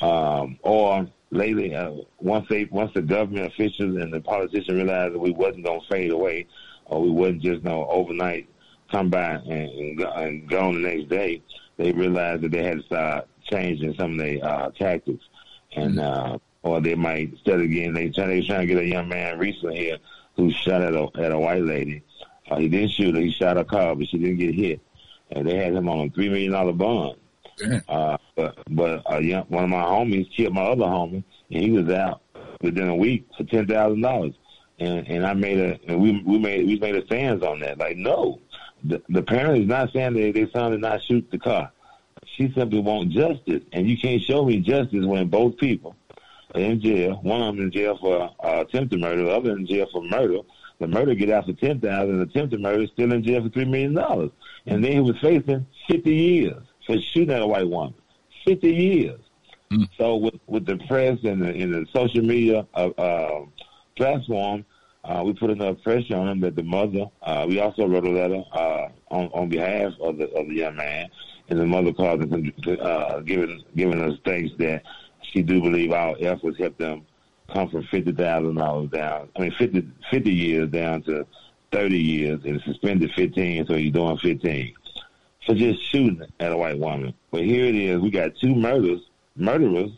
Um, 0.00 0.58
or 0.62 1.08
lately, 1.30 1.74
uh, 1.74 1.92
once 2.18 2.46
they 2.48 2.64
once 2.64 2.92
the 2.94 3.02
government 3.02 3.46
officials 3.46 3.96
and 3.96 4.12
the 4.12 4.20
politicians 4.20 4.68
realized 4.68 5.14
that 5.14 5.18
we 5.18 5.32
wasn't 5.32 5.64
going 5.64 5.80
to 5.80 5.86
fade 5.88 6.10
away, 6.10 6.46
or 6.86 7.02
we 7.02 7.10
wasn't 7.10 7.42
just 7.42 7.62
you 7.62 7.68
know 7.68 7.86
overnight 7.88 8.48
come 8.90 9.10
by 9.10 9.34
and, 9.34 9.50
and, 9.50 9.98
go, 9.98 10.10
and 10.12 10.48
go 10.48 10.60
on 10.60 10.74
the 10.74 10.88
next 10.88 11.08
day, 11.08 11.42
they 11.76 11.92
realized 11.92 12.42
that 12.42 12.52
they 12.52 12.62
had 12.62 12.78
to 12.78 12.84
start 12.84 13.28
changing 13.50 13.94
some 13.94 14.12
of 14.12 14.18
their 14.18 14.44
uh, 14.44 14.70
tactics, 14.70 15.24
and 15.74 15.98
uh, 15.98 16.38
or 16.62 16.80
they 16.80 16.94
might 16.94 17.30
instead 17.32 17.60
of 17.60 17.70
getting 17.70 17.94
they 17.94 18.10
try 18.10 18.26
they 18.26 18.42
trying 18.42 18.60
to 18.60 18.66
get 18.66 18.82
a 18.82 18.86
young 18.86 19.08
man 19.08 19.38
recently 19.38 19.76
here 19.76 19.98
who 20.36 20.50
shot 20.50 20.82
at 20.82 20.94
a 20.94 21.08
at 21.18 21.32
a 21.32 21.38
white 21.38 21.62
lady. 21.62 22.02
Uh, 22.50 22.56
he 22.56 22.68
didn't 22.68 22.90
shoot 22.90 23.14
her; 23.14 23.20
he 23.20 23.30
shot 23.32 23.58
a 23.58 23.64
car, 23.64 23.94
but 23.94 24.08
she 24.08 24.18
didn't 24.18 24.38
get 24.38 24.54
hit, 24.54 24.80
and 25.30 25.48
they 25.48 25.56
had 25.56 25.74
him 25.74 25.88
on 25.88 26.06
a 26.06 26.10
three 26.10 26.28
million 26.28 26.52
dollar 26.52 26.72
bond. 26.72 27.16
Uh, 27.88 28.18
but 28.34 28.58
but 28.70 29.02
a 29.06 29.22
young, 29.22 29.44
one 29.44 29.64
of 29.64 29.70
my 29.70 29.82
homies 29.82 30.30
killed 30.34 30.54
my 30.54 30.62
other 30.62 30.84
homie, 30.84 31.24
and 31.50 31.62
he 31.62 31.70
was 31.70 31.88
out 31.88 32.20
within 32.60 32.88
a 32.88 32.94
week 32.94 33.26
for 33.36 33.44
ten 33.44 33.66
thousand 33.66 34.02
dollars. 34.02 34.34
And 34.78 35.06
and 35.08 35.26
I 35.26 35.32
made 35.32 35.58
a 35.58 35.78
and 35.88 36.00
we 36.00 36.22
we 36.22 36.38
made 36.38 36.66
we 36.66 36.78
made 36.78 36.96
a 36.96 37.06
stance 37.06 37.42
on 37.42 37.60
that. 37.60 37.78
Like 37.78 37.96
no, 37.96 38.40
the, 38.84 39.02
the 39.08 39.22
parent 39.22 39.62
is 39.62 39.68
not 39.68 39.92
saying 39.92 40.14
that 40.14 40.34
their 40.34 40.50
son 40.50 40.72
did 40.72 40.80
not 40.80 41.02
shoot 41.02 41.26
the 41.30 41.38
car. 41.38 41.72
She 42.36 42.52
simply 42.54 42.80
want 42.80 43.10
justice, 43.10 43.62
and 43.72 43.88
you 43.88 43.96
can't 43.96 44.20
show 44.20 44.44
me 44.44 44.60
justice 44.60 45.04
when 45.04 45.28
both 45.28 45.56
people 45.56 45.96
are 46.54 46.60
in 46.60 46.80
jail. 46.80 47.18
One 47.22 47.40
of 47.40 47.56
them 47.56 47.64
in 47.64 47.72
jail 47.72 47.96
for 47.98 48.30
uh, 48.44 48.60
attempted 48.60 49.00
murder, 49.00 49.24
the 49.24 49.30
other 49.30 49.56
in 49.56 49.66
jail 49.66 49.88
for 49.90 50.02
murder. 50.02 50.40
The 50.78 50.86
murder 50.86 51.14
get 51.14 51.30
out 51.30 51.46
for 51.46 51.54
ten 51.54 51.80
thousand, 51.80 52.20
attempted 52.20 52.60
murder 52.60 52.82
is 52.82 52.90
still 52.90 53.10
in 53.12 53.24
jail 53.24 53.42
for 53.42 53.48
three 53.48 53.64
million 53.64 53.94
dollars, 53.94 54.30
and 54.66 54.84
then 54.84 54.92
he 54.92 55.00
was 55.00 55.18
facing 55.20 55.66
fifty 55.88 56.14
years 56.14 56.62
for 56.86 57.00
shooting 57.00 57.34
at 57.34 57.40
a 57.40 57.46
white 57.46 57.68
woman. 57.68 57.94
Fifty 58.44 58.74
years. 58.74 59.20
Mm. 59.72 59.88
So 59.96 60.16
with 60.16 60.38
with 60.46 60.66
the 60.66 60.76
press 60.86 61.18
and 61.24 61.40
the, 61.42 61.48
and 61.48 61.72
the 61.72 61.86
social 61.94 62.22
media 62.22 62.66
uh, 62.74 62.90
uh, 62.98 63.46
platform, 63.96 64.66
uh, 65.04 65.22
we 65.24 65.32
put 65.32 65.50
enough 65.50 65.82
pressure 65.82 66.16
on 66.16 66.28
him 66.28 66.40
that 66.40 66.54
the 66.54 66.62
mother. 66.62 67.06
Uh, 67.22 67.46
we 67.48 67.58
also 67.60 67.88
wrote 67.88 68.04
a 68.04 68.10
letter 68.10 68.42
uh, 68.52 68.88
on 69.10 69.28
on 69.32 69.48
behalf 69.48 69.94
of 70.00 70.18
the 70.18 70.28
of 70.32 70.46
the 70.48 70.54
young 70.54 70.76
man, 70.76 71.08
and 71.48 71.60
the 71.60 71.66
mother 71.66 71.92
called 71.92 72.22
and 72.22 72.52
uh, 72.80 73.20
giving 73.20 73.62
giving 73.74 74.02
us 74.02 74.18
thanks 74.24 74.52
that 74.58 74.82
she 75.22 75.42
do 75.42 75.60
believe 75.60 75.92
our 75.92 76.16
efforts 76.20 76.58
helped 76.58 76.78
them 76.78 77.06
come 77.52 77.68
from 77.68 77.84
fifty 77.84 78.12
thousand 78.12 78.56
dollars 78.56 78.90
down. 78.90 79.28
I 79.36 79.40
mean 79.40 79.54
50, 79.58 79.88
50 80.10 80.32
years 80.32 80.70
down 80.70 81.02
to 81.02 81.26
thirty 81.72 81.98
years, 81.98 82.40
and 82.44 82.60
suspended 82.62 83.12
fifteen, 83.14 83.66
so 83.66 83.74
you're 83.74 83.92
doing 83.92 84.18
fifteen 84.18 84.74
for 85.46 85.54
just 85.54 85.80
shooting 85.90 86.22
at 86.40 86.52
a 86.52 86.56
white 86.56 86.78
woman. 86.78 87.14
But 87.30 87.44
here 87.44 87.66
it 87.66 87.76
is, 87.76 88.00
we 88.00 88.10
got 88.10 88.36
two 88.36 88.54
murders, 88.54 89.00
murderers, 89.36 89.90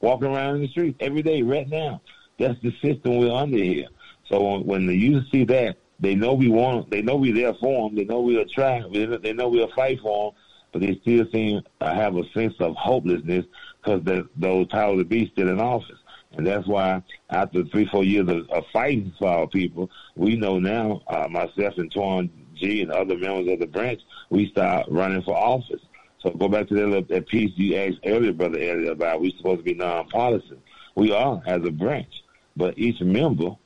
walking 0.00 0.28
around 0.28 0.56
in 0.56 0.62
the 0.62 0.68
street 0.68 0.96
every 1.00 1.22
day 1.22 1.42
right 1.42 1.68
now. 1.68 2.02
That's 2.38 2.60
the 2.60 2.72
system 2.82 3.18
we're 3.18 3.32
under 3.32 3.58
here. 3.58 3.86
So 4.28 4.58
when 4.60 4.86
the 4.86 4.96
youth 4.96 5.24
see 5.30 5.44
that, 5.44 5.76
they 6.00 6.14
know 6.14 6.34
we 6.34 6.48
want, 6.48 6.90
they 6.90 7.02
know 7.02 7.16
we're 7.16 7.34
there 7.34 7.54
for 7.54 7.88
them. 7.88 7.96
They 7.96 8.04
know 8.04 8.20
we'll 8.20 8.46
try. 8.46 8.82
They 8.92 9.32
know 9.32 9.48
we'll 9.48 9.70
fight 9.74 10.00
for 10.00 10.32
them. 10.32 10.39
But 10.72 10.82
they 10.82 10.98
still 11.02 11.26
seem 11.32 11.62
to 11.80 11.94
have 11.94 12.16
a 12.16 12.28
sense 12.30 12.54
of 12.60 12.74
hopelessness 12.76 13.46
because 13.82 14.02
those 14.36 14.66
powers 14.68 14.98
that 14.98 15.08
be 15.08 15.30
still 15.32 15.48
in 15.48 15.60
office. 15.60 15.98
And 16.32 16.46
that's 16.46 16.66
why 16.66 17.02
after 17.30 17.64
three, 17.64 17.86
four 17.86 18.04
years 18.04 18.28
of, 18.28 18.48
of 18.50 18.64
fighting 18.72 19.12
for 19.18 19.28
our 19.28 19.46
people, 19.48 19.90
we 20.14 20.36
know 20.36 20.58
now, 20.58 21.02
uh, 21.08 21.26
myself 21.28 21.74
and 21.76 21.92
Twan 21.92 22.30
G 22.54 22.82
and 22.82 22.92
other 22.92 23.16
members 23.16 23.52
of 23.52 23.58
the 23.58 23.66
branch, 23.66 24.00
we 24.28 24.48
start 24.50 24.86
running 24.88 25.22
for 25.22 25.36
office. 25.36 25.80
So 26.20 26.30
go 26.30 26.48
back 26.48 26.68
to 26.68 26.74
that, 26.74 27.08
that 27.08 27.28
piece 27.28 27.50
you 27.56 27.76
asked 27.76 28.00
earlier, 28.04 28.32
Brother 28.32 28.58
Elliott, 28.58 28.92
about 28.92 29.20
we 29.20 29.34
supposed 29.36 29.60
to 29.60 29.64
be 29.64 29.74
nonpartisan. 29.74 30.58
We 30.94 31.12
are 31.12 31.42
as 31.46 31.64
a 31.64 31.70
branch, 31.70 32.22
but 32.56 32.78
each 32.78 33.00
member 33.00 33.56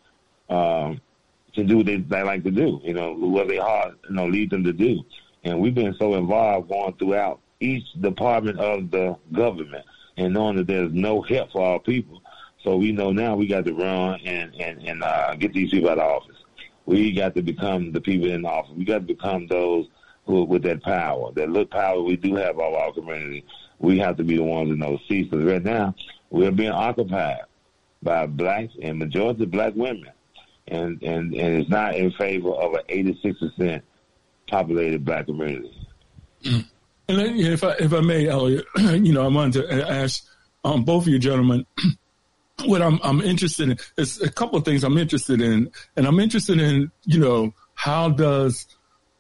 um, 0.49 1.01
to 1.55 1.65
do 1.65 1.79
what 1.79 1.87
they, 1.87 1.97
they 1.97 2.23
like 2.23 2.45
to 2.45 2.51
do, 2.51 2.81
you 2.85 2.95
know, 2.95 3.13
what 3.15 3.49
they 3.49 3.57
hard, 3.57 3.97
you 4.09 4.15
know, 4.15 4.27
lead 4.27 4.51
them 4.51 4.65
to 4.65 4.73
do. 4.73 5.03
And 5.45 5.61
we've 5.61 5.75
been 5.75 5.95
so 5.99 6.15
involved 6.15 6.69
going 6.69 6.95
throughout 6.95 7.41
each 7.61 7.85
department 8.01 8.59
of 8.59 8.91
the 8.91 9.17
government 9.33 9.85
and 10.17 10.33
knowing 10.33 10.57
that 10.57 10.67
there's 10.67 10.93
no 10.93 11.23
help 11.23 11.53
for 11.53 11.65
our 11.67 11.79
people. 11.79 12.23
So 12.63 12.77
we 12.77 12.93
know 12.93 13.13
now 13.13 13.37
we 13.37 13.47
got 13.47 13.67
to 13.67 13.75
run 13.75 14.21
and, 14.25 14.55
and, 14.55 14.83
and 14.83 15.03
uh, 15.03 15.35
get 15.35 15.53
these 15.53 15.71
people 15.71 15.91
out 15.91 15.99
of 15.99 16.23
office. 16.23 16.37
We 16.87 17.13
got 17.13 17.35
to 17.35 17.43
become 17.43 17.93
the 17.93 18.01
people 18.01 18.31
in 18.31 18.45
office. 18.47 18.73
We 18.75 18.85
got 18.85 19.07
to 19.07 19.15
become 19.15 19.47
those 19.47 19.87
who, 20.27 20.45
with 20.45 20.63
that 20.63 20.83
power, 20.83 21.31
that 21.33 21.49
little 21.49 21.67
power 21.67 22.01
we 22.01 22.17
do 22.17 22.35
have 22.37 22.59
of 22.59 22.75
our 22.75 22.93
community. 22.93 23.45
We 23.79 23.99
have 23.99 24.17
to 24.17 24.25
be 24.25 24.37
the 24.37 24.43
ones 24.43 24.71
in 24.71 24.79
those 24.79 25.01
seats. 25.09 25.29
Because 25.31 25.45
right 25.45 25.63
now, 25.63 25.95
we're 26.31 26.51
being 26.51 26.71
occupied 26.71 27.41
by 28.03 28.27
blacks 28.27 28.75
and 28.83 28.99
majority 28.99 29.45
black 29.45 29.75
women. 29.75 30.11
And, 30.69 31.03
and, 31.03 31.35
and 31.35 31.61
it's 31.61 31.69
not 31.69 31.97
in 31.97 32.11
favor 32.13 32.51
of 32.51 32.75
an 32.75 32.83
86% 32.89 33.83
populated 34.49 35.05
black 35.05 35.27
community. 35.27 35.71
And 36.45 37.19
then, 37.19 37.37
if 37.37 37.63
I 37.65 37.73
if 37.81 37.93
I 37.93 38.01
may, 38.01 38.29
Elliott, 38.29 38.67
you 38.77 39.13
know, 39.13 39.25
I 39.25 39.29
wanted 39.29 39.69
to 39.69 39.91
ask 39.91 40.25
um, 40.65 40.85
both 40.85 41.05
of 41.05 41.09
you 41.09 41.19
gentlemen 41.19 41.67
what 42.65 42.83
I'm 42.83 42.99
I'm 43.03 43.21
interested 43.21 43.71
in. 43.71 43.79
It's 43.99 44.21
a 44.21 44.31
couple 44.31 44.59
of 44.59 44.65
things 44.65 44.85
I'm 44.85 44.99
interested 44.99 45.41
in, 45.41 45.71
and 45.97 46.07
I'm 46.07 46.19
interested 46.21 46.61
in 46.61 46.91
you 47.05 47.21
know 47.21 47.55
how 47.75 48.09
does 48.09 48.67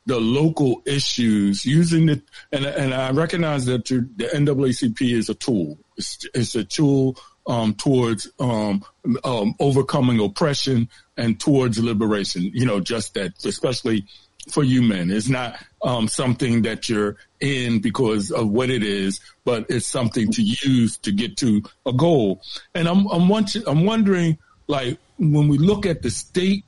the 0.06 0.20
local 0.20 0.82
issues 0.86 1.64
using 1.64 2.08
it, 2.08 2.22
and 2.52 2.64
and 2.64 2.94
I 2.94 3.10
recognize 3.10 3.66
that 3.66 3.84
the 3.86 4.06
NAACP 4.34 5.12
is 5.12 5.28
a 5.28 5.34
tool. 5.34 5.78
It's, 5.96 6.26
it's 6.34 6.54
a 6.54 6.64
tool 6.64 7.16
um, 7.46 7.74
towards 7.74 8.30
um, 8.40 8.84
um, 9.24 9.54
overcoming 9.60 10.20
oppression 10.20 10.88
and 11.16 11.38
towards 11.38 11.78
liberation. 11.78 12.50
You 12.54 12.66
know, 12.66 12.80
just 12.80 13.14
that, 13.14 13.32
especially 13.44 14.06
for 14.50 14.62
you 14.62 14.82
men. 14.82 15.10
It's 15.10 15.28
not 15.28 15.56
um, 15.82 16.08
something 16.08 16.62
that 16.62 16.88
you're 16.88 17.16
in 17.40 17.80
because 17.80 18.30
of 18.30 18.48
what 18.48 18.70
it 18.70 18.82
is, 18.82 19.20
but 19.44 19.66
it's 19.68 19.86
something 19.86 20.30
to 20.32 20.42
use 20.42 20.96
to 20.98 21.12
get 21.12 21.36
to 21.38 21.62
a 21.86 21.92
goal. 21.92 22.42
And 22.74 22.88
I'm 22.88 23.06
I'm, 23.08 23.30
I'm 23.66 23.84
wondering, 23.84 24.38
like, 24.66 24.98
when 25.18 25.48
we 25.48 25.58
look 25.58 25.86
at 25.86 26.02
the 26.02 26.10
state 26.10 26.64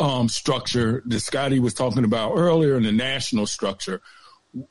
um, 0.00 0.28
structure 0.28 1.02
that 1.06 1.20
Scotty 1.20 1.60
was 1.60 1.74
talking 1.74 2.04
about 2.04 2.32
earlier, 2.34 2.76
and 2.76 2.84
the 2.84 2.92
national 2.92 3.46
structure, 3.46 4.00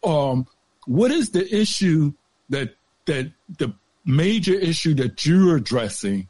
um, 0.04 0.48
what 0.86 1.12
is 1.12 1.32
the 1.32 1.48
issue 1.56 2.14
that 2.50 2.76
that 3.06 3.32
the 3.58 3.74
major 4.06 4.54
issue 4.54 4.94
that 4.96 5.26
you're 5.26 5.56
addressing, 5.58 6.28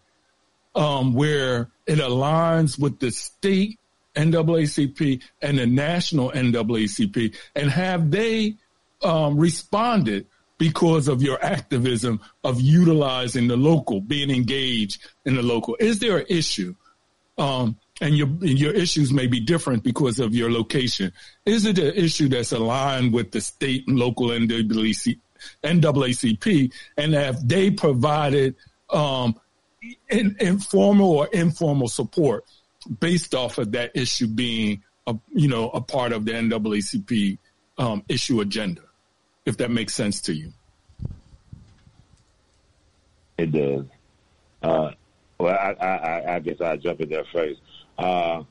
um, 0.75 1.13
where 1.13 1.69
it 1.85 1.99
aligns 1.99 2.79
with 2.79 2.99
the 2.99 3.11
state 3.11 3.79
NAACP 4.15 5.21
and 5.41 5.57
the 5.57 5.65
national 5.65 6.31
NAACP, 6.31 7.35
and 7.55 7.69
have 7.69 8.11
they 8.11 8.55
um, 9.01 9.37
responded 9.37 10.27
because 10.57 11.07
of 11.07 11.21
your 11.21 11.43
activism 11.43 12.19
of 12.43 12.61
utilizing 12.61 13.47
the 13.47 13.57
local, 13.57 13.99
being 14.01 14.29
engaged 14.29 15.03
in 15.25 15.35
the 15.35 15.41
local? 15.41 15.75
Is 15.79 15.99
there 15.99 16.17
an 16.17 16.25
issue? 16.29 16.75
Um, 17.37 17.77
and 18.01 18.17
your 18.17 18.27
your 18.41 18.73
issues 18.73 19.11
may 19.11 19.27
be 19.27 19.39
different 19.39 19.83
because 19.83 20.19
of 20.19 20.33
your 20.35 20.51
location. 20.51 21.13
Is 21.45 21.65
it 21.65 21.77
an 21.77 21.93
issue 21.93 22.27
that's 22.27 22.51
aligned 22.51 23.13
with 23.13 23.31
the 23.31 23.41
state 23.41 23.87
and 23.87 23.97
local 23.97 24.27
NAACP, 24.29 25.11
and 26.97 27.13
have 27.13 27.47
they 27.47 27.71
provided 27.71 28.55
um, 28.89 29.39
in, 30.09 30.35
informal 30.39 31.11
or 31.11 31.27
informal 31.27 31.87
support 31.87 32.43
based 32.99 33.35
off 33.35 33.57
of 33.57 33.71
that 33.73 33.91
issue 33.95 34.27
being 34.27 34.83
a 35.07 35.15
you 35.29 35.47
know 35.47 35.69
a 35.69 35.81
part 35.81 36.13
of 36.13 36.25
the 36.25 36.33
NAACP 36.33 37.37
um, 37.77 38.03
issue 38.07 38.41
agenda, 38.41 38.81
if 39.45 39.57
that 39.57 39.71
makes 39.71 39.93
sense 39.93 40.21
to 40.21 40.33
you. 40.33 40.51
It 43.37 43.51
does. 43.51 43.85
Uh, 44.61 44.91
well, 45.39 45.57
I, 45.57 45.83
I, 45.83 46.35
I 46.35 46.39
guess 46.39 46.61
I'll 46.61 46.77
jump 46.77 47.01
in 47.01 47.09
there 47.09 47.25
first. 47.33 47.59
Uh, 47.97 48.43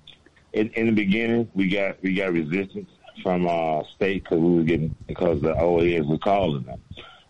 in, 0.52 0.70
in 0.70 0.86
the 0.86 0.93
beginning, 0.93 1.48
we 1.55 1.69
got 1.69 2.02
we 2.02 2.15
got 2.15 2.32
resistance 2.32 2.90
from 3.23 3.47
uh, 3.47 3.82
state 3.94 4.24
because 4.24 4.39
we 4.39 4.57
were 4.57 4.65
getting 4.65 4.94
because 5.07 5.40
the 5.40 5.55
OAS 5.55 6.07
was 6.07 6.19
calling 6.23 6.65
them, 6.65 6.81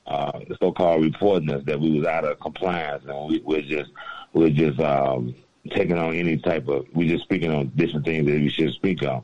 uh, 0.07 0.39
the 0.49 0.57
so-called 0.61 1.03
reporting 1.03 1.51
us 1.51 1.63
that 1.67 1.79
we 1.79 1.99
was 1.99 2.07
out 2.07 2.25
of 2.25 2.41
compliance 2.41 3.05
and 3.07 3.29
we, 3.29 3.41
we're 3.41 3.63
just 3.63 3.91
we're 4.33 4.51
just 4.51 4.81
um, 4.81 5.35
taking 5.71 5.99
on 5.99 6.15
any 6.15 6.37
type 6.39 6.69
of, 6.69 6.87
we 6.95 7.09
just 7.09 7.25
speaking 7.25 7.53
on 7.53 7.73
different 7.77 8.05
things 8.05 8.27
that 8.27 8.41
we 8.41 8.49
should 8.49 8.73
speak 8.73 9.03
on. 9.03 9.23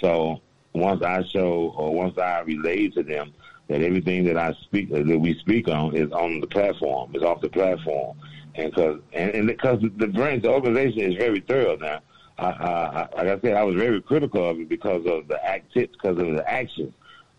So 0.00 0.40
once 0.72 1.02
I 1.02 1.22
show 1.24 1.72
or 1.76 1.94
once 1.94 2.18
I 2.18 2.40
relate 2.40 2.94
to 2.94 3.02
them 3.02 3.32
that 3.68 3.80
everything 3.80 4.24
that 4.24 4.36
I 4.36 4.52
speak 4.64 4.90
that 4.90 5.06
we 5.06 5.38
speak 5.38 5.68
on 5.68 5.96
is 5.96 6.12
on 6.12 6.40
the 6.40 6.46
platform, 6.46 7.14
is 7.14 7.22
off 7.22 7.40
the 7.40 7.48
platform, 7.48 8.16
and 8.54 8.70
because 8.70 9.00
and, 9.12 9.30
and 9.30 9.46
because 9.46 9.80
the 9.80 10.08
branch, 10.08 10.42
the 10.42 10.50
organization 10.50 11.00
is 11.00 11.14
very 11.14 11.40
thorough 11.40 11.76
now. 11.76 12.00
I, 12.36 12.46
I, 12.46 13.00
like 13.16 13.38
I 13.38 13.40
said, 13.40 13.54
I 13.54 13.62
was 13.62 13.76
very 13.76 14.02
critical 14.02 14.48
of 14.48 14.58
it 14.58 14.68
because 14.68 15.06
of 15.06 15.28
the 15.28 15.42
act, 15.44 15.72
because 15.72 16.18
of 16.18 16.34
the 16.34 16.44
action. 16.46 16.92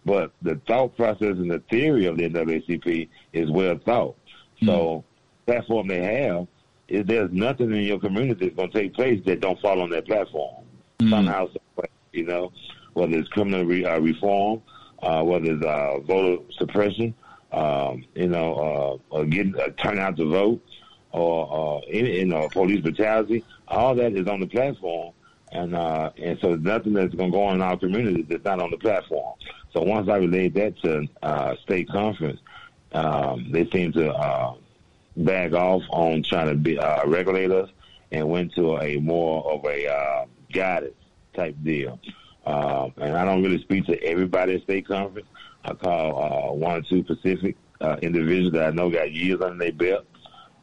But 0.06 0.32
the 0.42 0.56
thought 0.68 0.96
process 0.96 1.38
and 1.38 1.52
the 1.52 1.60
theory 1.70 2.06
of 2.06 2.18
the 2.18 2.30
NAACP 2.30 3.10
is 3.34 3.52
well 3.52 3.78
thought. 3.86 4.16
Mm-hmm. 4.58 4.68
So 4.68 5.04
platform 5.46 5.88
they 5.88 6.02
have 6.02 6.48
there's 6.88 7.32
nothing 7.32 7.72
in 7.72 7.84
your 7.84 8.00
community 8.00 8.46
that's 8.46 8.56
going 8.56 8.72
to 8.72 8.80
take 8.80 8.94
place 8.94 9.22
that 9.26 9.40
don't 9.40 9.60
fall 9.60 9.82
on 9.82 9.90
that 9.90 10.06
platform 10.06 10.64
mm-hmm. 11.00 11.10
somehow, 11.10 11.48
you 12.12 12.26
know, 12.26 12.52
whether 12.94 13.18
it's 13.18 13.30
criminal 13.30 13.66
re, 13.66 13.86
uh, 13.86 14.00
reform, 14.00 14.62
uh, 15.02 15.24
whether 15.24 15.54
it's 15.54 15.66
uh, 15.66 16.00
voter 16.02 16.42
suppression, 16.58 17.14
um, 17.52 18.06
you 18.16 18.28
know, 18.28 19.00
uh, 19.12 19.16
or 19.16 19.26
getting 19.26 19.56
uh, 19.60 19.70
turn 19.82 20.00
out 20.00 20.18
to 20.18 20.30
vote, 20.30 20.62
or 21.12 21.80
uh, 21.80 21.88
in, 21.88 22.06
in 22.06 22.34
uh, 22.34 22.48
police 22.52 22.82
brutality. 22.82 23.44
All 23.68 23.96
that 23.96 24.14
is 24.14 24.28
on 24.28 24.40
the 24.40 24.48
platform, 24.48 25.14
and 25.52 25.76
uh, 25.76 26.12
and 26.18 26.38
so 26.40 26.56
nothing 26.56 26.94
that's 26.94 27.16
going 27.16 27.32
to 27.32 27.38
go 27.38 27.44
on 27.44 27.56
in 27.56 27.62
our 27.62 27.78
community 27.78 28.24
that's 28.24 28.44
not 28.44 28.62
on 28.62 28.72
the 28.72 28.78
platform. 28.78 29.36
So 29.74 29.82
once 29.82 30.10
I 30.10 30.18
relayed 30.18 30.54
that 30.56 30.78
to 30.84 31.08
uh, 31.24 31.56
state 31.64 31.90
conference, 31.90 32.40
um, 32.94 33.52
they 33.52 33.70
seem 33.70 33.92
to 33.94 34.14
uh, 34.14 34.56
back 35.18 35.54
off 35.54 35.84
on 35.90 36.24
trying 36.24 36.48
to 36.48 36.56
be 36.56 36.78
uh, 36.78 37.06
regulate 37.08 37.52
us 37.52 37.70
and 38.12 38.30
went 38.30 38.54
to 38.56 38.78
a 38.78 38.98
more 38.98 39.46
of 39.52 39.66
a 39.66 39.88
uh, 39.88 40.26
guidance 40.52 40.96
type 41.34 41.56
deal. 41.64 42.00
Uh, 42.46 42.90
and 42.98 43.18
I 43.18 43.26
don't 43.26 43.44
really 43.44 43.62
speak 43.62 43.86
to 43.88 44.02
everybody 44.04 44.56
at 44.56 44.64
state 44.64 44.88
conference. 44.88 45.28
I 45.64 45.74
call 45.74 46.52
uh, 46.52 46.54
one 46.54 46.78
or 46.78 46.82
two 46.82 47.04
Pacific 47.04 47.56
uh, 47.82 47.98
individuals 48.02 48.54
that 48.54 48.68
I 48.68 48.72
know 48.72 48.90
got 48.90 49.12
years 49.12 49.42
under 49.42 49.58
their 49.58 49.74
belt 49.74 50.06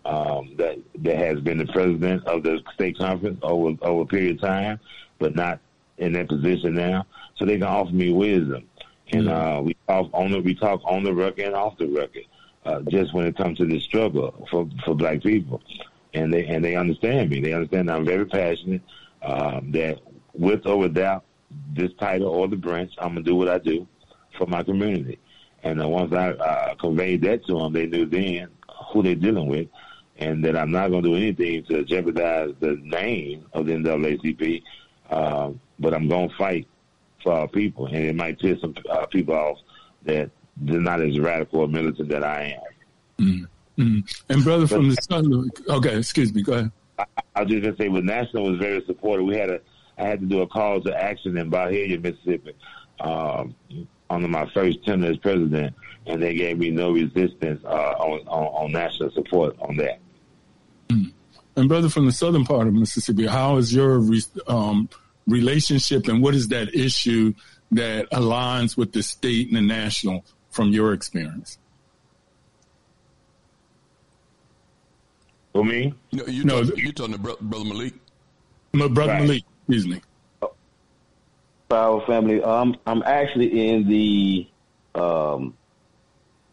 um, 0.05 0.55
that 0.57 0.79
that 0.99 1.17
has 1.17 1.41
been 1.41 1.59
the 1.59 1.67
president 1.67 2.27
of 2.27 2.43
the 2.43 2.61
state 2.75 2.99
conference 2.99 3.39
over 3.43 3.77
over 3.83 4.03
a 4.03 4.07
period 4.07 4.37
of 4.37 4.41
time, 4.41 4.81
but 5.19 5.35
not 5.35 5.61
in 5.99 6.13
that 6.13 6.29
position 6.29 6.75
now. 6.75 7.07
So 7.37 7.45
they 7.45 7.55
can 7.55 7.65
offer 7.65 7.93
me 7.93 8.13
wisdom, 8.13 8.69
and 9.13 9.27
mm-hmm. 9.27 9.59
uh, 9.59 9.61
we 9.63 9.77
talk 9.87 10.11
on 10.13 10.33
the 10.33 10.41
we 10.41 10.55
talk 10.55 10.81
on 10.85 11.05
the 11.05 11.15
record 11.15 11.47
and 11.47 11.55
off 11.55 11.79
the 11.79 11.89
record. 11.89 12.25
Uh, 12.65 12.81
just 12.89 13.13
when 13.13 13.27
it 13.27 13.37
comes 13.37 13.59
to 13.59 13.67
this 13.67 13.83
struggle 13.83 14.47
for 14.51 14.69
for 14.85 14.95
black 14.95 15.23
people, 15.23 15.61
and 16.15 16.33
they 16.33 16.47
and 16.47 16.65
they 16.65 16.77
understand 16.77 17.31
me. 17.31 17.41
They 17.41 17.53
understand 17.53 17.91
I'm 17.91 18.05
very 18.05 18.27
passionate. 18.27 18.83
Um, 19.23 19.71
that 19.73 20.01
with 20.33 20.67
or 20.67 20.79
without 20.79 21.25
this 21.75 21.93
title 21.99 22.29
or 22.29 22.49
the 22.49 22.57
branch, 22.57 22.93
I'm 22.99 23.15
gonna 23.15 23.23
do 23.23 23.37
what 23.37 23.49
I 23.49 23.59
do 23.59 23.87
for 24.39 24.47
my 24.47 24.63
community. 24.63 25.19
And 25.65 25.83
uh, 25.83 25.89
once 25.89 26.13
I 26.13 26.31
uh, 26.31 26.75
conveyed 26.77 27.23
that 27.23 27.47
to 27.47 27.59
them, 27.59 27.73
they 27.73 27.87
knew 27.87 28.07
then 28.07 28.49
who 28.93 29.03
they're 29.03 29.15
dealing 29.15 29.47
with 29.47 29.69
and 30.19 30.45
that 30.45 30.57
I'm 30.57 30.71
not 30.71 30.91
going 30.91 31.03
to 31.03 31.11
do 31.11 31.17
anything 31.17 31.65
to 31.65 31.85
jeopardize 31.85 32.55
the 32.61 32.79
name 32.83 33.47
of 33.53 33.67
the 33.67 33.73
NAACP, 33.73 34.63
uh, 35.11 35.51
but 35.79 35.95
I'm 35.95 36.09
going 36.09 36.29
to 36.29 36.37
fight 36.37 36.69
for 37.23 37.33
our 37.33 37.49
people, 37.49 37.87
and 37.87 37.97
it 37.97 38.15
might 38.15 38.39
piss 38.39 38.61
some 38.61 38.75
uh, 38.91 39.07
people 39.07 39.35
off 39.35 39.59
that 40.05 40.31
they're 40.57 40.81
not 40.81 41.01
as 41.01 41.19
radical 41.19 41.61
or 41.61 41.69
militant 41.69 42.09
that 42.11 42.25
I 42.25 42.59
am. 43.19 43.49
Mm-hmm. 43.79 44.01
And 44.29 44.45
brother 44.45 44.67
from 44.67 44.91
the 44.91 44.97
Sun, 44.97 45.51
okay, 45.69 45.97
excuse 45.97 46.33
me, 46.35 46.43
go 46.43 46.53
ahead. 46.53 46.73
I, 46.99 47.05
I 47.35 47.43
was 47.43 47.51
just 47.51 47.63
gonna 47.63 47.77
say, 47.77 47.89
well, 47.89 48.03
National 48.03 48.51
was 48.51 48.59
very 48.59 48.85
supportive. 48.85 49.27
We 49.27 49.37
had 49.37 49.51
a, 49.51 49.61
I 49.99 50.05
had 50.05 50.21
to 50.21 50.27
do 50.27 50.43
a 50.43 50.47
call 50.47 50.81
to 50.83 50.95
action 50.95 51.37
in 51.37 51.51
Byhalia, 51.51 52.01
Mississippi, 52.03 52.55
um, 53.01 53.55
under 54.11 54.29
my 54.29 54.47
first 54.53 54.85
tenure 54.85 55.11
as 55.11 55.17
president, 55.19 55.75
and 56.07 56.23
they 56.23 56.35
gave 56.35 56.59
me 56.59 56.71
no 56.71 56.93
resistance 56.93 57.65
uh, 57.65 57.95
on, 57.99 58.27
on, 58.29 58.65
on 58.65 58.73
national 58.73 59.11
support 59.13 59.57
on 59.61 59.77
that. 59.77 59.99
And 61.55 61.69
brother, 61.69 61.89
from 61.89 62.07
the 62.07 62.13
southern 62.13 62.45
part 62.45 62.67
of 62.67 62.75
Mississippi, 62.75 63.27
how 63.27 63.57
is 63.57 63.75
your 63.75 64.03
um, 64.47 64.89
relationship, 65.27 66.09
and 66.09 66.23
what 66.23 66.35
is 66.35 66.49
that 66.49 66.75
issue 66.75 67.35
that 67.73 68.11
aligns 68.11 68.77
with 68.77 68.93
the 68.93 69.03
state 69.03 69.49
and 69.49 69.57
the 69.57 69.61
national 69.61 70.25
from 70.53 70.71
your 70.71 70.93
experience? 70.93 71.59
For 75.53 75.65
me? 75.65 75.93
No, 76.13 76.25
you 76.27 76.45
no, 76.45 76.63
talking, 76.63 76.85
you 76.85 76.93
talking 76.93 77.15
to 77.15 77.19
brother, 77.19 77.43
brother 77.43 77.65
Malik? 77.65 77.95
My 78.73 78.89
brother 78.89 79.13
right. 79.13 79.23
Malik, 79.23 79.45
excuse 79.69 79.87
me. 79.87 80.01
Our 81.71 82.05
family. 82.07 82.43
Um, 82.43 82.77
I'm 82.87 83.03
actually 83.03 83.71
in 83.71 83.89
the 83.89 84.47
um, 84.95 85.55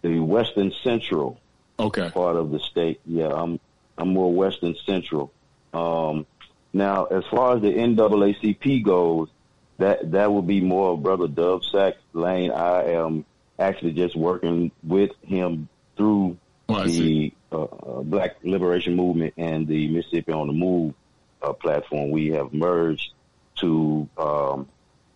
the 0.02 0.20
western 0.20 0.72
central 0.84 1.40
okay. 1.78 2.10
part 2.10 2.36
of 2.36 2.52
the 2.52 2.60
state. 2.60 3.02
Yeah, 3.06 3.28
I'm 3.28 3.60
I'm 3.98 4.14
more 4.14 4.34
Western 4.34 4.76
Central. 4.86 5.32
Um, 5.74 6.26
now, 6.72 7.06
as 7.06 7.26
far 7.26 7.58
as 7.58 7.62
the 7.62 7.74
NAACP 7.74 8.84
goes, 8.84 9.30
that 9.78 10.12
that 10.12 10.32
would 10.32 10.48
be 10.48 10.62
more 10.62 10.94
of 10.94 11.04
Brother 11.04 11.28
Duvsac 11.28 11.96
Lane. 12.14 12.52
I 12.52 12.94
am 12.94 13.26
actually 13.60 13.94
just 13.94 14.16
working 14.16 14.72
with 14.84 15.12
him 15.22 15.68
through 15.98 16.38
oh, 16.70 16.84
the 16.86 17.34
uh, 17.52 17.64
uh, 17.64 18.02
Black 18.02 18.38
Liberation 18.44 18.96
Movement 18.96 19.34
and 19.38 19.68
the 19.68 19.88
Mississippi 19.90 20.32
on 20.32 20.48
the 20.48 20.54
Move 20.54 20.94
uh, 21.42 21.54
platform. 21.54 22.12
We 22.12 22.30
have 22.30 22.54
merged 22.54 23.12
to 23.58 24.08
um, 24.18 24.68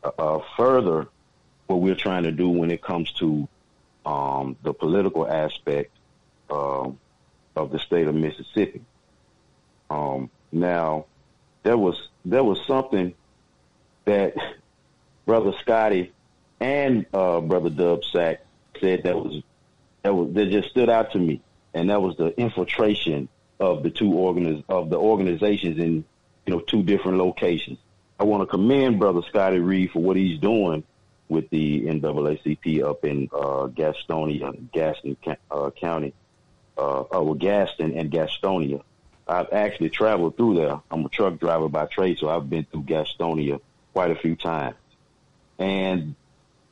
uh, 0.03 0.39
further 0.57 1.07
what 1.67 1.77
we're 1.77 1.95
trying 1.95 2.23
to 2.23 2.31
do 2.31 2.49
when 2.49 2.71
it 2.71 2.81
comes 2.81 3.11
to 3.13 3.47
um, 4.05 4.57
the 4.63 4.73
political 4.73 5.27
aspect 5.27 5.91
um, 6.49 6.99
of 7.55 7.71
the 7.71 7.79
state 7.79 8.07
of 8.07 8.15
Mississippi. 8.15 8.81
Um, 9.89 10.29
now, 10.51 11.05
there 11.63 11.77
was 11.77 12.09
there 12.25 12.43
was 12.43 12.59
something 12.67 13.13
that 14.05 14.35
Brother 15.25 15.53
Scotty 15.61 16.11
and 16.59 17.05
uh, 17.13 17.41
Brother 17.41 17.69
Duvsac 17.69 18.37
said 18.79 19.03
that 19.03 19.15
was 19.15 19.41
that 20.03 20.13
was 20.13 20.33
that 20.33 20.49
just 20.49 20.69
stood 20.69 20.89
out 20.89 21.11
to 21.13 21.19
me, 21.19 21.41
and 21.73 21.89
that 21.89 22.01
was 22.01 22.17
the 22.17 22.37
infiltration 22.39 23.29
of 23.59 23.83
the 23.83 23.89
two 23.89 24.09
organiz- 24.09 24.63
of 24.69 24.89
the 24.89 24.97
organizations 24.97 25.77
in 25.77 26.03
you 26.45 26.53
know 26.53 26.59
two 26.59 26.83
different 26.83 27.17
locations. 27.17 27.79
I 28.19 28.25
want 28.25 28.41
to 28.41 28.47
commend 28.47 28.99
Brother 28.99 29.21
Scotty 29.27 29.59
Reid 29.59 29.91
for 29.91 29.99
what 29.99 30.15
he's 30.15 30.39
doing 30.39 30.83
with 31.29 31.49
the 31.49 31.85
NAACP 31.85 32.83
up 32.83 33.03
in 33.05 33.29
uh, 33.33 33.67
Gastonia, 33.67 34.71
Gaston 34.71 35.17
uh, 35.49 35.71
County 35.71 36.13
uh, 36.77 37.01
uh, 37.01 37.33
Gaston 37.33 37.97
and 37.97 38.11
Gastonia. 38.11 38.81
I've 39.27 39.51
actually 39.53 39.89
traveled 39.89 40.37
through 40.37 40.55
there. 40.55 40.81
I'm 40.91 41.05
a 41.05 41.09
truck 41.09 41.39
driver 41.39 41.69
by 41.69 41.85
trade, 41.85 42.17
so 42.19 42.29
I've 42.29 42.49
been 42.49 42.65
through 42.65 42.83
Gastonia 42.83 43.61
quite 43.93 44.11
a 44.11 44.15
few 44.15 44.35
times. 44.35 44.75
And 45.57 46.15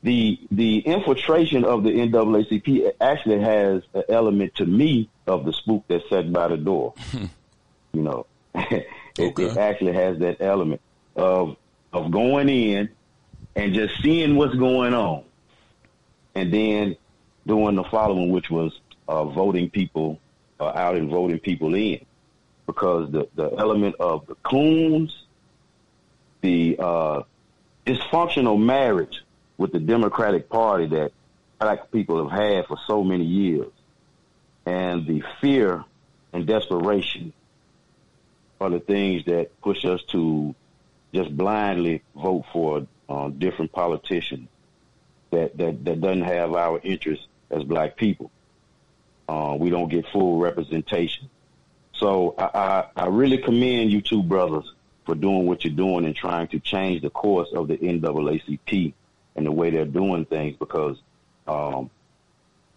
the 0.02 0.38
the 0.50 0.80
infiltration 0.80 1.64
of 1.64 1.84
the 1.84 1.90
NAACP 1.90 2.92
actually 3.00 3.40
has 3.40 3.82
an 3.94 4.02
element 4.08 4.54
to 4.56 4.66
me 4.66 5.08
of 5.26 5.44
the 5.44 5.52
spook 5.52 5.84
that 5.88 6.02
sat 6.08 6.32
by 6.32 6.48
the 6.48 6.56
door. 6.56 6.94
you 7.92 8.02
know, 8.02 8.26
it, 8.54 8.86
okay. 9.18 9.44
it 9.44 9.56
actually 9.56 9.92
has 9.92 10.18
that 10.18 10.40
element 10.40 10.80
of 11.14 11.56
of 11.92 12.10
going 12.10 12.48
in 12.48 12.88
and 13.54 13.74
just 13.74 14.02
seeing 14.02 14.36
what's 14.36 14.54
going 14.54 14.94
on, 14.94 15.24
and 16.34 16.52
then 16.52 16.96
doing 17.46 17.76
the 17.76 17.84
following, 17.84 18.30
which 18.30 18.50
was 18.50 18.80
uh, 19.08 19.24
voting 19.24 19.70
people 19.70 20.18
uh, 20.58 20.66
out 20.74 20.96
and 20.96 21.10
voting 21.10 21.38
people 21.38 21.74
in 21.74 22.04
because 22.66 23.10
the, 23.10 23.28
the 23.34 23.50
element 23.58 23.94
of 24.00 24.26
the 24.26 24.34
coons, 24.36 25.24
the 26.40 26.76
uh, 26.78 27.22
dysfunctional 27.84 28.60
marriage 28.60 29.22
with 29.62 29.70
the 29.70 29.78
Democratic 29.78 30.48
Party 30.48 30.86
that 30.86 31.12
black 31.60 31.92
people 31.92 32.28
have 32.28 32.36
had 32.36 32.66
for 32.66 32.76
so 32.88 33.04
many 33.04 33.24
years, 33.24 33.70
and 34.66 35.06
the 35.06 35.22
fear 35.40 35.84
and 36.32 36.48
desperation 36.48 37.32
are 38.60 38.70
the 38.70 38.80
things 38.80 39.24
that 39.26 39.60
push 39.62 39.84
us 39.84 40.02
to 40.08 40.52
just 41.14 41.34
blindly 41.36 42.02
vote 42.16 42.44
for 42.52 42.88
uh, 43.08 43.28
different 43.28 43.70
politicians 43.70 44.48
that, 45.30 45.56
that, 45.56 45.84
that 45.84 46.00
doesn't 46.00 46.22
have 46.22 46.54
our 46.54 46.80
interests 46.82 47.26
as 47.48 47.62
black 47.62 47.96
people. 47.96 48.32
Uh, 49.28 49.56
we 49.58 49.70
don't 49.70 49.88
get 49.88 50.04
full 50.08 50.38
representation. 50.38 51.30
So 51.94 52.34
I, 52.36 52.50
I, 52.96 53.04
I 53.04 53.06
really 53.06 53.38
commend 53.38 53.92
you 53.92 54.00
two 54.00 54.24
brothers 54.24 54.72
for 55.06 55.14
doing 55.14 55.46
what 55.46 55.64
you're 55.64 55.72
doing 55.72 56.04
and 56.04 56.16
trying 56.16 56.48
to 56.48 56.58
change 56.58 57.02
the 57.02 57.10
course 57.10 57.50
of 57.54 57.68
the 57.68 57.76
NAACP 57.76 58.94
and 59.36 59.46
the 59.46 59.52
way 59.52 59.70
they're 59.70 59.84
doing 59.84 60.24
things 60.24 60.56
because 60.58 60.98
um, 61.46 61.90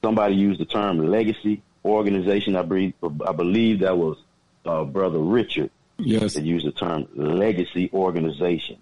somebody 0.03 0.36
used 0.36 0.60
the 0.60 0.65
term 0.65 1.10
legacy 1.10 1.61
organization. 1.84 2.56
I 2.56 2.61
believe, 2.64 2.94
I 3.26 3.32
believe 3.32 3.80
that 3.80 3.98
was 3.98 4.18
uh, 4.65 4.84
Brother 4.84 5.19
Richard 5.19 5.72
yes. 5.98 6.34
that 6.34 6.44
used 6.44 6.65
the 6.65 6.72
term 6.72 7.07
legacy 7.15 7.90
organization. 7.94 8.77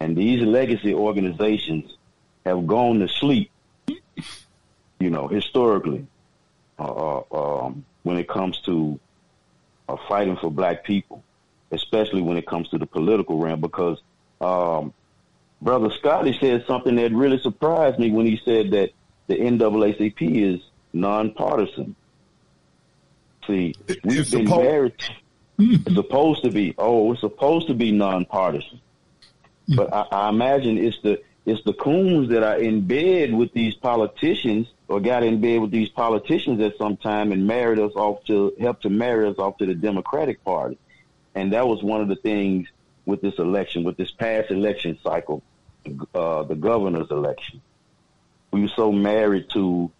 And 0.00 0.16
these 0.16 0.40
legacy 0.42 0.94
organizations 0.94 1.96
have 2.46 2.66
gone 2.66 3.00
to 3.00 3.08
sleep 3.08 3.50
you 4.98 5.10
know, 5.10 5.28
historically, 5.28 6.06
uh, 6.78 7.22
uh, 7.30 7.66
um, 7.66 7.84
when 8.02 8.18
it 8.18 8.28
comes 8.28 8.58
to 8.60 8.98
uh, 9.88 9.96
fighting 10.08 10.36
for 10.36 10.50
black 10.50 10.84
people, 10.84 11.22
especially 11.70 12.22
when 12.22 12.36
it 12.36 12.46
comes 12.46 12.68
to 12.70 12.78
the 12.78 12.86
political 12.86 13.38
realm, 13.38 13.60
because 13.60 14.00
um, 14.40 14.92
Brother 15.60 15.90
Scotty 15.90 16.36
said 16.40 16.64
something 16.66 16.94
that 16.96 17.12
really 17.12 17.38
surprised 17.38 17.98
me 17.98 18.10
when 18.10 18.26
he 18.26 18.40
said 18.44 18.70
that 18.72 18.90
the 19.26 19.34
NAACP 19.36 20.54
is 20.54 20.60
nonpartisan. 20.92 21.96
See, 23.46 23.74
we've 24.04 24.20
It's 24.20 24.30
been 24.30 24.46
supposed- 24.46 24.64
married. 24.64 24.92
Hmm. 25.58 25.74
It's 25.86 25.94
supposed 25.94 26.44
to 26.44 26.50
be. 26.50 26.74
Oh, 26.78 27.10
it's 27.12 27.20
supposed 27.20 27.66
to 27.66 27.74
be 27.74 27.90
nonpartisan. 27.90 28.80
Hmm. 29.68 29.74
But 29.76 29.92
I, 29.92 30.06
I 30.12 30.28
imagine 30.28 30.78
it's 30.78 30.98
the 31.02 31.20
it's 31.46 31.64
the 31.64 31.72
coons 31.72 32.28
that 32.28 32.42
are 32.42 32.58
in 32.58 32.82
bed 32.86 33.32
with 33.34 33.52
these 33.54 33.74
politicians 33.74 34.68
or 34.86 35.00
got 35.00 35.22
in 35.24 35.40
bed 35.40 35.60
with 35.62 35.70
these 35.70 35.88
politicians 35.88 36.60
at 36.60 36.76
some 36.76 36.96
time 36.98 37.32
and 37.32 37.46
married 37.46 37.78
us 37.78 37.92
off 37.96 38.22
to 38.26 38.52
help 38.60 38.82
to 38.82 38.90
marry 38.90 39.26
us 39.26 39.38
off 39.38 39.56
to 39.58 39.66
the 39.66 39.74
Democratic 39.74 40.44
Party. 40.44 40.78
And 41.34 41.52
that 41.54 41.66
was 41.66 41.82
one 41.82 42.02
of 42.02 42.08
the 42.08 42.16
things 42.16 42.68
with 43.08 43.22
this 43.22 43.38
election, 43.38 43.84
with 43.84 43.96
this 43.96 44.10
past 44.10 44.50
election 44.50 44.98
cycle, 45.02 45.42
uh, 46.14 46.42
the 46.42 46.54
governor's 46.54 47.10
election. 47.10 47.62
We 48.50 48.60
were 48.60 48.72
so 48.76 48.92
married 48.92 49.48
to, 49.54 49.90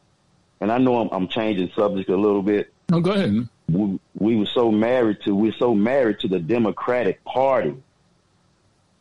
and 0.60 0.70
I 0.70 0.76
know 0.76 1.00
I'm, 1.00 1.08
I'm 1.10 1.28
changing 1.28 1.70
subject 1.74 2.10
a 2.10 2.16
little 2.16 2.42
bit. 2.42 2.70
No, 2.90 3.00
go 3.00 3.12
ahead. 3.12 3.48
We, 3.70 3.98
we 4.14 4.36
were 4.36 4.46
so 4.46 4.70
married 4.70 5.22
to, 5.22 5.34
we're 5.34 5.54
so 5.54 5.74
married 5.74 6.20
to 6.20 6.28
the 6.28 6.38
Democratic 6.38 7.24
Party. 7.24 7.76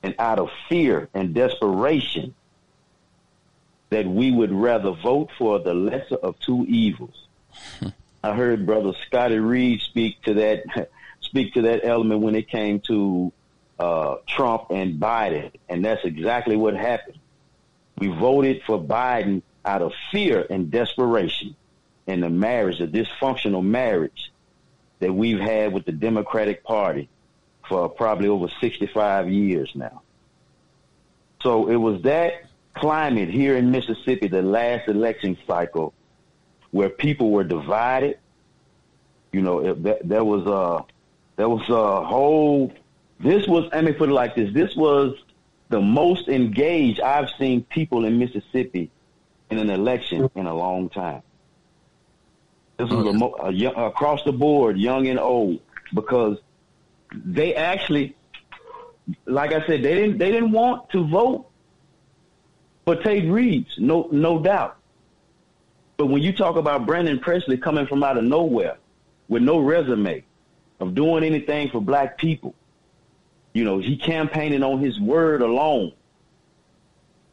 And 0.04 0.16
out 0.20 0.40
of 0.40 0.50
fear 0.70 1.10
and 1.14 1.34
desperation, 1.34 2.34
that 3.90 4.08
we 4.08 4.32
would 4.32 4.54
rather 4.54 4.92
vote 4.92 5.32
for 5.38 5.60
the 5.60 5.74
lesser 5.74 6.16
of 6.16 6.40
two 6.40 6.66
evils. 6.70 7.28
I 8.24 8.36
heard 8.36 8.66
Brother 8.66 8.94
Scotty 9.06 9.40
Reid 9.40 9.82
speak 9.82 10.22
to 10.24 10.34
that 10.36 10.90
speak 11.22 11.54
to 11.56 11.64
that 11.64 11.82
element 11.84 12.22
when 12.22 12.36
it 12.36 12.50
came 12.50 12.80
to 12.82 13.34
uh, 13.80 14.16
Trump 14.28 14.68
and 14.70 14.99
Biden, 14.99 15.52
and 15.70 15.86
that's 15.86 16.04
exactly 16.04 16.56
what 16.56 16.76
happened. 16.76 17.20
We 17.98 18.08
voted 18.08 18.62
for 18.66 18.80
Biden 18.82 19.41
out 19.66 19.82
of 19.82 19.94
fear 20.12 20.45
and 20.49 20.72
desperation 20.72 21.56
in 22.06 22.22
the 22.22 22.30
marriage, 22.30 22.80
the 22.80 22.88
dysfunctional 22.88 23.64
marriage 23.64 24.32
that 24.99 25.14
we've 25.14 25.40
had 25.40 25.74
with 25.74 25.86
the 25.86 25.91
Democratic 25.91 26.64
Party 26.64 27.10
for 27.68 27.90
probably 27.90 28.30
over 28.30 28.48
65 28.62 29.30
years 29.30 29.72
now. 29.76 30.02
So 31.41 31.70
it 31.70 31.76
was 31.76 32.02
that 32.04 32.45
climate 32.76 33.30
here 33.30 33.56
in 33.58 33.72
Mississippi, 33.72 34.28
the 34.28 34.41
last 34.41 34.88
election 34.88 35.38
cycle, 35.45 35.94
where 36.72 36.90
people 36.90 37.32
were 37.32 37.44
divided. 37.44 38.18
You 39.32 39.41
know, 39.41 39.60
it, 39.60 40.10
that, 40.10 40.26
was 40.26 40.45
a 40.45 40.86
there 41.36 41.49
was 41.49 41.68
a 41.70 42.06
whole. 42.06 42.72
This 43.19 43.48
was. 43.48 43.69
Let 43.72 43.84
me 43.84 43.94
put 43.94 44.10
it 44.10 44.14
like 44.14 44.35
this: 44.35 44.53
This 44.53 44.76
was 44.76 45.15
the 45.69 45.81
most 45.81 46.27
engaged 46.27 47.02
I've 47.02 47.30
seen 47.38 47.64
people 47.64 48.06
in 48.06 48.19
Mississippi 48.19 48.91
in 49.49 49.57
an 49.57 49.69
election 49.69 50.30
in 50.35 50.45
a 50.45 50.53
long 50.53 50.89
time. 50.89 51.23
This 52.77 52.89
was 52.89 53.07
a, 53.07 53.14
mo- 53.14 53.35
a 53.41 53.52
young, 53.52 53.73
across 53.76 54.23
the 54.23 54.31
board, 54.31 54.77
young 54.77 55.07
and 55.07 55.19
old, 55.19 55.60
because 55.94 56.38
they 57.11 57.56
actually, 57.56 58.15
like 59.26 59.52
I 59.52 59.65
said, 59.65 59.81
they 59.81 59.95
didn't 59.95 60.19
they 60.19 60.31
didn't 60.31 60.52
want 60.52 60.89
to 60.91 61.07
vote 61.07 61.49
for 62.85 62.95
Tate 62.95 63.30
Reeves, 63.30 63.76
no 63.80 64.07
no 64.11 64.39
doubt. 64.39 64.77
But 65.98 66.07
when 66.07 66.22
you 66.22 66.31
talk 66.31 66.56
about 66.56 66.85
Brandon 66.85 67.19
Presley 67.19 67.57
coming 67.57 67.88
from 67.88 68.03
out 68.03 68.18
of 68.18 68.23
nowhere 68.23 68.77
with 69.27 69.41
no 69.41 69.60
resume 69.60 70.23
of 70.80 70.94
doing 70.94 71.23
anything 71.23 71.69
for 71.72 71.81
black 71.81 72.19
people, 72.19 72.53
you 73.58 73.64
know, 73.64 73.80
he 73.80 73.98
campaigning 73.98 74.62
on 74.62 74.80
his 74.80 75.00
word 75.00 75.42
alone. 75.42 75.92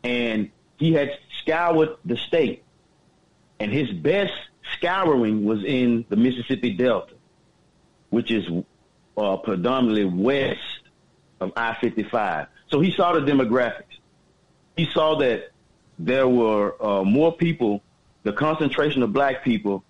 And 0.02 0.50
he 0.78 0.94
had 0.94 1.10
scoured 1.42 1.96
the 2.06 2.16
state. 2.16 2.62
And 3.60 3.70
his 3.70 3.90
best 3.90 4.32
scouring 4.72 5.44
was 5.44 5.62
in 5.62 6.06
the 6.08 6.16
Mississippi 6.16 6.72
Delta, 6.72 7.12
which 8.08 8.30
is 8.30 8.48
uh, 9.18 9.36
predominantly 9.36 10.06
west 10.06 10.60
of 11.40 11.52
I-55. 11.56 12.46
So 12.70 12.80
he 12.80 12.90
saw 12.90 13.12
the 13.12 13.20
demographics. 13.20 13.98
He 14.78 14.86
saw 14.86 15.16
that 15.16 15.50
there 15.98 16.26
were 16.26 16.82
uh, 16.82 17.04
more 17.04 17.36
people, 17.36 17.82
the 18.22 18.32
concentration 18.32 19.02
of 19.02 19.12
black 19.12 19.44
people 19.44 19.84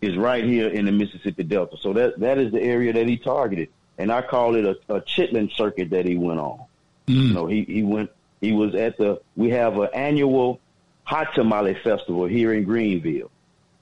is 0.00 0.16
right 0.16 0.44
here 0.44 0.68
in 0.68 0.84
the 0.84 0.92
Mississippi 0.92 1.42
Delta. 1.42 1.76
So 1.80 1.92
that, 1.94 2.20
that 2.20 2.38
is 2.38 2.52
the 2.52 2.62
area 2.62 2.92
that 2.92 3.08
he 3.08 3.16
targeted. 3.16 3.70
And 3.98 4.12
I 4.12 4.22
call 4.22 4.54
it 4.54 4.64
a, 4.64 4.94
a 4.94 5.00
chitlin 5.00 5.52
circuit 5.52 5.90
that 5.90 6.06
he 6.06 6.16
went 6.16 6.38
on. 6.40 6.60
You 7.06 7.34
know, 7.34 7.46
he, 7.46 7.64
he 7.64 7.82
went, 7.82 8.10
he 8.40 8.52
was 8.52 8.74
at 8.74 8.96
the, 8.96 9.20
we 9.36 9.50
have 9.50 9.76
an 9.78 9.88
annual 9.92 10.60
hot 11.04 11.34
tamale 11.34 11.74
festival 11.82 12.26
here 12.26 12.52
in 12.52 12.64
Greenville. 12.64 13.30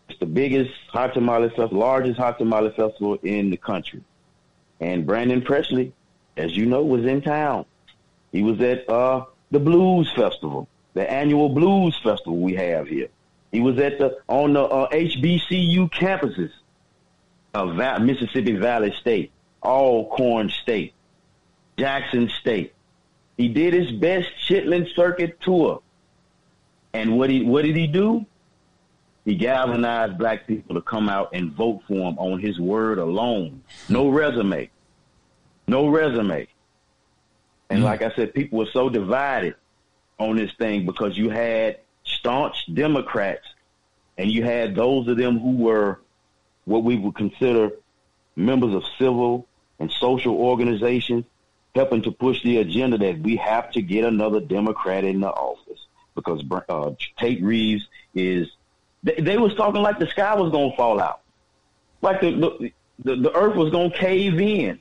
It's 0.09 0.18
the 0.20 0.26
biggest 0.26 0.70
hot 0.88 1.14
tamale 1.14 1.48
festival, 1.48 1.78
largest 1.78 2.18
hot 2.18 2.38
tamale 2.38 2.70
festival 2.70 3.18
in 3.22 3.51
the 3.51 3.56
country. 3.56 4.02
And 4.80 5.05
Brandon 5.06 5.43
Presley, 5.43 5.93
as 6.36 6.56
you 6.56 6.66
know, 6.66 6.82
was 6.82 7.05
in 7.05 7.20
town. 7.22 7.66
He 8.32 8.43
was 8.43 8.60
at 8.60 8.88
uh, 8.88 9.24
the 9.51 9.59
Blues 9.59 10.10
Festival, 10.14 10.68
the 10.94 11.10
annual 11.10 11.48
Blues 11.48 11.98
Festival 12.02 12.38
we 12.38 12.55
have 12.55 12.86
here. 12.86 13.09
He 13.51 13.60
was 13.60 13.78
at 13.78 13.98
the 13.98 14.18
on 14.28 14.52
the 14.52 14.62
uh, 14.62 14.88
HBCU 14.90 15.90
campuses 15.90 16.51
of 17.55 17.74
Va- 17.76 17.98
Mississippi 18.01 18.52
Valley 18.52 18.94
State, 19.01 19.30
Alcorn 19.66 20.48
State, 20.48 20.94
Jackson 21.76 22.28
State. 22.40 22.72
He 23.36 23.48
did 23.48 23.74
his 23.74 23.93
best 23.93 24.30
Chitlin 24.48 24.94
Circuit 24.94 25.40
tour. 25.40 25.82
And 26.94 27.18
what 27.18 27.28
he 27.28 27.43
what 27.43 27.62
did 27.62 27.76
he 27.76 27.86
do? 27.86 28.24
He 29.26 29.34
galvanized 29.34 30.16
black 30.16 30.47
people 30.47 30.76
to 30.76 30.80
come 30.80 31.09
out 31.09 31.30
and 31.32 31.52
vote 31.52 31.82
for 31.88 31.94
him 31.94 32.16
on 32.18 32.38
his 32.38 32.60
word 32.60 32.98
alone. 32.98 33.62
No 33.88 34.09
hmm. 34.09 34.14
resume. 34.14 34.70
No 35.66 35.88
resume. 35.88 36.47
And 37.68 37.80
hmm. 37.80 37.84
like 37.84 38.02
I 38.02 38.14
said, 38.14 38.32
people 38.32 38.60
were 38.60 38.70
so 38.72 38.88
divided 38.88 39.56
on 40.18 40.36
this 40.36 40.52
thing 40.59 40.86
because 40.86 41.18
you 41.18 41.28
had 41.28 41.80
staunch 42.05 42.72
Democrats 42.72 43.47
and 44.16 44.30
you 44.30 44.44
had 44.44 44.74
those 44.74 45.09
of 45.09 45.18
them 45.18 45.38
who 45.38 45.56
were 45.56 46.01
what 46.64 46.84
we 46.84 46.97
would 46.97 47.16
consider 47.16 47.72
members 48.36 48.74
of 48.74 48.84
civil 48.98 49.47
and 49.78 49.90
social 49.93 50.35
organizations 50.35 51.24
helping 51.74 52.03
to 52.03 52.11
push 52.11 52.43
the 52.43 52.59
agenda 52.59 52.97
that 52.98 53.20
we 53.20 53.36
have 53.36 53.70
to 53.73 53.82
get 53.82 54.05
another 54.05 54.40
Democrat 54.40 55.05
in 55.05 55.20
the 55.20 55.28
office 55.28 55.86
because 56.15 56.43
uh, 56.69 56.93
Tate 57.19 57.43
Reeves 57.43 57.86
is. 58.15 58.48
They, 59.03 59.16
they 59.16 59.36
was 59.36 59.55
talking 59.55 59.82
like 59.82 59.98
the 59.98 60.07
sky 60.07 60.35
was 60.35 60.51
going 60.51 60.70
to 60.70 60.77
fall 60.77 61.01
out, 61.01 61.20
like 62.01 62.20
the 62.20 62.31
the, 62.31 62.73
the, 63.05 63.23
the 63.23 63.36
earth 63.36 63.55
was 63.55 63.70
going 63.70 63.90
to 63.90 63.97
cave 63.97 64.40
in 64.40 64.81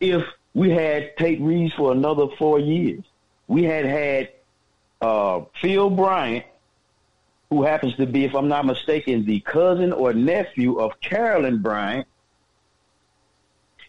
if 0.00 0.24
we 0.54 0.70
had 0.70 1.16
Tate 1.16 1.40
Reeves 1.40 1.74
for 1.74 1.92
another 1.92 2.28
four 2.38 2.58
years. 2.58 3.02
We 3.48 3.64
had 3.64 3.84
had 3.84 4.30
uh, 5.00 5.42
Phil 5.60 5.90
Bryant, 5.90 6.46
who 7.50 7.62
happens 7.62 7.94
to 7.96 8.06
be, 8.06 8.24
if 8.24 8.34
I'm 8.34 8.48
not 8.48 8.66
mistaken, 8.66 9.24
the 9.24 9.40
cousin 9.40 9.92
or 9.92 10.12
nephew 10.12 10.78
of 10.78 11.00
Carolyn 11.00 11.62
Bryant. 11.62 12.06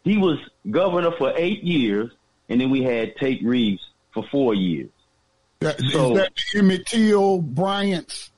He 0.10 0.18
was 0.18 0.40
governor 0.72 1.12
for 1.12 1.32
eight 1.38 1.64
years, 1.64 2.10
and 2.50 2.60
then 2.60 2.72
we 2.72 2.82
had 2.82 3.16
Tate 3.18 3.46
Reeves 3.46 3.92
for 4.12 4.24
four 4.32 4.56
years. 4.56 4.90
That, 5.60 5.80
So- 5.80 6.14
is 6.14 6.18
that 6.18 6.34
Emmett 6.56 6.88
Till 6.88 7.44
Bryant's? 7.44 8.32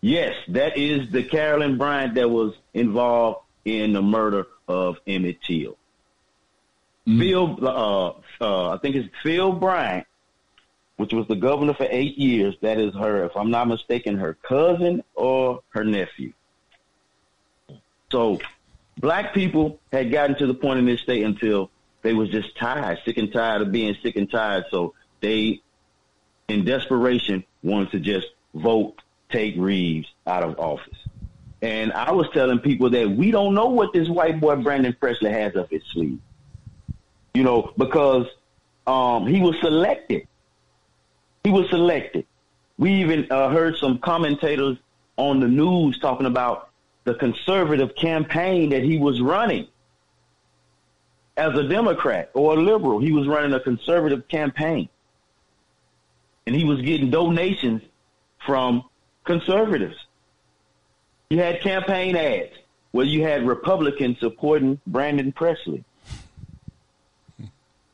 Yes, 0.00 0.36
that 0.46 0.78
is 0.78 1.10
the 1.10 1.24
Carolyn 1.24 1.78
Bryant 1.78 2.14
that 2.14 2.30
was 2.30 2.54
involved 2.74 3.40
in 3.64 3.92
the 3.92 4.00
murder 4.00 4.46
of 4.68 4.98
Emmett 5.08 5.42
Till. 5.42 5.76
Phil, 7.04 7.58
uh, 7.66 8.12
uh, 8.40 8.70
I 8.70 8.78
think 8.78 8.94
it's 8.94 9.08
Phil 9.24 9.50
Bryant, 9.50 10.06
which 10.96 11.12
was 11.12 11.26
the 11.26 11.34
governor 11.34 11.74
for 11.74 11.88
eight 11.90 12.16
years. 12.16 12.54
That 12.60 12.78
is 12.78 12.94
her, 12.94 13.24
if 13.24 13.36
I'm 13.36 13.50
not 13.50 13.66
mistaken, 13.66 14.16
her 14.18 14.34
cousin 14.34 15.02
or 15.16 15.62
her 15.70 15.82
nephew. 15.82 16.34
So, 18.12 18.38
black 18.98 19.34
people 19.34 19.80
had 19.92 20.10
gotten 20.10 20.36
to 20.36 20.46
the 20.46 20.54
point 20.54 20.78
in 20.78 20.86
this 20.86 21.00
state 21.00 21.22
until 21.24 21.70
they 22.02 22.12
was 22.12 22.30
just 22.30 22.56
tired, 22.56 22.98
sick 23.04 23.16
and 23.18 23.32
tired 23.32 23.62
of 23.62 23.72
being 23.72 23.96
sick 24.02 24.16
and 24.16 24.30
tired. 24.30 24.64
So 24.70 24.94
they, 25.20 25.60
in 26.48 26.64
desperation, 26.64 27.44
wanted 27.62 27.90
to 27.92 28.00
just 28.00 28.26
vote 28.54 29.00
Tate 29.30 29.58
Reeves 29.58 30.08
out 30.26 30.42
of 30.42 30.58
office. 30.58 30.96
And 31.60 31.92
I 31.92 32.12
was 32.12 32.28
telling 32.32 32.60
people 32.60 32.90
that 32.90 33.10
we 33.10 33.30
don't 33.30 33.54
know 33.54 33.66
what 33.66 33.92
this 33.92 34.08
white 34.08 34.40
boy 34.40 34.56
Brandon 34.56 34.96
Presley 34.98 35.30
has 35.30 35.56
up 35.56 35.70
his 35.70 35.82
sleeve. 35.92 36.20
You 37.34 37.42
know, 37.42 37.72
because 37.76 38.26
um, 38.86 39.26
he 39.26 39.40
was 39.40 39.56
selected. 39.60 40.26
He 41.44 41.50
was 41.50 41.68
selected. 41.68 42.26
We 42.78 42.92
even 43.00 43.30
uh, 43.30 43.50
heard 43.50 43.76
some 43.76 43.98
commentators 43.98 44.78
on 45.16 45.40
the 45.40 45.48
news 45.48 45.98
talking 45.98 46.26
about 46.26 46.67
the 47.08 47.14
conservative 47.14 47.94
campaign 47.94 48.68
that 48.68 48.82
he 48.82 48.98
was 48.98 49.18
running 49.18 49.66
as 51.38 51.56
a 51.56 51.66
Democrat 51.66 52.30
or 52.34 52.52
a 52.52 52.60
liberal. 52.60 52.98
He 52.98 53.12
was 53.12 53.26
running 53.26 53.54
a 53.54 53.60
conservative 53.60 54.28
campaign. 54.28 54.90
And 56.46 56.54
he 56.54 56.64
was 56.64 56.82
getting 56.82 57.10
donations 57.10 57.80
from 58.44 58.84
conservatives. 59.24 59.96
You 61.30 61.38
had 61.38 61.62
campaign 61.62 62.14
ads 62.14 62.52
where 62.90 63.06
you 63.06 63.22
had 63.22 63.46
Republicans 63.46 64.20
supporting 64.20 64.78
Brandon 64.86 65.32
Presley, 65.32 65.84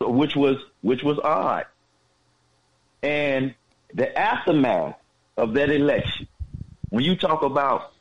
which 0.00 0.34
was 0.34 0.56
which 0.82 1.04
was 1.04 1.20
odd. 1.20 1.66
And 3.02 3.54
the 3.92 4.16
aftermath 4.18 4.96
of 5.36 5.54
that 5.54 5.70
election, 5.70 6.26
when 6.90 7.04
you 7.04 7.14
talk 7.14 7.42
about 7.42 7.93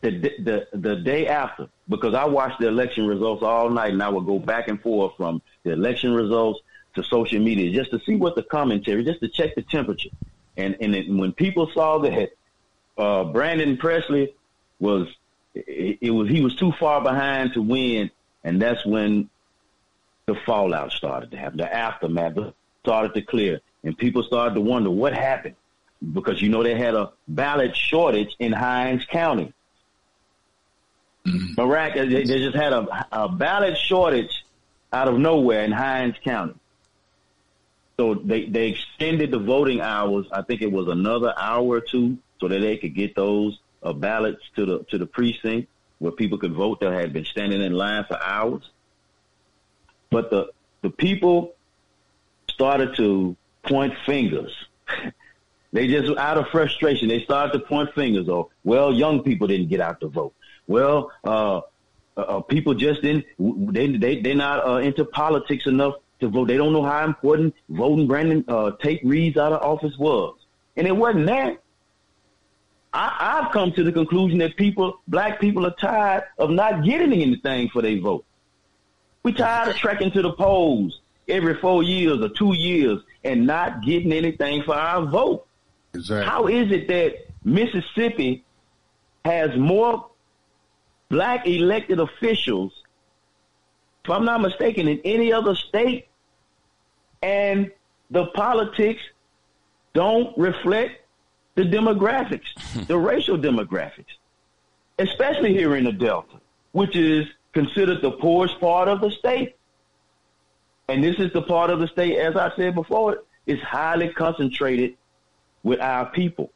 the 0.00 0.10
the 0.10 0.68
the 0.72 0.96
day 0.96 1.26
after, 1.26 1.68
because 1.88 2.14
I 2.14 2.24
watched 2.24 2.60
the 2.60 2.68
election 2.68 3.06
results 3.06 3.42
all 3.42 3.68
night, 3.70 3.92
and 3.92 4.02
I 4.02 4.08
would 4.08 4.26
go 4.26 4.38
back 4.38 4.68
and 4.68 4.80
forth 4.80 5.16
from 5.16 5.42
the 5.62 5.72
election 5.72 6.14
results 6.14 6.60
to 6.94 7.04
social 7.04 7.40
media 7.40 7.70
just 7.70 7.90
to 7.90 8.00
see 8.00 8.16
what 8.16 8.34
the 8.34 8.42
commentary, 8.42 9.04
just 9.04 9.20
to 9.20 9.28
check 9.28 9.54
the 9.54 9.62
temperature. 9.62 10.10
And 10.56 10.76
and 10.80 10.94
it, 10.94 11.08
when 11.08 11.32
people 11.32 11.70
saw 11.72 11.98
that 11.98 12.32
uh, 12.96 13.24
Brandon 13.24 13.76
Presley 13.76 14.34
was 14.78 15.08
it, 15.54 15.98
it 16.00 16.10
was 16.10 16.28
he 16.28 16.40
was 16.40 16.56
too 16.56 16.72
far 16.72 17.02
behind 17.02 17.54
to 17.54 17.62
win, 17.62 18.10
and 18.42 18.60
that's 18.60 18.84
when 18.86 19.28
the 20.26 20.34
fallout 20.46 20.92
started 20.92 21.30
to 21.32 21.36
happen. 21.36 21.58
The 21.58 21.72
aftermath 21.72 22.54
started 22.82 23.14
to 23.14 23.22
clear, 23.22 23.60
and 23.84 23.96
people 23.96 24.22
started 24.22 24.54
to 24.54 24.60
wonder 24.60 24.90
what 24.90 25.12
happened 25.12 25.56
because 26.12 26.40
you 26.40 26.48
know 26.48 26.62
they 26.62 26.74
had 26.74 26.94
a 26.94 27.12
ballot 27.28 27.76
shortage 27.76 28.34
in 28.38 28.52
Hinds 28.52 29.04
County. 29.04 29.52
Iraq, 31.58 31.94
they, 31.94 32.06
they 32.06 32.24
just 32.24 32.56
had 32.56 32.72
a, 32.72 33.06
a 33.12 33.28
ballot 33.28 33.76
shortage 33.76 34.44
out 34.92 35.08
of 35.08 35.18
nowhere 35.18 35.64
in 35.64 35.72
Hinds 35.72 36.18
County. 36.24 36.54
So 37.98 38.14
they, 38.14 38.46
they 38.46 38.68
extended 38.68 39.30
the 39.30 39.38
voting 39.38 39.80
hours. 39.80 40.26
I 40.32 40.42
think 40.42 40.62
it 40.62 40.72
was 40.72 40.88
another 40.88 41.34
hour 41.36 41.66
or 41.66 41.80
two 41.80 42.18
so 42.40 42.48
that 42.48 42.60
they 42.60 42.78
could 42.78 42.94
get 42.94 43.14
those 43.14 43.60
uh, 43.82 43.92
ballots 43.92 44.42
to 44.56 44.64
the 44.64 44.84
to 44.84 44.98
the 44.98 45.06
precinct 45.06 45.68
where 45.98 46.12
people 46.12 46.38
could 46.38 46.54
vote 46.54 46.80
that 46.80 46.92
had 46.92 47.12
been 47.12 47.26
standing 47.26 47.60
in 47.60 47.72
line 47.72 48.04
for 48.08 48.18
hours. 48.22 48.70
But 50.10 50.30
the 50.30 50.50
the 50.80 50.90
people 50.90 51.54
started 52.48 52.96
to 52.96 53.36
point 53.62 53.92
fingers. 54.06 54.52
they 55.72 55.86
just 55.86 56.16
out 56.18 56.38
of 56.38 56.48
frustration, 56.48 57.08
they 57.08 57.22
started 57.22 57.52
to 57.52 57.58
point 57.60 57.94
fingers. 57.94 58.28
Or 58.28 58.48
well, 58.64 58.92
young 58.92 59.22
people 59.22 59.46
didn't 59.46 59.68
get 59.68 59.80
out 59.80 60.00
to 60.00 60.08
vote. 60.08 60.34
Well, 60.70 61.10
uh, 61.24 61.62
uh, 62.16 62.20
uh 62.20 62.40
people 62.42 62.74
just 62.74 63.02
didn't. 63.02 63.24
They 63.74 63.88
they 63.96 64.20
they're 64.20 64.36
not 64.36 64.64
uh, 64.64 64.76
into 64.76 65.04
politics 65.04 65.66
enough 65.66 65.94
to 66.20 66.28
vote. 66.28 66.46
They 66.46 66.56
don't 66.56 66.72
know 66.72 66.84
how 66.84 67.04
important 67.04 67.56
voting 67.68 68.06
Brandon 68.06 68.44
uh, 68.46 68.70
Tate 68.80 69.04
Reeves 69.04 69.36
out 69.36 69.52
of 69.52 69.62
office 69.62 69.98
was, 69.98 70.36
and 70.76 70.86
it 70.86 70.96
wasn't 70.96 71.26
that. 71.26 71.60
I, 72.92 73.40
I've 73.42 73.52
come 73.52 73.72
to 73.72 73.82
the 73.82 73.90
conclusion 73.90 74.38
that 74.38 74.56
people, 74.56 75.00
black 75.08 75.40
people, 75.40 75.66
are 75.66 75.74
tired 75.74 76.22
of 76.38 76.50
not 76.50 76.84
getting 76.84 77.12
anything 77.12 77.68
for 77.70 77.82
their 77.82 78.00
vote. 78.00 78.24
We're 79.24 79.34
tired 79.34 79.70
of 79.70 79.76
trekking 79.76 80.12
to 80.12 80.22
the 80.22 80.32
polls 80.32 81.00
every 81.26 81.54
four 81.54 81.82
years 81.82 82.20
or 82.20 82.28
two 82.28 82.54
years 82.54 83.00
and 83.24 83.44
not 83.44 83.82
getting 83.82 84.12
anything 84.12 84.62
for 84.62 84.76
our 84.76 85.04
vote. 85.04 85.46
Exactly. 85.94 86.30
How 86.30 86.46
is 86.46 86.70
it 86.70 86.86
that 86.86 87.26
Mississippi 87.44 88.44
has 89.24 89.56
more 89.56 90.09
black 91.10 91.46
elected 91.46 92.00
officials, 92.00 92.72
if 94.04 94.10
I'm 94.10 94.24
not 94.24 94.40
mistaken, 94.40 94.88
in 94.88 95.00
any 95.04 95.32
other 95.32 95.54
state, 95.54 96.08
and 97.22 97.70
the 98.10 98.26
politics 98.26 99.02
don't 99.92 100.36
reflect 100.38 101.02
the 101.56 101.62
demographics, 101.62 102.54
the 102.86 102.96
racial 102.96 103.36
demographics, 103.36 104.16
especially 104.98 105.52
here 105.52 105.76
in 105.76 105.84
the 105.84 105.92
Delta, 105.92 106.40
which 106.72 106.96
is 106.96 107.26
considered 107.52 108.00
the 108.00 108.12
poorest 108.12 108.58
part 108.60 108.88
of 108.88 109.02
the 109.02 109.10
state. 109.10 109.56
And 110.88 111.04
this 111.04 111.16
is 111.18 111.32
the 111.32 111.42
part 111.42 111.70
of 111.70 111.80
the 111.80 111.88
state, 111.88 112.16
as 112.16 112.36
I 112.36 112.54
said 112.56 112.74
before, 112.74 113.22
is 113.46 113.60
highly 113.60 114.08
concentrated 114.08 114.96
with 115.62 115.80
our 115.80 116.06
people. 116.06 116.50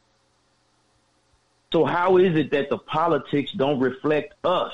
So 1.75 1.83
how 1.83 2.15
is 2.15 2.37
it 2.37 2.51
that 2.51 2.69
the 2.69 2.77
politics 2.77 3.51
don't 3.51 3.81
reflect 3.81 4.33
us? 4.45 4.71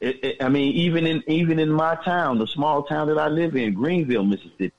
It, 0.00 0.24
it, 0.24 0.36
I 0.42 0.48
mean, 0.48 0.72
even 0.72 1.06
in 1.06 1.22
even 1.26 1.58
in 1.58 1.70
my 1.70 1.96
town, 1.96 2.38
the 2.38 2.46
small 2.46 2.84
town 2.84 3.08
that 3.08 3.18
I 3.18 3.28
live 3.28 3.54
in, 3.56 3.74
Greenville, 3.74 4.24
Mississippi, 4.24 4.72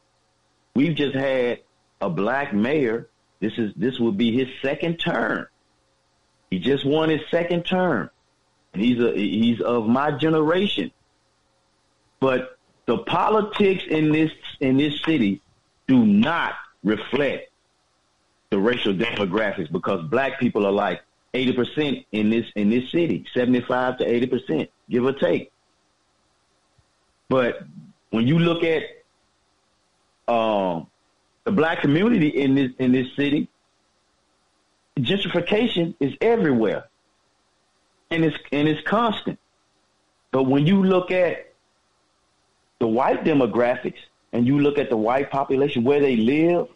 we've 0.74 0.96
just 0.96 1.16
had 1.16 1.60
a 2.02 2.10
black 2.10 2.52
mayor. 2.52 3.10
This 3.42 3.54
is 3.60 3.72
this 3.76 4.00
will 4.00 4.12
be 4.12 4.36
his 4.36 4.48
second 4.64 4.98
term. 4.98 5.46
He 6.50 6.58
just 6.58 6.84
won 6.84 7.10
his 7.10 7.22
second 7.30 7.64
term. 7.64 8.10
He's 8.74 9.00
a 9.00 9.14
he's 9.16 9.62
of 9.62 9.86
my 9.86 10.10
generation. 10.10 10.90
But 12.20 12.58
the 12.88 12.98
politics 12.98 13.84
in 13.88 14.12
this 14.12 14.32
in 14.62 14.78
this 14.78 15.00
city 15.04 15.44
do 15.86 16.04
not 16.08 16.56
reflect 16.84 17.52
the 18.50 18.58
racial 18.58 18.96
demographics 18.96 19.72
because 19.72 20.10
black 20.10 20.40
people 20.40 20.66
are 20.66 20.72
like 20.72 21.04
80% 21.34 22.06
in 22.12 22.30
this 22.30 22.46
in 22.56 22.70
this 22.70 22.90
city, 22.92 23.26
75 23.34 24.00
to 24.00 24.06
80%, 24.06 24.68
give 24.90 25.06
or 25.06 25.14
take. 25.14 25.52
But 27.30 27.64
when 28.10 28.28
you 28.28 28.40
look 28.40 28.64
at 28.64 28.84
um, 30.28 30.88
the 31.44 31.52
black 31.52 31.82
community 31.82 32.30
in 32.30 32.56
this 32.56 32.72
in 32.80 32.92
this 32.92 33.16
city, 33.16 33.48
gentrification 35.00 35.96
is 36.00 36.14
everywhere, 36.22 36.86
and 38.10 38.26
it's 38.26 38.38
and 38.52 38.68
it's 38.68 38.82
constant. 38.88 39.38
But 40.32 40.44
when 40.44 40.66
you 40.66 40.84
look 40.84 41.12
at 41.12 41.54
the 42.80 42.88
white 42.88 43.24
demographics 43.24 44.00
and 44.34 44.48
you 44.48 44.60
look 44.60 44.78
at 44.78 44.90
the 44.90 44.98
white 44.98 45.32
population 45.32 45.84
where 45.84 46.00
they 46.00 46.16
live, 46.16 46.68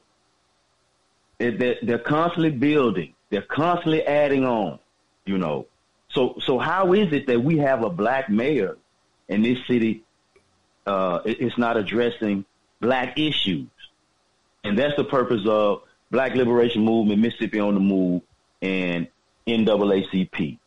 they're, 1.37 1.75
they're 1.81 1.99
constantly 1.99 2.51
building. 2.51 3.12
They're 3.33 3.41
constantly 3.41 4.03
adding 4.03 4.45
on, 4.45 4.77
you 5.25 5.39
know. 5.39 5.65
So 6.09 6.35
so 6.45 6.59
how 6.59 6.93
is 6.93 7.11
it 7.11 7.25
that 7.25 7.43
we 7.43 7.57
have 7.57 7.83
a 7.83 7.89
black 7.89 8.29
mayor 8.29 8.77
in 9.27 9.41
this 9.41 9.57
city? 9.65 10.03
Uh, 10.85 11.21
it's 11.25 11.57
not 11.57 11.75
addressing 11.75 12.45
black 12.79 13.17
issues, 13.17 13.71
and 14.63 14.77
that's 14.77 14.95
the 14.97 15.03
purpose 15.03 15.47
of 15.47 15.81
Black 16.11 16.35
Liberation 16.35 16.85
Movement, 16.85 17.21
Mississippi 17.21 17.59
on 17.59 17.73
the 17.73 17.79
Move, 17.79 18.21
and 18.61 19.07
NAACP, 19.47 20.59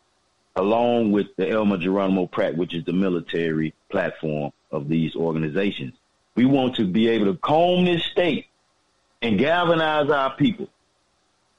along 0.57 1.13
with 1.13 1.27
the 1.37 1.49
Elmer 1.49 1.77
Geronimo 1.77 2.27
Pratt, 2.27 2.57
which 2.57 2.73
is 2.73 2.83
the 2.83 2.91
military 2.91 3.73
platform 3.87 4.51
of 4.71 4.89
these 4.89 5.15
organizations. 5.15 5.93
We 6.35 6.43
want 6.43 6.75
to 6.75 6.85
be 6.85 7.07
able 7.07 7.27
to 7.27 7.37
comb 7.39 7.85
this 7.85 8.03
state 8.03 8.47
and 9.21 9.39
galvanize 9.39 10.09
our 10.09 10.35
people 10.35 10.67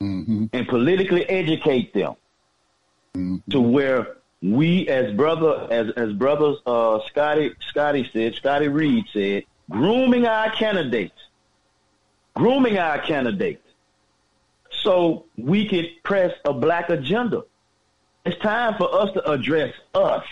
mm-hmm. 0.02 0.46
and 0.52 0.68
politically 0.68 1.28
educate 1.28 1.92
them 1.94 2.14
mm-hmm. 3.14 3.36
to 3.50 3.60
where 3.60 4.16
we 4.42 4.88
as 4.88 5.12
brother 5.14 5.66
as 5.70 5.90
as 5.96 6.12
brothers 6.12 6.58
uh 6.66 7.00
Scotty 7.08 7.52
Scotty 7.60 8.08
said, 8.12 8.34
Scotty 8.34 8.68
Reid 8.68 9.04
said, 9.12 9.44
grooming 9.70 10.26
our 10.26 10.50
candidates. 10.50 11.14
Grooming 12.34 12.78
our 12.78 13.00
candidates. 13.00 13.62
So 14.82 15.24
we 15.36 15.68
can 15.68 15.86
press 16.04 16.32
a 16.44 16.52
black 16.52 16.88
agenda. 16.88 17.42
It's 18.24 18.38
time 18.40 18.76
for 18.78 18.94
us 18.94 19.12
to 19.14 19.30
address 19.30 19.74
us. 19.94 20.24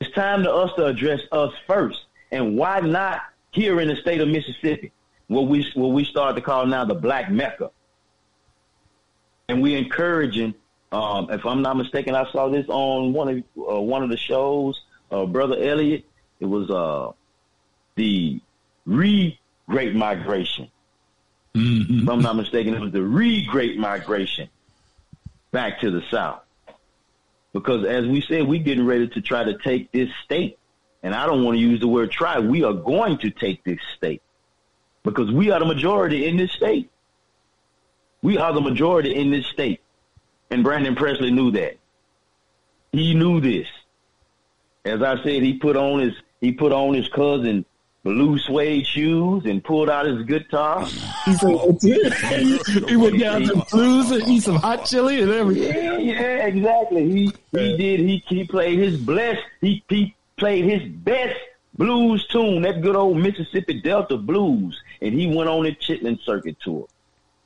It's 0.00 0.12
time 0.14 0.44
for 0.44 0.50
us 0.50 0.70
to 0.76 0.86
address 0.86 1.20
us 1.30 1.52
first. 1.66 2.00
And 2.32 2.56
why 2.56 2.80
not 2.80 3.20
here 3.52 3.80
in 3.80 3.88
the 3.88 3.96
state 3.96 4.20
of 4.20 4.28
Mississippi, 4.28 4.92
what 5.28 5.42
we 5.42 5.70
what 5.74 5.88
we 5.88 6.04
start 6.04 6.36
to 6.36 6.42
call 6.42 6.66
now 6.66 6.84
the 6.84 6.94
Black 6.94 7.30
Mecca? 7.30 7.70
And 9.48 9.62
we're 9.62 9.78
encouraging. 9.78 10.54
Um, 10.90 11.30
if 11.30 11.44
I'm 11.44 11.62
not 11.62 11.76
mistaken, 11.76 12.14
I 12.14 12.30
saw 12.30 12.48
this 12.48 12.66
on 12.68 13.12
one 13.12 13.28
of 13.28 13.36
uh, 13.70 13.80
one 13.80 14.02
of 14.02 14.10
the 14.10 14.16
shows. 14.16 14.80
Uh, 15.10 15.26
Brother 15.26 15.56
Elliott. 15.58 16.04
It 16.40 16.46
was 16.46 16.70
uh, 16.70 17.12
the 17.96 18.40
re 18.86 19.38
Great 19.68 19.94
Migration. 19.94 20.70
Mm-hmm. 21.54 22.02
If 22.02 22.08
I'm 22.08 22.20
not 22.20 22.36
mistaken, 22.36 22.74
it 22.74 22.80
was 22.80 22.92
the 22.92 23.02
re 23.02 23.44
Great 23.46 23.78
Migration 23.78 24.48
back 25.50 25.80
to 25.80 25.90
the 25.90 26.02
South. 26.10 26.42
Because 27.52 27.84
as 27.84 28.06
we 28.06 28.20
said, 28.20 28.46
we're 28.46 28.62
getting 28.62 28.86
ready 28.86 29.08
to 29.08 29.20
try 29.20 29.42
to 29.44 29.58
take 29.58 29.90
this 29.90 30.10
state 30.24 30.58
and 31.02 31.14
I 31.14 31.26
don't 31.26 31.44
want 31.44 31.56
to 31.56 31.60
use 31.60 31.80
the 31.80 31.88
word 31.88 32.10
try. 32.10 32.38
We 32.38 32.64
are 32.64 32.72
going 32.72 33.18
to 33.18 33.30
take 33.30 33.64
this 33.64 33.78
state 33.96 34.22
because 35.02 35.30
we 35.30 35.50
are 35.50 35.60
the 35.60 35.66
majority 35.66 36.26
in 36.26 36.36
this 36.36 36.52
state. 36.52 36.90
We 38.22 38.38
are 38.38 38.52
the 38.52 38.60
majority 38.60 39.14
in 39.14 39.30
this 39.30 39.46
state. 39.46 39.80
And 40.50 40.64
Brandon 40.64 40.94
Presley 40.94 41.30
knew 41.30 41.50
that. 41.52 41.76
He 42.92 43.14
knew 43.14 43.40
this. 43.40 43.66
As 44.84 45.02
I 45.02 45.22
said, 45.22 45.42
he 45.42 45.54
put 45.54 45.76
on 45.76 46.00
his 46.00 46.14
he 46.40 46.52
put 46.52 46.72
on 46.72 46.94
his 46.94 47.08
cousin 47.08 47.64
blue 48.04 48.38
suede 48.38 48.86
shoes 48.86 49.44
and 49.44 49.62
pulled 49.62 49.90
out 49.90 50.06
his 50.06 50.22
guitar. 50.24 50.86
He 51.24 51.34
said, 51.34 52.88
he 52.88 52.96
went 52.96 53.20
down 53.20 53.42
to 53.42 53.66
blues 53.70 54.10
and 54.10 54.26
eat 54.28 54.42
some 54.42 54.56
hot 54.56 54.86
chili 54.86 55.20
and 55.20 55.30
everything. 55.30 55.74
Yeah, 55.74 55.98
yeah, 55.98 56.46
exactly. 56.46 57.04
He 57.10 57.32
he 57.50 57.76
did. 57.76 58.00
He 58.00 58.24
he 58.26 58.44
played 58.46 58.78
his 58.78 58.96
blessed. 58.98 59.42
He 59.60 59.84
he 59.90 60.14
played 60.38 60.64
his 60.64 60.88
best 60.90 61.38
blues 61.76 62.26
tune, 62.28 62.62
that 62.62 62.80
good 62.80 62.96
old 62.96 63.18
Mississippi 63.18 63.82
Delta 63.82 64.16
blues, 64.16 64.80
and 65.02 65.12
he 65.12 65.26
went 65.26 65.50
on 65.50 65.66
a 65.66 65.72
Chitlin 65.72 66.18
circuit 66.22 66.56
tour, 66.60 66.86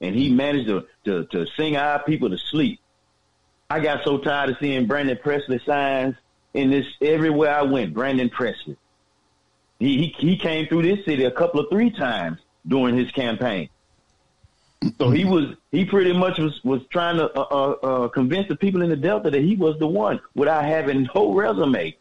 and 0.02 0.14
he 0.14 0.28
managed 0.28 0.68
to 0.68 0.86
to, 1.04 1.24
to 1.26 1.46
sing 1.56 1.76
our 1.76 2.02
people 2.02 2.28
to 2.28 2.36
sleep. 2.36 2.80
I 3.70 3.80
got 3.80 4.04
so 4.04 4.18
tired 4.18 4.50
of 4.50 4.56
seeing 4.60 4.86
Brandon 4.86 5.18
Presley 5.22 5.60
signs 5.64 6.16
in 6.52 6.70
this 6.70 6.86
everywhere 7.00 7.54
I 7.54 7.62
went. 7.62 7.94
Brandon 7.94 8.28
Presley. 8.28 8.76
He, 9.78 9.98
he 9.98 10.14
he 10.18 10.36
came 10.36 10.66
through 10.66 10.82
this 10.82 11.04
city 11.06 11.24
a 11.24 11.30
couple 11.30 11.60
of 11.60 11.70
three 11.70 11.90
times 11.90 12.38
during 12.66 12.96
his 12.96 13.10
campaign. 13.12 13.70
So 14.98 15.10
he 15.10 15.24
was 15.24 15.54
he 15.70 15.84
pretty 15.84 16.12
much 16.12 16.38
was 16.38 16.60
was 16.64 16.82
trying 16.90 17.16
to 17.16 17.30
uh, 17.38 17.40
uh, 17.40 17.70
uh, 17.86 18.08
convince 18.08 18.48
the 18.48 18.56
people 18.56 18.82
in 18.82 18.90
the 18.90 18.96
Delta 18.96 19.30
that 19.30 19.40
he 19.40 19.56
was 19.56 19.78
the 19.78 19.86
one 19.86 20.20
without 20.34 20.64
having 20.64 21.08
no 21.14 21.32
resume. 21.32 21.96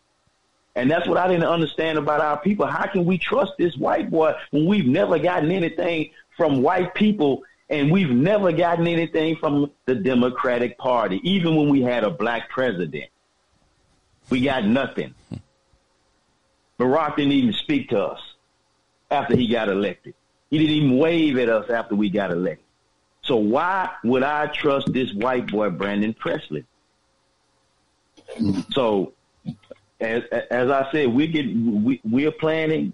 And 0.75 0.89
that's 0.89 1.07
what 1.07 1.17
I 1.17 1.27
didn't 1.27 1.43
understand 1.45 1.97
about 1.97 2.21
our 2.21 2.39
people. 2.39 2.65
How 2.65 2.87
can 2.87 3.05
we 3.05 3.17
trust 3.17 3.53
this 3.57 3.75
white 3.75 4.09
boy 4.09 4.33
when 4.51 4.65
we've 4.65 4.85
never 4.85 5.19
gotten 5.19 5.51
anything 5.51 6.11
from 6.37 6.61
white 6.61 6.95
people 6.95 7.43
and 7.71 7.89
we've 7.89 8.11
never 8.11 8.51
gotten 8.51 8.85
anything 8.85 9.37
from 9.37 9.71
the 9.85 9.95
Democratic 9.95 10.77
Party, 10.77 11.21
even 11.23 11.55
when 11.55 11.69
we 11.69 11.81
had 11.81 12.03
a 12.03 12.09
black 12.09 12.49
president? 12.49 13.09
We 14.29 14.41
got 14.41 14.65
nothing. 14.65 15.15
Barack 16.79 17.15
didn't 17.15 17.31
even 17.31 17.53
speak 17.53 17.89
to 17.89 18.03
us 18.03 18.19
after 19.09 19.37
he 19.37 19.47
got 19.47 19.69
elected. 19.69 20.13
He 20.49 20.57
didn't 20.57 20.75
even 20.75 20.97
wave 20.97 21.37
at 21.37 21.47
us 21.47 21.69
after 21.69 21.95
we 21.95 22.09
got 22.09 22.31
elected. 22.31 22.65
So 23.23 23.37
why 23.37 23.89
would 24.03 24.23
I 24.23 24.47
trust 24.47 24.91
this 24.91 25.13
white 25.13 25.47
boy, 25.47 25.69
Brandon 25.69 26.13
Presley? 26.13 26.65
So, 28.71 29.13
as 29.99 30.23
as 30.49 30.69
I 30.69 30.91
said, 30.91 31.13
we 31.13 31.27
get 31.27 31.45
we 31.45 32.01
we're 32.03 32.31
planning, 32.31 32.93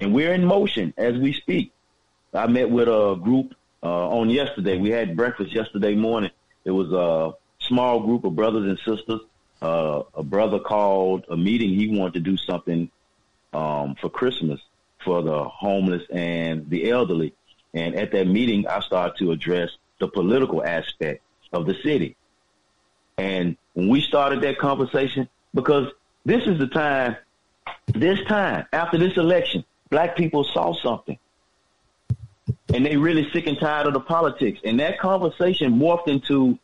and 0.00 0.14
we're 0.14 0.32
in 0.32 0.44
motion 0.44 0.94
as 0.96 1.18
we 1.18 1.32
speak. 1.34 1.72
I 2.32 2.46
met 2.46 2.70
with 2.70 2.88
a 2.88 3.16
group 3.22 3.54
on 3.88 4.30
yesterday. 4.30 4.78
We 4.78 4.90
had 4.90 5.16
breakfast 5.16 5.54
yesterday 5.54 5.94
morning. 5.94 6.30
It 6.64 6.70
was 6.70 6.92
a 6.92 7.34
small 7.64 8.00
group 8.00 8.24
of 8.24 8.36
brothers 8.36 8.64
and 8.64 8.78
sisters. 8.78 9.20
Uh, 9.60 10.02
a 10.14 10.22
brother 10.22 10.58
called 10.58 11.24
a 11.28 11.36
meeting. 11.36 11.70
He 11.70 11.96
wanted 11.96 12.14
to 12.14 12.20
do 12.20 12.36
something 12.36 12.90
um, 13.52 13.94
for 13.94 14.08
Christmas 14.10 14.60
for 15.04 15.22
the 15.22 15.44
homeless 15.44 16.02
and 16.10 16.68
the 16.68 16.90
elderly. 16.90 17.34
And 17.74 17.94
at 17.94 18.12
that 18.12 18.26
meeting, 18.26 18.66
I 18.66 18.80
started 18.80 19.16
to 19.18 19.32
address 19.32 19.70
the 19.98 20.08
political 20.08 20.64
aspect 20.64 21.22
of 21.52 21.66
the 21.66 21.74
city. 21.82 22.16
And 23.18 23.56
when 23.74 23.88
we 23.88 24.00
started 24.00 24.40
that 24.42 24.58
conversation, 24.58 25.28
because 25.54 25.92
this 26.24 26.46
is 26.46 26.58
the 26.58 26.66
time, 26.66 27.16
this 27.94 28.22
time, 28.24 28.66
after 28.72 28.98
this 28.98 29.16
election, 29.16 29.64
black 29.90 30.16
people 30.16 30.44
saw 30.44 30.74
something. 30.74 31.18
And 32.74 32.84
they 32.84 32.96
really 32.96 33.30
sick 33.32 33.46
and 33.46 33.58
tired 33.58 33.86
of 33.86 33.92
the 33.92 34.00
politics. 34.00 34.60
And 34.64 34.80
that 34.80 34.98
conversation 34.98 35.78
morphed 35.78 36.08
into 36.08 36.58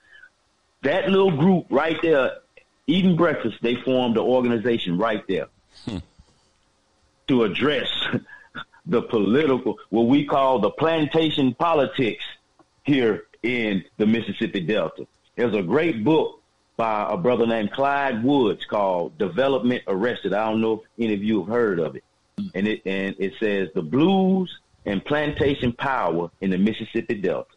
that 0.83 1.09
little 1.09 1.31
group 1.31 1.67
right 1.71 1.97
there, 2.03 2.39
eating 2.87 3.17
breakfast. 3.17 3.59
They 3.63 3.77
formed 3.77 4.17
an 4.17 4.25
organization 4.25 4.99
right 4.99 5.25
there 5.29 5.49
hmm. 5.85 5.99
to 7.29 7.45
address 7.45 7.89
the 8.87 9.03
political, 9.03 9.79
what 9.91 10.07
we 10.07 10.25
call 10.25 10.59
the 10.61 10.71
plantation 10.71 11.55
politics 11.55 12.25
here 12.85 13.25
in 13.43 13.85
the 13.99 14.07
Mississippi 14.07 14.61
Delta. 14.61 15.07
There's 15.37 15.55
a 15.55 15.63
great 15.63 16.03
book 16.03 16.43
by 16.77 17.07
a 17.11 17.17
brother 17.17 17.47
named 17.47 17.73
Clyde 17.73 18.25
Woods 18.25 18.65
called 18.65 19.19
Development 19.19 19.83
Arrested. 19.87 20.33
I 20.33 20.49
don't 20.49 20.61
know 20.61 20.75
if 20.75 20.81
any 20.99 21.15
of 21.15 21.23
you 21.23 21.41
have 21.41 21.49
heard 21.49 21.79
of 21.81 21.97
it. 21.97 22.05
Hmm. 22.39 22.47
And 22.55 22.69
it 22.69 22.83
and 22.87 23.17
it 23.19 23.35
says 23.39 23.69
the 23.75 23.83
blues 23.83 24.59
and 24.89 25.05
plantation 25.05 25.73
power 25.73 26.31
in 26.41 26.51
the 26.51 26.57
Mississippi 26.57 27.15
Delta. 27.15 27.51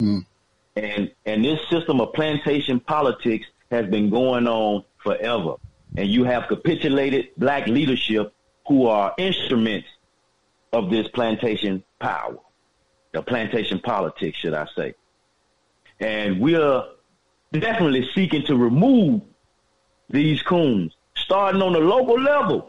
Mm. 0.00 0.26
And 0.74 1.12
and 1.24 1.44
this 1.44 1.60
system 1.70 2.00
of 2.00 2.12
plantation 2.12 2.80
politics 2.80 3.46
has 3.70 3.86
been 3.86 4.10
going 4.10 4.48
on 4.48 4.84
forever. 4.98 5.54
And 5.96 6.08
you 6.08 6.24
have 6.24 6.48
capitulated 6.48 7.28
black 7.36 7.68
leadership 7.68 8.34
who 8.66 8.86
are 8.86 9.14
instruments 9.16 9.86
of 10.72 10.90
this 10.90 11.06
plantation 11.08 11.84
power, 12.00 12.36
the 13.12 13.22
plantation 13.22 13.78
politics, 13.78 14.36
should 14.38 14.54
I 14.54 14.66
say. 14.76 14.94
And 16.00 16.40
we 16.40 16.56
are 16.56 16.88
definitely 17.52 18.08
seeking 18.12 18.44
to 18.46 18.56
remove 18.56 19.22
these 20.10 20.42
coons, 20.42 20.96
starting 21.14 21.62
on 21.62 21.74
the 21.74 21.78
local 21.78 22.20
level, 22.20 22.68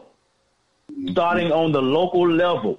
starting 1.10 1.50
on 1.50 1.72
the 1.72 1.82
local 1.82 2.30
level. 2.30 2.78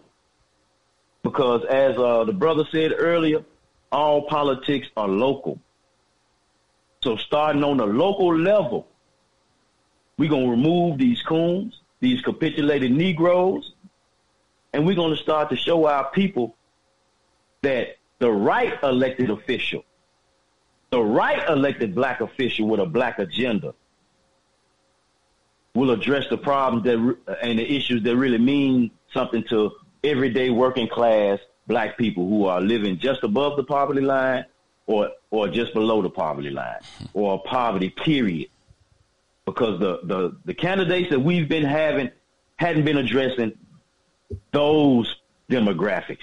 Because 1.28 1.66
as 1.66 1.98
uh, 1.98 2.24
the 2.24 2.32
brother 2.32 2.64
said 2.72 2.94
earlier, 2.98 3.44
all 3.92 4.22
politics 4.28 4.88
are 4.96 5.10
local. 5.10 5.60
So 7.04 7.18
starting 7.18 7.66
on 7.66 7.76
the 7.76 7.86
local 7.86 8.34
level, 8.34 8.88
we're 10.18 10.30
going 10.30 10.46
to 10.46 10.52
remove 10.52 10.98
these 10.98 11.22
coons, 11.24 11.82
these 12.00 12.22
capitulated 12.22 12.94
Negroes, 12.94 13.74
and 14.72 14.88
we're 14.88 14.96
going 14.96 15.18
to 15.18 15.22
start 15.22 15.50
to 15.50 15.58
show 15.58 15.86
our 15.86 16.10
people 16.12 16.56
that 17.62 17.98
the 18.20 18.32
right 18.32 18.82
elected 18.82 19.30
official, 19.30 19.84
the 20.92 21.04
right 21.04 21.46
elected 21.50 21.94
black 21.94 22.22
official 22.22 22.70
with 22.70 22.80
a 22.80 22.86
black 22.86 23.20
agenda 23.20 23.74
will 25.76 25.92
address 25.92 26.24
the 26.30 26.38
problems 26.38 26.86
that 26.86 27.38
and 27.42 27.60
the 27.60 27.70
issues 27.70 28.02
that 28.04 28.16
really 28.16 28.38
mean 28.38 28.92
something 29.12 29.44
to 29.50 29.74
everyday 30.04 30.50
working 30.50 30.88
class 30.88 31.40
black 31.68 31.98
people 31.98 32.28
who 32.28 32.46
are 32.46 32.62
living 32.62 32.98
just 32.98 33.24
above 33.24 33.58
the 33.58 33.64
poverty 33.64 34.02
line 34.02 34.46
or 34.86 35.10
or 35.32 35.48
just 35.48 35.74
below 35.74 36.02
the 36.02 36.10
poverty 36.10 36.50
line 36.50 36.80
hmm. 37.00 37.06
or 37.14 37.42
poverty 37.44 37.90
period 37.90 38.50
because 39.46 39.80
the, 39.80 40.02
the, 40.04 40.36
the 40.44 40.54
candidates 40.54 41.10
that 41.10 41.20
we've 41.20 41.48
been 41.48 41.64
having 41.64 42.12
hadn't 42.58 42.84
been 42.84 42.98
addressing 42.98 43.58
those 44.52 45.16
demographics. 45.50 46.18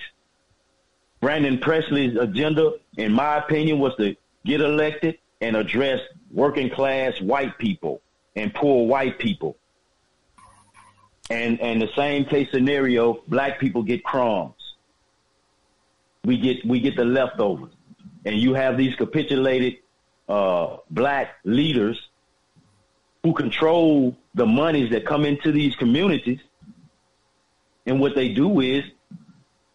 Brandon 1.22 1.58
Presley's 1.58 2.16
agenda, 2.16 2.74
in 2.98 3.12
my 3.12 3.38
opinion, 3.38 3.78
was 3.78 3.96
to 3.96 4.14
get 4.44 4.60
elected 4.60 5.16
and 5.40 5.56
address 5.56 6.00
working 6.30 6.68
class 6.68 7.18
white 7.18 7.56
people 7.56 8.02
and 8.36 8.52
poor 8.52 8.86
white 8.86 9.18
people. 9.18 9.56
And 11.30 11.60
and 11.60 11.80
the 11.80 11.88
same 11.96 12.26
case 12.26 12.48
scenario, 12.50 13.22
black 13.28 13.58
people 13.58 13.82
get 13.82 14.04
crumbs. 14.04 14.54
We 16.24 16.38
get 16.38 16.64
we 16.64 16.80
get 16.80 16.96
the 16.96 17.04
leftovers. 17.04 17.72
And 18.26 18.36
you 18.36 18.54
have 18.54 18.76
these 18.76 18.94
capitulated 18.96 19.78
uh, 20.28 20.78
black 20.90 21.36
leaders 21.44 22.00
who 23.22 23.32
control 23.32 24.16
the 24.34 24.46
monies 24.46 24.90
that 24.90 25.06
come 25.06 25.24
into 25.24 25.52
these 25.52 25.74
communities. 25.76 26.40
And 27.86 28.00
what 28.00 28.14
they 28.14 28.30
do 28.30 28.60
is 28.60 28.84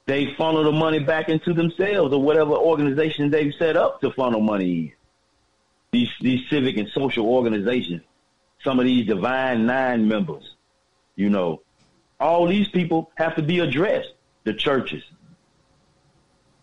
they 0.05 0.34
funnel 0.35 0.63
the 0.63 0.71
money 0.71 0.99
back 0.99 1.30
into 1.30 1.53
themselves 1.53 2.13
or 2.13 2.21
whatever 2.21 2.53
organization 2.53 3.30
they've 3.30 3.53
set 3.59 3.77
up 3.77 4.01
to 4.01 4.11
funnel 4.11 4.41
money 4.41 4.71
in. 4.71 4.91
These 5.91 6.09
these 6.21 6.47
civic 6.49 6.77
and 6.77 6.89
social 6.89 7.27
organizations, 7.27 8.03
some 8.63 8.80
of 8.80 8.85
these 8.85 9.07
divine 9.07 9.65
nine 9.65 10.07
members, 10.07 10.43
you 11.19 11.29
know, 11.29 11.61
all 12.19 12.47
these 12.47 12.69
people 12.69 13.11
have 13.15 13.35
to 13.35 13.41
be 13.41 13.59
addressed. 13.59 14.13
The 14.45 14.53
churches. 14.53 15.03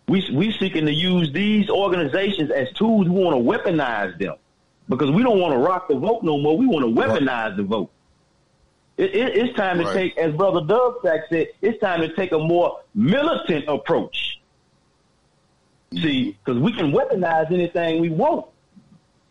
We 0.08 0.26
we 0.32 0.50
seeking 0.52 0.86
to 0.86 0.92
use 0.92 1.30
these 1.30 1.68
organizations 1.68 2.50
as 2.50 2.72
tools. 2.72 3.06
We 3.06 3.22
want 3.22 3.36
to 3.36 3.42
weaponize 3.42 4.18
them 4.18 4.36
because 4.88 5.10
we 5.10 5.22
don't 5.22 5.38
want 5.38 5.52
to 5.52 5.58
rock 5.58 5.88
the 5.88 5.94
vote 5.94 6.22
no 6.22 6.38
more. 6.38 6.56
We 6.56 6.66
want 6.66 6.86
to 6.86 7.00
weaponize 7.00 7.48
right. 7.48 7.56
the 7.56 7.62
vote. 7.62 7.90
It, 8.96 9.14
it, 9.14 9.36
it's 9.36 9.56
time 9.56 9.78
right. 9.78 9.86
to 9.86 9.92
take, 9.92 10.16
as 10.16 10.34
Brother 10.34 10.60
Duvsac 10.60 11.28
said, 11.28 11.48
it's 11.60 11.78
time 11.80 12.00
to 12.00 12.12
take 12.14 12.32
a 12.32 12.38
more 12.38 12.80
militant 12.94 13.66
approach. 13.68 14.40
See, 15.92 15.98
mm-hmm. 15.98 16.30
because 16.44 16.62
we 16.62 16.72
can 16.72 16.92
weaponize 16.92 17.52
anything 17.52 18.00
we 18.00 18.08
want. 18.08 18.46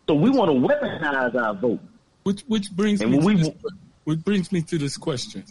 So 0.08 0.14
we 0.14 0.30
want 0.30 0.52
to 0.52 0.56
weaponize 0.56 1.34
our 1.34 1.54
vote. 1.54 1.80
Which 2.22 2.42
which 2.42 2.70
brings 2.70 3.00
and 3.00 3.10
me 3.10 3.18
to 3.18 3.24
we, 3.24 3.34
this, 3.36 3.50
which 4.06 4.20
brings 4.20 4.52
me 4.52 4.62
to 4.62 4.78
this 4.78 4.96
question 4.96 5.44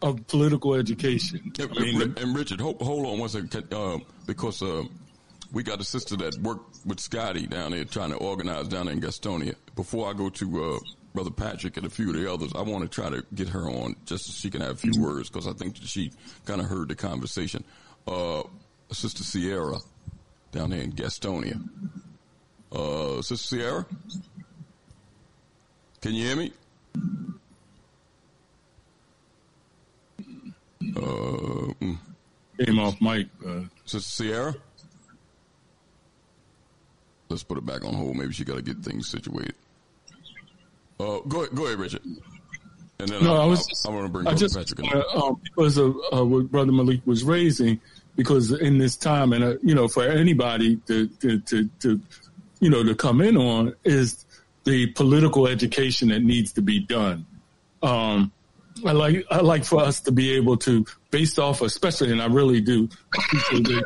of 0.00 0.24
political 0.28 0.74
education. 0.74 1.52
I 1.58 1.66
mean, 1.66 2.00
and, 2.00 2.18
and 2.18 2.36
Richard, 2.36 2.60
hold, 2.60 2.80
hold 2.80 3.04
on 3.04 3.18
one 3.18 3.28
second, 3.28 3.72
uh, 3.74 3.98
because 4.26 4.62
uh, 4.62 4.84
we 5.52 5.64
got 5.64 5.80
a 5.80 5.84
sister 5.84 6.16
that 6.18 6.38
worked 6.40 6.86
with 6.86 7.00
Scotty 7.00 7.48
down 7.48 7.72
there 7.72 7.84
trying 7.84 8.10
to 8.10 8.16
organize 8.16 8.68
down 8.68 8.86
there 8.86 8.94
in 8.94 9.00
Gastonia. 9.00 9.56
Before 9.74 10.08
I 10.08 10.12
go 10.12 10.28
to 10.28 10.64
uh, 10.64 10.78
Brother 11.14 11.32
Patrick 11.32 11.76
and 11.76 11.84
a 11.84 11.90
few 11.90 12.10
of 12.10 12.14
the 12.14 12.32
others, 12.32 12.52
I 12.54 12.62
want 12.62 12.84
to 12.84 12.88
try 12.88 13.10
to 13.10 13.24
get 13.34 13.48
her 13.48 13.68
on 13.68 13.96
just 14.04 14.26
so 14.26 14.32
she 14.32 14.50
can 14.50 14.60
have 14.60 14.72
a 14.72 14.76
few 14.76 15.02
words 15.02 15.28
because 15.28 15.48
I 15.48 15.52
think 15.52 15.76
she 15.82 16.12
kind 16.44 16.60
of 16.60 16.68
heard 16.68 16.88
the 16.88 16.94
conversation. 16.94 17.64
Uh, 18.06 18.44
Sister 18.92 19.24
Sierra 19.24 19.78
down 20.52 20.70
there 20.70 20.80
in 20.80 20.92
Gastonia. 20.92 21.60
Uh, 22.70 23.20
Sister 23.20 23.56
Sierra? 23.56 23.86
Can 26.00 26.14
you 26.14 26.24
hear 26.24 26.36
me? 26.36 26.52
Uh, 30.96 31.72
mm. 31.80 31.98
Came 32.64 32.78
off 32.78 33.00
mic. 33.00 33.28
Uh, 33.44 33.60
Sister 33.84 34.00
Sierra? 34.24 34.54
Let's 37.28 37.42
put 37.42 37.58
it 37.58 37.66
back 37.66 37.84
on 37.84 37.94
hold. 37.94 38.16
Maybe 38.16 38.32
she 38.32 38.44
got 38.44 38.56
to 38.56 38.62
get 38.62 38.78
things 38.78 39.08
situated. 39.08 39.54
Uh, 41.00 41.18
go 41.26 41.42
ahead, 41.42 41.54
go 41.54 41.66
ahead, 41.66 41.78
Richard. 41.78 42.02
And 43.00 43.08
then 43.08 43.24
no, 43.24 43.34
I, 43.36 43.42
I 43.42 43.46
was. 43.46 43.60
I, 43.60 43.70
Just, 43.70 43.88
I 43.88 43.90
want 43.90 44.06
to 44.06 44.12
bring 44.12 44.26
I 44.28 44.34
just 44.34 44.56
Patrick 44.56 44.80
in. 44.80 44.86
uh, 44.86 45.20
um, 45.20 45.40
because 45.42 45.76
of 45.78 45.96
uh, 46.12 46.24
what 46.24 46.50
Brother 46.50 46.72
Malik 46.72 47.00
was 47.06 47.24
raising. 47.24 47.80
Because 48.16 48.52
in 48.52 48.78
this 48.78 48.94
time, 48.96 49.32
and 49.32 49.42
uh, 49.42 49.54
you 49.62 49.74
know, 49.74 49.88
for 49.88 50.04
anybody 50.04 50.76
to, 50.86 51.08
to 51.08 51.40
to 51.40 51.68
to 51.80 52.00
you 52.60 52.70
know 52.70 52.84
to 52.84 52.94
come 52.94 53.20
in 53.20 53.36
on 53.36 53.74
is 53.82 54.24
the 54.62 54.86
political 54.92 55.48
education 55.48 56.10
that 56.10 56.22
needs 56.22 56.52
to 56.52 56.62
be 56.62 56.78
done. 56.78 57.26
Um, 57.82 58.30
I 58.84 58.92
like 58.92 59.24
I 59.30 59.40
like 59.40 59.64
for 59.64 59.80
us 59.80 60.00
to 60.00 60.12
be 60.12 60.32
able 60.32 60.56
to, 60.58 60.84
based 61.10 61.38
off, 61.38 61.62
especially, 61.62 62.10
and 62.12 62.20
I 62.20 62.26
really 62.26 62.60
do 62.60 62.88
appreciate 63.16 63.68
it 63.68 63.84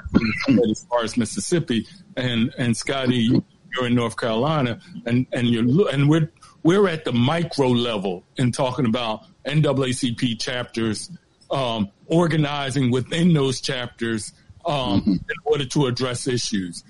as 0.71 0.87
far 0.89 1.03
as 1.05 1.17
Mississippi 1.17 1.87
and 2.17 2.53
and 2.57 2.77
Scotty, 2.77 3.29
you're 3.75 3.87
in 3.87 3.95
North 3.95 4.17
Carolina, 4.17 4.81
and 5.07 5.27
and 5.33 5.49
you're 5.49 5.89
and 5.91 6.09
we're 6.09 6.31
we're 6.63 6.89
at 6.89 7.05
the 7.05 7.13
micro 7.13 7.69
level 7.69 8.25
in 8.37 8.51
talking 8.51 8.87
about 8.87 9.25
NAACP 9.47 10.41
chapters, 10.41 11.11
um, 11.51 11.91
organizing 12.07 12.91
within 12.91 13.33
those 13.35 13.61
chapters 13.61 14.33
um, 14.65 15.03
in 15.07 15.37
order 15.45 15.67
to 15.67 15.87
address 15.87 16.27
issues. 16.27 16.83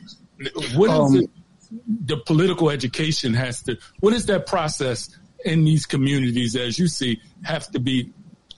What 0.75 0.91
is 0.91 0.99
Um, 0.99 1.17
it? 1.17 1.31
The 2.07 2.17
political 2.17 2.71
education 2.71 3.35
has 3.35 3.63
to. 3.65 3.77
What 4.01 4.15
is 4.15 4.25
that 4.27 4.47
process 4.47 5.11
in 5.45 5.65
these 5.65 5.87
communities, 5.87 6.57
as 6.57 6.79
you 6.79 6.89
see, 6.89 7.21
have 7.43 7.71
to 7.71 7.79
be 7.79 8.13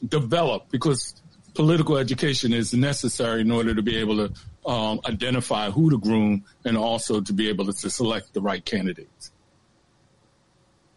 developed 0.08 0.70
because 0.70 1.14
political 1.54 1.98
education 1.98 2.52
is 2.52 2.72
necessary 2.72 3.42
in 3.42 3.50
order 3.50 3.74
to 3.74 3.82
be 3.82 3.96
able 3.96 4.28
to 4.28 4.70
um, 4.70 5.00
identify 5.06 5.70
who 5.70 5.90
to 5.90 5.98
groom 5.98 6.44
and 6.64 6.76
also 6.76 7.20
to 7.20 7.32
be 7.32 7.48
able 7.48 7.66
to, 7.66 7.72
to 7.72 7.90
select 7.90 8.32
the 8.34 8.40
right 8.40 8.64
candidates. 8.64 9.32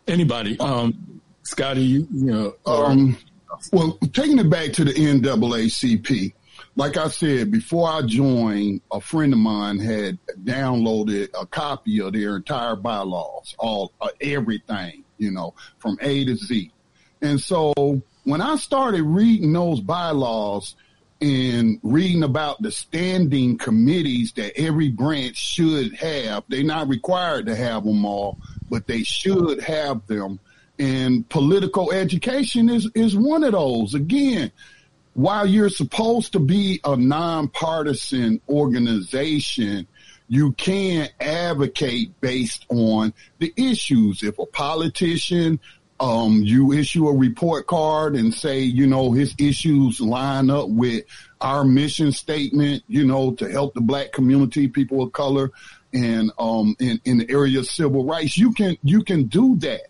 Anybody, 0.07 0.59
um, 0.59 1.21
Scotty, 1.43 1.81
you, 1.81 2.07
you 2.11 2.31
know, 2.31 2.55
Um, 2.65 3.17
well, 3.71 3.97
taking 4.13 4.39
it 4.39 4.49
back 4.49 4.73
to 4.73 4.83
the 4.83 4.93
NAACP, 4.93 6.33
like 6.75 6.97
I 6.97 7.07
said, 7.07 7.51
before 7.51 7.89
I 7.89 8.01
joined, 8.01 8.81
a 8.91 8.99
friend 8.99 9.31
of 9.31 9.39
mine 9.39 9.79
had 9.79 10.17
downloaded 10.43 11.29
a 11.39 11.45
copy 11.45 12.01
of 12.01 12.13
their 12.13 12.37
entire 12.37 12.75
bylaws, 12.75 13.55
all 13.59 13.93
uh, 14.01 14.09
everything, 14.21 15.02
you 15.17 15.31
know, 15.31 15.53
from 15.77 15.97
A 16.01 16.25
to 16.25 16.35
Z. 16.35 16.71
And 17.21 17.39
so 17.39 18.01
when 18.23 18.41
I 18.41 18.55
started 18.57 19.03
reading 19.03 19.53
those 19.53 19.79
bylaws 19.79 20.75
and 21.21 21.79
reading 21.83 22.23
about 22.23 22.61
the 22.61 22.71
standing 22.71 23.57
committees 23.57 24.33
that 24.33 24.57
every 24.59 24.89
branch 24.89 25.37
should 25.37 25.93
have, 25.95 26.43
they're 26.49 26.63
not 26.63 26.89
required 26.89 27.45
to 27.45 27.55
have 27.55 27.85
them 27.85 28.05
all, 28.05 28.37
but 28.69 28.87
they 28.87 29.03
should 29.03 29.61
have 29.61 30.05
them. 30.07 30.39
And 30.79 31.27
political 31.29 31.91
education 31.91 32.69
is, 32.69 32.89
is 32.95 33.15
one 33.15 33.43
of 33.43 33.53
those. 33.53 33.93
Again, 33.93 34.51
while 35.13 35.45
you're 35.45 35.69
supposed 35.69 36.33
to 36.33 36.39
be 36.39 36.81
a 36.83 36.97
nonpartisan 36.97 38.41
organization, 38.49 39.87
you 40.33 40.51
can 40.53 41.07
advocate 41.19 42.19
based 42.19 42.65
on 42.69 43.13
the 43.37 43.53
issues. 43.55 44.23
If 44.23 44.39
a 44.39 44.47
politician, 44.47 45.59
um, 45.99 46.41
you 46.41 46.71
issue 46.71 47.07
a 47.07 47.15
report 47.15 47.67
card 47.67 48.15
and 48.15 48.33
say, 48.33 48.61
you 48.61 48.87
know, 48.87 49.11
his 49.11 49.35
issues 49.37 50.01
line 50.01 50.49
up 50.49 50.69
with 50.69 51.05
our 51.39 51.63
mission 51.63 52.11
statement, 52.11 52.81
you 52.87 53.05
know, 53.05 53.33
to 53.33 53.47
help 53.47 53.75
the 53.75 53.81
black 53.81 54.11
community, 54.11 54.67
people 54.67 55.03
of 55.03 55.13
color, 55.13 55.51
and 55.93 56.31
um, 56.39 56.75
in, 56.79 56.99
in 57.05 57.19
the 57.19 57.29
area 57.29 57.59
of 57.59 57.67
civil 57.67 58.03
rights, 58.03 58.35
you 58.35 58.53
can 58.53 58.75
you 58.81 59.03
can 59.03 59.25
do 59.25 59.55
that. 59.57 59.83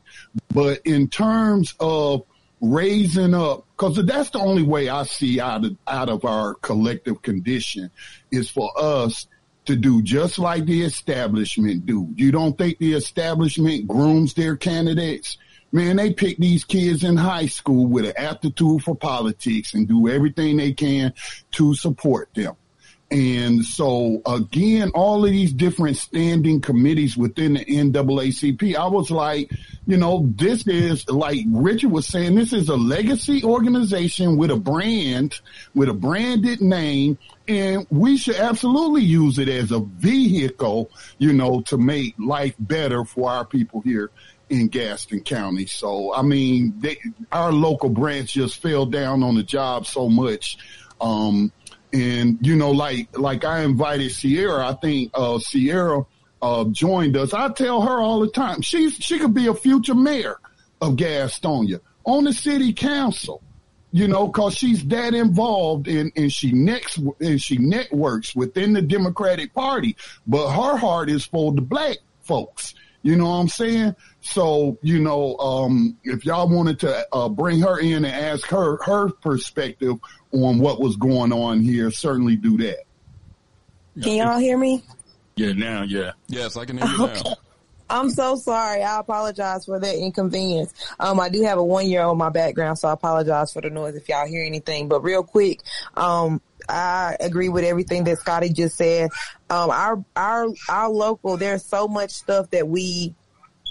But 0.54 0.82
in 0.84 1.08
terms 1.08 1.74
of 1.80 2.24
raising 2.60 3.34
up, 3.34 3.66
because 3.78 3.96
that's 4.06 4.32
the 4.32 4.40
only 4.40 4.64
way 4.64 4.90
I 4.90 5.04
see 5.04 5.40
out 5.40 5.64
of 5.64 5.78
out 5.88 6.10
of 6.10 6.26
our 6.26 6.56
collective 6.56 7.22
condition 7.22 7.92
is 8.30 8.50
for 8.50 8.74
us 8.76 9.26
to 9.66 9.76
do 9.76 10.02
just 10.02 10.40
like 10.40 10.66
the 10.66 10.84
establishment 10.84 11.86
do. 11.86 12.10
You 12.16 12.32
don't 12.32 12.58
think 12.58 12.78
the 12.80 12.94
establishment 12.94 13.88
grooms 13.88 14.34
their 14.34 14.58
candidates? 14.58 15.38
Man, 15.72 15.96
they 15.96 16.14
pick 16.14 16.38
these 16.38 16.64
kids 16.64 17.04
in 17.04 17.18
high 17.18 17.48
school 17.48 17.88
with 17.88 18.06
an 18.06 18.14
aptitude 18.18 18.84
for 18.84 18.96
politics 18.96 19.74
and 19.74 19.88
do 19.88 20.08
everything 20.08 20.58
they 20.58 20.74
can 20.74 21.14
to 21.52 21.74
support 21.74 22.30
them. 22.36 22.56
And 23.14 23.64
so 23.64 24.24
again, 24.26 24.90
all 24.96 25.24
of 25.24 25.30
these 25.30 25.54
different 25.54 25.98
standing 25.98 26.62
committees 26.62 27.16
within 27.16 27.54
the 27.54 27.64
NAACP, 27.64 28.76
I 28.76 28.88
was 28.88 29.12
like, 29.12 29.52
you 29.86 29.98
know, 29.98 30.26
this 30.36 30.66
is 30.66 31.08
like 31.08 31.46
Richard 31.48 31.92
was 31.92 32.08
saying, 32.08 32.34
this 32.34 32.54
is 32.54 32.70
a 32.70 32.76
legacy 32.76 33.44
organization 33.44 34.36
with 34.36 34.50
a 34.50 34.56
brand, 34.56 35.40
with 35.76 35.90
a 35.90 35.94
branded 35.94 36.60
name. 36.60 37.20
And 37.48 37.86
we 37.92 38.18
should 38.18 38.38
absolutely 38.38 39.04
use 39.04 39.38
it 39.38 39.48
as 39.48 39.72
a 39.72 39.82
vehicle, 39.82 40.90
you 41.20 41.34
know, 41.34 41.62
to 41.68 41.78
make 41.78 42.16
life 42.18 42.56
better 42.58 43.06
for 43.06 43.30
our 43.30 43.46
people 43.46 43.82
here 43.82 44.10
in 44.50 44.70
Gaston 44.70 45.20
County. 45.20 45.68
So, 45.68 46.16
I 46.16 46.24
mean, 46.24 46.74
they, 46.80 46.98
our 47.32 47.52
local 47.52 47.90
branch 47.90 48.34
just 48.34 48.60
fell 48.60 48.88
down 48.88 49.22
on 49.22 49.36
the 49.36 49.44
job 49.44 49.86
so 49.86 50.10
much. 50.10 50.58
Um, 51.00 51.52
and 51.94 52.40
you 52.46 52.56
know, 52.56 52.72
like 52.72 53.18
like 53.18 53.46
I 53.46 53.62
invited 53.62 54.12
Sierra. 54.12 54.68
I 54.68 54.74
think 54.74 55.12
uh, 55.14 55.40
Sierra 55.40 56.06
uh, 56.42 56.66
joined 56.66 57.16
us. 57.16 57.34
I 57.34 57.50
tell 57.50 57.82
her 57.82 58.00
all 58.00 58.20
the 58.20 58.30
time 58.30 58.62
she's 58.62 58.96
she 58.96 59.20
could 59.20 59.34
be 59.34 59.48
a 59.48 59.54
future 59.54 59.96
mayor 59.96 60.38
of 60.82 60.96
Gastonia 60.96 61.80
on 62.04 62.26
the 62.26 62.34
city 62.34 62.74
council. 62.74 63.42
You 63.96 64.08
know, 64.08 64.28
cause 64.30 64.56
she's 64.56 64.84
that 64.88 65.14
involved 65.14 65.88
and, 65.88 66.12
and 66.16 66.34
she 66.34 66.52
next 66.52 66.98
and 67.20 67.40
she 67.40 67.60
networks 67.60 68.36
within 68.36 68.74
the 68.74 68.82
Democratic 68.82 69.54
Party, 69.54 69.96
but 70.26 70.50
her 70.50 70.78
heart 70.78 71.12
is 71.12 71.26
for 71.26 71.54
the 71.54 71.62
black 71.62 71.98
folks. 72.22 72.74
You 73.04 73.18
know 73.18 73.26
what 73.26 73.36
I'm 73.36 73.50
saying? 73.50 73.96
So, 74.22 74.78
you 74.82 75.00
know, 75.00 75.38
um, 75.38 75.98
if 76.04 76.26
y'all 76.26 76.48
wanted 76.48 76.80
to 76.80 77.06
uh, 77.12 77.28
bring 77.30 77.60
her 77.60 77.80
in 77.80 78.06
and 78.06 78.08
ask 78.08 78.48
her 78.48 78.82
her 78.84 79.10
perspective 79.10 79.98
on 80.32 80.58
what 80.60 80.80
was 80.80 80.96
going 80.96 81.34
on 81.34 81.60
here, 81.60 81.92
certainly 81.92 82.38
do 82.38 82.58
that. 82.58 82.84
Can 84.02 84.16
y'all 84.16 84.40
hear 84.40 84.58
me? 84.58 84.84
Yeah, 85.36 85.52
now, 85.52 85.84
yeah. 85.84 86.14
Yes, 86.28 86.56
I 86.58 86.66
can 86.66 86.78
hear 86.78 86.88
you 86.88 86.98
now. 86.98 87.36
I'm 87.94 88.10
so 88.10 88.36
sorry. 88.36 88.82
I 88.82 89.00
apologize 89.00 89.66
for 89.66 89.80
that 89.80 89.96
inconvenience. 89.96 90.74
Um, 91.00 91.20
I 91.20 91.30
do 91.30 91.44
have 91.44 91.60
a 91.60 91.64
one 91.64 91.88
year 91.88 92.02
old 92.02 92.14
in 92.14 92.18
my 92.18 92.30
background, 92.30 92.80
so 92.80 92.88
I 92.88 92.94
apologize 92.94 93.54
for 93.54 93.62
the 93.62 93.70
noise 93.70 93.96
if 93.96 94.10
y'all 94.10 94.26
hear 94.26 94.44
anything. 94.44 94.88
But 94.88 95.04
real 95.04 95.22
quick, 95.22 95.62
um, 95.96 96.42
I 96.68 97.16
agree 97.20 97.50
with 97.50 97.64
everything 97.64 98.04
that 98.06 98.18
Scotty 98.18 98.50
just 98.50 98.78
said. 98.78 99.12
Um, 99.52 99.70
our 99.70 100.04
our 100.16 100.48
our 100.68 100.90
local, 100.90 101.38
there's 101.38 101.64
so 101.64 101.88
much 101.88 102.10
stuff 102.10 102.50
that 102.50 102.68
we 102.68 103.14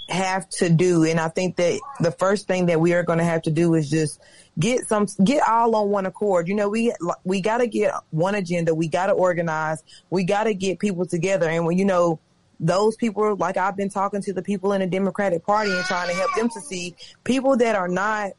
have 0.07 0.47
to 0.51 0.69
do, 0.69 1.03
and 1.03 1.19
I 1.19 1.27
think 1.27 1.57
that 1.57 1.81
the 1.99 2.11
first 2.11 2.47
thing 2.47 2.67
that 2.67 2.79
we 2.79 2.93
are 2.93 3.03
going 3.03 3.19
to 3.19 3.25
have 3.25 3.41
to 3.41 3.51
do 3.51 3.73
is 3.73 3.89
just 3.89 4.21
get 4.57 4.87
some 4.87 5.05
get 5.21 5.45
all 5.45 5.75
on 5.75 5.89
one 5.89 6.05
accord. 6.05 6.47
You 6.47 6.55
know, 6.55 6.69
we 6.69 6.93
we 7.25 7.41
got 7.41 7.57
to 7.57 7.67
get 7.67 7.93
one 8.11 8.35
agenda. 8.35 8.73
We 8.73 8.87
got 8.87 9.07
to 9.07 9.13
organize. 9.13 9.83
We 10.09 10.23
got 10.23 10.45
to 10.45 10.53
get 10.53 10.79
people 10.79 11.05
together, 11.05 11.49
and 11.49 11.65
when 11.65 11.77
you 11.77 11.83
know 11.83 12.21
those 12.59 12.95
people, 12.95 13.35
like 13.35 13.57
I've 13.57 13.75
been 13.75 13.89
talking 13.89 14.21
to 14.21 14.33
the 14.33 14.41
people 14.41 14.73
in 14.73 14.81
the 14.81 14.87
Democratic 14.87 15.45
Party 15.45 15.71
and 15.71 15.83
trying 15.85 16.09
to 16.09 16.15
help 16.15 16.33
them 16.35 16.49
to 16.49 16.61
see 16.61 16.95
people 17.23 17.57
that 17.57 17.75
are 17.75 17.87
not 17.87 18.31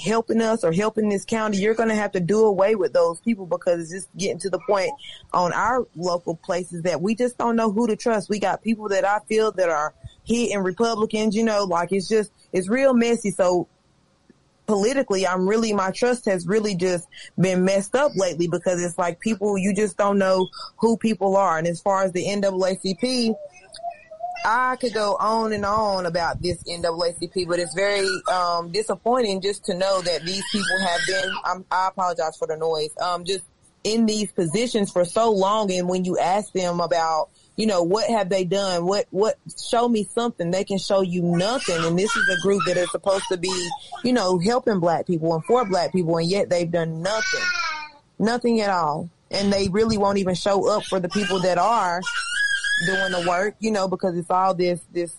helping 0.00 0.40
us 0.40 0.62
or 0.64 0.72
helping 0.72 1.08
this 1.08 1.24
county, 1.24 1.58
you're 1.58 1.74
going 1.74 1.88
to 1.88 1.94
have 1.94 2.12
to 2.12 2.20
do 2.20 2.44
away 2.44 2.74
with 2.74 2.92
those 2.92 3.20
people 3.20 3.46
because 3.46 3.80
it's 3.80 3.92
just 3.92 4.16
getting 4.16 4.38
to 4.38 4.50
the 4.50 4.60
point 4.66 4.90
on 5.32 5.52
our 5.52 5.86
local 5.96 6.36
places 6.36 6.82
that 6.82 7.00
we 7.00 7.14
just 7.14 7.36
don't 7.38 7.56
know 7.56 7.70
who 7.70 7.86
to 7.86 7.96
trust. 7.96 8.28
We 8.28 8.38
got 8.38 8.62
people 8.62 8.88
that 8.90 9.04
I 9.04 9.18
feel 9.28 9.52
that 9.52 9.68
are 9.68 9.94
hitting 10.24 10.58
Republicans, 10.58 11.34
you 11.34 11.44
know, 11.44 11.64
like 11.64 11.92
it's 11.92 12.08
just, 12.08 12.30
it's 12.52 12.68
real 12.68 12.94
messy. 12.94 13.30
So 13.30 13.68
politically, 14.70 15.26
I'm 15.26 15.48
really, 15.48 15.72
my 15.72 15.90
trust 15.90 16.26
has 16.26 16.46
really 16.46 16.76
just 16.76 17.08
been 17.36 17.64
messed 17.64 17.96
up 17.96 18.12
lately 18.14 18.46
because 18.46 18.80
it's 18.80 18.96
like 18.96 19.18
people, 19.18 19.58
you 19.58 19.74
just 19.74 19.96
don't 19.96 20.16
know 20.16 20.46
who 20.76 20.96
people 20.96 21.36
are. 21.36 21.58
And 21.58 21.66
as 21.66 21.80
far 21.80 22.04
as 22.04 22.12
the 22.12 22.24
NAACP, 22.24 23.34
I 24.44 24.76
could 24.76 24.94
go 24.94 25.16
on 25.18 25.52
and 25.52 25.64
on 25.64 26.06
about 26.06 26.40
this 26.40 26.62
NAACP, 26.62 27.48
but 27.48 27.58
it's 27.58 27.74
very 27.74 28.06
um, 28.32 28.70
disappointing 28.70 29.40
just 29.40 29.64
to 29.64 29.74
know 29.74 30.02
that 30.02 30.22
these 30.22 30.44
people 30.52 30.78
have 30.86 31.00
been. 31.04 31.32
I'm, 31.44 31.64
I 31.72 31.88
apologize 31.88 32.36
for 32.36 32.46
the 32.46 32.56
noise. 32.56 32.96
Um, 33.02 33.24
just 33.24 33.44
in 33.82 34.06
these 34.06 34.30
positions 34.30 34.92
for 34.92 35.04
so 35.04 35.32
long, 35.32 35.72
and 35.72 35.88
when 35.88 36.04
you 36.04 36.16
ask 36.16 36.52
them 36.52 36.78
about, 36.78 37.30
you 37.60 37.66
know, 37.66 37.82
what 37.82 38.08
have 38.08 38.30
they 38.30 38.44
done? 38.44 38.86
What 38.86 39.06
what 39.10 39.38
show 39.62 39.86
me 39.86 40.04
something? 40.14 40.50
They 40.50 40.64
can 40.64 40.78
show 40.78 41.02
you 41.02 41.20
nothing. 41.20 41.84
And 41.84 41.98
this 41.98 42.16
is 42.16 42.26
a 42.30 42.40
group 42.40 42.62
that 42.66 42.78
is 42.78 42.90
supposed 42.90 43.26
to 43.30 43.36
be, 43.36 43.68
you 44.02 44.14
know, 44.14 44.38
helping 44.38 44.80
black 44.80 45.06
people 45.06 45.34
and 45.34 45.44
for 45.44 45.66
black 45.66 45.92
people, 45.92 46.16
and 46.16 46.26
yet 46.26 46.48
they've 46.48 46.70
done 46.70 47.02
nothing, 47.02 47.46
nothing 48.18 48.62
at 48.62 48.70
all. 48.70 49.10
And 49.30 49.52
they 49.52 49.68
really 49.68 49.98
won't 49.98 50.16
even 50.16 50.34
show 50.34 50.70
up 50.70 50.84
for 50.84 51.00
the 51.00 51.10
people 51.10 51.40
that 51.40 51.58
are 51.58 52.00
doing 52.86 53.12
the 53.12 53.26
work, 53.28 53.56
you 53.60 53.72
know, 53.72 53.88
because 53.88 54.16
it's 54.16 54.30
all 54.30 54.54
this, 54.54 54.80
this, 54.90 55.14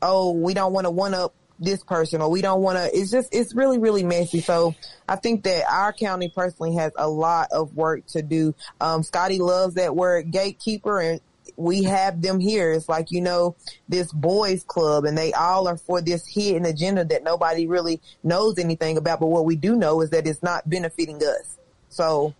oh, 0.00 0.30
we 0.30 0.54
don't 0.54 0.72
want 0.72 0.86
to 0.86 0.92
one 0.92 1.12
up 1.12 1.34
this 1.58 1.82
person 1.82 2.22
or 2.22 2.30
we 2.30 2.40
don't 2.40 2.62
want 2.62 2.78
to, 2.78 2.96
it's 2.96 3.10
just, 3.10 3.34
it's 3.34 3.54
really, 3.54 3.78
really 3.78 4.02
messy. 4.04 4.40
So 4.40 4.74
I 5.08 5.16
think 5.16 5.42
that 5.44 5.64
our 5.70 5.92
county 5.92 6.32
personally 6.34 6.76
has 6.76 6.92
a 6.96 7.08
lot 7.08 7.48
of 7.50 7.74
work 7.74 8.06
to 8.08 8.22
do. 8.22 8.54
Um, 8.80 9.02
Scotty 9.02 9.38
loves 9.38 9.74
that 9.74 9.94
word 9.94 10.30
gatekeeper 10.30 11.00
and 11.00 11.20
we 11.56 11.82
have 11.84 12.22
them 12.22 12.40
here. 12.40 12.72
It's 12.72 12.88
like, 12.88 13.10
you 13.10 13.20
know, 13.20 13.56
this 13.88 14.12
boys 14.12 14.64
club 14.64 15.04
and 15.04 15.16
they 15.16 15.32
all 15.32 15.68
are 15.68 15.76
for 15.76 16.00
this 16.00 16.26
hidden 16.26 16.64
agenda 16.64 17.04
that 17.06 17.24
nobody 17.24 17.66
really 17.66 18.00
knows 18.22 18.58
anything 18.58 18.96
about. 18.96 19.20
But 19.20 19.26
what 19.26 19.44
we 19.44 19.56
do 19.56 19.76
know 19.76 20.00
is 20.00 20.10
that 20.10 20.26
it's 20.26 20.42
not 20.42 20.68
benefiting 20.68 21.16
us. 21.16 21.58
So 21.88 22.34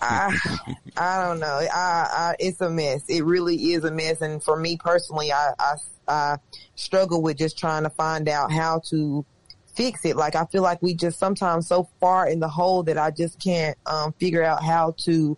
I 0.00 0.36
I 0.96 1.24
don't 1.24 1.40
know. 1.40 1.60
I, 1.72 2.08
I 2.12 2.36
it's 2.38 2.60
a 2.60 2.70
mess. 2.70 3.04
It 3.08 3.24
really 3.24 3.72
is 3.72 3.84
a 3.84 3.90
mess. 3.90 4.20
And 4.20 4.42
for 4.42 4.56
me 4.56 4.76
personally, 4.76 5.32
I, 5.32 5.52
I 5.58 5.74
I 6.08 6.36
struggle 6.74 7.22
with 7.22 7.38
just 7.38 7.58
trying 7.58 7.82
to 7.84 7.90
find 7.90 8.28
out 8.28 8.52
how 8.52 8.80
to 8.90 9.24
fix 9.74 10.04
it. 10.04 10.16
Like 10.16 10.34
I 10.34 10.44
feel 10.46 10.62
like 10.62 10.82
we 10.82 10.94
just 10.94 11.18
sometimes 11.18 11.66
so 11.66 11.88
far 12.00 12.28
in 12.28 12.40
the 12.40 12.48
hole 12.48 12.82
that 12.84 12.98
I 12.98 13.10
just 13.10 13.42
can't 13.42 13.76
um, 13.86 14.12
figure 14.12 14.42
out 14.42 14.62
how 14.62 14.94
to 15.04 15.36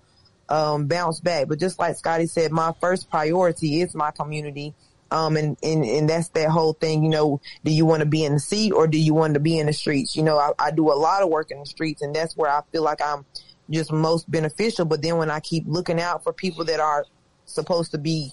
um, 0.48 0.86
bounce 0.86 1.20
back. 1.20 1.48
But 1.48 1.60
just 1.60 1.78
like 1.78 1.96
Scotty 1.96 2.26
said, 2.26 2.52
my 2.52 2.72
first 2.80 3.10
priority 3.10 3.80
is 3.80 3.94
my 3.94 4.10
community. 4.10 4.74
Um, 5.10 5.36
and, 5.36 5.56
and, 5.62 5.84
and 5.84 6.08
that's 6.08 6.28
that 6.30 6.50
whole 6.50 6.74
thing, 6.74 7.02
you 7.02 7.08
know, 7.08 7.40
do 7.64 7.72
you 7.72 7.86
want 7.86 8.00
to 8.00 8.06
be 8.06 8.24
in 8.24 8.34
the 8.34 8.40
seat 8.40 8.72
or 8.72 8.86
do 8.86 8.98
you 8.98 9.14
want 9.14 9.34
to 9.34 9.40
be 9.40 9.58
in 9.58 9.66
the 9.66 9.72
streets? 9.72 10.14
You 10.14 10.22
know, 10.22 10.36
I, 10.36 10.52
I 10.58 10.70
do 10.70 10.92
a 10.92 10.94
lot 10.94 11.22
of 11.22 11.30
work 11.30 11.50
in 11.50 11.58
the 11.58 11.66
streets 11.66 12.02
and 12.02 12.14
that's 12.14 12.36
where 12.36 12.50
I 12.50 12.60
feel 12.72 12.82
like 12.82 13.00
I'm 13.02 13.24
just 13.70 13.90
most 13.90 14.30
beneficial. 14.30 14.84
But 14.84 15.00
then 15.00 15.16
when 15.16 15.30
I 15.30 15.40
keep 15.40 15.64
looking 15.66 16.00
out 16.00 16.24
for 16.24 16.32
people 16.32 16.64
that 16.66 16.80
are 16.80 17.06
supposed 17.46 17.92
to 17.92 17.98
be 17.98 18.32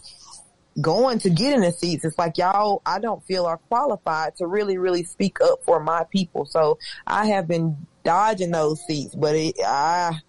going 0.82 1.20
to 1.20 1.30
get 1.30 1.54
in 1.54 1.62
the 1.62 1.72
seats, 1.72 2.04
it's 2.04 2.18
like 2.18 2.38
y'all, 2.38 2.82
I 2.86 3.00
don't 3.00 3.24
feel 3.26 3.46
are 3.46 3.58
qualified 3.58 4.36
to 4.38 4.48
really, 4.48 4.78
really 4.78 5.04
speak 5.04 5.40
up 5.40 5.64
for 5.64 5.80
my 5.80 6.04
people. 6.12 6.46
So 6.46 6.78
I 7.08 7.28
have 7.28 7.48
been 7.48 7.88
dodging 8.04 8.52
those 8.52 8.82
seats, 8.86 9.16
but 9.16 9.34
it, 9.36 9.56
I, 9.66 10.20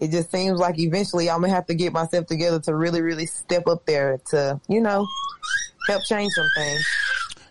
it 0.00 0.10
just 0.10 0.30
seems 0.30 0.58
like 0.58 0.78
eventually 0.78 1.30
I'm 1.30 1.40
gonna 1.40 1.52
have 1.52 1.66
to 1.66 1.74
get 1.74 1.92
myself 1.92 2.26
together 2.26 2.58
to 2.60 2.74
really, 2.74 3.02
really 3.02 3.26
step 3.26 3.66
up 3.66 3.84
there 3.86 4.18
to, 4.30 4.60
you 4.68 4.80
know, 4.80 5.06
help 5.86 6.02
change 6.04 6.32
some 6.32 6.48
things. 6.56 6.86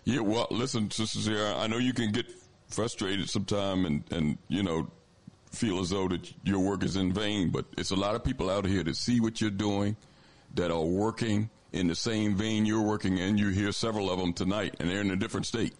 Yeah, 0.04 0.20
well, 0.20 0.46
listen, 0.50 0.90
Sister 0.90 1.20
Sierra, 1.20 1.56
I 1.56 1.66
know 1.66 1.78
you 1.78 1.92
can 1.92 2.10
get 2.10 2.26
frustrated 2.68 3.28
sometime 3.28 3.84
and, 3.86 4.04
and, 4.10 4.38
you 4.48 4.62
know, 4.62 4.90
feel 5.52 5.80
as 5.80 5.90
though 5.90 6.08
that 6.08 6.32
your 6.44 6.60
work 6.60 6.82
is 6.82 6.96
in 6.96 7.12
vain, 7.12 7.50
but 7.50 7.66
it's 7.76 7.90
a 7.90 7.96
lot 7.96 8.14
of 8.14 8.24
people 8.24 8.50
out 8.50 8.66
here 8.66 8.82
that 8.82 8.96
see 8.96 9.20
what 9.20 9.40
you're 9.40 9.50
doing, 9.50 9.96
that 10.54 10.70
are 10.70 10.84
working 10.84 11.50
in 11.72 11.86
the 11.86 11.94
same 11.94 12.34
vein 12.34 12.66
you're 12.66 12.82
working 12.82 13.18
in. 13.18 13.38
You 13.38 13.50
hear 13.50 13.72
several 13.72 14.10
of 14.10 14.18
them 14.18 14.32
tonight, 14.32 14.74
and 14.80 14.88
they're 14.88 15.00
in 15.00 15.10
a 15.10 15.16
different 15.16 15.46
state. 15.46 15.74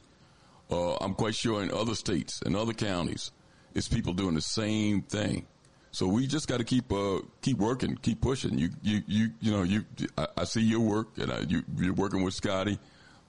Uh, 0.71 0.95
I'm 0.97 1.15
quite 1.15 1.35
sure 1.35 1.63
in 1.63 1.71
other 1.73 1.95
states 1.95 2.43
and 2.45 2.57
other 2.57 2.73
counties, 2.73 3.33
it's 3.75 3.89
people 3.89 4.13
doing 4.13 4.35
the 4.35 4.41
same 4.41 5.03
thing. 5.03 5.47
So 5.93 6.07
we 6.07 6.27
just 6.27 6.47
got 6.47 6.59
to 6.59 6.65
keep 6.65 6.93
uh, 6.93 7.21
keep 7.43 7.59
working, 7.59 7.97
keep 7.97 8.21
pushing. 8.21 8.59
You 8.59 8.71
you 8.83 9.03
you 9.07 9.31
you 9.41 9.51
know 9.51 9.63
you 9.63 9.85
I, 10.17 10.27
I 10.39 10.45
see 10.45 10.63
your 10.63 10.81
work, 10.81 11.19
and 11.19 11.33
I, 11.33 11.41
you 11.41 11.63
you're 11.77 11.95
working 11.95 12.23
with 12.23 12.35
Scotty. 12.35 12.79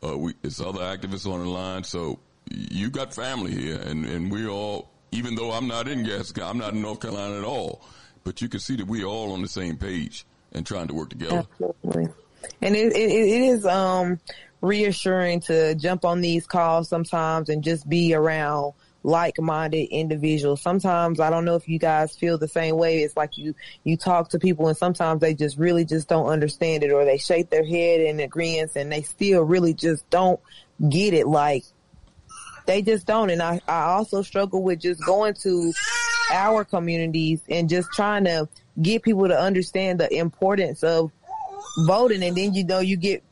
Uh, 0.03 0.17
we, 0.17 0.33
it's 0.43 0.61
other 0.61 0.79
activists 0.79 1.31
on 1.31 1.39
the 1.39 1.49
line, 1.49 1.83
so 1.83 2.19
you 2.49 2.89
got 2.89 3.13
family 3.13 3.51
here, 3.51 3.79
and 3.79 4.05
and 4.05 4.31
we 4.31 4.47
all 4.47 4.91
even 5.11 5.35
though 5.35 5.51
I'm 5.51 5.67
not 5.67 5.88
in 5.88 6.03
Gaston, 6.03 6.43
I'm 6.43 6.57
not 6.57 6.73
in 6.73 6.81
North 6.81 7.01
Carolina 7.01 7.38
at 7.38 7.43
all. 7.43 7.81
But 8.23 8.41
you 8.41 8.49
can 8.49 8.59
see 8.59 8.75
that 8.75 8.88
we're 8.88 9.05
all 9.05 9.33
on 9.33 9.41
the 9.41 9.47
same 9.47 9.77
page 9.77 10.25
and 10.53 10.65
trying 10.65 10.88
to 10.88 10.93
work 10.93 11.09
together. 11.09 11.45
Absolutely. 11.51 12.07
And 12.61 12.75
it, 12.75 12.93
it, 12.95 13.11
it 13.11 13.41
is 13.41 13.65
um, 13.65 14.19
reassuring 14.61 15.41
to 15.41 15.75
jump 15.75 16.05
on 16.05 16.21
these 16.21 16.45
calls 16.45 16.88
sometimes 16.88 17.49
and 17.49 17.63
just 17.63 17.89
be 17.89 18.13
around 18.13 18.73
like-minded 19.03 19.87
individuals. 19.89 20.61
Sometimes 20.61 21.19
I 21.19 21.29
don't 21.29 21.45
know 21.45 21.55
if 21.55 21.67
you 21.67 21.79
guys 21.79 22.15
feel 22.15 22.37
the 22.37 22.47
same 22.47 22.77
way. 22.77 22.99
It's 22.99 23.17
like 23.17 23.37
you 23.37 23.55
you 23.83 23.97
talk 23.97 24.29
to 24.29 24.39
people 24.39 24.67
and 24.67 24.77
sometimes 24.77 25.21
they 25.21 25.33
just 25.33 25.57
really 25.57 25.85
just 25.85 26.07
don't 26.07 26.27
understand 26.27 26.83
it 26.83 26.91
or 26.91 27.05
they 27.05 27.17
shake 27.17 27.49
their 27.49 27.65
head 27.65 28.01
in 28.01 28.19
agreement 28.19 28.71
and 28.75 28.91
they 28.91 29.01
still 29.01 29.41
really 29.41 29.73
just 29.73 30.07
don't 30.09 30.39
get 30.89 31.13
it. 31.13 31.27
Like 31.27 31.63
they 32.65 32.81
just 32.81 33.07
don't. 33.07 33.29
And 33.29 33.41
I, 33.41 33.61
I 33.67 33.83
also 33.83 34.21
struggle 34.21 34.61
with 34.61 34.79
just 34.79 35.03
going 35.05 35.33
to 35.41 35.73
our 36.31 36.63
communities 36.63 37.41
and 37.49 37.69
just 37.69 37.89
trying 37.91 38.25
to 38.25 38.47
get 38.81 39.03
people 39.03 39.27
to 39.27 39.37
understand 39.37 39.99
the 39.99 40.13
importance 40.15 40.83
of 40.83 41.11
voting. 41.85 42.23
And 42.23 42.35
then, 42.35 42.53
you 42.53 42.63
know, 42.63 42.79
you 42.79 42.97
get 42.97 43.23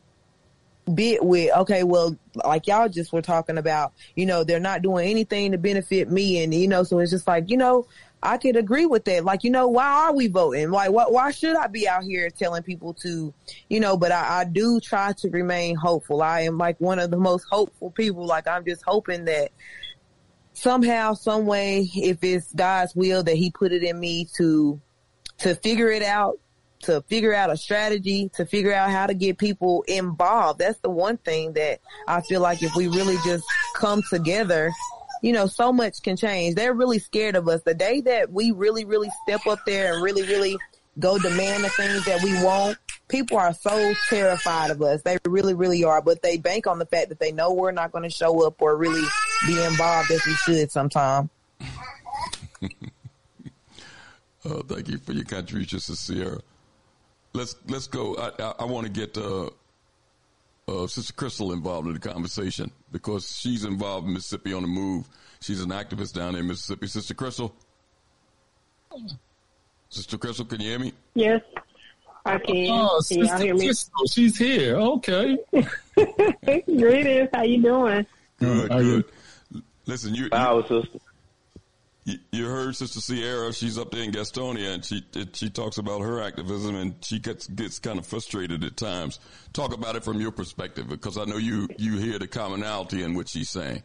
bit 0.90 1.24
with, 1.24 1.56
okay, 1.56 1.84
well, 1.84 2.18
like 2.45 2.68
y'all 2.68 2.90
just 2.90 3.14
were 3.14 3.22
talking 3.22 3.57
about, 3.57 3.94
you 4.16 4.26
know, 4.26 4.44
they're 4.44 4.60
not 4.60 4.82
doing 4.82 5.10
anything 5.10 5.52
to 5.52 5.57
benefit 5.57 6.10
me. 6.10 6.44
And, 6.44 6.53
you 6.53 6.68
know, 6.68 6.84
so 6.84 6.99
it's 6.99 7.11
just 7.11 7.28
like, 7.28 7.49
you 7.49 7.57
know, 7.57 7.88
I 8.22 8.38
could 8.38 8.57
agree 8.57 8.86
with 8.86 9.06
that. 9.06 9.24
Like, 9.24 9.44
you 9.44 9.49
know, 9.49 9.68
why 9.68 9.86
are 9.86 10.14
we 10.14 10.28
voting? 10.28 10.72
Like, 10.72 10.91
what, 10.91 11.11
why 11.14 11.32
should 11.32 11.56
I 11.56 11.68
be 11.68 11.88
out 11.88 12.03
here 12.03 12.30
telling 12.30 12.64
people 12.64 12.94
to, 12.95 13.34
you 13.70 13.80
know, 13.80 13.95
but 13.95 14.11
I, 14.11 14.41
I 14.41 14.44
do 14.44 14.80
try 14.80 15.14
to 15.14 15.30
remain 15.30 15.76
hopeful. 15.76 16.22
I 16.22 16.41
am 16.41 16.57
like 16.57 16.80
one 16.82 16.99
of 16.99 17.11
the 17.11 17.18
most 17.18 17.45
hopeful 17.49 17.91
people. 17.91 18.26
Like, 18.26 18.48
I'm 18.48 18.66
just 18.66 18.84
hoping 18.86 19.26
that 19.26 19.52
somehow, 20.53 21.14
some 21.14 21.45
way, 21.45 21.90
if 21.95 22.24
it's 22.24 22.53
God's 22.53 22.94
will 22.95 23.24
that 23.24 23.36
he 23.36 23.52
put 23.52 23.72
it 23.72 23.84
in 23.84 23.98
me 23.98 24.28
to, 24.36 24.82
to 25.40 25.56
figure 25.56 25.90
it 25.90 26.03
out, 26.03 26.40
to 26.84 27.01
figure 27.03 27.34
out 27.34 27.49
a 27.49 27.57
strategy, 27.57 28.30
to 28.35 28.45
figure 28.45 28.73
out 28.73 28.89
how 28.89 29.07
to 29.07 29.14
get 29.14 29.38
people 29.38 29.84
involved. 29.88 30.60
That's 30.60 30.80
the 30.80 30.89
one 30.89 31.18
thing 31.18 31.53
that 31.53 31.80
I 32.07 32.22
feel 32.22 32.41
like 32.41 32.64
if 32.64 32.76
we 32.76 32.88
really 32.88 33.18
just 33.26 33.43
come 33.76 34.01
together 34.10 34.72
you 35.22 35.34
know, 35.34 35.47
so 35.47 35.73
much 35.73 36.01
can 36.01 36.15
change. 36.15 36.56
They're 36.56 36.73
really 36.73 36.99
scared 36.99 37.35
of 37.35 37.47
us. 37.47 37.61
The 37.64 37.73
day 37.73 38.01
that 38.01 38.31
we 38.31 38.51
really, 38.51 38.85
really 38.85 39.10
step 39.23 39.45
up 39.47 39.60
there 39.65 39.93
and 39.93 40.03
really, 40.03 40.23
really 40.23 40.57
go 40.97 41.18
demand 41.18 41.64
the 41.64 41.69
things 41.69 42.06
that 42.06 42.23
we 42.23 42.34
want, 42.43 42.77
people 43.07 43.38
are 43.38 43.53
so 43.53 43.93
terrified 44.10 44.72
of 44.72 44.81
us. 44.81 45.01
They 45.01 45.18
really, 45.26 45.53
really 45.53 45.84
are. 45.84 46.01
But 46.01 46.22
they 46.22 46.38
bank 46.38 46.68
on 46.68 46.80
the 46.80 46.85
fact 46.85 47.10
that 47.10 47.19
they 47.19 47.31
know 47.31 47.53
we're 47.53 47.72
not 47.72 47.91
going 47.91 48.03
to 48.03 48.10
show 48.10 48.45
up 48.45 48.61
or 48.61 48.77
really 48.77 49.06
be 49.45 49.61
involved 49.61 50.11
as 50.11 50.26
we 50.26 50.34
should 50.34 50.72
sometime. 50.72 51.30
uh, 54.45 54.61
thank 54.68 54.88
you 54.88 54.97
for 54.99 55.14
your 55.14 55.26
contribution, 55.26 55.80
Sierra. 55.80 56.39
Let's 57.34 57.56
let's 57.68 57.88
go. 57.88 58.15
I, 58.15 58.43
I, 58.43 58.53
I 58.60 58.65
want 58.65 58.88
to 58.88 58.91
get 58.91 59.18
uh, 59.18 59.49
uh, 60.68 60.88
Sister 60.88 61.14
Crystal 61.14 61.53
involved 61.53 61.88
in 61.88 61.93
the 61.93 61.99
conversation 61.99 62.72
because 62.91 63.39
she's 63.39 63.65
involved 63.65 64.07
in 64.07 64.14
Mississippi 64.14 64.53
on 64.53 64.64
the 64.64 64.68
Move. 64.68 65.07
She's 65.41 65.61
an 65.61 65.69
activist 65.69 66.14
down 66.14 66.35
in 66.35 66.47
Mississippi. 66.47 66.88
Sister 66.88 67.14
Crystal? 67.14 67.53
Sister 69.89 70.18
Crystal, 70.18 70.45
can 70.45 70.60
you 70.60 70.69
hear 70.69 70.80
me? 70.80 70.93
Yes, 71.14 71.41
I 72.26 72.38
can. 72.39 72.72
Oh, 72.72 73.01
can 73.07 73.23
Sister 73.23 73.38
hear 73.38 73.56
me? 73.56 73.65
Crystal, 73.65 74.07
she's 74.11 74.38
here. 74.38 74.76
Okay. 74.76 75.38
Greetings. 76.65 77.30
How 77.34 77.43
you 77.43 77.61
doing? 77.61 78.06
Good, 78.39 78.69
good. 78.69 79.06
Listen, 79.85 80.14
you, 80.14 80.30
you, 80.31 80.61
sister 80.68 80.99
you 82.31 82.45
heard 82.45 82.76
Sister 82.76 82.99
Sierra. 82.99 83.53
She's 83.53 83.77
up 83.77 83.91
there 83.91 84.03
in 84.03 84.11
Gastonia, 84.11 84.73
and 84.73 84.86
she 84.86 85.03
she 85.34 85.49
talks 85.49 85.77
about 85.77 86.02
her 86.02 86.22
activism, 86.22 86.76
and 86.76 86.95
she 87.03 87.19
gets 87.19 87.48
gets 87.48 87.80
kind 87.80 87.99
of 87.99 88.06
frustrated 88.06 88.64
at 88.64 88.77
times. 88.77 89.19
Talk 89.53 89.73
about 89.73 89.95
it 89.95 90.03
from 90.03 90.19
your 90.22 90.31
perspective, 90.31 90.88
because 90.88 91.18
I 91.18 91.26
know 91.26 91.38
you 91.38 91.68
you 91.77 91.98
hear 91.98 92.19
the 92.19 92.27
commonality 92.27 93.03
in 93.03 93.14
what 93.15 93.30
she's 93.30 93.49
saying. 93.49 93.84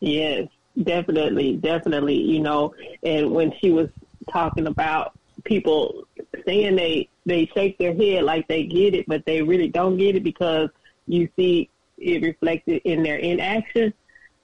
Yes, 0.00 0.48
definitely, 0.82 1.56
definitely. 1.56 2.20
You 2.20 2.40
know, 2.40 2.74
and 3.02 3.30
when 3.32 3.52
she 3.60 3.70
was 3.70 3.88
talking 4.30 4.66
about 4.66 5.12
people 5.44 6.06
saying 6.46 6.76
they 6.76 7.08
they 7.26 7.46
shake 7.54 7.78
their 7.78 7.94
head 7.94 8.24
like 8.24 8.48
they 8.48 8.64
get 8.64 8.94
it, 8.94 9.06
but 9.06 9.24
they 9.24 9.42
really 9.42 9.68
don't 9.68 9.96
get 9.96 10.16
it 10.16 10.24
because 10.24 10.70
you 11.06 11.28
see 11.36 11.68
it 11.98 12.22
reflected 12.22 12.80
in 12.84 13.02
their 13.02 13.16
inaction 13.16 13.92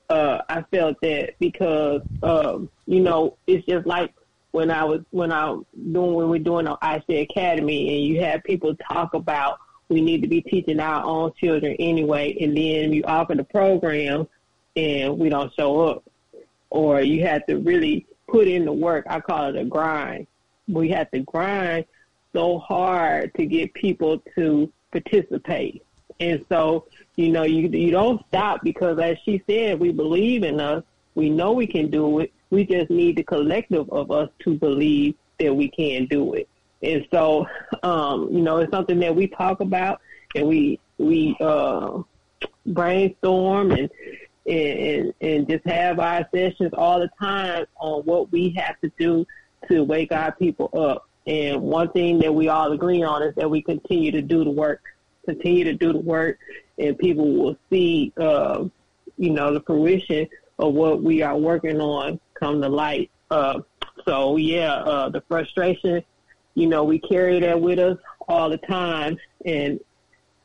uh, 0.08 0.42
I 0.48 0.62
felt 0.70 1.00
that 1.02 1.34
because 1.38 2.02
um, 2.22 2.68
you 2.86 3.00
know 3.00 3.36
it's 3.46 3.66
just 3.66 3.86
like 3.86 4.12
when 4.52 4.70
I 4.70 4.84
was 4.84 5.02
when 5.10 5.32
I 5.32 5.46
doing 5.46 6.14
when 6.14 6.28
we're 6.28 6.38
doing 6.38 6.66
our 6.66 6.78
IC 6.82 7.30
Academy 7.30 7.96
and 7.96 8.06
you 8.06 8.22
have 8.22 8.44
people 8.44 8.74
talk 8.76 9.14
about 9.14 9.58
we 9.88 10.00
need 10.00 10.22
to 10.22 10.28
be 10.28 10.40
teaching 10.40 10.80
our 10.80 11.04
own 11.04 11.32
children 11.40 11.76
anyway, 11.78 12.36
and 12.40 12.56
then 12.56 12.92
you 12.92 13.04
offer 13.04 13.34
the 13.34 13.44
program 13.44 14.26
and 14.74 15.18
we 15.18 15.28
don't 15.28 15.52
show 15.54 15.80
up, 15.80 16.04
or 16.70 17.00
you 17.00 17.24
have 17.24 17.46
to 17.46 17.56
really 17.58 18.06
put 18.28 18.48
in 18.48 18.64
the 18.64 18.72
work. 18.72 19.06
I 19.08 19.20
call 19.20 19.48
it 19.48 19.56
a 19.56 19.64
grind. 19.64 20.26
We 20.68 20.88
have 20.90 21.10
to 21.12 21.20
grind 21.20 21.84
so 22.32 22.58
hard 22.58 23.32
to 23.34 23.46
get 23.46 23.72
people 23.74 24.18
to 24.34 24.70
participate. 24.90 25.82
And 26.18 26.44
so, 26.48 26.86
you 27.16 27.30
know, 27.30 27.43
you 27.44 27.68
you 27.68 27.90
don't 27.90 28.24
stop 28.28 28.62
because 28.62 28.98
as 28.98 29.16
she 29.24 29.43
said, 29.48 29.80
we 29.80 29.90
believe 29.90 30.43
in 30.43 30.60
us. 30.60 30.84
We 31.14 31.30
know 31.30 31.52
we 31.52 31.66
can 31.66 31.90
do 31.90 32.20
it. 32.20 32.32
We 32.51 32.64
just 32.66 32.90
need 32.90 33.16
the 33.16 33.22
collective 33.22 33.90
of 33.90 34.10
us 34.10 34.28
to 34.40 34.55
believe 34.55 35.14
that 35.40 35.55
we 35.55 35.68
can 35.70 36.06
do 36.06 36.34
it. 36.34 36.48
And 36.82 37.06
so, 37.10 37.47
um, 37.82 38.28
you 38.30 38.43
know, 38.43 38.59
it's 38.59 38.70
something 38.70 38.98
that 39.01 39.16
we 39.16 39.28
talk 39.28 39.60
about 39.60 40.01
and 40.34 40.47
we 40.47 40.78
we 40.98 41.36
uh, 41.40 42.02
brainstorm 42.66 43.72
and 43.72 43.90
and 44.47 45.14
and 45.22 45.48
just 45.48 45.66
have 45.66 45.98
our 45.98 46.28
sessions 46.34 46.72
all 46.74 47.01
the 47.01 47.10
time 47.18 47.64
on 47.76 48.02
what 48.02 48.30
we 48.30 48.51
have 48.51 48.78
to 48.80 48.93
do 48.98 49.26
to 49.68 49.84
wake 49.84 50.12
our 50.12 50.32
people 50.32 50.70
up. 50.78 51.09
And 51.26 51.62
one 51.62 51.90
thing 51.90 52.18
that 52.20 52.32
we 52.32 52.48
all 52.48 52.70
agree 52.72 53.02
on 53.02 53.22
is 53.22 53.34
that 53.36 53.51
we 53.51 53.62
continue 53.62 54.12
to 54.12 54.22
do 54.22 54.44
the 54.44 54.51
work, 54.51 54.82
continue 55.24 55.64
to 55.64 55.72
do 55.72 55.93
the 55.93 55.98
work, 55.98 56.38
and 56.78 56.98
people 56.98 57.32
will 57.32 57.56
see, 57.70 58.12
uh, 58.18 58.64
you 59.16 59.30
know, 59.30 59.52
the 59.52 59.60
fruition 59.60 60.28
of 60.58 60.74
what 60.74 61.02
we 61.02 61.22
are 61.22 61.36
working 61.36 61.80
on 61.80 62.20
come 62.34 62.60
to 62.62 62.68
light. 62.68 63.10
Uh, 63.30 63.60
so 64.06 64.36
yeah, 64.36 64.74
uh, 64.74 65.08
the 65.08 65.22
frustration, 65.22 66.02
you 66.54 66.66
know, 66.66 66.84
we 66.84 66.98
carry 66.98 67.40
that 67.40 67.60
with 67.60 67.78
us 67.78 67.98
all 68.28 68.50
the 68.50 68.58
time, 68.58 69.18
and 69.44 69.80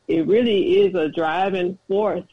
it 0.08 0.28
really 0.28 0.82
is 0.82 0.96
a 0.96 1.10
driving 1.10 1.78
force 1.88 2.26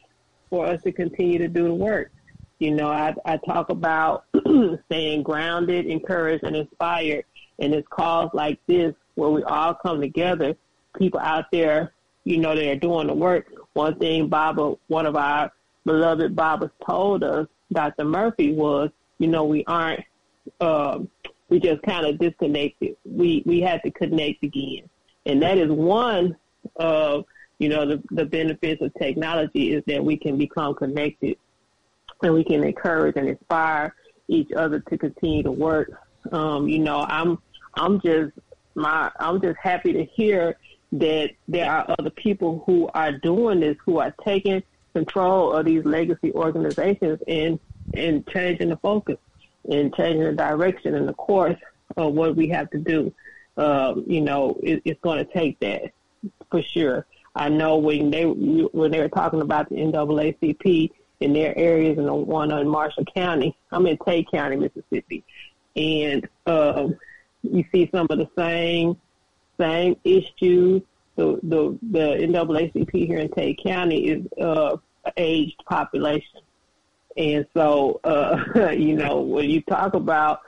for 0.51 0.67
us 0.67 0.83
to 0.83 0.93
continue 0.93 1.39
to 1.39 1.49
do 1.49 1.65
the 1.65 1.75
work. 1.75 2.11
You 2.59 2.75
know, 2.75 2.89
I, 2.89 3.15
I 3.25 3.37
talk 3.37 3.71
about 3.71 4.25
staying 4.87 5.23
grounded, 5.23 5.87
encouraged, 5.87 6.45
and 6.45 6.57
inspired. 6.57 7.25
And 7.61 7.75
it's 7.75 7.87
calls 7.89 8.31
like 8.35 8.59
this 8.67 8.95
where 9.15 9.31
we 9.31 9.43
all 9.45 9.75
come 9.75 10.01
together, 10.01 10.55
people 10.97 11.21
out 11.21 11.47
there, 11.53 11.93
you 12.25 12.39
know, 12.39 12.55
that 12.55 12.67
are 12.67 12.77
doing 12.77 13.07
the 13.07 13.15
work. 13.15 13.47
One 13.79 13.97
thing 14.01 14.27
Baba, 14.27 14.75
one 14.89 15.07
of 15.07 15.15
our 15.15 15.53
beloved 15.85 16.35
Babas 16.35 16.73
told 16.85 17.23
us, 17.23 17.47
Dr. 17.73 18.05
Murphy, 18.07 18.53
was, 18.53 18.91
you 19.21 19.29
know, 19.29 19.45
we 19.45 19.65
aren't, 19.69 20.01
um, 20.61 21.09
we 21.49 21.61
just 21.61 21.81
kind 21.83 22.05
of 22.05 22.19
disconnected. 22.19 22.97
We, 23.05 23.45
we 23.47 23.61
had 23.61 23.81
to 23.85 23.93
connect 23.93 24.43
again. 24.43 24.91
And 25.27 25.41
that 25.45 25.59
is 25.59 25.71
one 25.71 26.35
of, 26.75 27.25
you 27.61 27.69
know, 27.69 27.87
the, 27.87 28.03
the 28.11 28.25
benefits 28.25 28.83
of 28.83 28.93
technology 28.95 29.73
is 29.73 29.85
that 29.87 30.05
we 30.05 30.17
can 30.17 30.37
become 30.37 30.75
connected 30.75 31.37
and 32.25 32.35
we 32.35 32.43
can 32.43 32.65
encourage 32.65 33.15
and 33.15 33.29
inspire 33.29 33.95
each 34.27 34.51
other 34.57 34.81
to 34.81 34.99
continue 34.99 35.45
to 35.45 35.53
work. 35.53 35.93
Um, 36.33 36.69
you 36.69 36.81
know, 36.81 37.07
I'm 37.09 37.39
I'm 37.75 38.01
just 38.01 38.33
my 38.75 39.13
I'm 39.21 39.41
just 39.41 39.57
happy 39.63 39.93
to 39.93 40.05
hear 40.05 40.57
that 40.93 41.31
there 41.47 41.71
are 41.71 41.95
other 41.99 42.11
people 42.11 42.63
who 42.67 42.89
are 42.95 43.13
doing 43.13 43.61
this, 43.61 43.77
who 43.85 43.99
are 43.99 44.15
taking 44.25 44.63
control 44.95 45.53
of 45.53 45.67
these 45.67 45.85
legacy 45.85 46.33
organizations 46.33 47.21
and 47.29 47.59
and 47.95 48.27
changing 48.29 48.69
the 48.69 48.77
focus 48.77 49.19
and 49.71 49.95
changing 49.95 50.25
the 50.25 50.33
direction 50.33 50.95
and 50.95 51.09
the 51.09 51.15
course 51.15 51.59
of 51.97 52.15
what 52.15 52.37
we 52.37 52.49
have 52.49 52.71
to 52.71 52.79
do. 52.79 53.13
Um, 53.57 54.05
you 54.07 54.21
know, 54.21 54.59
it, 54.63 54.83
it's 54.85 55.01
going 55.01 55.25
to 55.25 55.33
take 55.33 55.59
that 55.61 55.93
for 56.51 56.63
sure. 56.63 57.07
I 57.35 57.49
know 57.49 57.77
when 57.77 58.11
they 58.11 58.25
when 58.25 58.91
they 58.91 59.01
were 59.01 59.09
talking 59.09 59.41
about 59.41 59.69
the 59.69 59.77
NAACP 59.77 60.91
in 61.21 61.33
their 61.33 61.57
areas, 61.57 61.99
and 61.99 62.07
the 62.07 62.15
one 62.15 62.51
in 62.51 62.69
Marshall 62.69 63.05
County, 63.05 63.57
I'm 63.73 63.87
in 63.87 63.99
Tate 63.99 64.31
County, 64.31 64.57
Mississippi, 64.57 65.25
and 65.77 66.29
uh, 66.47 66.89
you 67.43 67.65
see 67.73 67.89
some 67.93 68.07
of 68.11 68.19
the 68.19 68.29
same 68.37 68.97
same 69.59 69.97
issues. 70.05 70.83
The 71.17 71.39
the 71.43 71.79
the 71.91 72.27
NAACP 72.27 73.07
here 73.07 73.19
in 73.19 73.29
Tate 73.31 73.61
County 73.63 74.09
is 74.09 74.27
uh, 74.41 74.77
aged 75.17 75.63
population, 75.69 76.41
and 77.17 77.47
so 77.55 78.01
uh, 78.05 78.71
you 78.77 78.97
know 78.97 79.21
when 79.21 79.51
you 79.51 79.61
talk 79.63 79.95
about 79.95 80.43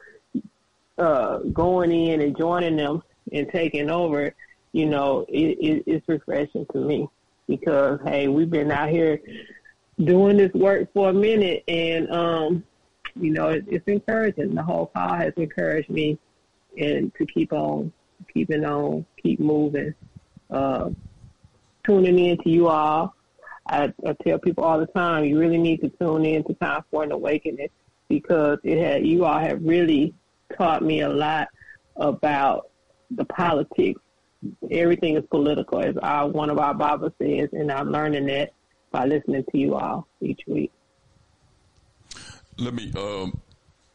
uh, 0.99 1.39
going 1.53 1.91
in 1.91 2.21
and 2.21 2.37
joining 2.37 2.77
them 2.77 3.03
and 3.33 3.49
taking 3.51 3.91
over, 3.91 4.35
you 4.73 4.87
know 4.87 5.27
it, 5.29 5.59
it, 5.59 5.85
it's 5.87 6.09
refreshing 6.09 6.67
to 6.73 6.79
me 6.79 7.09
because 7.49 7.99
hey, 8.05 8.29
we've 8.29 8.51
been 8.51 8.71
out 8.71 8.91
here 8.91 9.21
doing 10.05 10.37
this 10.37 10.53
work 10.55 10.93
for 10.95 11.11
a 11.11 11.13
minute, 11.13 11.65
and 11.67 12.11
um, 12.13 12.65
you 13.19 13.33
know 13.33 13.49
it, 13.49 13.65
it's 13.67 13.87
encouraging. 13.89 14.55
The 14.55 14.63
whole 14.63 14.87
call 14.87 15.15
has 15.15 15.33
encouraged 15.37 15.91
me, 15.91 16.17
and 16.79 17.13
to 17.17 17.27
keep 17.27 17.53
on 17.53 17.93
keeping 18.33 18.65
on, 18.65 19.05
keep 19.23 19.41
moving. 19.41 19.95
Uh, 20.51 20.91
tuning 21.85 22.19
in 22.19 22.39
to 22.39 22.51
you 22.51 22.69
all. 22.69 23.15
I, 23.67 23.93
I 24.07 24.15
tell 24.25 24.39
people 24.39 24.65
all 24.65 24.81
the 24.81 24.87
time, 24.87 25.25
you 25.25 25.39
really 25.39 25.59
need 25.59 25.81
to 25.83 25.89
tune 25.91 26.25
in 26.25 26.45
to 26.45 26.55
Time 26.55 26.83
for 26.91 27.05
an 27.05 27.13
Awakening 27.13 27.69
because 28.09 28.59
it 28.65 28.79
had 28.79 29.07
you 29.07 29.25
all 29.25 29.39
have 29.39 29.63
really 29.63 30.15
taught 30.57 30.83
me 30.83 31.01
a 31.01 31.09
lot 31.09 31.49
about 31.97 32.71
the 33.11 33.25
politics. 33.27 34.01
Everything 34.71 35.17
is 35.17 35.25
political, 35.31 35.81
as 35.81 35.97
our, 35.99 36.27
one 36.27 36.51
of 36.51 36.59
our 36.59 36.75
Bible 36.75 37.13
says, 37.21 37.51
and 37.53 37.71
I'm 37.71 37.93
learning 37.93 38.27
that 38.27 38.53
by 38.91 39.05
listening 39.05 39.45
to 39.51 39.59
you 39.59 39.77
all 39.77 40.09
each 40.21 40.41
week. 40.47 40.73
Let 42.57 42.75
me 42.75 42.93
um, 42.97 43.41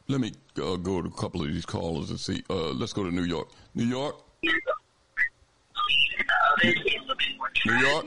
let 0.08 0.22
me 0.22 0.34
uh, 0.58 0.76
go 0.78 1.02
to 1.02 1.08
a 1.08 1.12
couple 1.12 1.42
of 1.42 1.48
these 1.48 1.66
callers 1.66 2.10
and 2.12 2.20
see. 2.20 2.44
Uh, 2.50 2.72
let's 2.72 2.94
go 2.94 3.04
to 3.04 3.12
New 3.12 3.24
York. 3.24 3.50
New 3.76 3.86
York. 3.86 4.16
New 7.66 7.78
York. 7.78 8.06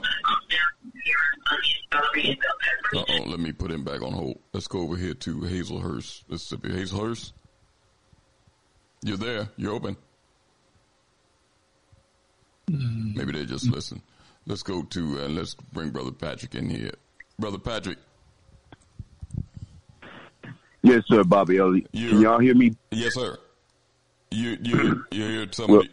Uh 2.94 3.04
oh, 3.08 3.22
let 3.26 3.38
me 3.38 3.52
put 3.52 3.70
him 3.70 3.84
back 3.84 4.02
on 4.02 4.12
hold. 4.12 4.38
Let's 4.52 4.66
go 4.66 4.80
over 4.80 4.96
here 4.96 5.14
to 5.14 5.40
Hazlehurst, 5.40 6.24
Mississippi. 6.28 6.70
Hazlehurst, 6.70 7.32
you're 9.02 9.16
there. 9.16 9.48
You're 9.56 9.74
open. 9.74 9.96
Maybe 12.68 13.32
they 13.32 13.44
just 13.44 13.70
listen. 13.70 14.02
Let's 14.46 14.62
go 14.62 14.82
to 14.82 15.00
and 15.20 15.36
uh, 15.36 15.40
let's 15.40 15.54
bring 15.54 15.90
Brother 15.90 16.12
Patrick 16.12 16.54
in 16.54 16.70
here. 16.70 16.92
Brother 17.38 17.58
Patrick. 17.58 17.98
Yes, 20.82 21.02
sir, 21.08 21.24
Bobby 21.24 21.58
Elliott. 21.58 21.90
Can 21.92 22.20
y'all 22.20 22.38
hear 22.38 22.54
me? 22.54 22.74
Yes, 22.90 23.14
sir. 23.14 23.38
You 24.30 24.56
you 24.62 25.04
you 25.10 25.24
heard 25.24 25.54
some 25.54 25.70
well, 25.70 25.80
of 25.80 25.88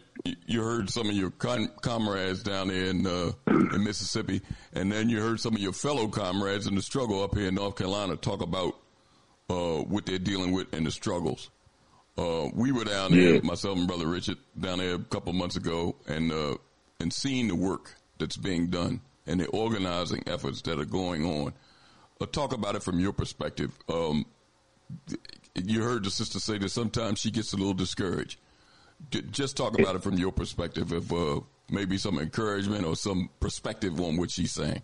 you 0.47 0.63
heard 0.63 0.89
some 0.89 1.09
of 1.09 1.15
your 1.15 1.31
con- 1.31 1.71
comrades 1.81 2.43
down 2.43 2.69
there 2.69 2.85
in 2.85 3.05
uh, 3.05 3.31
in 3.47 3.83
Mississippi, 3.83 4.41
and 4.73 4.91
then 4.91 5.09
you 5.09 5.21
heard 5.21 5.39
some 5.39 5.55
of 5.55 5.61
your 5.61 5.73
fellow 5.73 6.07
comrades 6.07 6.67
in 6.67 6.75
the 6.75 6.81
struggle 6.81 7.23
up 7.23 7.35
here 7.35 7.47
in 7.47 7.55
North 7.55 7.75
Carolina 7.75 8.15
talk 8.15 8.41
about 8.41 8.75
uh, 9.49 9.77
what 9.83 10.05
they're 10.05 10.19
dealing 10.19 10.51
with 10.51 10.73
and 10.73 10.85
the 10.85 10.91
struggles. 10.91 11.49
Uh, 12.17 12.47
we 12.53 12.71
were 12.71 12.85
down 12.85 13.11
there, 13.11 13.35
yeah. 13.35 13.41
myself 13.43 13.77
and 13.77 13.87
brother 13.87 14.07
Richard, 14.07 14.37
down 14.59 14.79
there 14.79 14.95
a 14.95 14.99
couple 14.99 15.33
months 15.33 15.57
ago, 15.57 15.95
and 16.07 16.31
uh, 16.31 16.55
and 16.99 17.11
seeing 17.11 17.47
the 17.47 17.55
work 17.55 17.93
that's 18.17 18.37
being 18.37 18.67
done 18.67 19.01
and 19.27 19.39
the 19.39 19.47
organizing 19.47 20.23
efforts 20.27 20.61
that 20.63 20.79
are 20.79 20.85
going 20.85 21.25
on. 21.25 21.53
Uh, 22.21 22.25
talk 22.25 22.53
about 22.53 22.75
it 22.75 22.83
from 22.83 22.99
your 22.99 23.11
perspective. 23.11 23.77
Um, 23.89 24.25
you 25.55 25.81
heard 25.83 26.03
the 26.03 26.11
sister 26.11 26.39
say 26.39 26.57
that 26.57 26.69
sometimes 26.69 27.19
she 27.19 27.31
gets 27.31 27.53
a 27.53 27.57
little 27.57 27.73
discouraged. 27.73 28.39
Just 29.31 29.57
talk 29.57 29.77
about 29.77 29.95
it 29.95 30.03
from 30.03 30.17
your 30.17 30.31
perspective, 30.31 30.91
of 30.91 31.11
uh, 31.11 31.39
maybe 31.69 31.97
some 31.97 32.17
encouragement 32.19 32.85
or 32.85 32.95
some 32.95 33.29
perspective 33.39 33.99
on 33.99 34.17
what 34.17 34.31
she's 34.31 34.51
saying. 34.51 34.81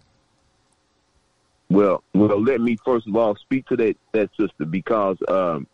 Well, 1.70 2.04
well, 2.14 2.42
let 2.42 2.60
me 2.60 2.78
first 2.84 3.08
of 3.08 3.16
all 3.16 3.36
speak 3.36 3.66
to 3.68 3.78
that 3.78 3.96
that 4.12 4.30
sister 4.38 4.66
because 4.66 5.18
um, 5.30 5.68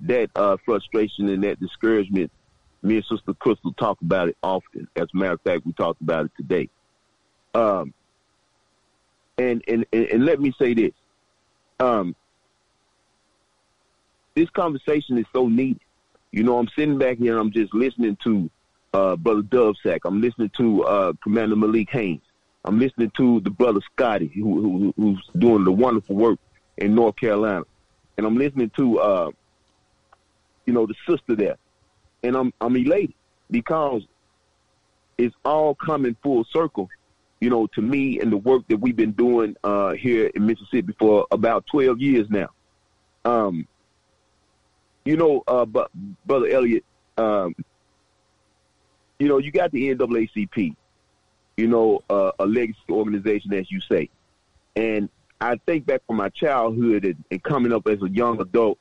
that 0.00 0.30
uh, 0.36 0.56
frustration 0.64 1.28
and 1.28 1.42
that 1.44 1.60
discouragement, 1.60 2.30
me 2.82 2.96
and 2.96 3.04
Sister 3.04 3.32
Crystal 3.34 3.72
talk 3.74 4.00
about 4.02 4.28
it 4.28 4.36
often. 4.42 4.88
As 4.96 5.08
a 5.14 5.16
matter 5.16 5.34
of 5.34 5.40
fact, 5.40 5.64
we 5.64 5.72
talked 5.72 6.02
about 6.02 6.26
it 6.26 6.32
today. 6.36 6.68
Um, 7.54 7.94
and, 9.38 9.62
and, 9.68 9.86
and 9.92 10.24
let 10.24 10.40
me 10.40 10.52
say 10.58 10.74
this. 10.74 10.92
Um, 11.80 12.14
this 14.34 14.50
conversation 14.50 15.18
is 15.18 15.26
so 15.32 15.48
needed. 15.48 15.80
You 16.30 16.42
know, 16.44 16.58
I'm 16.58 16.68
sitting 16.76 16.98
back 16.98 17.18
here 17.18 17.32
and 17.32 17.40
I'm 17.40 17.52
just 17.52 17.74
listening 17.74 18.16
to 18.24 18.50
uh, 18.94 19.16
Brother 19.16 19.42
Duvsac. 19.42 20.00
I'm 20.04 20.20
listening 20.20 20.50
to 20.56 20.84
uh, 20.84 21.12
Commander 21.22 21.56
Malik 21.56 21.90
Hayes. 21.90 22.20
I'm 22.64 22.78
listening 22.78 23.10
to 23.16 23.40
the 23.40 23.50
brother 23.50 23.80
Scotty, 23.92 24.30
who, 24.34 24.62
who, 24.62 24.94
who's 24.96 25.30
doing 25.38 25.64
the 25.64 25.72
wonderful 25.72 26.16
work 26.16 26.38
in 26.78 26.94
North 26.94 27.16
Carolina, 27.16 27.64
and 28.16 28.26
I'm 28.26 28.36
listening 28.36 28.70
to 28.76 28.98
uh, 29.00 29.30
you 30.66 30.72
know 30.72 30.86
the 30.86 30.94
sister 31.08 31.34
there, 31.34 31.56
and 32.22 32.36
I'm 32.36 32.52
I'm 32.60 32.76
elated 32.76 33.14
because 33.50 34.02
it's 35.18 35.34
all 35.44 35.74
coming 35.74 36.16
full 36.22 36.44
circle, 36.52 36.88
you 37.40 37.50
know, 37.50 37.66
to 37.74 37.82
me 37.82 38.20
and 38.20 38.32
the 38.32 38.36
work 38.36 38.62
that 38.68 38.78
we've 38.78 38.96
been 38.96 39.12
doing 39.12 39.56
uh, 39.64 39.92
here 39.92 40.30
in 40.34 40.46
Mississippi 40.46 40.94
for 40.98 41.26
about 41.30 41.66
12 41.70 42.00
years 42.00 42.26
now. 42.30 42.48
Um, 43.24 43.68
you 45.04 45.16
know, 45.16 45.42
uh, 45.46 45.64
but 45.64 45.90
brother 46.26 46.48
Elliott, 46.48 46.84
um, 47.16 47.54
you 49.18 49.28
know, 49.28 49.38
you 49.38 49.50
got 49.50 49.70
the 49.72 49.94
NAACP, 49.94 50.74
you 51.56 51.66
know, 51.66 52.02
uh, 52.10 52.32
a 52.38 52.46
legacy 52.46 52.78
organization, 52.90 53.52
as 53.54 53.70
you 53.70 53.80
say, 53.80 54.08
and 54.76 55.08
I 55.40 55.56
think 55.66 55.86
back 55.86 56.02
from 56.06 56.16
my 56.16 56.28
childhood 56.28 57.04
and, 57.04 57.24
and 57.30 57.42
coming 57.42 57.72
up 57.72 57.86
as 57.88 58.00
a 58.02 58.08
young 58.08 58.40
adult, 58.40 58.78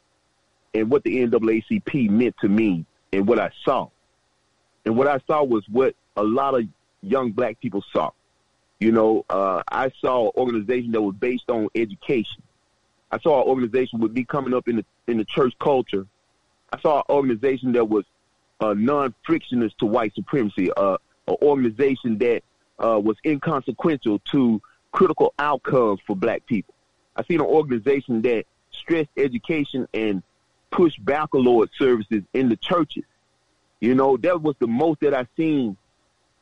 and 0.73 0.89
what 0.89 1.03
the 1.03 1.17
NAACP 1.25 2.09
meant 2.09 2.35
to 2.41 2.47
me 2.47 2.85
and 3.11 3.27
what 3.27 3.39
I 3.39 3.51
saw. 3.65 3.89
And 4.85 4.95
what 4.95 5.07
I 5.07 5.19
saw 5.27 5.43
was 5.43 5.63
what 5.69 5.95
a 6.15 6.23
lot 6.23 6.55
of 6.55 6.63
young 7.01 7.31
black 7.31 7.59
people 7.59 7.83
saw. 7.91 8.11
You 8.79 8.91
know, 8.91 9.25
uh, 9.29 9.61
I 9.69 9.91
saw 10.01 10.27
an 10.27 10.31
organization 10.37 10.91
that 10.93 11.01
was 11.01 11.15
based 11.15 11.49
on 11.49 11.67
education. 11.75 12.41
I 13.11 13.19
saw 13.19 13.41
an 13.41 13.47
organization 13.47 13.99
with 13.99 14.13
me 14.13 14.23
coming 14.23 14.53
up 14.53 14.67
in 14.67 14.77
the 14.77 14.85
in 15.07 15.17
the 15.17 15.25
church 15.25 15.53
culture. 15.59 16.07
I 16.71 16.79
saw 16.79 16.99
an 16.99 17.03
organization 17.09 17.73
that 17.73 17.85
was 17.85 18.05
uh, 18.61 18.73
non-frictionless 18.73 19.73
to 19.79 19.85
white 19.85 20.15
supremacy, 20.15 20.71
uh, 20.71 20.97
an 21.27 21.35
organization 21.41 22.17
that 22.19 22.43
uh, 22.79 22.99
was 23.03 23.17
inconsequential 23.25 24.19
to 24.31 24.61
critical 24.91 25.33
outcomes 25.39 25.99
for 26.05 26.15
black 26.15 26.45
people. 26.45 26.73
I 27.15 27.23
seen 27.23 27.41
an 27.41 27.47
organization 27.47 28.21
that 28.21 28.45
stressed 28.71 29.09
education 29.17 29.87
and 29.93 30.23
pushed 30.71 31.03
baccalaureate 31.03 31.71
services 31.77 32.23
in 32.33 32.49
the 32.49 32.55
churches. 32.55 33.03
You 33.81 33.95
know, 33.95 34.15
that 34.17 34.41
was 34.41 34.55
the 34.59 34.67
most 34.67 35.01
that 35.01 35.13
I 35.13 35.25
seen 35.35 35.75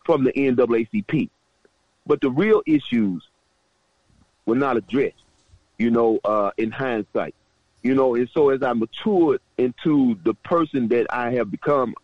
from 0.06 0.24
the 0.24 0.32
NAACP. 0.34 1.30
But 2.06 2.22
the 2.22 2.30
real 2.30 2.62
issues 2.66 3.28
were 4.46 4.56
not 4.56 4.78
addressed, 4.78 5.24
you 5.80 5.90
know, 5.90 6.20
uh, 6.24 6.52
in 6.58 6.70
hindsight. 6.70 7.34
You 7.82 7.96
know, 7.96 8.16
and 8.16 8.30
so 8.34 8.50
as 8.50 8.62
I 8.62 8.74
matured 8.74 9.42
into 9.58 10.20
the 10.24 10.34
person 10.34 10.90
that 10.90 11.08
I 11.10 11.32
have 11.32 11.50
become, 11.50 11.96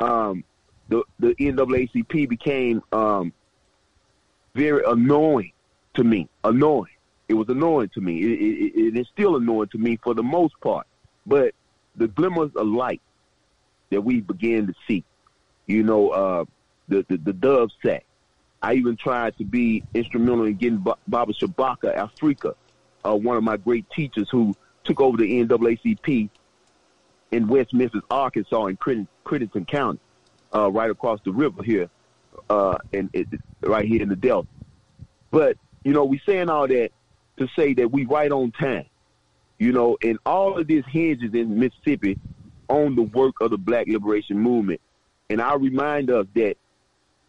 um, 0.00 0.42
the, 0.88 1.04
the 1.20 1.34
NAACP 1.34 2.28
became 2.28 2.82
um, 2.90 3.32
very 4.54 4.82
annoying 4.84 5.52
to 5.94 6.04
me. 6.04 6.28
Annoying. 6.42 6.92
It 7.28 7.34
was 7.34 7.48
annoying 7.48 7.90
to 7.94 8.00
me. 8.00 8.20
It, 8.22 8.40
it, 8.40 8.80
it 8.80 8.96
is 8.98 9.06
still 9.12 9.36
annoying 9.36 9.68
to 9.68 9.78
me 9.78 9.98
for 10.02 10.14
the 10.14 10.22
most 10.22 10.58
part. 10.62 10.86
But 11.26 11.54
the 11.94 12.08
glimmers 12.08 12.50
of 12.56 12.66
light 12.66 13.02
that 13.90 14.00
we 14.00 14.22
began 14.22 14.66
to 14.68 14.74
see, 14.88 15.04
you 15.66 15.82
know, 15.82 16.08
uh, 16.08 16.44
the, 16.88 17.04
the, 17.08 17.18
the 17.18 17.32
dove 17.34 17.70
sack. 17.84 18.04
I 18.62 18.74
even 18.74 18.96
tried 18.96 19.36
to 19.38 19.44
be 19.44 19.82
instrumental 19.94 20.44
in 20.44 20.56
getting 20.56 20.78
Baba 20.78 21.32
Shabaka 21.32 21.96
Afrika, 21.96 22.54
uh, 23.04 23.16
one 23.16 23.36
of 23.36 23.44
my 23.44 23.56
great 23.56 23.88
teachers 23.90 24.28
who 24.30 24.54
took 24.84 25.00
over 25.00 25.16
the 25.16 25.44
NAACP 25.44 26.30
in 27.32 27.46
West 27.46 27.72
Memphis, 27.72 28.02
Arkansas, 28.10 28.66
in 28.66 28.76
Crittenden 29.24 29.64
County, 29.64 30.00
uh, 30.54 30.70
right 30.70 30.90
across 30.90 31.20
the 31.24 31.32
river 31.32 31.62
here, 31.62 31.88
uh, 32.48 32.76
and 32.92 33.10
it, 33.12 33.28
right 33.62 33.86
here 33.86 34.02
in 34.02 34.08
the 34.08 34.16
Delta. 34.16 34.48
But 35.30 35.56
you 35.84 35.92
know, 35.92 36.04
we 36.04 36.20
saying 36.26 36.48
all 36.48 36.66
that 36.68 36.90
to 37.38 37.48
say 37.56 37.74
that 37.74 37.90
we 37.90 38.04
right 38.04 38.30
on 38.30 38.52
time. 38.52 38.86
You 39.58 39.72
know, 39.72 39.98
and 40.02 40.18
all 40.24 40.58
of 40.58 40.68
this 40.68 40.84
hinges 40.86 41.34
in 41.34 41.58
Mississippi 41.58 42.18
on 42.68 42.96
the 42.96 43.02
work 43.02 43.34
of 43.40 43.50
the 43.50 43.58
Black 43.58 43.86
Liberation 43.88 44.38
Movement. 44.38 44.80
And 45.28 45.40
I 45.40 45.54
remind 45.54 46.10
us 46.10 46.26
that 46.34 46.56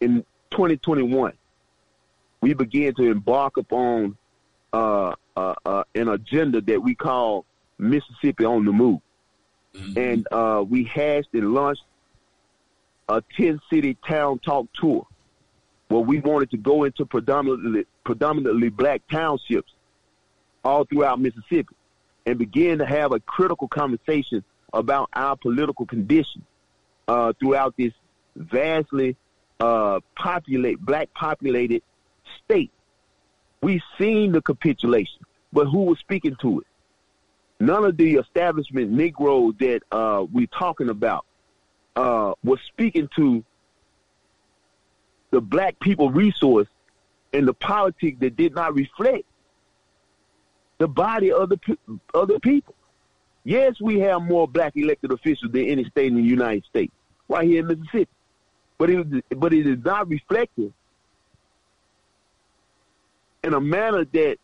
in 0.00 0.24
2021, 0.50 1.34
we 2.40 2.54
began 2.54 2.94
to 2.94 3.10
embark 3.10 3.58
upon 3.58 4.16
uh, 4.72 5.14
uh, 5.36 5.54
uh, 5.64 5.84
an 5.94 6.08
agenda 6.08 6.60
that 6.60 6.82
we 6.82 6.94
call 6.94 7.44
Mississippi 7.78 8.44
on 8.44 8.64
the 8.64 8.72
Move. 8.72 9.00
Mm-hmm. 9.74 9.98
And 9.98 10.28
uh, 10.30 10.64
we 10.68 10.84
hashed 10.84 11.28
and 11.32 11.54
launched 11.54 11.82
a 13.08 13.22
10 13.36 13.60
city 13.70 13.96
town 14.06 14.38
talk 14.38 14.66
tour 14.78 15.06
where 15.88 16.00
we 16.00 16.20
wanted 16.20 16.50
to 16.50 16.56
go 16.56 16.84
into 16.84 17.04
predominantly, 17.04 17.86
predominantly 18.04 18.68
black 18.68 19.02
townships 19.10 19.72
all 20.64 20.84
throughout 20.84 21.20
Mississippi 21.20 21.74
and 22.26 22.38
begin 22.38 22.78
to 22.78 22.86
have 22.86 23.12
a 23.12 23.20
critical 23.20 23.68
conversation 23.68 24.44
about 24.72 25.10
our 25.12 25.36
political 25.36 25.86
condition 25.86 26.44
uh, 27.08 27.32
throughout 27.38 27.74
this 27.76 27.92
vastly 28.36 29.16
uh, 29.60 30.00
populate 30.16 30.80
black 30.80 31.12
populated 31.14 31.82
state. 32.44 32.70
We've 33.62 33.82
seen 33.98 34.32
the 34.32 34.42
capitulation, 34.42 35.20
but 35.52 35.66
who 35.66 35.84
was 35.84 35.98
speaking 36.00 36.36
to 36.40 36.60
it? 36.60 36.66
None 37.60 37.84
of 37.84 37.96
the 37.96 38.16
establishment 38.16 38.90
Negroes 38.90 39.54
that 39.60 39.82
uh, 39.92 40.26
we're 40.32 40.48
talking 40.48 40.88
about 40.88 41.24
uh, 41.94 42.32
was 42.42 42.58
speaking 42.66 43.08
to 43.16 43.44
the 45.30 45.40
black 45.40 45.78
people 45.78 46.10
resource 46.10 46.66
and 47.32 47.46
the 47.46 47.54
politics 47.54 48.18
that 48.20 48.36
did 48.36 48.54
not 48.54 48.74
reflect 48.74 49.24
the 50.78 50.88
body 50.88 51.30
of 51.30 51.48
the 51.48 51.58
of 52.14 52.28
the 52.28 52.40
people. 52.40 52.74
Yes, 53.44 53.80
we 53.80 54.00
have 54.00 54.22
more 54.22 54.48
black 54.48 54.72
elected 54.76 55.12
officials 55.12 55.52
than 55.52 55.66
any 55.66 55.84
state 55.84 56.08
in 56.08 56.16
the 56.16 56.22
United 56.22 56.64
States, 56.64 56.92
right 57.28 57.46
here 57.46 57.60
in 57.60 57.68
Mississippi 57.68 58.10
but 58.82 58.90
it 58.90 59.24
but 59.38 59.54
it 59.54 59.64
is 59.64 59.78
not 59.84 60.08
reflected 60.08 60.74
in 63.42 63.54
a 63.54 63.60
manner 63.60 64.04
that 64.04 64.36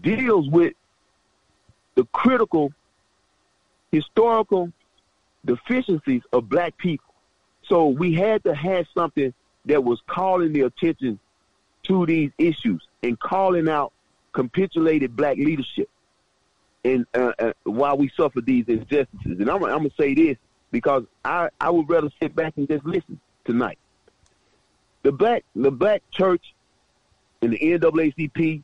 deals 0.00 0.48
with 0.48 0.74
the 1.94 2.04
critical 2.06 2.72
historical 3.90 4.72
deficiencies 5.44 6.22
of 6.32 6.48
black 6.48 6.76
people. 6.76 7.14
So 7.64 7.86
we 7.86 8.14
had 8.14 8.44
to 8.44 8.54
have 8.54 8.86
something 8.94 9.32
that 9.64 9.82
was 9.82 10.00
calling 10.06 10.52
the 10.52 10.62
attention 10.62 11.18
to 11.84 12.06
these 12.06 12.30
issues 12.38 12.86
and 13.02 13.18
calling 13.18 13.68
out 13.68 13.92
capitulated 14.32 15.16
black 15.16 15.36
leadership 15.38 15.88
and 16.84 17.06
uh, 17.14 17.32
uh, 17.38 17.52
while 17.64 17.96
we 17.96 18.10
suffer 18.16 18.40
these 18.40 18.66
injustices. 18.68 19.08
And 19.40 19.50
I'm, 19.50 19.64
I'm 19.64 19.78
going 19.78 19.90
to 19.90 19.96
say 19.98 20.14
this 20.14 20.36
because 20.70 21.04
I, 21.24 21.48
I 21.60 21.70
would 21.70 21.88
rather 21.88 22.10
sit 22.20 22.34
back 22.36 22.54
and 22.56 22.68
just 22.68 22.84
listen 22.84 23.18
tonight. 23.44 23.78
The 25.02 25.12
black 25.12 25.44
the 25.54 25.70
black 25.70 26.02
church 26.10 26.54
and 27.46 27.52
the 27.52 27.58
NAACP 27.58 28.62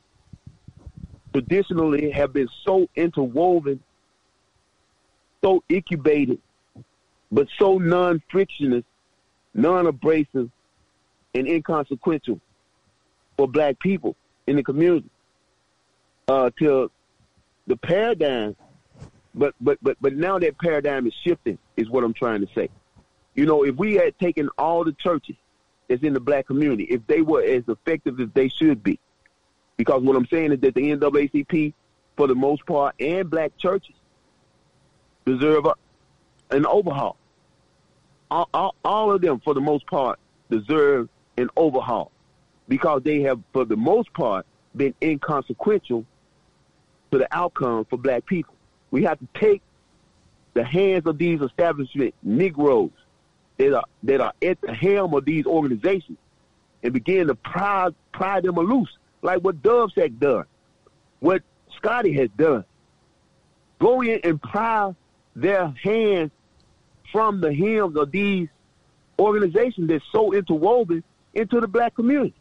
traditionally 1.33 2.11
have 2.11 2.33
been 2.33 2.49
so 2.67 2.89
interwoven, 2.97 3.81
so 5.43 5.63
incubated, 5.69 6.41
but 7.31 7.47
so 7.61 7.79
non-frictionless, 7.79 8.85
non-abrasive, 9.55 10.51
and 11.35 11.49
inconsequential 11.49 12.41
for 13.37 13.47
black 13.47 13.79
people 13.79 14.17
in 14.49 14.57
the 14.57 14.65
community. 14.65 15.09
Uh, 16.27 16.51
till 16.59 16.91
the 17.67 17.77
paradigm 17.77 18.57
but 19.35 19.55
but 19.61 19.79
but 19.83 19.97
but 20.01 20.15
now 20.15 20.39
that 20.39 20.59
paradigm 20.59 21.07
is 21.07 21.15
shifting, 21.25 21.59
is 21.77 21.89
what 21.89 22.05
I'm 22.05 22.15
trying 22.15 22.41
to 22.41 22.49
say. 22.55 22.69
You 23.35 23.47
know, 23.47 23.65
if 23.65 23.77
we 23.77 23.95
had 23.95 24.19
taken 24.19 24.49
all 24.59 24.85
the 24.85 24.93
churches 24.93 25.37
that's 25.93 26.03
in 26.03 26.15
the 26.15 26.21
black 26.21 26.47
community, 26.47 26.85
if 26.85 27.07
they 27.07 27.21
were 27.21 27.43
as 27.43 27.65
effective 27.69 28.19
as 28.19 28.29
they 28.33 28.49
should 28.49 28.83
be, 28.83 28.99
because 29.77 30.03
what 30.03 30.17
I'm 30.17 30.27
saying 30.27 30.53
is 30.53 30.61
that 30.61 30.75
the 30.75 30.81
NAACP, 30.81 31.75
for 32.17 32.27
the 32.27 32.35
most 32.35 32.65
part, 32.67 32.95
and 32.99 33.29
black 33.29 33.57
churches 33.59 33.95
deserve 35.27 35.67
a, 35.67 35.75
an 36.51 36.65
overhaul. 36.67 37.17
All, 38.31 38.49
all, 38.55 38.75
all 38.85 39.13
of 39.13 39.21
them, 39.21 39.41
for 39.41 39.53
the 39.53 39.61
most 39.61 39.87
part, 39.87 40.19
deserve 40.51 41.09
an 41.37 41.51
overhaul 41.57 42.11
because 42.69 43.03
they 43.03 43.21
have, 43.23 43.41
for 43.53 43.67
the 43.67 43.77
most 43.77 44.13
part, 44.15 44.47
been 44.75 44.95
inconsequential 45.03 46.07
to 47.11 47.19
the 47.19 47.29
outcome 47.31 47.85
for 47.85 47.99
black 47.99 48.25
people. 48.25 48.55
We 48.91 49.05
have 49.05 49.19
to 49.19 49.29
take 49.35 49.61
the 50.55 50.65
hands 50.65 51.07
of 51.07 51.19
these 51.19 51.43
establishment 51.43 52.15
Negroes 52.23 52.91
that 53.59 53.75
are 53.75 53.85
that 54.03 54.21
are 54.21 54.33
at 54.43 54.61
the 54.61 54.73
helm 54.73 55.15
of 55.15 55.25
these 55.25 55.47
organizations 55.47 56.19
and 56.83 56.93
begin 56.93 57.29
to 57.29 57.35
pry 57.35 57.91
pry 58.13 58.41
them 58.41 58.57
loose, 58.57 58.91
like 59.23 59.43
what 59.43 59.63
Duvsac 59.63 60.19
done, 60.19 60.45
what 61.21 61.43
Scotty 61.77 62.13
has 62.15 62.29
done. 62.37 62.65
Go 63.79 64.01
in 64.03 64.21
and 64.25 64.41
pry 64.41 64.95
their 65.35 65.75
hands 65.83 66.31
from 67.11 67.41
the 67.41 67.53
hems 67.53 67.97
of 67.97 68.11
these 68.11 68.49
organizations 69.19 69.89
that's 69.89 70.05
so 70.13 70.33
interwoven 70.33 71.03
into 71.35 71.61
the 71.61 71.69
black 71.69 71.95
community. 71.95 72.35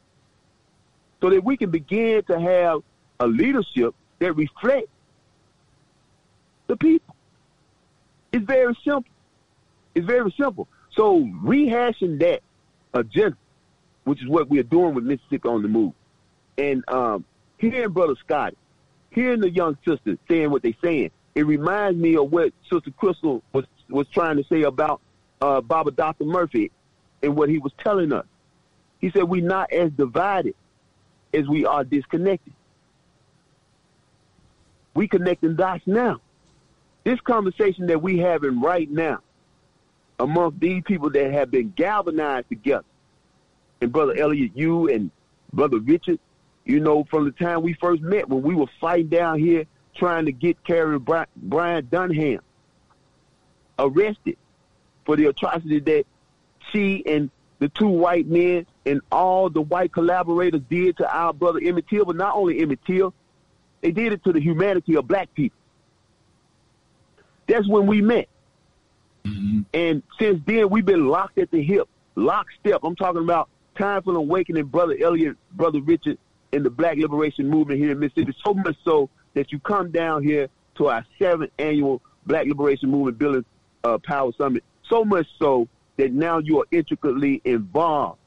So 1.22 1.30
that 1.30 1.44
we 1.44 1.58
can 1.58 1.70
begin 1.70 2.24
to 2.24 2.40
have 2.40 2.82
a 3.20 3.28
leadership 3.28 3.94
that 4.20 4.34
reflects 4.34 4.90
the 6.68 6.76
people. 6.78 7.16
It's 8.32 8.46
very 8.46 8.76
simple. 8.84 9.12
It's 9.94 10.06
very 10.06 10.34
simple. 10.40 10.68
So 10.96 11.22
rehashing 11.44 12.20
that 12.20 12.42
agenda, 12.94 13.38
which 14.04 14.22
is 14.22 14.28
what 14.28 14.50
we're 14.50 14.64
doing 14.64 14.94
with 14.94 15.04
Mississippi 15.04 15.48
on 15.48 15.62
the 15.62 15.68
Move, 15.68 15.94
and 16.58 16.84
um, 16.90 17.26
hearing 17.58 17.92
Brother 17.92 18.16
Scott, 18.24 18.56
hearing 19.10 19.40
the 19.40 19.50
young 19.50 19.78
sisters 19.88 20.18
saying 20.30 20.52
what 20.52 20.64
they're 20.64 20.74
saying, 20.84 21.12
it 21.36 21.46
reminds 21.46 21.98
me 21.98 22.18
of 22.18 22.32
what 22.32 22.54
Sister 22.72 22.92
Crystal 22.92 23.42
was 23.54 23.66
was 23.90 24.08
trying 24.08 24.38
to 24.38 24.44
say 24.46 24.64
about 24.64 25.02
uh, 25.42 25.62
Baba 25.62 25.92
Dr. 25.92 26.26
Murphy 26.26 26.72
and 27.22 27.36
what 27.36 27.50
he 27.50 27.58
was 27.58 27.74
telling 27.84 28.14
us. 28.14 28.26
He 29.00 29.12
said 29.12 29.24
we're 29.24 29.46
not 29.46 29.72
as 29.72 29.92
divided 29.92 30.56
as 31.34 31.48
we 31.48 31.66
are 31.66 31.84
disconnected. 31.84 32.54
We 34.94 35.08
connecting 35.08 35.56
dots 35.56 35.84
now. 35.86 36.20
This 37.04 37.20
conversation 37.22 37.88
that 37.88 38.02
we 38.02 38.20
having 38.20 38.62
right 38.62 38.90
now 38.90 39.20
amongst 40.22 40.60
these 40.60 40.84
people 40.86 41.10
that 41.10 41.32
have 41.32 41.50
been 41.50 41.74
galvanized 41.76 42.48
together, 42.50 42.86
and 43.82 43.92
Brother 43.92 44.16
Elliott, 44.16 44.52
you 44.56 44.88
and 44.88 45.10
Brother 45.52 45.80
Richard, 45.80 46.20
you 46.64 46.80
know, 46.80 47.04
from 47.06 47.26
the 47.26 47.32
time 47.32 47.64
we 47.64 47.74
first 47.74 48.02
met 48.02 48.30
when 48.30 48.44
we 48.44 48.54
were 48.54 48.68
fighting 48.80 49.08
down 49.08 49.40
here 49.40 49.66
trying 49.96 50.26
to 50.26 50.32
get 50.32 50.64
Carrie 50.64 51.00
Bryant 51.00 51.90
Donham 51.90 52.40
arrested 53.80 54.38
for 55.06 55.16
the 55.16 55.26
atrocity 55.26 55.80
that 55.80 56.06
she 56.72 57.04
and 57.06 57.32
the 57.58 57.70
two 57.70 57.88
white 57.88 58.28
men 58.28 58.68
and 58.86 59.02
all 59.12 59.50
the 59.50 59.62
white 59.62 59.92
collaborators 59.92 60.62
did 60.70 60.98
to 60.98 61.16
our 61.16 61.34
brother 61.34 61.60
Emmett 61.62 61.88
Till, 61.90 62.06
but 62.06 62.16
not 62.16 62.36
only 62.36 62.62
Emmett 62.62 62.80
Till, 62.86 63.14
they 63.82 63.92
did 63.92 64.14
it 64.14 64.24
to 64.24 64.32
the 64.32 64.40
humanity 64.40 64.96
of 64.96 65.08
black 65.08 65.34
people. 65.34 65.58
That's 67.48 67.68
when 67.68 67.88
we 67.88 68.02
met. 68.02 68.30
Mm-hmm. 69.26 69.62
And 69.74 70.04
since 70.20 70.42
then, 70.46 70.70
we've 70.70 70.86
been 70.86 71.08
locked 71.08 71.38
at 71.38 71.52
the 71.52 71.62
hip, 71.62 71.88
lockstep. 72.16 72.82
I'm 72.84 72.96
talking 72.96 73.22
about 73.22 73.50
time 73.78 74.02
for 74.04 74.14
the 74.14 74.20
awakening, 74.20 74.66
Brother 74.66 74.96
Elliott, 75.02 75.38
Brother 75.52 75.82
Richard, 75.82 76.18
in 76.52 76.64
the 76.64 76.70
Black 76.70 76.98
Liberation 76.98 77.48
Movement 77.50 77.80
here 77.80 77.92
in 77.92 78.00
Mississippi. 78.00 78.36
So 78.44 78.54
much 78.54 78.76
so 78.84 79.10
that 79.34 79.52
you 79.52 79.60
come 79.60 79.92
down 79.92 80.24
here 80.24 80.50
to 80.76 80.88
our 80.88 81.06
seventh 81.20 81.52
annual 81.58 82.02
Black 82.26 82.46
Liberation 82.48 82.90
Movement 82.90 83.18
Building 83.18 83.46
uh, 83.84 83.98
Power 84.00 84.32
Summit. 84.38 84.64
So 84.90 85.06
much 85.06 85.28
so 85.40 85.68
that 85.98 86.12
now 86.12 86.40
you 86.40 86.60
are 86.62 86.66
intricately 86.72 87.42
involved. 87.46 88.20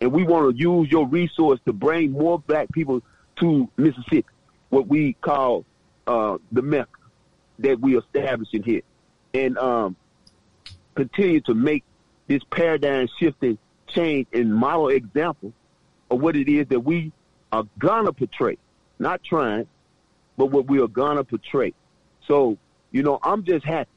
And 0.00 0.12
we 0.12 0.24
want 0.24 0.56
to 0.56 0.58
use 0.58 0.90
your 0.90 1.06
resource 1.06 1.60
to 1.66 1.72
bring 1.72 2.12
more 2.12 2.38
black 2.38 2.72
people 2.72 3.02
to 3.40 3.68
Mississippi, 3.76 4.24
what 4.70 4.86
we 4.86 5.12
call 5.14 5.64
uh, 6.06 6.38
the 6.52 6.62
Mecca 6.62 6.88
that 7.58 7.78
we 7.80 7.96
are 7.96 8.00
establishing 8.00 8.62
here. 8.62 8.80
And 9.34 9.56
um, 9.58 9.96
continue 10.94 11.40
to 11.42 11.54
make 11.54 11.84
this 12.26 12.42
paradigm 12.50 13.08
shifting 13.18 13.58
change 13.88 14.26
and 14.32 14.54
model 14.54 14.88
example 14.88 15.52
of 16.10 16.20
what 16.20 16.36
it 16.36 16.48
is 16.48 16.66
that 16.68 16.80
we 16.80 17.12
are 17.52 17.64
gonna 17.78 18.12
portray. 18.12 18.56
Not 18.98 19.22
trying, 19.24 19.66
but 20.36 20.46
what 20.46 20.66
we 20.66 20.80
are 20.80 20.88
gonna 20.88 21.24
portray. 21.24 21.74
So, 22.26 22.56
you 22.90 23.02
know, 23.02 23.18
I'm 23.22 23.44
just 23.44 23.64
happy, 23.64 23.90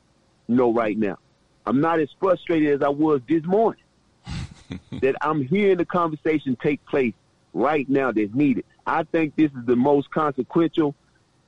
you 0.48 0.56
know, 0.56 0.74
right 0.74 0.98
now. 0.98 1.18
I'm 1.66 1.80
not 1.80 2.00
as 2.00 2.10
frustrated 2.20 2.74
as 2.74 2.82
I 2.82 2.90
was 2.90 3.22
this 3.28 3.44
morning. 3.44 3.84
that 5.02 5.16
I'm 5.22 5.46
hearing 5.46 5.78
the 5.78 5.86
conversation 5.86 6.58
take 6.62 6.84
place 6.86 7.14
right 7.54 7.88
now 7.90 8.12
that's 8.12 8.34
needed. 8.34 8.66
I 8.86 9.04
think 9.04 9.36
this 9.36 9.52
is 9.52 9.66
the 9.66 9.76
most 9.76 10.10
consequential 10.12 10.96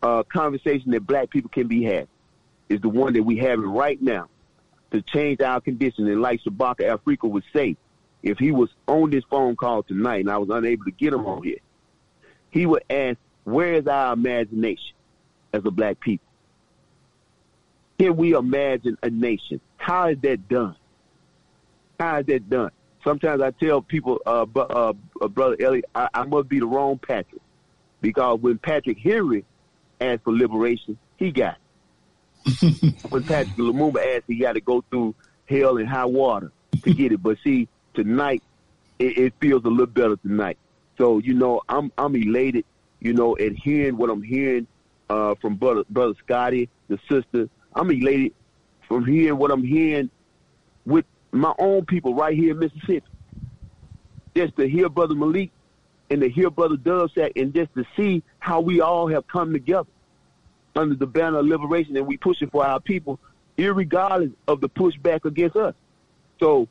uh, 0.01 0.23
conversation 0.23 0.91
that 0.91 1.05
black 1.05 1.29
people 1.29 1.49
can 1.49 1.67
be 1.67 1.83
had. 1.83 2.07
Is 2.69 2.81
the 2.81 2.89
one 2.89 3.13
that 3.13 3.23
we 3.23 3.37
having 3.37 3.65
right 3.65 4.01
now 4.01 4.27
to 4.91 5.01
change 5.01 5.41
our 5.41 5.61
condition. 5.61 6.07
And 6.07 6.21
like 6.21 6.41
Shabaka 6.43 6.97
Afrika 6.97 7.29
would 7.29 7.43
say, 7.53 7.75
if 8.23 8.39
he 8.39 8.51
was 8.51 8.69
on 8.87 9.11
this 9.11 9.23
phone 9.29 9.55
call 9.55 9.83
tonight 9.83 10.21
and 10.21 10.31
I 10.31 10.37
was 10.37 10.49
unable 10.49 10.85
to 10.85 10.91
get 10.91 11.13
him 11.13 11.25
on 11.25 11.43
here, 11.43 11.59
he 12.49 12.65
would 12.65 12.83
ask, 12.89 13.17
where 13.43 13.73
is 13.73 13.87
our 13.87 14.13
imagination 14.13 14.95
as 15.53 15.63
a 15.65 15.71
black 15.71 15.99
people? 15.99 16.25
Can 17.99 18.17
we 18.17 18.33
imagine 18.33 18.97
a 19.03 19.09
nation? 19.09 19.61
How 19.77 20.09
is 20.09 20.17
that 20.21 20.47
done? 20.49 20.75
How 21.99 22.19
is 22.19 22.25
that 22.25 22.49
done? 22.49 22.71
Sometimes 23.03 23.41
I 23.41 23.51
tell 23.51 23.81
people, 23.81 24.19
uh, 24.25 24.45
uh, 24.55 24.93
uh, 25.21 25.27
Brother 25.27 25.57
Elliott, 25.59 25.85
I, 25.93 26.09
I 26.13 26.23
must 26.23 26.49
be 26.49 26.59
the 26.59 26.65
wrong 26.65 26.97
Patrick. 26.97 27.41
Because 28.01 28.39
when 28.39 28.57
Patrick 28.57 28.97
Henry 28.97 29.45
asked 30.01 30.23
for 30.23 30.33
liberation, 30.33 30.97
he 31.17 31.31
got 31.31 31.53
it. 31.53 31.59
when 33.09 33.23
Patrick 33.23 33.55
Lumumba 33.57 34.15
asked, 34.15 34.25
he 34.27 34.37
got 34.37 34.53
to 34.53 34.61
go 34.61 34.83
through 34.89 35.15
hell 35.45 35.77
and 35.77 35.87
high 35.87 36.05
water 36.05 36.51
to 36.83 36.93
get 36.93 37.11
it. 37.11 37.21
But 37.21 37.37
see, 37.43 37.67
tonight, 37.93 38.43
it, 38.99 39.17
it 39.17 39.33
feels 39.39 39.63
a 39.65 39.69
little 39.69 39.85
better 39.87 40.15
tonight. 40.17 40.57
So, 40.97 41.19
you 41.19 41.33
know, 41.33 41.61
I'm 41.67 41.91
I'm 41.97 42.15
elated, 42.15 42.65
you 42.99 43.13
know, 43.13 43.35
at 43.37 43.53
hearing 43.53 43.97
what 43.97 44.09
I'm 44.09 44.21
hearing 44.23 44.67
uh, 45.09 45.35
from 45.41 45.55
brother, 45.55 45.83
brother 45.89 46.13
Scotty, 46.23 46.69
the 46.87 46.99
sister, 47.09 47.49
I'm 47.73 47.91
elated 47.91 48.33
from 48.87 49.05
hearing 49.05 49.37
what 49.37 49.51
I'm 49.51 49.63
hearing 49.63 50.09
with 50.85 51.05
my 51.31 51.53
own 51.57 51.85
people 51.85 52.13
right 52.13 52.35
here 52.35 52.51
in 52.51 52.59
Mississippi. 52.59 53.07
Just 54.35 54.55
to 54.57 54.67
hear 54.67 54.89
Brother 54.89 55.15
Malik 55.15 55.49
and 56.09 56.21
to 56.21 56.29
hear 56.29 56.49
Brother 56.49 56.75
Duvsac 56.75 57.31
and 57.35 57.53
just 57.53 57.73
to 57.75 57.85
see 57.95 58.21
how 58.39 58.61
we 58.61 58.81
all 58.81 59.07
have 59.07 59.27
come 59.27 59.53
together 59.53 59.89
under 60.75 60.95
the 60.95 61.07
banner 61.07 61.39
of 61.39 61.45
liberation 61.45 61.95
and 61.97 62.05
we 62.05 62.17
pushing 62.17 62.49
for 62.49 62.65
our 62.65 62.79
people, 62.79 63.19
regardless 63.57 64.31
of 64.47 64.61
the 64.61 64.69
pushback 64.69 65.25
against 65.25 65.55
us. 65.55 65.73
So 66.39 66.67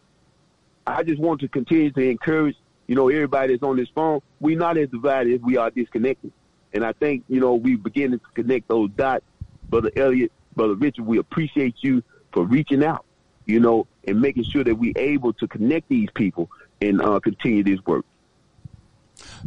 I 0.87 1.03
just 1.03 1.21
want 1.21 1.41
to 1.41 1.49
continue 1.49 1.91
to 1.93 2.01
encourage, 2.01 2.57
you 2.87 2.95
know, 2.95 3.09
everybody 3.09 3.55
that's 3.55 3.63
on 3.63 3.77
this 3.77 3.89
phone, 3.95 4.21
we're 4.41 4.59
not 4.59 4.77
as 4.77 4.89
divided 4.91 5.35
as 5.35 5.41
we 5.41 5.57
are 5.57 5.71
disconnected. 5.71 6.33
And 6.73 6.85
I 6.85 6.93
think, 6.93 7.25
you 7.29 7.41
know, 7.41 7.55
we 7.55 7.77
beginning 7.77 8.19
to 8.19 8.27
connect 8.35 8.69
those 8.69 8.91
dots. 8.91 9.25
Brother 9.71 9.91
Elliott, 9.97 10.33
Brother 10.55 10.75
Richard, 10.75 11.07
we 11.07 11.19
appreciate 11.19 11.77
you 11.81 12.03
for 12.33 12.45
reaching 12.45 12.85
out, 12.85 13.05
you 13.47 13.61
know, 13.61 13.87
and 14.07 14.21
making 14.21 14.45
sure 14.45 14.65
that 14.65 14.75
we're 14.75 14.93
able 14.97 15.33
to 15.35 15.49
connect 15.49 15.89
these 15.89 16.09
people 16.15 16.51
and 16.83 17.01
uh, 17.01 17.19
continue 17.21 17.63
this 17.63 17.81
work. 17.87 18.05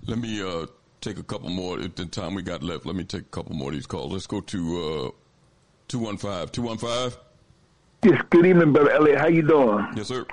Let 0.07 0.17
me 0.17 0.41
uh, 0.41 0.65
take 1.01 1.19
a 1.19 1.23
couple 1.23 1.49
more. 1.49 1.79
At 1.79 1.95
the 1.95 2.05
time 2.05 2.35
we 2.35 2.41
got 2.41 2.63
left, 2.63 2.85
let 2.85 2.95
me 2.95 3.03
take 3.03 3.21
a 3.21 3.25
couple 3.25 3.55
more 3.55 3.69
of 3.69 3.75
these 3.75 3.87
calls. 3.87 4.11
Let's 4.11 4.27
go 4.27 4.41
to 4.41 5.07
uh, 5.07 5.11
215. 5.87 6.49
215? 6.49 7.19
Yes, 8.03 8.21
good 8.29 8.45
evening, 8.45 8.73
Brother 8.73 8.91
Elliott. 8.91 9.19
How 9.19 9.27
you 9.27 9.41
doing? 9.41 9.87
Yes, 9.95 10.07
sir. 10.07 10.25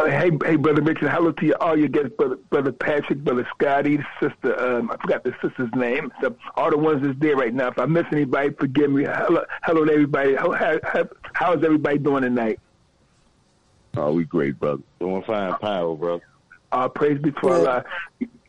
Uh, 0.00 0.06
hey, 0.06 0.30
hey, 0.44 0.56
brother 0.56 0.82
Richard. 0.82 1.10
Hello 1.10 1.30
to 1.32 1.46
you, 1.46 1.54
all 1.60 1.78
your 1.78 1.88
guests, 1.88 2.10
brother, 2.16 2.36
brother 2.50 2.72
Patrick, 2.72 3.22
brother 3.22 3.46
Scotty, 3.54 3.98
sister. 4.20 4.58
Um, 4.58 4.90
I 4.90 4.96
forgot 4.96 5.22
the 5.22 5.32
sister's 5.42 5.70
name. 5.76 6.10
So 6.20 6.34
all 6.56 6.70
the 6.70 6.78
ones 6.78 7.02
that's 7.06 7.18
there 7.20 7.36
right 7.36 7.54
now. 7.54 7.68
If 7.68 7.78
I 7.78 7.86
miss 7.86 8.06
anybody, 8.10 8.50
forgive 8.58 8.90
me. 8.90 9.04
Hello, 9.04 9.44
hello 9.62 9.84
to 9.84 9.92
everybody. 9.92 10.34
How, 10.34 10.50
how, 10.52 11.08
how's 11.34 11.62
everybody 11.62 11.98
doing 11.98 12.22
tonight? 12.22 12.58
Oh, 13.96 14.14
we 14.14 14.24
great, 14.24 14.58
brother. 14.58 14.82
Doing 14.98 15.22
fine, 15.22 15.54
power, 15.58 15.94
brother. 15.94 16.22
Uh, 16.72 16.88
praise 16.88 17.20
be 17.20 17.30
to 17.30 17.48
Allah. 17.48 17.84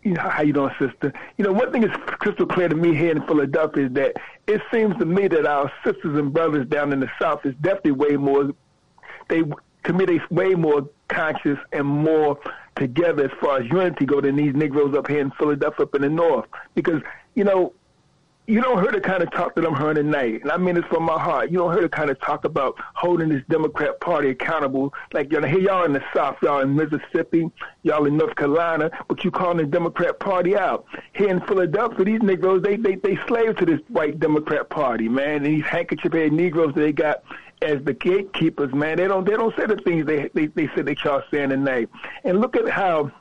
You 0.04 0.14
know, 0.14 0.22
how 0.22 0.42
you 0.42 0.54
doing, 0.54 0.74
sister? 0.80 1.14
You 1.38 1.46
know, 1.46 1.54
one 1.54 1.72
thing 1.72 1.84
is 1.84 1.92
crystal 2.06 2.46
clear 2.46 2.68
to 2.68 2.76
me 2.76 2.94
here 2.94 3.12
in 3.12 3.26
Philadelphia 3.26 3.86
is 3.86 3.94
that 3.94 4.14
it 4.48 4.62
seems 4.72 4.98
to 4.98 5.06
me 5.06 5.28
that 5.30 5.46
our 5.46 5.72
sisters 5.86 6.18
and 6.18 6.34
brothers 6.34 6.68
down 6.68 6.92
in 6.92 7.00
the 7.00 7.10
South 7.22 7.46
is 7.46 7.56
definitely 7.62 7.94
way 7.94 8.18
more. 8.18 8.52
They 9.30 9.44
to 9.86 9.94
me, 9.94 10.06
they 10.06 10.20
way 10.30 10.56
more 10.56 10.90
conscious 11.08 11.58
and 11.72 11.86
more 11.86 12.40
together 12.76 13.26
as 13.26 13.32
far 13.40 13.60
as 13.60 13.66
unity 13.68 14.06
go 14.06 14.22
than 14.22 14.36
these 14.36 14.56
Negroes 14.56 14.96
up 14.96 15.08
here 15.08 15.20
in 15.20 15.32
Philadelphia 15.32 15.86
up 15.86 15.96
in 15.96 16.02
the 16.02 16.10
North. 16.10 16.46
Because, 16.76 17.02
you 17.36 17.44
know, 17.44 17.74
you 18.46 18.62
don't 18.62 18.82
hear 18.82 18.92
the 18.92 19.00
kind 19.00 19.24
of 19.24 19.32
talk 19.32 19.56
that 19.56 19.66
I'm 19.66 19.76
hearing 19.76 19.96
tonight, 19.96 20.42
and 20.42 20.52
I 20.52 20.58
mean 20.58 20.76
this 20.76 20.84
from 20.86 21.04
my 21.04 21.20
heart. 21.20 21.50
You 21.50 21.60
don't 21.60 21.72
hear 21.72 21.82
the 21.82 21.90
kind 21.90 22.10
of 22.10 22.20
talk 22.20 22.44
about 22.44 22.76
holding 22.94 23.30
this 23.30 23.42
Democrat 23.50 24.02
Party 24.02 24.30
accountable. 24.30 24.94
Like 25.14 25.32
you 25.32 25.40
know, 25.40 25.48
here 25.48 25.60
y'all 25.60 25.86
in 25.86 25.94
the 25.94 26.04
South, 26.14 26.38
y'all 26.42 26.60
in 26.60 26.76
Mississippi, 26.76 27.50
y'all 27.84 28.06
in 28.06 28.18
North 28.18 28.36
Carolina, 28.36 28.92
but 29.08 29.24
you 29.24 29.32
calling 29.32 29.58
the 29.58 29.66
Democrat 29.66 30.20
Party 30.20 30.58
out. 30.58 30.86
Here 31.14 31.30
in 31.30 31.40
Philadelphia, 31.42 32.04
these 32.04 32.22
Negroes 32.22 32.64
they 32.64 32.76
they 32.76 32.96
they 32.96 33.18
slave 33.28 33.56
to 33.58 33.66
this 33.66 33.80
white 33.88 34.20
Democrat 34.20 34.70
Party, 34.70 35.08
man. 35.08 35.38
And 35.38 35.46
these 35.46 35.66
handkerchief 35.66 36.12
head 36.12 36.34
Negroes 36.34 36.74
they 36.76 36.92
got 36.92 37.24
as 37.62 37.82
the 37.86 37.94
gatekeepers, 37.94 38.74
man. 38.74 38.98
They 38.98 39.08
don't 39.08 39.26
they 39.26 39.38
don't 39.38 39.56
say 39.56 39.68
the 39.68 39.78
things 39.78 40.06
they 40.06 40.30
they, 40.34 40.48
they 40.48 40.70
said 40.76 40.86
they 40.86 40.98
y'all 41.02 41.24
saying 41.32 41.50
tonight. 41.50 41.90
And 42.26 42.42
look 42.42 42.58
at 42.58 42.68
how 42.68 43.12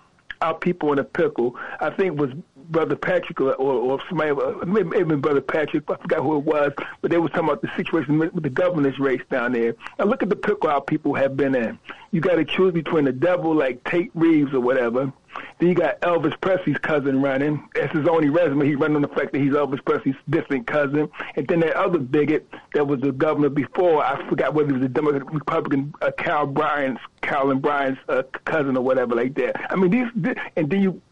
our 0.42 0.54
people 0.54 0.90
in 0.90 0.96
the 0.96 1.04
pickle, 1.04 1.56
I 1.80 1.90
think 1.90 2.18
was 2.18 2.30
Brother 2.70 2.96
Patrick 2.96 3.40
or, 3.40 3.54
or, 3.54 3.72
or 3.72 4.00
somebody, 4.08 4.32
maybe 4.66 5.16
Brother 5.16 5.40
Patrick, 5.40 5.84
I 5.90 5.96
forgot 5.96 6.20
who 6.20 6.36
it 6.36 6.44
was, 6.44 6.72
but 7.00 7.10
they 7.10 7.18
was 7.18 7.30
talking 7.32 7.48
about 7.48 7.62
the 7.62 7.70
situation 7.76 8.18
with 8.18 8.42
the 8.42 8.50
governor's 8.50 8.98
race 8.98 9.22
down 9.30 9.52
there. 9.52 9.74
Now 9.98 10.06
look 10.06 10.22
at 10.22 10.28
the 10.28 10.36
pickle 10.36 10.70
our 10.70 10.80
people 10.80 11.14
have 11.14 11.36
been 11.36 11.54
in. 11.54 11.78
You 12.10 12.20
got 12.20 12.36
to 12.36 12.44
choose 12.44 12.72
between 12.72 13.04
the 13.04 13.12
devil 13.12 13.54
like 13.54 13.82
Tate 13.84 14.10
Reeves 14.14 14.52
or 14.52 14.60
whatever, 14.60 15.12
Then 15.58 15.68
you 15.68 15.74
got 15.74 16.00
Elvis 16.00 16.38
Presley's 16.40 16.78
cousin 16.78 17.22
running. 17.22 17.68
That's 17.74 17.92
his 17.92 18.06
only 18.08 18.28
resume. 18.28 18.66
He 18.66 18.74
running 18.74 18.96
on 18.96 19.02
the 19.02 19.08
fact 19.08 19.32
that 19.32 19.40
he's 19.40 19.52
Elvis 19.52 19.84
Presley's 19.84 20.16
distant 20.28 20.66
cousin. 20.66 21.10
And 21.36 21.46
then 21.46 21.60
that 21.60 21.74
other 21.74 21.98
bigot 21.98 22.46
that 22.74 22.86
was 22.86 23.00
the 23.00 23.12
governor 23.12 23.48
before, 23.48 24.04
I 24.04 24.28
forgot 24.28 24.54
whether 24.54 24.70
it 24.70 24.74
was 24.74 24.82
a 24.82 24.88
Democrat, 24.88 25.32
Republican, 25.32 25.94
uh, 26.02 26.10
Cal 26.18 26.46
Bryant's, 26.46 27.00
Calvin 27.22 27.60
Bryant's 27.60 28.00
uh, 28.08 28.22
cousin 28.44 28.76
or 28.76 28.82
whatever 28.82 29.14
like 29.14 29.34
that. 29.34 29.72
I 29.72 29.76
mean, 29.76 29.90
these, 29.90 30.36
and 30.56 30.68
then 30.70 30.82
you 30.82 31.02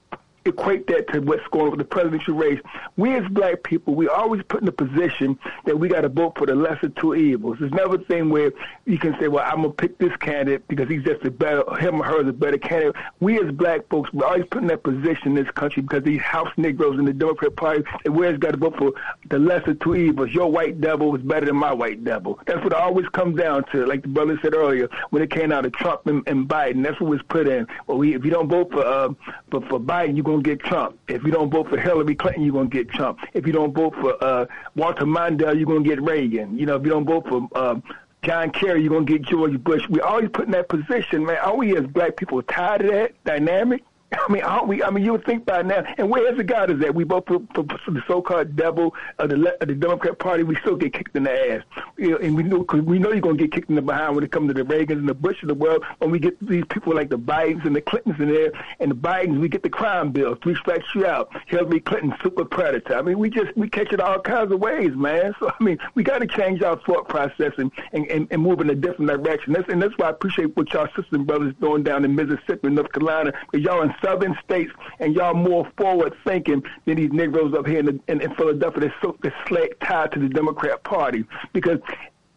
equate 0.44 0.86
that 0.86 1.08
to 1.12 1.20
what's 1.20 1.46
going 1.48 1.66
on 1.66 1.70
with 1.70 1.78
the 1.78 1.84
presidential 1.84 2.34
race. 2.34 2.60
We 2.96 3.14
as 3.14 3.26
black 3.30 3.62
people, 3.62 3.94
we 3.94 4.08
always 4.08 4.42
put 4.48 4.62
in 4.62 4.68
a 4.68 4.72
position 4.72 5.38
that 5.64 5.78
we 5.78 5.88
got 5.88 6.02
to 6.02 6.08
vote 6.08 6.38
for 6.38 6.46
the 6.46 6.54
lesser 6.54 6.88
two 6.88 7.14
evils. 7.14 7.58
There's 7.60 7.72
never 7.72 7.96
a 7.96 7.98
thing 7.98 8.30
where 8.30 8.52
you 8.86 8.98
can 8.98 9.18
say, 9.20 9.28
well, 9.28 9.44
I'm 9.46 9.62
going 9.62 9.70
to 9.70 9.76
pick 9.76 9.98
this 9.98 10.16
candidate 10.16 10.66
because 10.68 10.88
he's 10.88 11.02
just 11.02 11.24
a 11.24 11.30
better, 11.30 11.62
him 11.76 12.00
or 12.00 12.04
her 12.04 12.22
is 12.22 12.28
a 12.28 12.32
better 12.32 12.58
candidate. 12.58 12.96
We 13.20 13.38
as 13.40 13.52
black 13.52 13.88
folks, 13.88 14.12
we're 14.12 14.26
always 14.26 14.46
put 14.50 14.62
in 14.62 14.68
that 14.68 14.82
position 14.82 15.28
in 15.28 15.34
this 15.34 15.50
country 15.52 15.82
because 15.82 16.02
these 16.04 16.20
house 16.20 16.50
Negroes 16.56 16.98
in 16.98 17.04
the 17.04 17.12
Democrat 17.12 17.54
Party, 17.56 17.84
we 18.06 18.26
always 18.26 18.38
got 18.38 18.52
to 18.52 18.56
vote 18.56 18.76
for 18.76 18.92
the 19.28 19.38
lesser 19.38 19.74
two 19.74 19.94
evils. 19.94 20.30
Your 20.30 20.50
white 20.50 20.80
devil 20.80 21.14
is 21.14 21.22
better 21.22 21.46
than 21.46 21.56
my 21.56 21.72
white 21.72 22.04
devil. 22.04 22.38
That's 22.46 22.62
what 22.64 22.72
it 22.72 22.78
always 22.78 23.08
comes 23.08 23.38
down 23.38 23.64
to. 23.72 23.84
Like 23.86 24.02
the 24.02 24.08
brother 24.08 24.38
said 24.42 24.54
earlier, 24.54 24.88
when 25.10 25.22
it 25.22 25.30
came 25.30 25.52
out 25.52 25.66
of 25.66 25.72
Trump 25.72 26.06
and, 26.06 26.26
and 26.26 26.48
Biden, 26.48 26.82
that's 26.82 27.00
what 27.00 27.10
was 27.10 27.22
put 27.28 27.46
in. 27.46 27.66
Well, 27.86 27.98
we, 27.98 28.14
if 28.14 28.24
you 28.24 28.30
don't 28.30 28.48
vote 28.48 28.72
for, 28.72 28.84
uh, 28.84 29.12
for, 29.50 29.60
for 29.62 29.80
Biden, 29.80 30.16
you're 30.16 30.29
going 30.30 30.42
to 30.42 30.50
get 30.50 30.60
Trump. 30.60 30.98
If 31.08 31.24
you 31.24 31.30
don't 31.30 31.50
vote 31.50 31.68
for 31.68 31.78
Hillary 31.78 32.14
Clinton, 32.14 32.44
you're 32.44 32.52
going 32.52 32.70
to 32.70 32.76
get 32.76 32.88
Trump. 32.90 33.18
If 33.34 33.46
you 33.46 33.52
don't 33.52 33.72
vote 33.74 33.94
for 34.00 34.22
uh, 34.22 34.46
Walter 34.76 35.04
Mondale, 35.04 35.56
you're 35.56 35.66
going 35.66 35.84
to 35.84 35.88
get 35.88 36.00
Reagan. 36.02 36.58
You 36.58 36.66
know, 36.66 36.76
if 36.76 36.84
you 36.84 36.90
don't 36.90 37.06
vote 37.06 37.26
for 37.28 37.48
uh, 37.54 37.80
John 38.22 38.50
Kerry, 38.50 38.80
you're 38.82 38.90
going 38.90 39.06
to 39.06 39.12
get 39.18 39.22
George 39.22 39.62
Bush. 39.62 39.82
We 39.88 40.00
always 40.00 40.28
put 40.30 40.46
in 40.46 40.52
that 40.52 40.68
position, 40.68 41.24
man. 41.24 41.38
Are 41.38 41.56
we 41.56 41.76
as 41.76 41.86
black 41.86 42.16
people 42.16 42.42
tired 42.42 42.82
of 42.82 42.90
that 42.90 43.24
dynamic? 43.24 43.82
I 44.12 44.32
mean, 44.32 44.42
aren't 44.42 44.66
we? 44.66 44.82
I 44.82 44.90
mean, 44.90 45.04
you 45.04 45.12
would 45.12 45.24
think 45.24 45.46
by 45.46 45.62
now. 45.62 45.84
And 45.96 46.10
where's 46.10 46.36
the 46.36 46.44
God 46.44 46.70
is 46.70 46.80
that? 46.80 46.94
We 46.94 47.04
vote 47.04 47.28
for, 47.28 47.40
for, 47.54 47.64
for 47.84 47.90
the 47.92 48.02
so-called 48.08 48.56
devil 48.56 48.94
of 49.18 49.30
the, 49.30 49.56
of 49.60 49.68
the 49.68 49.74
Democrat 49.74 50.18
Party. 50.18 50.42
We 50.42 50.56
still 50.56 50.76
get 50.76 50.92
kicked 50.92 51.14
in 51.16 51.24
the 51.24 51.52
ass, 51.54 51.62
you 51.96 52.10
know, 52.10 52.16
and 52.16 52.36
we 52.36 52.42
know 52.42 52.64
cause 52.64 52.80
we 52.82 52.98
know 52.98 53.12
you're 53.12 53.20
gonna 53.20 53.36
get 53.36 53.52
kicked 53.52 53.68
in 53.68 53.76
the 53.76 53.82
behind 53.82 54.14
when 54.16 54.24
it 54.24 54.32
comes 54.32 54.48
to 54.48 54.54
the 54.54 54.64
Reagans 54.64 54.98
and 54.98 55.08
the 55.08 55.14
Bush 55.14 55.42
of 55.42 55.48
the 55.48 55.54
world. 55.54 55.84
When 55.98 56.10
we 56.10 56.18
get 56.18 56.44
these 56.44 56.64
people 56.70 56.94
like 56.94 57.08
the 57.08 57.18
Bidens 57.18 57.64
and 57.64 57.74
the 57.74 57.80
Clintons 57.80 58.18
in 58.18 58.28
there, 58.28 58.52
and 58.80 58.90
the 58.90 58.96
Bidens, 58.96 59.38
we 59.38 59.48
get 59.48 59.62
the 59.62 59.70
crime 59.70 60.10
bill, 60.10 60.36
three 60.42 60.56
strikes 60.56 60.86
you 60.94 61.06
out. 61.06 61.30
Hillary 61.46 61.80
Clinton, 61.80 62.14
super 62.22 62.44
predator. 62.44 62.96
I 62.96 63.02
mean, 63.02 63.18
we 63.18 63.30
just 63.30 63.56
we 63.56 63.68
catch 63.68 63.92
it 63.92 64.00
all 64.00 64.18
kinds 64.20 64.52
of 64.52 64.58
ways, 64.58 64.94
man. 64.94 65.34
So 65.38 65.52
I 65.58 65.62
mean, 65.62 65.78
we 65.94 66.02
got 66.02 66.18
to 66.18 66.26
change 66.26 66.62
our 66.62 66.80
thought 66.80 67.08
process 67.08 67.52
and, 67.58 67.70
and, 67.92 68.06
and, 68.06 68.26
and 68.30 68.42
move 68.42 68.60
in 68.60 68.70
a 68.70 68.74
different 68.74 69.10
direction. 69.10 69.52
That's, 69.52 69.68
and 69.68 69.80
that's 69.80 69.96
why 69.98 70.06
I 70.06 70.10
appreciate 70.10 70.56
what 70.56 70.72
y'all 70.72 70.86
sisters 70.88 71.06
and 71.12 71.26
brothers 71.26 71.54
doing 71.60 71.82
down 71.82 72.04
in 72.04 72.14
Mississippi, 72.14 72.66
and 72.66 72.74
North 72.74 72.92
Carolina, 72.92 73.32
because 73.50 73.64
y'all 73.64 73.82
southern 74.02 74.36
states 74.44 74.72
and 74.98 75.14
y'all 75.14 75.34
more 75.34 75.70
forward 75.76 76.14
thinking 76.24 76.62
than 76.86 76.96
these 76.96 77.12
Negroes 77.12 77.54
up 77.54 77.66
here 77.66 77.80
in, 77.80 77.86
the, 77.86 78.00
in, 78.08 78.20
in 78.20 78.34
Philadelphia 78.34 78.80
that's 78.88 78.94
so 79.02 79.16
that's 79.22 79.34
slack 79.48 79.70
tied 79.80 80.12
to 80.12 80.20
the 80.20 80.28
Democrat 80.28 80.82
Party. 80.84 81.24
Because 81.52 81.78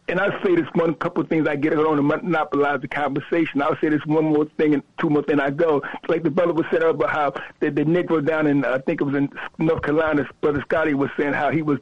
and 0.08 0.20
I 0.20 0.30
say 0.42 0.54
this 0.54 0.68
one 0.74 0.94
couple 0.94 1.22
of 1.22 1.30
things 1.30 1.48
I 1.48 1.56
get 1.56 1.72
on 1.72 1.96
to 1.96 2.02
monopolize 2.02 2.82
the 2.82 2.88
conversation. 2.88 3.62
I'll 3.62 3.76
say 3.80 3.88
this 3.88 4.04
one 4.04 4.24
more 4.24 4.44
thing 4.58 4.74
and 4.74 4.82
two 4.98 5.08
more 5.08 5.22
things 5.22 5.40
I 5.40 5.50
go. 5.50 5.82
Like 6.08 6.22
the 6.22 6.30
brother 6.30 6.52
was 6.52 6.66
saying 6.70 6.82
about 6.82 7.10
how 7.10 7.32
the, 7.60 7.70
the 7.70 7.84
Negro 7.84 8.24
down 8.24 8.46
in 8.46 8.64
I 8.64 8.78
think 8.78 9.00
it 9.00 9.04
was 9.04 9.14
in 9.14 9.30
North 9.58 9.82
Carolina, 9.82 10.28
brother 10.42 10.60
Scotty 10.62 10.94
was 10.94 11.10
saying 11.18 11.32
how 11.32 11.50
he 11.50 11.62
was 11.62 11.78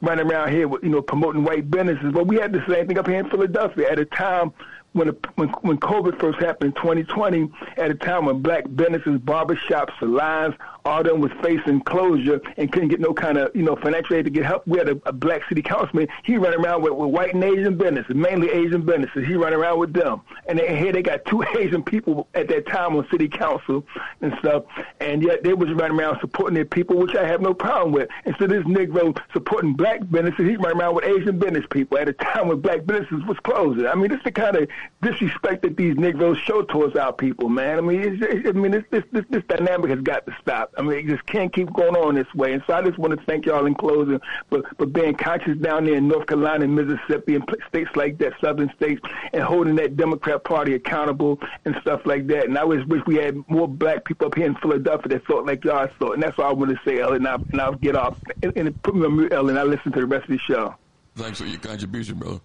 running 0.00 0.30
around 0.30 0.52
here 0.52 0.68
with, 0.68 0.82
you 0.82 0.88
know, 0.88 1.02
promoting 1.02 1.44
white 1.44 1.70
businesses. 1.70 2.12
But 2.12 2.26
we 2.26 2.36
had 2.36 2.52
the 2.52 2.64
same 2.68 2.86
thing 2.86 2.98
up 2.98 3.06
here 3.06 3.20
in 3.20 3.28
Philadelphia 3.28 3.90
at 3.90 3.98
a 3.98 4.06
time 4.06 4.52
when 4.96 5.08
when 5.34 5.48
when 5.60 5.78
COVID 5.78 6.18
first 6.18 6.38
happened 6.38 6.74
in 6.74 6.82
2020, 6.82 7.50
at 7.76 7.90
a 7.90 7.94
time 7.94 8.26
when 8.26 8.40
black 8.40 8.64
businesses, 8.74 9.18
barbershops, 9.18 9.90
salons, 9.98 10.54
all 10.86 11.02
them 11.02 11.20
was 11.20 11.32
facing 11.42 11.80
closure 11.80 12.40
and 12.56 12.72
couldn't 12.72 12.88
get 12.88 13.00
no 13.00 13.12
kind 13.12 13.36
of 13.36 13.54
you 13.54 13.62
know 13.62 13.76
financial 13.76 14.16
aid 14.16 14.24
to 14.24 14.30
get 14.30 14.44
help. 14.44 14.66
We 14.66 14.78
had 14.78 14.88
a, 14.88 15.00
a 15.04 15.12
black 15.12 15.42
city 15.48 15.60
councilman. 15.60 16.08
He 16.24 16.38
ran 16.38 16.54
around 16.54 16.82
with, 16.82 16.94
with 16.94 17.10
white 17.10 17.34
and 17.34 17.44
Asian 17.44 17.76
businesses, 17.76 18.14
mainly 18.14 18.50
Asian 18.50 18.86
businesses. 18.86 19.26
He 19.26 19.34
ran 19.34 19.52
around 19.52 19.78
with 19.78 19.92
them, 19.92 20.22
and 20.48 20.58
they, 20.58 20.76
here 20.76 20.92
they 20.92 21.02
got 21.02 21.24
two 21.26 21.42
Asian 21.58 21.82
people 21.82 22.28
at 22.34 22.48
that 22.48 22.66
time 22.66 22.96
on 22.96 23.06
city 23.10 23.28
council 23.28 23.84
and 24.22 24.32
stuff, 24.38 24.64
and 25.00 25.22
yet 25.22 25.42
they 25.42 25.52
was 25.52 25.70
running 25.74 25.98
around 25.98 26.18
supporting 26.20 26.54
their 26.54 26.64
people, 26.64 26.96
which 26.96 27.14
I 27.14 27.26
have 27.26 27.42
no 27.42 27.52
problem 27.52 27.92
with. 27.92 28.08
Instead 28.24 28.50
of 28.52 28.64
this 28.64 28.76
Negro 28.76 29.18
supporting 29.32 29.74
black 29.74 30.08
businesses, 30.10 30.48
he 30.48 30.56
ran 30.56 30.78
around 30.78 30.94
with 30.94 31.04
Asian 31.04 31.38
business 31.38 31.64
people 31.70 31.98
at 31.98 32.08
a 32.08 32.12
time 32.14 32.48
when 32.48 32.60
black 32.60 32.86
businesses 32.86 33.24
was 33.26 33.36
closing. 33.42 33.86
I 33.86 33.94
mean, 33.94 34.08
this 34.08 34.18
is 34.18 34.24
the 34.24 34.32
kind 34.32 34.56
of 34.56 34.68
disrespect 35.02 35.62
that 35.62 35.76
these 35.76 35.96
Negroes 35.96 36.38
show 36.38 36.62
towards 36.62 36.96
our 36.96 37.12
people, 37.12 37.48
man. 37.48 37.78
I 37.78 37.80
mean, 37.80 38.20
it's, 38.22 38.48
I 38.48 38.52
mean, 38.52 38.72
this, 38.72 38.84
this 38.90 39.04
this 39.12 39.24
this 39.30 39.42
dynamic 39.48 39.90
has 39.90 40.00
got 40.00 40.26
to 40.26 40.36
stop. 40.40 40.74
I 40.76 40.82
mean, 40.82 40.98
it 40.98 41.06
just 41.06 41.26
can't 41.26 41.52
keep 41.52 41.72
going 41.72 41.96
on 41.96 42.14
this 42.14 42.32
way. 42.34 42.52
And 42.52 42.62
so 42.66 42.74
I 42.74 42.82
just 42.82 42.98
want 42.98 43.18
to 43.18 43.24
thank 43.26 43.46
y'all 43.46 43.66
in 43.66 43.74
closing 43.74 44.20
for, 44.48 44.62
for 44.78 44.86
being 44.86 45.14
conscious 45.14 45.56
down 45.58 45.84
there 45.84 45.94
in 45.94 46.08
North 46.08 46.26
Carolina 46.26 46.64
and 46.64 46.74
Mississippi 46.74 47.36
and 47.36 47.44
states 47.68 47.90
like 47.94 48.18
that, 48.18 48.32
southern 48.40 48.72
states, 48.76 49.00
and 49.32 49.42
holding 49.42 49.76
that 49.76 49.96
Democrat 49.96 50.44
Party 50.44 50.74
accountable 50.74 51.38
and 51.64 51.76
stuff 51.80 52.06
like 52.06 52.26
that. 52.28 52.44
And 52.46 52.58
I 52.58 52.64
wish, 52.64 52.84
wish 52.86 53.02
we 53.06 53.16
had 53.16 53.36
more 53.48 53.68
black 53.68 54.04
people 54.04 54.26
up 54.26 54.34
here 54.34 54.46
in 54.46 54.54
Philadelphia 54.56 55.08
that 55.08 55.26
thought 55.26 55.46
like 55.46 55.64
y'all 55.64 55.88
thought. 55.98 56.14
And 56.14 56.22
that's 56.22 56.38
all 56.38 56.50
I 56.50 56.52
want 56.52 56.70
to 56.70 56.80
say, 56.84 57.00
Ellen. 57.00 57.26
And, 57.26 57.28
I, 57.28 57.34
and 57.34 57.60
I'll 57.60 57.74
get 57.74 57.96
off 57.96 58.18
and, 58.42 58.56
and 58.56 58.82
put 58.82 58.94
me 58.94 59.06
on 59.06 59.16
mute, 59.16 59.32
Ellen. 59.32 59.56
I'll 59.56 59.66
listen 59.66 59.92
to 59.92 60.00
the 60.00 60.06
rest 60.06 60.24
of 60.24 60.30
the 60.30 60.38
show. 60.38 60.74
Thanks 61.14 61.40
for 61.40 61.46
your 61.46 61.58
contribution, 61.60 62.18
brother. 62.18 62.40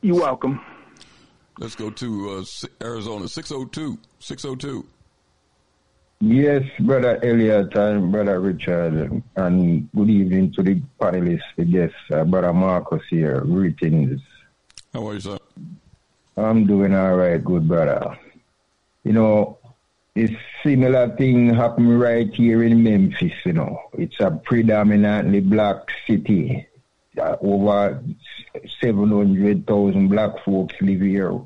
You're 0.00 0.16
welcome. 0.16 0.64
Let's 1.60 1.74
go 1.74 1.90
to 1.90 2.30
uh, 2.38 2.44
Arizona, 2.82 3.28
602. 3.28 3.98
602. 4.18 4.86
Yes, 6.22 6.62
Brother 6.80 7.22
Elliott 7.22 7.76
and 7.76 8.10
Brother 8.10 8.40
Richard, 8.40 9.22
and 9.36 9.92
good 9.94 10.08
evening 10.08 10.54
to 10.54 10.62
the 10.62 10.80
panelists, 10.98 11.42
the 11.58 11.66
guests, 11.66 11.96
uh, 12.14 12.24
Brother 12.24 12.54
Marcus 12.54 13.02
here. 13.10 13.42
Greetings. 13.42 14.22
How 14.94 15.06
are 15.08 15.14
you, 15.14 15.20
sir? 15.20 15.38
I'm 16.38 16.66
doing 16.66 16.94
all 16.94 17.16
right, 17.16 17.44
good 17.44 17.68
brother. 17.68 18.18
You 19.04 19.12
know, 19.12 19.58
a 20.16 20.34
similar 20.62 21.14
thing 21.14 21.54
happened 21.54 22.00
right 22.00 22.32
here 22.32 22.62
in 22.64 22.82
Memphis, 22.82 23.32
you 23.44 23.52
know. 23.52 23.82
It's 23.92 24.18
a 24.20 24.30
predominantly 24.30 25.40
black 25.40 25.76
city. 26.06 26.66
Over 27.18 28.02
700,000 28.80 30.08
black 30.08 30.44
folks 30.44 30.74
live 30.80 31.00
here, 31.00 31.40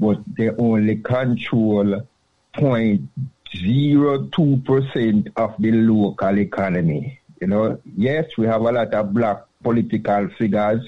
but 0.00 0.18
they 0.36 0.50
only 0.50 0.96
control 0.96 2.06
point 2.52 3.08
zero 3.56 4.26
two 4.26 4.60
percent 4.64 5.28
of 5.36 5.54
the 5.58 5.70
local 5.72 6.38
economy. 6.38 7.20
You 7.40 7.46
know, 7.46 7.80
yes, 7.96 8.26
we 8.36 8.46
have 8.46 8.62
a 8.62 8.72
lot 8.72 8.94
of 8.94 9.14
black 9.14 9.44
political 9.62 10.28
figures, 10.36 10.84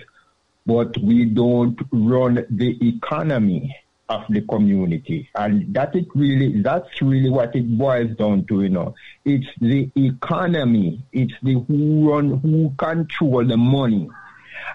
but 0.66 0.98
we 0.98 1.24
don't 1.24 1.78
run 1.92 2.44
the 2.50 2.88
economy 2.88 3.76
of 4.09 4.24
the 4.28 4.40
community. 4.43 5.28
And 5.35 5.74
that 5.74 5.94
it 5.94 6.06
really 6.14 6.62
that's 6.62 7.02
really 7.02 7.30
what 7.30 7.55
it 7.55 7.78
boils 7.78 8.16
down 8.16 8.47
to, 8.47 8.62
you 8.62 8.70
know. 8.70 8.94
It's 9.24 9.47
the 9.60 9.90
economy. 9.94 11.02
It's 11.12 11.35
the 11.43 11.55
who 11.55 12.10
run 12.10 12.39
who 12.39 12.72
control 12.78 13.44
the 13.47 13.56
money. 13.56 14.09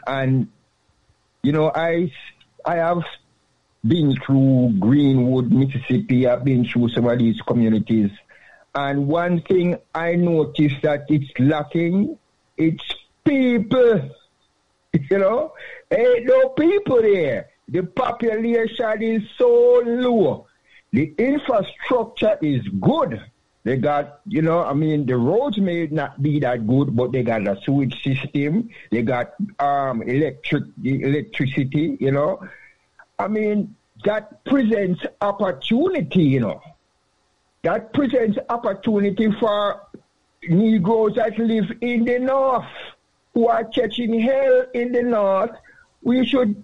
And 0.06 0.50
you 1.42 1.52
know, 1.52 1.72
I 1.74 2.12
I 2.66 2.76
have 2.76 3.04
been 3.86 4.16
through 4.26 4.76
Greenwood, 4.80 5.52
Mississippi, 5.52 6.28
I've 6.28 6.44
been 6.44 6.66
through 6.66 6.90
some 6.90 7.06
of 7.06 7.20
these 7.20 7.42
communities. 7.42 8.12
And 8.76 9.08
one 9.08 9.42
thing 9.42 9.78
I 9.94 10.16
noticed 10.16 10.82
that 10.84 11.06
it's 11.10 11.30
lacking, 11.40 12.18
it's 12.58 12.84
people. 13.26 14.10
You 15.10 15.18
know, 15.18 15.54
ain't 15.90 16.28
no 16.28 16.50
people 16.50 17.02
there. 17.02 17.50
The 17.68 17.84
population 17.84 19.02
is 19.02 19.24
so 19.38 19.82
low. 19.86 20.48
The 20.92 21.14
infrastructure 21.18 22.38
is 22.42 22.62
good. 22.80 23.22
They 23.64 23.78
got, 23.78 24.20
you 24.28 24.42
know, 24.42 24.64
I 24.64 24.74
mean, 24.74 25.06
the 25.06 25.16
roads 25.16 25.58
may 25.58 25.88
not 25.88 26.22
be 26.22 26.40
that 26.42 26.68
good, 26.68 26.96
but 26.96 27.14
they 27.14 27.24
got 27.24 27.48
a 27.48 27.58
sewage 27.64 28.04
system. 28.04 28.70
They 28.92 29.02
got 29.02 29.34
um, 29.60 30.02
electric 30.02 30.66
electricity, 30.84 31.98
you 32.00 32.12
know. 32.12 32.46
I 33.18 33.30
mean, 33.30 33.76
that 34.04 34.44
presents 34.44 35.02
opportunity, 35.22 36.24
you 36.24 36.42
know. 36.42 36.62
That 37.62 37.94
presents 37.94 38.38
opportunity 38.50 39.32
for 39.40 39.82
Negroes 40.50 41.16
that 41.16 41.40
live 41.40 41.72
in 41.80 42.04
the 42.04 42.20
north 42.20 42.66
who 43.34 43.48
are 43.48 43.64
catching 43.64 44.20
hell 44.20 44.66
in 44.74 44.92
the 44.92 45.04
north. 45.04 45.52
We 46.02 46.26
should 46.26 46.62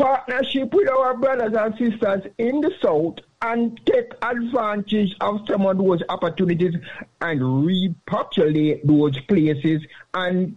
partnership 0.00 0.72
with 0.72 0.88
our 0.88 1.16
brothers 1.16 1.52
and 1.54 1.74
sisters 1.76 2.22
in 2.38 2.60
the 2.60 2.72
south 2.82 3.18
and 3.42 3.78
take 3.84 4.12
advantage 4.22 5.14
of 5.20 5.40
some 5.46 5.66
of 5.66 5.76
those 5.76 6.02
opportunities 6.08 6.74
and 7.20 7.66
repopulate 7.66 8.86
those 8.86 9.18
places 9.20 9.82
and 10.14 10.56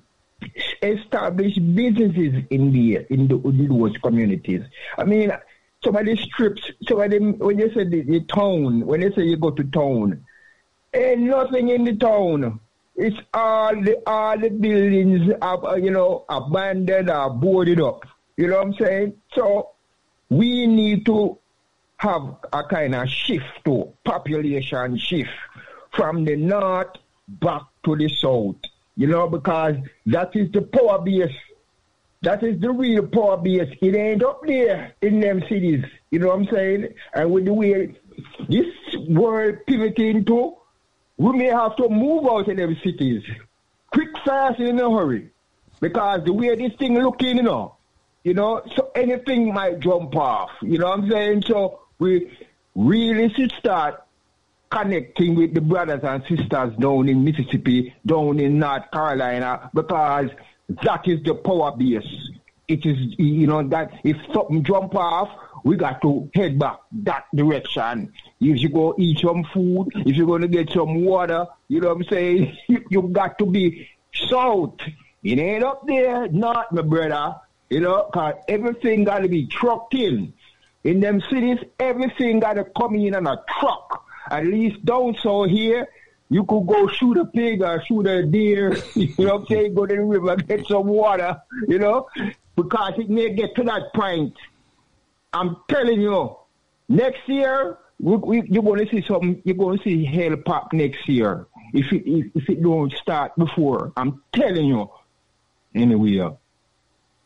establish 0.82 1.56
businesses 1.58 2.44
in 2.50 2.72
the 2.72 3.06
in, 3.10 3.28
the, 3.28 3.36
in 3.36 3.68
those 3.68 3.98
communities. 3.98 4.62
I 4.98 5.04
mean, 5.04 5.32
some 5.84 5.96
of 5.96 6.06
the 6.06 6.16
strips, 6.16 6.72
some 6.88 7.38
when 7.40 7.60
you 7.60 7.74
say 7.74 7.84
the, 7.84 8.02
the 8.02 8.22
town, 8.22 8.86
when 8.86 9.02
you 9.02 9.14
say 9.14 9.24
you 9.24 9.38
go 9.38 9.52
to 9.52 9.64
town, 9.66 10.24
Ain't 10.94 11.22
nothing 11.22 11.70
in 11.70 11.86
the 11.86 11.96
town. 11.96 12.60
It's 12.96 13.18
all 13.34 13.74
the 13.74 14.00
all 14.06 14.38
the 14.38 14.50
buildings 14.50 15.32
are 15.42 15.80
you 15.80 15.90
know 15.90 16.26
abandoned 16.30 17.10
or 17.10 17.32
boarded 17.32 17.82
up. 17.82 18.06
You 18.38 18.48
know 18.48 18.58
what 18.58 18.68
I'm 18.68 18.74
saying? 18.74 19.14
So 19.34 19.70
we 20.30 20.66
need 20.68 21.06
to 21.06 21.38
have 21.98 22.36
a 22.52 22.64
kind 22.64 22.96
of 22.96 23.08
shift 23.08 23.46
to 23.66 23.94
population 24.04 24.98
shift 24.98 25.30
from 25.92 26.26
the 26.26 26.36
north 26.36 26.96
back 27.28 27.62
to 27.86 27.96
the 27.96 28.10
south. 28.10 28.56
You 28.96 29.08
know, 29.08 29.28
because 29.28 29.76
that 30.08 30.36
is 30.36 30.52
the 30.52 30.62
power 30.62 31.00
base. 31.00 31.36
That 32.22 32.44
is 32.44 32.60
the 32.62 32.72
real 32.72 33.08
power 33.08 33.38
base. 33.38 33.76
It 33.82 33.96
ain't 33.96 34.24
up 34.24 34.42
there 34.46 34.94
in 35.02 35.20
them 35.20 35.42
cities. 35.42 35.84
You 36.10 36.20
know 36.20 36.28
what 36.28 36.40
I'm 36.40 36.48
saying? 36.48 36.94
And 37.14 37.32
with 37.32 37.46
the 37.46 37.54
way 37.54 37.96
this 38.48 38.68
world 39.10 39.58
pivoting 39.68 40.26
to, 40.26 40.56
we 41.18 41.38
may 41.38 41.46
have 41.46 41.76
to 41.78 41.90
move 41.90 42.26
out 42.26 42.48
of 42.48 42.58
them 42.58 42.78
cities. 42.84 43.24
Quick, 43.92 44.10
fast, 44.26 44.60
in 44.60 44.80
a 44.80 44.90
hurry. 44.90 45.32
Because 45.80 46.24
the 46.24 46.34
way 46.34 46.56
this 46.56 46.74
thing 46.78 46.98
looking, 46.98 47.38
you 47.38 47.44
know, 47.44 47.76
you 48.24 48.34
know, 48.34 48.62
so 48.76 48.92
anything 48.96 49.54
might 49.54 49.80
jump 49.80 50.16
off. 50.16 50.52
You 50.62 50.78
know 50.78 50.90
what 50.90 51.00
I'm 51.00 51.10
saying? 51.10 51.44
So 51.48 51.82
we 52.00 52.32
really 52.76 53.34
should 53.34 53.52
start 53.54 54.04
connecting 54.72 55.36
with 55.36 55.54
the 55.54 55.62
brothers 55.62 56.02
and 56.04 56.24
sisters 56.24 56.76
down 56.78 57.10
in 57.10 57.24
Mississippi, 57.24 57.94
down 58.06 58.40
in 58.40 58.60
North 58.60 58.90
Carolina, 58.92 59.70
because 59.74 60.30
that 60.84 61.08
is 61.08 61.22
the 61.24 61.36
power 61.36 61.76
base. 61.76 62.30
It 62.68 62.86
is, 62.86 62.98
you 63.20 63.46
know, 63.46 63.68
that 63.68 63.92
if 64.04 64.18
something 64.34 64.64
jump 64.64 64.96
off, 64.96 65.30
we 65.64 65.76
got 65.76 66.02
to 66.02 66.30
head 66.34 66.58
back 66.58 66.80
that 67.04 67.26
direction. 67.36 68.12
If 68.40 68.60
you 68.62 68.70
go 68.70 68.96
eat 68.98 69.20
some 69.20 69.44
food, 69.54 69.90
if 69.96 70.16
you're 70.16 70.28
going 70.28 70.42
to 70.42 70.48
get 70.48 70.72
some 70.72 71.04
water, 71.04 71.46
you 71.68 71.82
know 71.82 71.90
what 71.90 71.98
I'm 71.98 72.04
saying? 72.06 72.58
you 72.68 73.02
got 73.12 73.38
to 73.40 73.46
be 73.46 73.88
south. 74.14 74.76
It 75.24 75.40
ain't 75.40 75.64
up 75.64 75.86
there, 75.88 76.28
not 76.30 76.72
my 76.74 76.82
brother. 76.82 77.36
You 77.70 77.80
know, 77.80 78.10
cause 78.14 78.36
everything 78.48 79.04
got 79.04 79.20
to 79.20 79.28
be 79.28 79.48
trucked 79.48 79.96
in. 79.96 80.34
In 80.84 81.00
them 81.00 81.22
cities, 81.30 81.60
everything 81.80 82.40
got 82.40 82.54
to 82.54 82.66
come 82.66 82.96
in 82.96 83.16
on 83.16 83.26
a 83.26 83.42
truck. 83.60 84.06
At 84.30 84.46
least 84.46 84.84
down 84.86 85.16
so 85.22 85.44
here, 85.44 85.88
you 86.30 86.44
could 86.46 86.66
go 86.66 86.88
shoot 86.88 87.18
a 87.18 87.26
pig 87.26 87.62
or 87.62 87.84
shoot 87.86 88.08
a 88.08 88.26
deer, 88.26 88.76
you 88.96 89.14
know 89.20 89.34
what 89.34 89.42
I'm 89.42 89.46
saying? 89.48 89.76
Go 89.76 89.86
to 89.86 89.96
the 89.96 90.04
river, 90.04 90.36
get 90.48 90.66
some 90.68 90.88
water, 90.88 91.42
you 91.68 91.80
know, 91.80 92.08
because 92.56 92.94
it 92.98 93.10
may 93.10 93.34
get 93.34 93.56
to 93.56 93.64
that 93.64 93.94
point. 93.94 94.34
I'm 95.32 95.58
telling 95.68 96.02
you, 96.02 96.36
next 96.90 97.28
year, 97.28 97.78
we, 98.00 98.16
we, 98.18 98.44
you're 98.48 98.64
going 98.64 98.86
to 98.86 98.92
see 98.92 99.06
some, 99.08 99.42
you're 99.46 99.56
going 99.56 99.78
to 99.78 99.84
see 99.84 100.06
hell 100.06 100.36
pop 100.38 100.74
next 100.74 101.08
year. 101.08 101.48
If 101.74 101.92
it, 101.92 102.04
if, 102.06 102.26
if 102.36 102.50
it 102.50 102.62
don't 102.62 102.92
start 102.94 103.36
before, 103.36 103.94
I'm 103.96 104.22
telling 104.32 104.66
you. 104.66 104.90
Anyway, 105.76 106.36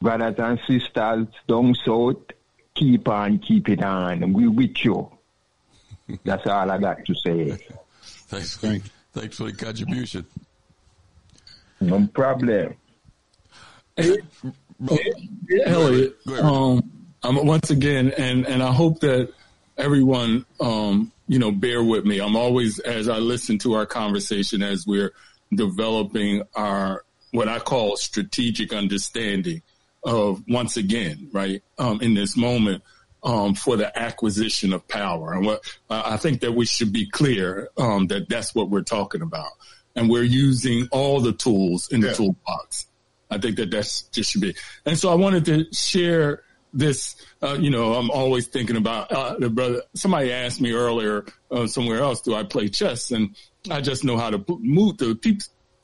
brothers 0.02 0.36
and 0.38 0.60
sisters 0.68 1.28
down 1.48 1.76
south, 1.86 2.18
keep 2.74 3.08
on, 3.08 3.40
keep 3.40 3.70
it 3.70 3.84
on. 3.84 4.34
We 4.34 4.48
with 4.48 4.84
you. 4.84 5.12
That's 6.24 6.46
all 6.48 6.72
I 6.72 6.78
got 6.78 7.06
to 7.06 7.16
say. 7.16 7.58
Thanks, 8.02 8.58
for, 8.58 8.78
thanks 9.14 9.38
for 9.38 9.46
the 9.46 9.54
contribution. 9.54 10.26
No 11.82 12.08
problem. 12.14 12.76
Hey, 13.96 14.18
hey, 14.88 15.14
Elliott, 15.66 16.18
um, 16.40 17.08
I'm, 17.24 17.46
once 17.46 17.72
again, 17.72 18.14
and, 18.18 18.46
and 18.46 18.62
I 18.62 18.72
hope 18.72 19.00
that 19.02 19.34
everyone, 19.78 20.46
um, 20.60 21.12
you 21.28 21.40
know, 21.40 21.52
bear 21.52 21.84
with 21.84 22.06
me. 22.06 22.20
I'm 22.20 22.36
always, 22.36 22.80
as 22.80 23.10
I 23.10 23.18
listen 23.18 23.58
to 23.60 23.74
our 23.74 23.86
conversation, 23.86 24.62
as 24.62 24.86
we're 24.88 25.14
developing 25.54 26.44
our, 26.56 27.04
what 27.32 27.48
I 27.50 27.60
call 27.60 27.98
strategic 27.98 28.72
understanding 28.72 29.62
of 30.08 30.42
once 30.48 30.78
again, 30.78 31.30
right, 31.34 31.62
um, 31.78 32.02
in 32.02 32.14
this 32.14 32.38
moment, 32.38 32.82
um, 33.24 33.54
for 33.54 33.76
the 33.76 33.98
acquisition 34.00 34.72
of 34.72 34.88
power. 34.88 35.34
And 35.34 35.46
what 35.46 35.62
I 35.90 36.16
think 36.18 36.40
that 36.42 36.54
we 36.54 36.66
should 36.66 36.94
be 36.94 37.10
clear 37.10 37.70
um, 37.78 38.08
that 38.08 38.30
that's 38.30 38.56
what 38.56 38.70
we're 38.70 38.84
talking 38.84 39.22
about, 39.22 39.52
and 39.96 40.10
we're 40.10 40.24
using 40.24 40.88
all 40.92 41.20
the 41.20 41.34
tools 41.34 41.90
in 41.92 42.00
the 42.00 42.08
yeah. 42.08 42.14
toolbox. 42.14 42.88
I 43.30 43.38
think 43.38 43.58
that 43.58 43.70
that's 43.70 44.04
just 44.04 44.32
should 44.32 44.42
be. 44.42 44.56
And 44.86 44.98
so 44.98 45.12
I 45.12 45.16
wanted 45.16 45.44
to 45.46 45.66
share 45.74 46.44
this. 46.74 47.18
Uh, 47.42 47.58
you 47.60 47.70
know, 47.70 47.96
I'm 47.96 48.10
always 48.10 48.48
thinking 48.48 48.78
about 48.78 49.12
uh, 49.12 49.36
the 49.38 49.50
brother. 49.50 49.82
Somebody 49.94 50.32
asked 50.32 50.62
me 50.62 50.72
earlier 50.72 51.26
uh, 51.52 51.68
somewhere 51.68 52.00
else, 52.00 52.22
do 52.22 52.34
I 52.34 52.44
play 52.44 52.70
chess? 52.70 53.12
And 53.12 53.36
I 53.70 53.82
just 53.82 54.06
know 54.06 54.18
how 54.18 54.30
to 54.30 54.42
move 54.60 54.98
the 54.98 55.16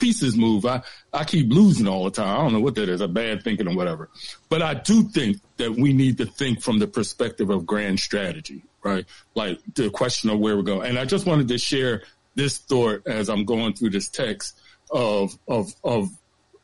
pieces 0.03 0.35
move. 0.35 0.65
I, 0.65 0.81
I 1.13 1.23
keep 1.23 1.49
losing 1.49 1.87
all 1.87 2.03
the 2.03 2.11
time. 2.11 2.37
I 2.37 2.43
don't 2.43 2.51
know 2.51 2.59
what 2.59 2.75
that 2.75 2.89
is, 2.89 2.99
a 2.99 3.07
bad 3.07 3.41
thinking 3.41 3.69
or 3.69 3.75
whatever. 3.75 4.09
But 4.49 4.61
I 4.61 4.73
do 4.73 5.03
think 5.03 5.37
that 5.55 5.71
we 5.71 5.93
need 5.93 6.17
to 6.17 6.25
think 6.25 6.61
from 6.61 6.79
the 6.79 6.87
perspective 6.87 7.49
of 7.49 7.65
grand 7.65 8.01
strategy, 8.01 8.63
right? 8.83 9.05
Like 9.33 9.59
the 9.75 9.89
question 9.89 10.29
of 10.29 10.39
where 10.39 10.57
we're 10.57 10.63
going. 10.63 10.89
And 10.89 10.99
I 10.99 11.05
just 11.05 11.25
wanted 11.25 11.47
to 11.47 11.57
share 11.57 12.03
this 12.35 12.57
thought 12.57 13.07
as 13.07 13.29
I'm 13.29 13.45
going 13.45 13.75
through 13.75 13.91
this 13.91 14.09
text 14.09 14.59
of, 14.91 15.39
of, 15.47 15.73
of, 15.85 16.09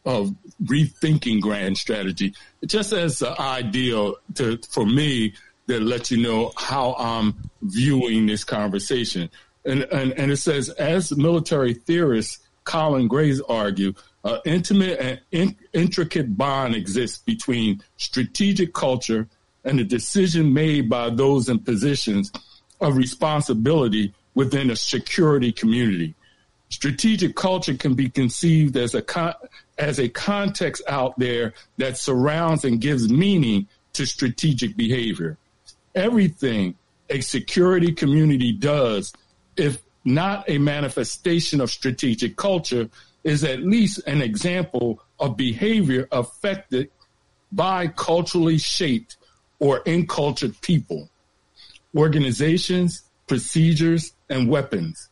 of 0.05 0.35
rethinking 0.61 1.39
grand 1.39 1.77
strategy, 1.77 2.33
just 2.65 2.91
as 2.91 3.21
an 3.21 3.35
ideal 3.39 4.15
to, 4.35 4.59
for 4.69 4.85
me 4.85 5.33
that 5.67 5.81
lets 5.81 6.11
you 6.11 6.21
know 6.21 6.51
how 6.57 6.93
I'm 6.99 7.49
viewing 7.61 8.25
this 8.25 8.43
conversation. 8.43 9.29
And, 9.63 9.83
and, 9.83 10.11
and 10.13 10.29
it 10.29 10.37
says, 10.37 10.67
as 10.67 11.15
military 11.15 11.73
theorists, 11.73 12.39
Colin 12.69 13.07
Graves 13.07 13.41
argue, 13.49 13.95
an 14.23 14.41
intimate 14.45 14.99
and 14.99 15.19
in- 15.31 15.55
intricate 15.73 16.37
bond 16.37 16.75
exists 16.75 17.17
between 17.17 17.81
strategic 17.97 18.73
culture 18.75 19.27
and 19.63 19.79
the 19.79 19.83
decision 19.83 20.53
made 20.53 20.87
by 20.87 21.09
those 21.09 21.49
in 21.49 21.57
positions 21.57 22.31
of 22.79 22.95
responsibility 22.95 24.13
within 24.35 24.69
a 24.69 24.75
security 24.75 25.51
community. 25.51 26.13
Strategic 26.69 27.35
culture 27.35 27.73
can 27.73 27.95
be 27.95 28.07
conceived 28.07 28.77
as 28.77 28.93
a 28.93 29.01
con- 29.01 29.33
as 29.79 29.99
a 29.99 30.07
context 30.07 30.83
out 30.87 31.17
there 31.17 31.55
that 31.77 31.97
surrounds 31.97 32.65
and 32.65 32.79
gives 32.79 33.09
meaning 33.09 33.67
to 33.93 34.05
strategic 34.05 34.77
behavior. 34.77 35.39
Everything 35.95 36.75
a 37.09 37.21
security 37.21 37.93
community 37.93 38.51
does, 38.51 39.11
if 39.57 39.81
not 40.10 40.49
a 40.49 40.57
manifestation 40.57 41.61
of 41.61 41.69
strategic 41.69 42.36
culture, 42.36 42.90
is 43.23 43.44
at 43.44 43.61
least 43.61 43.99
an 44.07 44.22
example 44.22 45.02
of 45.19 45.38
behavior 45.38 46.07
affected 46.11 46.90
by 47.52 47.88
culturally 47.88 48.57
shaped 48.57 49.18
or 49.60 49.81
encultured 49.86 50.60
people, 50.61 51.10
organizations, 51.95 53.03
procedures, 53.27 54.14
and 54.30 54.49
weapons. 54.49 55.10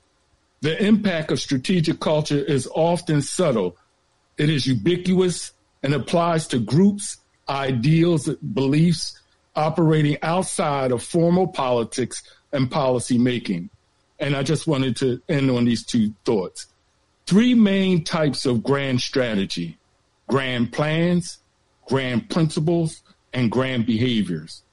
The 0.61 0.81
impact 0.83 1.31
of 1.31 1.39
strategic 1.39 1.99
culture 1.99 2.39
is 2.39 2.67
often 2.73 3.21
subtle. 3.21 3.77
It 4.37 4.49
is 4.49 4.65
ubiquitous 4.65 5.53
and 5.83 5.93
applies 5.93 6.47
to 6.47 6.59
groups, 6.59 7.17
ideals, 7.47 8.27
beliefs 8.29 9.21
operating 9.55 10.17
outside 10.21 10.91
of 10.91 11.03
formal 11.03 11.47
politics 11.47 12.23
and 12.51 12.71
policy 12.71 13.17
making. 13.17 13.69
And 14.19 14.35
I 14.35 14.43
just 14.43 14.67
wanted 14.67 14.95
to 14.97 15.21
end 15.29 15.51
on 15.51 15.65
these 15.65 15.85
two 15.85 16.13
thoughts. 16.25 16.67
Three 17.25 17.53
main 17.53 18.03
types 18.03 18.45
of 18.45 18.63
grand 18.63 19.01
strategy 19.01 19.77
grand 20.27 20.73
plans, 20.73 21.39
grand 21.87 22.29
principles, 22.29 23.01
and 23.33 23.51
grand 23.51 23.85
behaviors. 23.85 24.63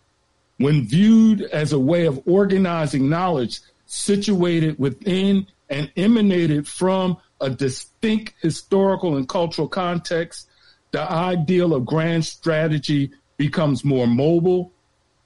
When 0.59 0.87
viewed 0.87 1.43
as 1.43 1.73
a 1.73 1.79
way 1.79 2.07
of 2.07 2.21
organizing 2.27 3.09
knowledge 3.09 3.61
situated 3.87 4.79
within 4.79 5.47
and 5.69 5.91
emanated 5.97 6.67
from 6.67 7.17
a 7.41 7.51
distinct 7.51 8.35
historical 8.41 9.17
and 9.17 9.29
cultural 9.29 9.69
context, 9.69 10.49
the 10.93 11.03
ideal 11.03 11.75
of 11.75 11.85
grand 11.85 12.25
strategy 12.25 13.11
becomes 13.37 13.85
more 13.85 14.07
mobile 14.07 14.73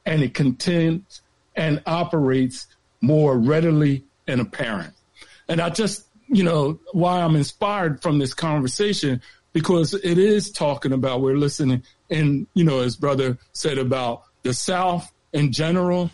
and 0.06 0.22
it 0.22 0.34
contends 0.34 1.20
and 1.54 1.82
operates 1.86 2.66
more 3.00 3.36
readily 3.36 4.04
and 4.28 4.40
apparent. 4.40 4.94
And 5.48 5.60
I 5.60 5.70
just, 5.70 6.06
you 6.28 6.44
know, 6.44 6.78
why 6.92 7.22
I'm 7.22 7.34
inspired 7.34 8.02
from 8.02 8.18
this 8.18 8.34
conversation 8.34 9.22
because 9.52 9.94
it 9.94 10.18
is 10.18 10.50
talking 10.50 10.92
about 10.92 11.20
we're 11.20 11.36
listening 11.36 11.82
and 12.10 12.46
you 12.54 12.64
know 12.64 12.80
as 12.80 12.96
brother 12.96 13.38
said 13.52 13.78
about 13.78 14.22
the 14.42 14.52
south 14.52 15.12
in 15.32 15.52
general 15.52 16.10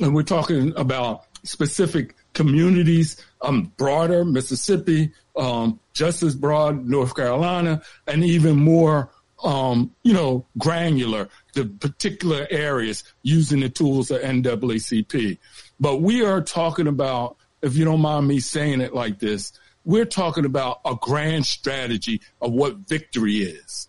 and 0.00 0.14
we're 0.14 0.22
talking 0.22 0.72
about 0.76 1.24
specific 1.42 2.14
communities 2.32 3.22
um 3.42 3.72
broader 3.76 4.24
mississippi 4.24 5.12
um 5.36 5.78
just 5.92 6.22
as 6.22 6.34
broad 6.34 6.86
north 6.86 7.14
carolina 7.14 7.82
and 8.06 8.24
even 8.24 8.56
more 8.56 9.10
um 9.44 9.92
you 10.02 10.14
know 10.14 10.46
granular 10.56 11.28
the 11.54 11.64
particular 11.64 12.46
areas 12.50 13.04
using 13.22 13.60
the 13.60 13.68
tools 13.68 14.10
of 14.10 14.20
NAACP 14.22 15.38
but 15.78 16.00
we 16.00 16.24
are 16.24 16.40
talking 16.40 16.86
about 16.86 17.36
if 17.62 17.76
you 17.76 17.84
don't 17.84 18.00
mind 18.00 18.28
me 18.28 18.40
saying 18.40 18.80
it 18.80 18.94
like 18.94 19.18
this, 19.18 19.52
we're 19.84 20.04
talking 20.04 20.44
about 20.44 20.80
a 20.84 20.96
grand 21.00 21.46
strategy 21.46 22.20
of 22.40 22.52
what 22.52 22.76
victory 22.76 23.36
is. 23.36 23.88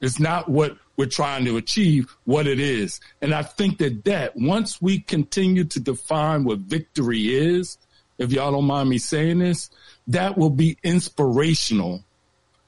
It's 0.00 0.20
not 0.20 0.48
what 0.48 0.76
we're 0.96 1.06
trying 1.06 1.46
to 1.46 1.56
achieve, 1.56 2.14
what 2.24 2.46
it 2.46 2.60
is. 2.60 3.00
And 3.22 3.34
I 3.34 3.42
think 3.42 3.78
that 3.78 4.04
that 4.04 4.36
once 4.36 4.80
we 4.80 5.00
continue 5.00 5.64
to 5.64 5.80
define 5.80 6.44
what 6.44 6.58
victory 6.58 7.34
is, 7.34 7.78
if 8.18 8.32
y'all 8.32 8.52
don't 8.52 8.66
mind 8.66 8.90
me 8.90 8.98
saying 8.98 9.38
this, 9.38 9.70
that 10.08 10.36
will 10.36 10.50
be 10.50 10.76
inspirational 10.82 12.04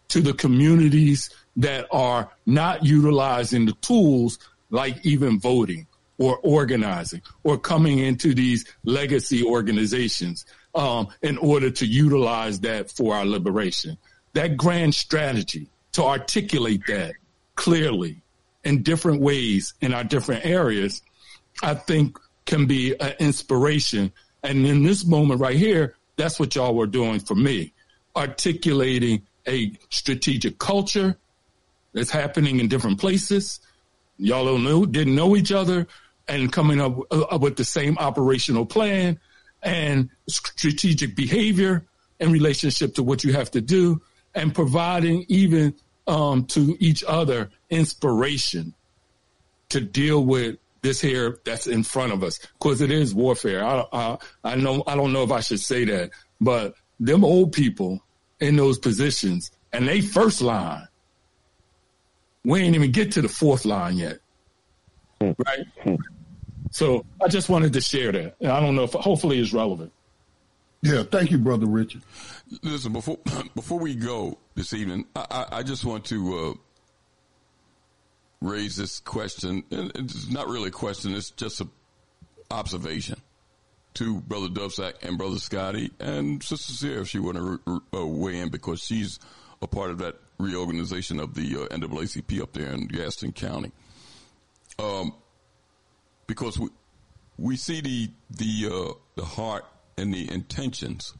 to 0.08 0.20
the 0.20 0.32
communities 0.32 1.30
that 1.56 1.86
are 1.90 2.30
not 2.46 2.84
utilizing 2.84 3.66
the 3.66 3.72
tools 3.74 4.38
like 4.70 5.04
even 5.04 5.38
voting 5.38 5.86
or 6.18 6.38
organizing 6.38 7.22
or 7.44 7.58
coming 7.58 7.98
into 7.98 8.34
these 8.34 8.64
legacy 8.84 9.44
organizations 9.44 10.46
um, 10.74 11.08
in 11.22 11.38
order 11.38 11.70
to 11.70 11.86
utilize 11.86 12.60
that 12.60 12.90
for 12.90 13.14
our 13.14 13.24
liberation. 13.24 13.96
That 14.34 14.56
grand 14.56 14.94
strategy 14.94 15.68
to 15.92 16.04
articulate 16.04 16.82
that 16.88 17.14
clearly 17.54 18.22
in 18.64 18.82
different 18.82 19.20
ways 19.20 19.74
in 19.80 19.94
our 19.94 20.04
different 20.04 20.44
areas, 20.44 21.00
I 21.62 21.74
think 21.74 22.18
can 22.44 22.66
be 22.66 22.94
an 23.00 23.14
inspiration. 23.18 24.12
And 24.42 24.66
in 24.66 24.82
this 24.82 25.06
moment 25.06 25.40
right 25.40 25.56
here, 25.56 25.96
that's 26.16 26.38
what 26.38 26.54
y'all 26.54 26.74
were 26.74 26.86
doing 26.86 27.20
for 27.20 27.34
me, 27.34 27.72
articulating 28.14 29.22
a 29.46 29.72
strategic 29.90 30.58
culture 30.58 31.16
that's 31.92 32.10
happening 32.10 32.60
in 32.60 32.68
different 32.68 33.00
places. 33.00 33.60
Y'all 34.18 34.44
don't 34.44 34.64
know, 34.64 34.84
didn't 34.84 35.14
know 35.14 35.36
each 35.36 35.52
other, 35.52 35.86
and 36.28 36.52
coming 36.52 36.80
up, 36.80 36.98
uh, 37.10 37.38
with 37.40 37.56
the 37.56 37.64
same 37.64 37.96
operational 37.98 38.66
plan 38.66 39.18
and 39.62 40.10
strategic 40.28 41.16
behavior 41.16 41.86
in 42.20 42.32
relationship 42.32 42.94
to 42.94 43.02
what 43.02 43.24
you 43.24 43.32
have 43.32 43.50
to 43.50 43.60
do, 43.60 44.00
and 44.34 44.54
providing 44.54 45.24
even 45.28 45.74
um, 46.06 46.44
to 46.46 46.76
each 46.78 47.02
other 47.04 47.50
inspiration 47.70 48.74
to 49.68 49.80
deal 49.80 50.24
with 50.24 50.56
this 50.82 51.00
here 51.00 51.38
that's 51.44 51.66
in 51.66 51.82
front 51.82 52.12
of 52.12 52.22
us 52.22 52.38
because 52.58 52.80
it 52.80 52.90
is 52.90 53.14
warfare. 53.14 53.64
I, 53.64 53.84
I, 53.92 54.18
I 54.44 54.54
know 54.54 54.84
I 54.86 54.94
don't 54.94 55.12
know 55.12 55.24
if 55.24 55.32
I 55.32 55.40
should 55.40 55.60
say 55.60 55.84
that, 55.86 56.10
but 56.40 56.74
them 57.00 57.24
old 57.24 57.52
people 57.52 58.00
in 58.40 58.56
those 58.56 58.78
positions 58.78 59.50
and 59.72 59.88
they 59.88 60.00
first 60.00 60.40
line, 60.40 60.86
we 62.44 62.60
ain't 62.60 62.76
even 62.76 62.92
get 62.92 63.12
to 63.12 63.22
the 63.22 63.28
fourth 63.28 63.64
line 63.64 63.96
yet, 63.96 64.18
right? 65.20 65.98
So 66.76 67.06
I 67.24 67.28
just 67.28 67.48
wanted 67.48 67.72
to 67.72 67.80
share 67.80 68.12
that. 68.12 68.36
I 68.42 68.60
don't 68.60 68.76
know 68.76 68.82
if 68.82 68.92
hopefully 68.92 69.40
it's 69.40 69.54
relevant. 69.54 69.90
Yeah, 70.82 71.04
thank 71.04 71.30
you, 71.30 71.38
brother 71.38 71.64
Richard. 71.64 72.02
Listen, 72.62 72.92
before 72.92 73.18
before 73.54 73.78
we 73.78 73.94
go 73.94 74.36
this 74.56 74.74
evening, 74.74 75.06
I, 75.16 75.46
I 75.52 75.62
just 75.62 75.86
want 75.86 76.04
to 76.06 76.38
uh, 76.38 76.54
raise 78.42 78.76
this 78.76 79.00
question. 79.00 79.64
It's 79.70 80.30
not 80.30 80.48
really 80.48 80.68
a 80.68 80.70
question; 80.70 81.14
it's 81.14 81.30
just 81.30 81.62
an 81.62 81.70
observation 82.50 83.22
to 83.94 84.20
Brother 84.20 84.48
Duvsac 84.48 85.02
and 85.02 85.16
Brother 85.16 85.38
Scotty 85.38 85.92
and 85.98 86.42
Sister 86.42 86.74
Sierra 86.74 87.00
if 87.00 87.08
she 87.08 87.20
want 87.20 87.38
to 87.38 87.60
re- 87.64 87.80
uh, 87.94 88.06
weigh 88.06 88.40
in 88.40 88.50
because 88.50 88.82
she's 88.82 89.18
a 89.62 89.66
part 89.66 89.90
of 89.90 89.96
that 90.00 90.16
reorganization 90.38 91.20
of 91.20 91.32
the 91.32 91.56
uh, 91.56 91.74
NAACP 91.74 92.42
up 92.42 92.52
there 92.52 92.70
in 92.70 92.86
Gaston 92.86 93.32
County. 93.32 93.72
Um, 94.78 95.14
because 96.26 96.58
we 96.58 96.68
we 97.38 97.56
see 97.56 97.80
the 97.80 98.10
the 98.30 98.70
uh, 98.72 98.92
the 99.14 99.24
heart 99.24 99.64
and 99.96 100.12
the 100.12 100.30
intentions 100.32 101.14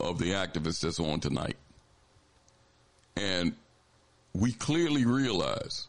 of 0.00 0.18
the 0.18 0.32
activists 0.32 0.80
that's 0.80 1.00
on 1.00 1.20
tonight, 1.20 1.56
and 3.16 3.54
we 4.34 4.52
clearly 4.52 5.04
realize 5.04 5.88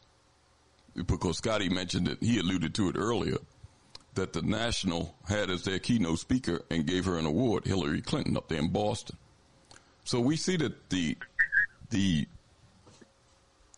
because 1.07 1.37
Scotty 1.37 1.69
mentioned 1.69 2.07
it, 2.07 2.17
he 2.21 2.39
alluded 2.39 2.75
to 2.75 2.89
it 2.89 2.95
earlier 2.97 3.37
that 4.15 4.33
the 4.33 4.41
National 4.41 5.15
had 5.27 5.49
as 5.49 5.63
their 5.63 5.79
keynote 5.79 6.19
speaker 6.19 6.61
and 6.69 6.85
gave 6.85 7.05
her 7.05 7.17
an 7.17 7.25
award, 7.25 7.65
Hillary 7.65 8.01
Clinton, 8.01 8.37
up 8.37 8.47
there 8.47 8.59
in 8.59 8.69
Boston. 8.69 9.17
So 10.03 10.19
we 10.19 10.35
see 10.35 10.57
that 10.57 10.89
the 10.89 11.17
the 11.89 12.27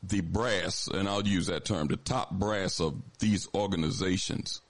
the 0.07 0.21
brass, 0.21 0.87
and 0.87 1.07
I'll 1.07 1.27
use 1.27 1.47
that 1.47 1.65
term, 1.65 1.87
the 1.87 1.97
top 1.97 2.31
brass 2.31 2.79
of 2.79 3.01
these 3.19 3.47
organizations, 3.53 4.61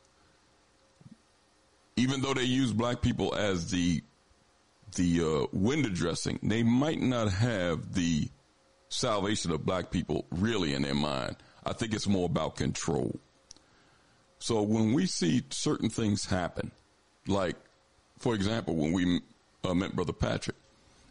even 1.96 2.22
though 2.22 2.34
they 2.34 2.44
use 2.44 2.74
black 2.74 3.02
people 3.02 3.36
as 3.36 3.72
the 3.72 4.02
the 4.96 5.22
uh, 5.22 5.48
window 5.52 5.90
dressing, 5.90 6.40
they 6.42 6.64
might 6.64 7.02
not 7.02 7.30
have 7.30 7.94
the 7.94 8.30
salvation 8.88 9.52
of 9.52 9.66
black 9.66 9.92
people 9.92 10.26
really 10.32 10.74
in 10.74 10.84
their 10.84 10.96
mind. 10.96 11.36
I 11.66 11.74
think 11.74 11.94
it's 11.94 12.08
more 12.08 12.28
about 12.28 12.56
control. 12.56 13.20
So 14.40 14.62
when 14.62 14.94
we 14.94 15.06
see 15.06 15.44
certain 15.50 15.90
things 15.90 16.26
happen, 16.26 16.72
like, 17.28 17.58
for 18.20 18.36
example, 18.36 18.76
when 18.76 18.94
we 18.94 19.20
uh, 19.66 19.74
met 19.74 19.96
Brother 19.96 20.14
Patrick 20.14 20.56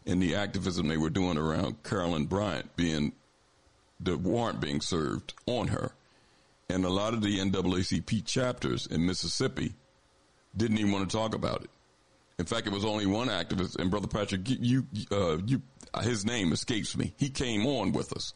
and 0.07 0.21
the 0.21 0.35
activism 0.35 0.87
they 0.87 0.97
were 0.97 1.09
doing 1.09 1.37
around 1.37 1.83
Carolyn 1.83 2.25
Bryant 2.25 2.75
being 2.75 3.11
the 3.99 4.17
warrant 4.17 4.59
being 4.59 4.81
served 4.81 5.33
on 5.45 5.67
her, 5.69 5.91
and 6.69 6.85
a 6.85 6.89
lot 6.89 7.13
of 7.13 7.21
the 7.21 7.39
NAACP 7.39 8.25
chapters 8.25 8.87
in 8.87 9.05
Mississippi 9.05 9.73
didn't 10.55 10.77
even 10.77 10.91
want 10.91 11.09
to 11.09 11.15
talk 11.17 11.35
about 11.35 11.63
it. 11.63 11.69
In 12.37 12.45
fact, 12.45 12.67
it 12.67 12.73
was 12.73 12.83
only 12.83 13.05
one 13.05 13.29
activist, 13.29 13.77
and 13.77 13.89
Brother 13.89 14.07
Patrick, 14.07 14.41
you, 14.45 14.85
uh, 15.11 15.37
you, 15.45 15.61
his 16.01 16.25
name 16.25 16.51
escapes 16.51 16.97
me. 16.97 17.13
He 17.17 17.29
came 17.29 17.65
on 17.65 17.93
with 17.93 18.11
us, 18.13 18.33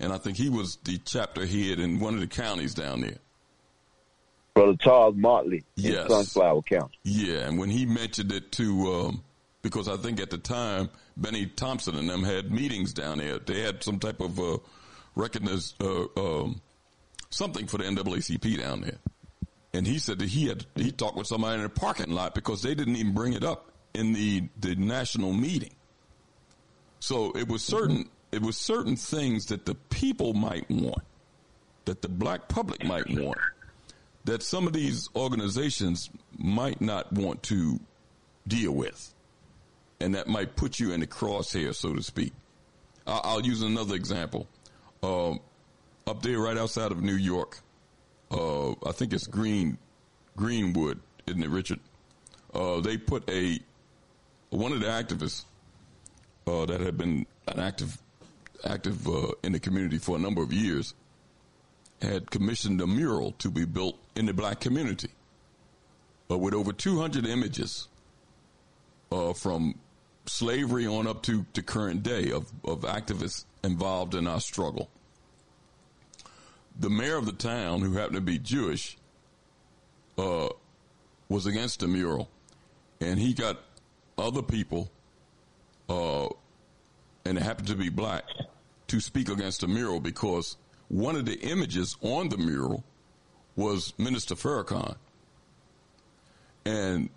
and 0.00 0.12
I 0.12 0.18
think 0.18 0.38
he 0.38 0.48
was 0.48 0.78
the 0.84 0.98
chapter 0.98 1.44
head 1.44 1.78
in 1.78 2.00
one 2.00 2.14
of 2.14 2.20
the 2.20 2.26
counties 2.26 2.74
down 2.74 3.02
there. 3.02 3.18
Brother 4.54 4.76
Charles 4.80 5.16
Motley 5.16 5.64
yes. 5.76 6.04
in 6.04 6.10
Sunflower 6.10 6.62
County. 6.62 6.98
Yeah, 7.02 7.48
and 7.48 7.58
when 7.58 7.70
he 7.70 7.86
mentioned 7.86 8.32
it 8.32 8.52
to, 8.52 8.94
um, 8.94 9.24
because 9.62 9.88
I 9.88 9.96
think 9.96 10.20
at 10.20 10.30
the 10.30 10.38
time 10.38 10.90
Bennie 11.16 11.46
Thompson 11.46 11.96
and 11.96 12.08
them 12.08 12.22
had 12.22 12.50
meetings 12.50 12.92
down 12.92 13.18
there. 13.18 13.38
They 13.38 13.60
had 13.60 13.82
some 13.82 13.98
type 13.98 14.20
of 14.20 14.38
uh, 14.38 14.58
recognize 15.14 15.74
uh, 15.80 16.06
um, 16.16 16.60
something 17.30 17.66
for 17.66 17.78
the 17.78 17.84
NAACP 17.84 18.58
down 18.58 18.82
there, 18.82 18.98
and 19.72 19.86
he 19.86 19.98
said 19.98 20.18
that 20.18 20.28
he 20.28 20.48
had 20.48 20.64
he 20.74 20.92
talked 20.92 21.16
with 21.16 21.26
somebody 21.26 21.56
in 21.56 21.62
the 21.62 21.68
parking 21.68 22.10
lot 22.10 22.34
because 22.34 22.62
they 22.62 22.74
didn't 22.74 22.96
even 22.96 23.14
bring 23.14 23.32
it 23.32 23.44
up 23.44 23.70
in 23.94 24.12
the 24.12 24.48
the 24.60 24.74
national 24.76 25.32
meeting. 25.32 25.74
So 27.00 27.32
it 27.32 27.48
was 27.48 27.62
certain 27.62 28.08
it 28.30 28.42
was 28.42 28.56
certain 28.56 28.96
things 28.96 29.46
that 29.46 29.66
the 29.66 29.74
people 29.74 30.34
might 30.34 30.70
want, 30.70 31.02
that 31.84 32.02
the 32.02 32.08
black 32.08 32.48
public 32.48 32.84
might 32.84 33.08
want 33.10 33.38
that 34.24 34.42
some 34.42 34.66
of 34.66 34.72
these 34.72 35.08
organizations 35.16 36.10
might 36.38 36.80
not 36.80 37.12
want 37.12 37.42
to 37.44 37.80
deal 38.46 38.72
with. 38.72 39.14
And 40.00 40.14
that 40.14 40.26
might 40.26 40.56
put 40.56 40.80
you 40.80 40.92
in 40.92 41.00
the 41.00 41.06
crosshair, 41.06 41.74
so 41.74 41.94
to 41.94 42.02
speak. 42.02 42.32
I'll, 43.06 43.20
I'll 43.24 43.40
use 43.40 43.62
another 43.62 43.94
example. 43.94 44.46
Um, 45.02 45.40
up 46.06 46.22
there, 46.22 46.38
right 46.38 46.56
outside 46.56 46.92
of 46.92 47.02
New 47.02 47.14
York, 47.14 47.60
uh, 48.30 48.70
I 48.70 48.92
think 48.92 49.12
it's 49.12 49.26
Green, 49.26 49.78
Greenwood, 50.36 51.00
isn't 51.26 51.42
it, 51.42 51.50
Richard? 51.50 51.80
Uh, 52.54 52.80
they 52.80 52.96
put 52.96 53.28
a 53.30 53.58
one 54.50 54.72
of 54.72 54.80
the 54.80 54.86
activists 54.86 55.44
uh, 56.46 56.66
that 56.66 56.80
had 56.80 56.98
been 56.98 57.26
an 57.48 57.58
active 57.58 57.98
active 58.64 59.08
uh, 59.08 59.32
in 59.42 59.52
the 59.52 59.58
community 59.58 59.98
for 59.98 60.16
a 60.16 60.18
number 60.18 60.42
of 60.42 60.52
years 60.52 60.94
had 62.00 62.30
commissioned 62.30 62.80
a 62.80 62.86
mural 62.86 63.32
to 63.32 63.50
be 63.50 63.64
built 63.64 63.96
in 64.16 64.26
the 64.26 64.32
black 64.32 64.60
community 64.60 65.08
uh, 66.30 66.38
with 66.38 66.54
over 66.54 66.72
200 66.72 67.26
images 67.26 67.88
uh, 69.10 69.32
from 69.32 69.74
slavery 70.26 70.86
on 70.86 71.06
up 71.06 71.22
to, 71.22 71.44
to 71.52 71.62
current 71.62 72.02
day 72.02 72.30
of, 72.30 72.50
of 72.64 72.80
activists 72.80 73.44
involved 73.64 74.14
in 74.14 74.26
our 74.26 74.40
struggle. 74.40 74.88
The 76.78 76.90
mayor 76.90 77.16
of 77.16 77.26
the 77.26 77.32
town, 77.32 77.80
who 77.80 77.92
happened 77.92 78.16
to 78.16 78.20
be 78.20 78.38
Jewish, 78.38 78.96
uh, 80.18 80.48
was 81.28 81.46
against 81.46 81.80
the 81.80 81.88
mural, 81.88 82.28
and 83.00 83.18
he 83.18 83.34
got 83.34 83.60
other 84.18 84.42
people, 84.42 84.90
uh, 85.88 86.28
and 87.24 87.38
it 87.38 87.42
happened 87.42 87.68
to 87.68 87.76
be 87.76 87.88
black, 87.88 88.24
to 88.88 89.00
speak 89.00 89.28
against 89.28 89.60
the 89.60 89.68
mural 89.68 90.00
because 90.00 90.56
one 90.88 91.16
of 91.16 91.24
the 91.24 91.38
images 91.40 91.96
on 92.02 92.28
the 92.28 92.36
mural 92.36 92.84
was 93.56 93.94
Minister 93.98 94.34
Farrakhan. 94.34 94.96
And 96.64 97.10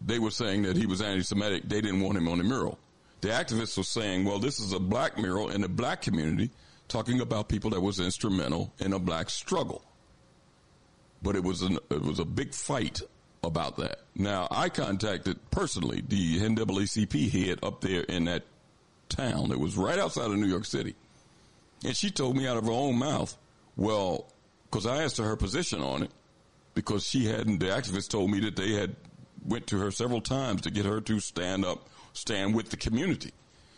they 0.00 0.18
were 0.18 0.30
saying 0.30 0.62
that 0.62 0.76
he 0.76 0.86
was 0.86 1.00
anti-Semitic. 1.00 1.68
They 1.68 1.80
didn't 1.80 2.00
want 2.00 2.18
him 2.18 2.28
on 2.28 2.38
the 2.38 2.44
mural. 2.44 2.78
The 3.24 3.30
activists 3.30 3.78
were 3.78 3.84
saying, 3.84 4.26
well, 4.26 4.38
this 4.38 4.60
is 4.60 4.74
a 4.74 4.78
black 4.78 5.16
mural 5.16 5.48
in 5.48 5.62
the 5.62 5.68
black 5.68 6.02
community 6.02 6.50
talking 6.88 7.22
about 7.22 7.48
people 7.48 7.70
that 7.70 7.80
was 7.80 7.98
instrumental 7.98 8.70
in 8.80 8.92
a 8.92 8.98
black 8.98 9.30
struggle. 9.30 9.82
But 11.22 11.34
it 11.34 11.42
was 11.42 11.62
an, 11.62 11.78
it 11.90 12.02
was 12.02 12.18
a 12.18 12.26
big 12.26 12.52
fight 12.52 13.00
about 13.42 13.78
that. 13.78 14.00
Now, 14.14 14.46
I 14.50 14.68
contacted 14.68 15.38
personally 15.50 16.04
the 16.06 16.38
NAACP 16.40 17.30
head 17.30 17.60
up 17.62 17.80
there 17.80 18.02
in 18.02 18.26
that 18.26 18.44
town. 19.08 19.52
It 19.52 19.58
was 19.58 19.74
right 19.74 19.98
outside 19.98 20.30
of 20.30 20.36
New 20.36 20.46
York 20.46 20.66
City. 20.66 20.94
And 21.82 21.96
she 21.96 22.10
told 22.10 22.36
me 22.36 22.46
out 22.46 22.58
of 22.58 22.66
her 22.66 22.72
own 22.72 22.98
mouth, 22.98 23.34
well, 23.74 24.26
because 24.70 24.84
I 24.84 25.02
asked 25.02 25.16
her 25.16 25.24
her 25.24 25.36
position 25.36 25.80
on 25.80 26.02
it, 26.02 26.10
because 26.74 27.08
she 27.08 27.24
hadn't, 27.24 27.60
the 27.60 27.68
activists 27.68 28.10
told 28.10 28.30
me 28.30 28.40
that 28.40 28.56
they 28.56 28.74
had 28.74 28.96
went 29.46 29.66
to 29.68 29.78
her 29.78 29.90
several 29.90 30.20
times 30.20 30.60
to 30.60 30.70
get 30.70 30.84
her 30.84 31.00
to 31.00 31.20
stand 31.20 31.64
up, 31.64 31.88
stand 32.14 32.54
with 32.54 32.70
the 32.70 32.76
community. 32.76 33.32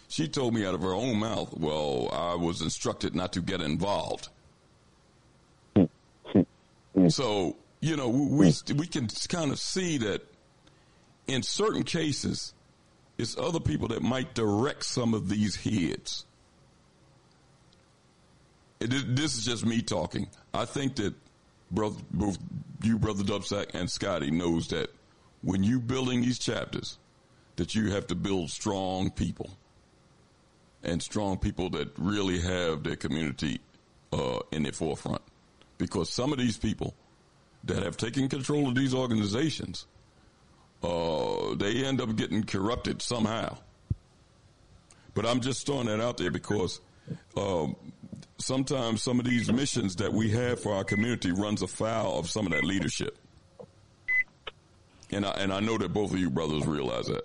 She 0.09 0.29
told 0.29 0.55
me 0.55 0.65
out 0.65 0.75
of 0.75 0.83
her 0.83 0.95
own 0.95 1.19
mouth, 1.19 1.53
well, 1.57 2.09
I 2.13 2.37
was 2.37 2.63
instructed 2.63 3.17
not 3.17 3.33
to 3.33 3.41
get 3.41 3.61
involved. 3.61 4.29
So, 7.09 7.57
you 7.81 7.97
know, 7.97 8.09
we, 8.09 8.55
we 8.75 8.87
can 8.87 9.09
kind 9.29 9.51
of 9.51 9.59
see 9.59 9.99
that 9.99 10.23
in 11.27 11.43
certain 11.43 11.83
cases, 11.83 12.55
it's 13.19 13.37
other 13.37 13.61
people 13.61 13.89
that 13.89 14.03
might 14.03 14.35
direct 14.35 14.85
some 14.85 15.13
of 15.13 15.29
these 15.29 15.57
heads. 15.57 16.25
It, 18.81 19.17
this 19.17 19.37
is 19.37 19.45
just 19.45 19.67
me 19.67 19.83
talking. 19.83 20.29
I 20.55 20.67
think 20.67 20.97
that 20.97 21.15
brother, 21.71 22.01
both 22.13 22.39
you, 22.83 22.99
brother 22.99 23.25
Duvsac, 23.25 23.75
and 23.75 23.91
Scotty 23.91 24.31
knows 24.31 24.69
that 24.69 24.91
when 25.43 25.63
you're 25.63 25.81
building 25.81 26.21
these 26.21 26.39
chapters, 26.39 26.99
that 27.57 27.75
you 27.75 27.91
have 27.91 28.07
to 28.07 28.15
build 28.15 28.51
strong 28.51 29.11
people 29.11 29.51
and 30.83 31.03
strong 31.03 31.37
people 31.37 31.71
that 31.71 31.91
really 31.99 32.41
have 32.41 32.83
their 32.83 32.97
community 32.97 33.61
uh, 34.13 34.39
in 34.53 34.63
the 34.63 34.73
forefront. 34.73 35.23
Because 35.79 36.11
some 36.11 36.33
of 36.33 36.39
these 36.39 36.57
people 36.57 36.95
that 37.65 37.83
have 37.83 37.97
taken 37.97 38.29
control 38.29 38.69
of 38.69 38.75
these 38.75 38.95
organizations, 38.95 39.87
uh, 40.83 41.55
they 41.57 41.85
end 41.85 42.01
up 42.01 42.15
getting 42.17 42.45
corrupted 42.45 43.03
somehow. 43.03 43.57
But 45.15 45.27
I'm 45.27 45.41
just 45.41 45.67
throwing 45.67 45.87
that 45.87 46.01
out 46.01 46.19
there 46.19 46.31
because 46.31 46.81
um, 47.37 47.75
sometimes 48.39 49.03
some 49.03 49.19
of 49.19 49.27
these 49.27 49.51
missions 49.51 49.97
that 49.97 50.13
we 50.13 50.31
have 50.31 50.61
for 50.61 50.75
our 50.75 50.85
community 50.85 51.33
runs 51.33 51.63
afoul 51.63 52.19
of 52.19 52.31
some 52.31 52.47
of 52.47 52.53
that 52.53 52.65
leadership. 52.65 53.19
And 55.11 55.25
I, 55.25 55.31
and 55.33 55.53
I 55.53 55.61
know 55.61 55.79
that 55.79 55.93
both 55.93 56.13
of 56.13 56.19
you 56.19 56.31
brothers 56.31 56.67
realize 56.67 57.07
that. 57.07 57.25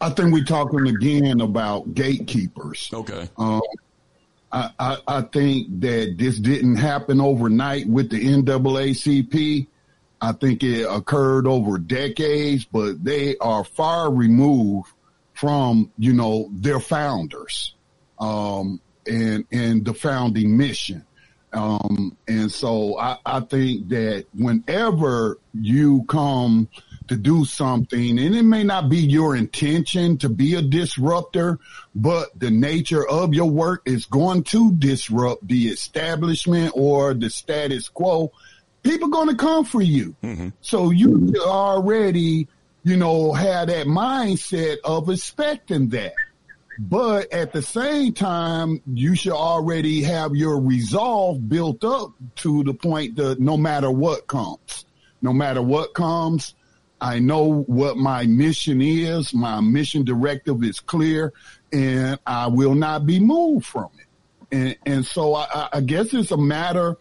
I 0.00 0.10
think 0.10 0.32
we're 0.32 0.44
talking 0.44 0.86
again 0.88 1.40
about 1.40 1.94
gatekeepers. 1.94 2.90
Okay. 2.92 3.28
Um, 3.36 3.60
I, 4.50 4.70
I, 4.78 4.96
I 5.06 5.20
think 5.22 5.80
that 5.80 6.14
this 6.16 6.38
didn't 6.38 6.76
happen 6.76 7.20
overnight 7.20 7.86
with 7.88 8.10
the 8.10 8.24
NAACP. 8.24 9.66
I 10.20 10.32
think 10.32 10.62
it 10.62 10.84
occurred 10.84 11.46
over 11.46 11.78
decades, 11.78 12.64
but 12.64 13.02
they 13.04 13.36
are 13.38 13.64
far 13.64 14.12
removed 14.12 14.88
from, 15.34 15.92
you 15.98 16.12
know, 16.12 16.48
their 16.52 16.80
founders, 16.80 17.74
um, 18.18 18.80
and, 19.06 19.44
and 19.52 19.84
the 19.84 19.94
founding 19.94 20.56
mission. 20.56 21.04
Um, 21.52 22.16
and 22.26 22.52
so 22.52 22.98
I, 22.98 23.16
I 23.24 23.40
think 23.40 23.88
that 23.88 24.26
whenever 24.34 25.38
you 25.54 26.04
come 26.08 26.68
to 27.08 27.16
do 27.16 27.44
something, 27.44 28.18
and 28.18 28.36
it 28.36 28.42
may 28.42 28.64
not 28.64 28.90
be 28.90 28.98
your 28.98 29.34
intention 29.34 30.18
to 30.18 30.28
be 30.28 30.54
a 30.54 30.62
disruptor, 30.62 31.58
but 31.94 32.38
the 32.38 32.50
nature 32.50 33.06
of 33.08 33.32
your 33.32 33.50
work 33.50 33.82
is 33.86 34.04
going 34.04 34.44
to 34.44 34.72
disrupt 34.72 35.46
the 35.48 35.68
establishment 35.68 36.72
or 36.74 37.14
the 37.14 37.30
status 37.30 37.88
quo. 37.88 38.30
People 38.82 39.08
going 39.08 39.28
to 39.28 39.36
come 39.36 39.64
for 39.64 39.80
you. 39.80 40.14
Mm-hmm. 40.22 40.50
So 40.60 40.90
you 40.90 41.34
already, 41.44 42.46
you 42.84 42.96
know, 42.96 43.32
have 43.32 43.68
that 43.68 43.86
mindset 43.86 44.76
of 44.84 45.08
expecting 45.08 45.88
that. 45.88 46.12
But 46.78 47.32
at 47.32 47.52
the 47.52 47.62
same 47.62 48.12
time, 48.12 48.80
you 48.86 49.16
should 49.16 49.32
already 49.32 50.02
have 50.02 50.36
your 50.36 50.60
resolve 50.60 51.48
built 51.48 51.82
up 51.82 52.12
to 52.36 52.62
the 52.62 52.74
point 52.74 53.16
that 53.16 53.40
no 53.40 53.56
matter 53.56 53.90
what 53.90 54.28
comes, 54.28 54.84
no 55.20 55.32
matter 55.32 55.60
what 55.60 55.94
comes, 55.94 56.54
I 57.00 57.18
know 57.18 57.62
what 57.62 57.96
my 57.96 58.26
mission 58.26 58.80
is. 58.80 59.34
My 59.34 59.60
mission 59.60 60.04
directive 60.04 60.62
is 60.62 60.80
clear 60.80 61.32
and 61.72 62.18
I 62.26 62.46
will 62.46 62.74
not 62.74 63.06
be 63.06 63.18
moved 63.20 63.66
from 63.66 63.90
it. 63.98 64.06
And, 64.50 64.76
and 64.86 65.06
so 65.06 65.34
I, 65.34 65.68
I 65.72 65.80
guess 65.80 66.14
it's 66.14 66.30
a 66.30 66.38
matter 66.38 66.96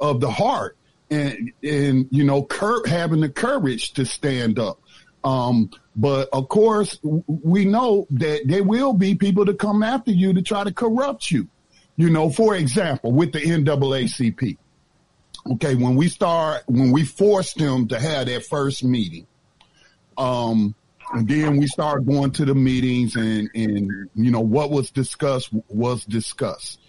of 0.00 0.20
the 0.20 0.30
heart 0.30 0.76
and, 1.10 1.52
and, 1.62 2.08
you 2.10 2.24
know, 2.24 2.42
cur- 2.42 2.86
having 2.86 3.20
the 3.20 3.28
courage 3.28 3.92
to 3.94 4.04
stand 4.04 4.58
up. 4.58 4.80
Um, 5.28 5.70
but 5.94 6.30
of 6.32 6.48
course, 6.48 6.98
we 7.02 7.66
know 7.66 8.06
that 8.10 8.42
there 8.46 8.64
will 8.64 8.94
be 8.94 9.14
people 9.14 9.44
to 9.44 9.52
come 9.52 9.82
after 9.82 10.10
you 10.10 10.32
to 10.32 10.40
try 10.40 10.64
to 10.64 10.72
corrupt 10.72 11.30
you. 11.30 11.48
You 11.96 12.08
know, 12.08 12.30
for 12.30 12.54
example, 12.54 13.12
with 13.12 13.32
the 13.32 13.40
NAACP. 13.40 14.56
Okay, 15.52 15.74
when 15.74 15.96
we 15.96 16.08
start, 16.08 16.62
when 16.66 16.92
we 16.92 17.04
forced 17.04 17.58
them 17.58 17.88
to 17.88 18.00
have 18.00 18.26
their 18.26 18.40
first 18.40 18.82
meeting, 18.84 19.26
um, 20.16 20.74
and 21.12 21.28
then 21.28 21.58
we 21.58 21.66
started 21.66 22.06
going 22.06 22.30
to 22.32 22.44
the 22.44 22.54
meetings 22.54 23.16
and, 23.16 23.50
and, 23.54 24.10
you 24.14 24.30
know, 24.30 24.40
what 24.40 24.70
was 24.70 24.90
discussed 24.90 25.50
was 25.68 26.04
discussed. 26.04 26.80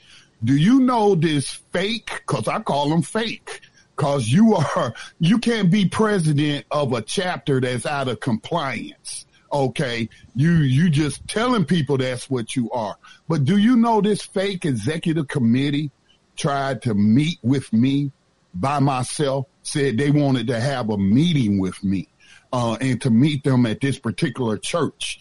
Do 0.44 0.56
you 0.56 0.80
know 0.80 1.16
this 1.16 1.50
fake, 1.72 2.24
cause 2.26 2.48
I 2.48 2.60
call 2.60 2.90
them 2.90 3.02
fake, 3.02 3.62
cause 4.00 4.30
you 4.30 4.56
are, 4.56 4.94
you 5.20 5.38
can't 5.38 5.70
be 5.70 5.88
president 5.88 6.66
of 6.72 6.94
a 6.94 7.02
chapter 7.02 7.60
that's 7.60 7.86
out 7.86 8.08
of 8.08 8.22
compliance. 8.22 9.26
Okay. 9.52 10.08
You, 10.36 10.52
you 10.52 10.90
just 10.90 11.28
telling 11.28 11.66
people 11.66 11.98
that's 11.98 12.30
what 12.30 12.56
you 12.56 12.72
are. 12.72 12.96
But 13.28 13.44
do 13.44 13.58
you 13.58 13.76
know 13.76 14.00
this 14.00 14.22
fake 14.22 14.64
executive 14.64 15.28
committee 15.28 15.92
tried 16.38 16.82
to 16.84 16.94
meet 16.94 17.40
with 17.44 17.72
me 17.74 18.12
by 18.54 18.80
myself, 18.80 19.48
said 19.64 19.98
they 19.98 20.12
wanted 20.12 20.48
to 20.48 20.60
have 20.60 20.90
a 20.90 20.98
meeting 20.98 21.60
with 21.60 21.84
me, 21.84 22.08
uh, 22.54 22.78
and 22.80 23.02
to 23.02 23.10
meet 23.10 23.44
them 23.44 23.66
at 23.66 23.82
this 23.82 24.00
particular 24.00 24.58
church. 24.58 25.20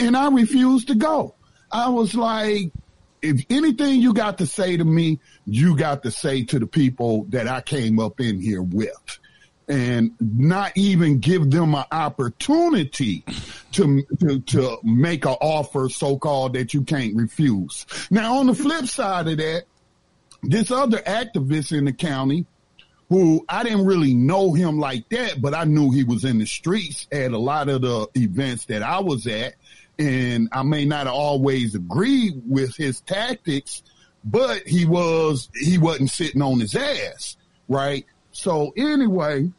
And 0.00 0.16
I 0.16 0.28
refused 0.30 0.88
to 0.88 0.96
go. 0.96 1.34
I 1.70 1.90
was 1.90 2.14
like, 2.16 2.72
if 3.22 3.44
anything 3.50 4.00
you 4.00 4.14
got 4.14 4.38
to 4.38 4.46
say 4.46 4.76
to 4.76 4.84
me, 4.84 5.20
you 5.44 5.76
got 5.76 6.02
to 6.04 6.10
say 6.10 6.44
to 6.44 6.58
the 6.58 6.66
people 6.66 7.24
that 7.30 7.48
I 7.48 7.60
came 7.60 7.98
up 7.98 8.20
in 8.20 8.40
here 8.40 8.62
with 8.62 9.18
and 9.68 10.12
not 10.20 10.72
even 10.76 11.18
give 11.18 11.50
them 11.50 11.74
an 11.74 11.84
opportunity 11.90 13.24
to, 13.72 14.02
to, 14.20 14.40
to 14.40 14.78
make 14.84 15.24
an 15.24 15.36
offer 15.40 15.88
so 15.88 16.18
called 16.18 16.54
that 16.54 16.72
you 16.72 16.82
can't 16.82 17.16
refuse. 17.16 17.84
Now 18.10 18.38
on 18.38 18.46
the 18.46 18.54
flip 18.54 18.86
side 18.86 19.26
of 19.26 19.38
that, 19.38 19.64
this 20.42 20.70
other 20.70 20.98
activist 20.98 21.76
in 21.76 21.86
the 21.86 21.92
county 21.92 22.46
who 23.08 23.44
I 23.48 23.62
didn't 23.62 23.86
really 23.86 24.14
know 24.14 24.52
him 24.52 24.78
like 24.78 25.08
that, 25.10 25.40
but 25.40 25.54
I 25.54 25.64
knew 25.64 25.90
he 25.90 26.04
was 26.04 26.24
in 26.24 26.38
the 26.38 26.46
streets 26.46 27.06
at 27.12 27.32
a 27.32 27.38
lot 27.38 27.68
of 27.68 27.82
the 27.82 28.08
events 28.14 28.66
that 28.66 28.82
I 28.82 29.00
was 29.00 29.26
at. 29.26 29.54
And 29.98 30.48
I 30.52 30.62
may 30.62 30.84
not 30.84 31.06
always 31.06 31.74
agree 31.74 32.32
with 32.46 32.76
his 32.76 33.00
tactics, 33.00 33.82
but 34.24 34.66
he 34.66 34.84
was, 34.84 35.48
he 35.54 35.78
wasn't 35.78 36.10
sitting 36.10 36.42
on 36.42 36.60
his 36.60 36.74
ass. 36.74 37.36
Right. 37.68 38.04
So 38.32 38.72
anyway, 38.76 39.50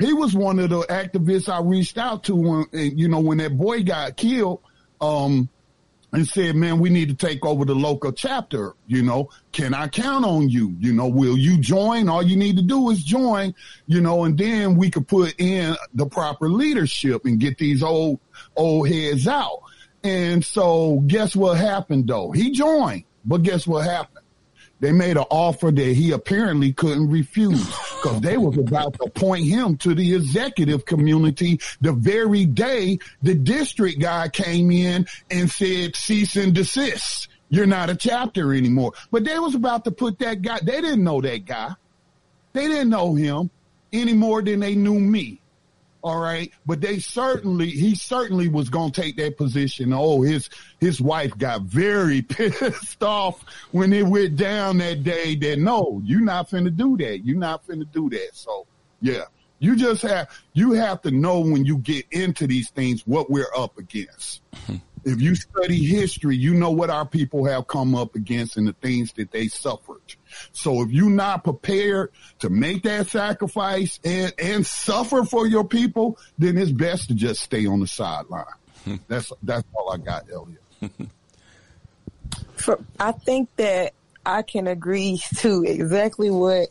he 0.00 0.12
was 0.12 0.34
one 0.34 0.58
of 0.58 0.70
the 0.70 0.80
activists 0.82 1.48
I 1.48 1.60
reached 1.60 1.98
out 1.98 2.24
to 2.24 2.34
when, 2.34 2.66
you 2.72 3.08
know, 3.08 3.20
when 3.20 3.38
that 3.38 3.56
boy 3.56 3.82
got 3.84 4.16
killed. 4.16 4.60
Um, 5.00 5.48
and 6.12 6.26
said, 6.26 6.56
man, 6.56 6.78
we 6.78 6.88
need 6.88 7.08
to 7.08 7.14
take 7.14 7.44
over 7.44 7.64
the 7.64 7.74
local 7.74 8.12
chapter. 8.12 8.74
You 8.86 9.02
know, 9.02 9.28
can 9.52 9.74
I 9.74 9.88
count 9.88 10.24
on 10.24 10.48
you? 10.48 10.74
You 10.78 10.92
know, 10.92 11.06
will 11.06 11.36
you 11.36 11.58
join? 11.58 12.08
All 12.08 12.22
you 12.22 12.36
need 12.36 12.56
to 12.56 12.62
do 12.62 12.90
is 12.90 13.02
join, 13.04 13.54
you 13.86 14.00
know, 14.00 14.24
and 14.24 14.38
then 14.38 14.76
we 14.76 14.90
could 14.90 15.06
put 15.06 15.34
in 15.38 15.76
the 15.94 16.06
proper 16.06 16.48
leadership 16.48 17.24
and 17.24 17.38
get 17.38 17.58
these 17.58 17.82
old, 17.82 18.20
old 18.56 18.88
heads 18.88 19.28
out. 19.28 19.60
And 20.02 20.44
so 20.44 21.02
guess 21.06 21.36
what 21.36 21.58
happened 21.58 22.08
though? 22.08 22.30
He 22.30 22.52
joined, 22.52 23.04
but 23.24 23.42
guess 23.42 23.66
what 23.66 23.84
happened? 23.84 24.24
They 24.80 24.92
made 24.92 25.16
an 25.16 25.24
offer 25.30 25.70
that 25.70 25.92
he 25.94 26.12
apparently 26.12 26.72
couldn't 26.72 27.10
refuse 27.10 27.66
because 27.66 28.20
they 28.20 28.36
was 28.36 28.56
about 28.56 28.94
to 28.94 29.04
appoint 29.04 29.46
him 29.46 29.76
to 29.78 29.94
the 29.94 30.14
executive 30.14 30.84
community 30.84 31.60
the 31.80 31.92
very 31.92 32.46
day 32.46 32.98
the 33.22 33.34
district 33.34 34.00
guy 34.00 34.28
came 34.28 34.70
in 34.70 35.06
and 35.30 35.50
said 35.50 35.96
cease 35.96 36.36
and 36.36 36.54
desist. 36.54 37.28
You're 37.50 37.66
not 37.66 37.90
a 37.90 37.96
chapter 37.96 38.52
anymore. 38.52 38.92
But 39.10 39.24
they 39.24 39.38
was 39.38 39.54
about 39.54 39.84
to 39.84 39.90
put 39.90 40.18
that 40.20 40.42
guy. 40.42 40.60
They 40.62 40.80
didn't 40.80 41.02
know 41.02 41.20
that 41.20 41.44
guy. 41.44 41.74
They 42.52 42.68
didn't 42.68 42.90
know 42.90 43.14
him 43.14 43.50
any 43.92 44.12
more 44.12 44.42
than 44.42 44.60
they 44.60 44.74
knew 44.74 45.00
me. 45.00 45.40
All 46.08 46.18
right. 46.18 46.50
But 46.64 46.80
they 46.80 47.00
certainly, 47.00 47.68
he 47.68 47.94
certainly 47.94 48.48
was 48.48 48.70
going 48.70 48.92
to 48.92 49.00
take 49.02 49.18
that 49.18 49.36
position. 49.36 49.92
Oh, 49.92 50.22
his, 50.22 50.48
his 50.80 51.02
wife 51.02 51.36
got 51.36 51.62
very 51.62 52.22
pissed 52.28 53.02
off 53.02 53.44
when 53.72 53.92
it 53.92 54.06
went 54.06 54.36
down 54.36 54.78
that 54.78 55.02
day 55.04 55.36
that 55.36 55.58
no, 55.58 56.00
you're 56.02 56.22
not 56.22 56.48
finna 56.48 56.74
do 56.74 56.96
that. 56.96 57.26
You're 57.26 57.36
not 57.36 57.66
finna 57.66 57.84
do 57.92 58.08
that. 58.08 58.30
So 58.32 58.66
yeah, 59.02 59.24
you 59.58 59.76
just 59.76 60.00
have, 60.00 60.30
you 60.54 60.72
have 60.72 61.02
to 61.02 61.10
know 61.10 61.40
when 61.40 61.66
you 61.66 61.76
get 61.76 62.06
into 62.10 62.46
these 62.46 62.70
things 62.70 63.06
what 63.06 63.30
we're 63.30 63.52
up 63.54 63.76
against. 63.76 64.40
if 65.08 65.20
you 65.20 65.34
study 65.34 65.84
history, 65.84 66.36
you 66.36 66.54
know 66.54 66.70
what 66.70 66.90
our 66.90 67.06
people 67.06 67.44
have 67.46 67.66
come 67.66 67.94
up 67.94 68.14
against 68.14 68.56
and 68.56 68.68
the 68.68 68.72
things 68.74 69.12
that 69.14 69.30
they 69.30 69.48
suffered. 69.48 70.00
So 70.52 70.82
if 70.82 70.90
you're 70.90 71.10
not 71.10 71.44
prepared 71.44 72.12
to 72.40 72.50
make 72.50 72.82
that 72.82 73.08
sacrifice 73.08 73.98
and, 74.04 74.32
and 74.38 74.66
suffer 74.66 75.24
for 75.24 75.46
your 75.46 75.64
people, 75.64 76.18
then 76.38 76.58
it's 76.58 76.70
best 76.70 77.08
to 77.08 77.14
just 77.14 77.40
stay 77.40 77.66
on 77.66 77.80
the 77.80 77.86
sideline. 77.86 78.44
that's 79.08 79.32
that's 79.42 79.66
all 79.74 79.92
I 79.92 79.98
got, 79.98 80.26
Elliott. 80.32 80.62
For, 82.56 82.78
I 82.98 83.12
think 83.12 83.48
that 83.56 83.94
I 84.24 84.42
can 84.42 84.66
agree 84.66 85.20
to 85.38 85.64
exactly 85.64 86.30
what 86.30 86.68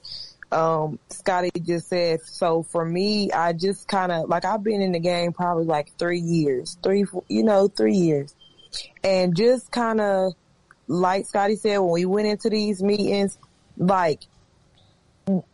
um, 0.51 0.99
Scotty 1.09 1.51
just 1.61 1.89
said. 1.89 2.21
So 2.21 2.63
for 2.63 2.85
me, 2.85 3.31
I 3.31 3.53
just 3.53 3.87
kind 3.87 4.11
of 4.11 4.29
like 4.29 4.45
I've 4.45 4.63
been 4.63 4.81
in 4.81 4.91
the 4.91 4.99
game 4.99 5.33
probably 5.33 5.65
like 5.65 5.91
three 5.97 6.19
years, 6.19 6.77
three, 6.81 7.05
you 7.27 7.43
know, 7.43 7.67
three 7.67 7.95
years, 7.95 8.35
and 9.03 9.35
just 9.35 9.71
kind 9.71 10.01
of 10.01 10.33
like 10.87 11.25
Scotty 11.25 11.55
said 11.55 11.77
when 11.79 11.91
we 11.91 12.05
went 12.05 12.27
into 12.27 12.49
these 12.49 12.81
meetings, 12.81 13.37
like 13.77 14.21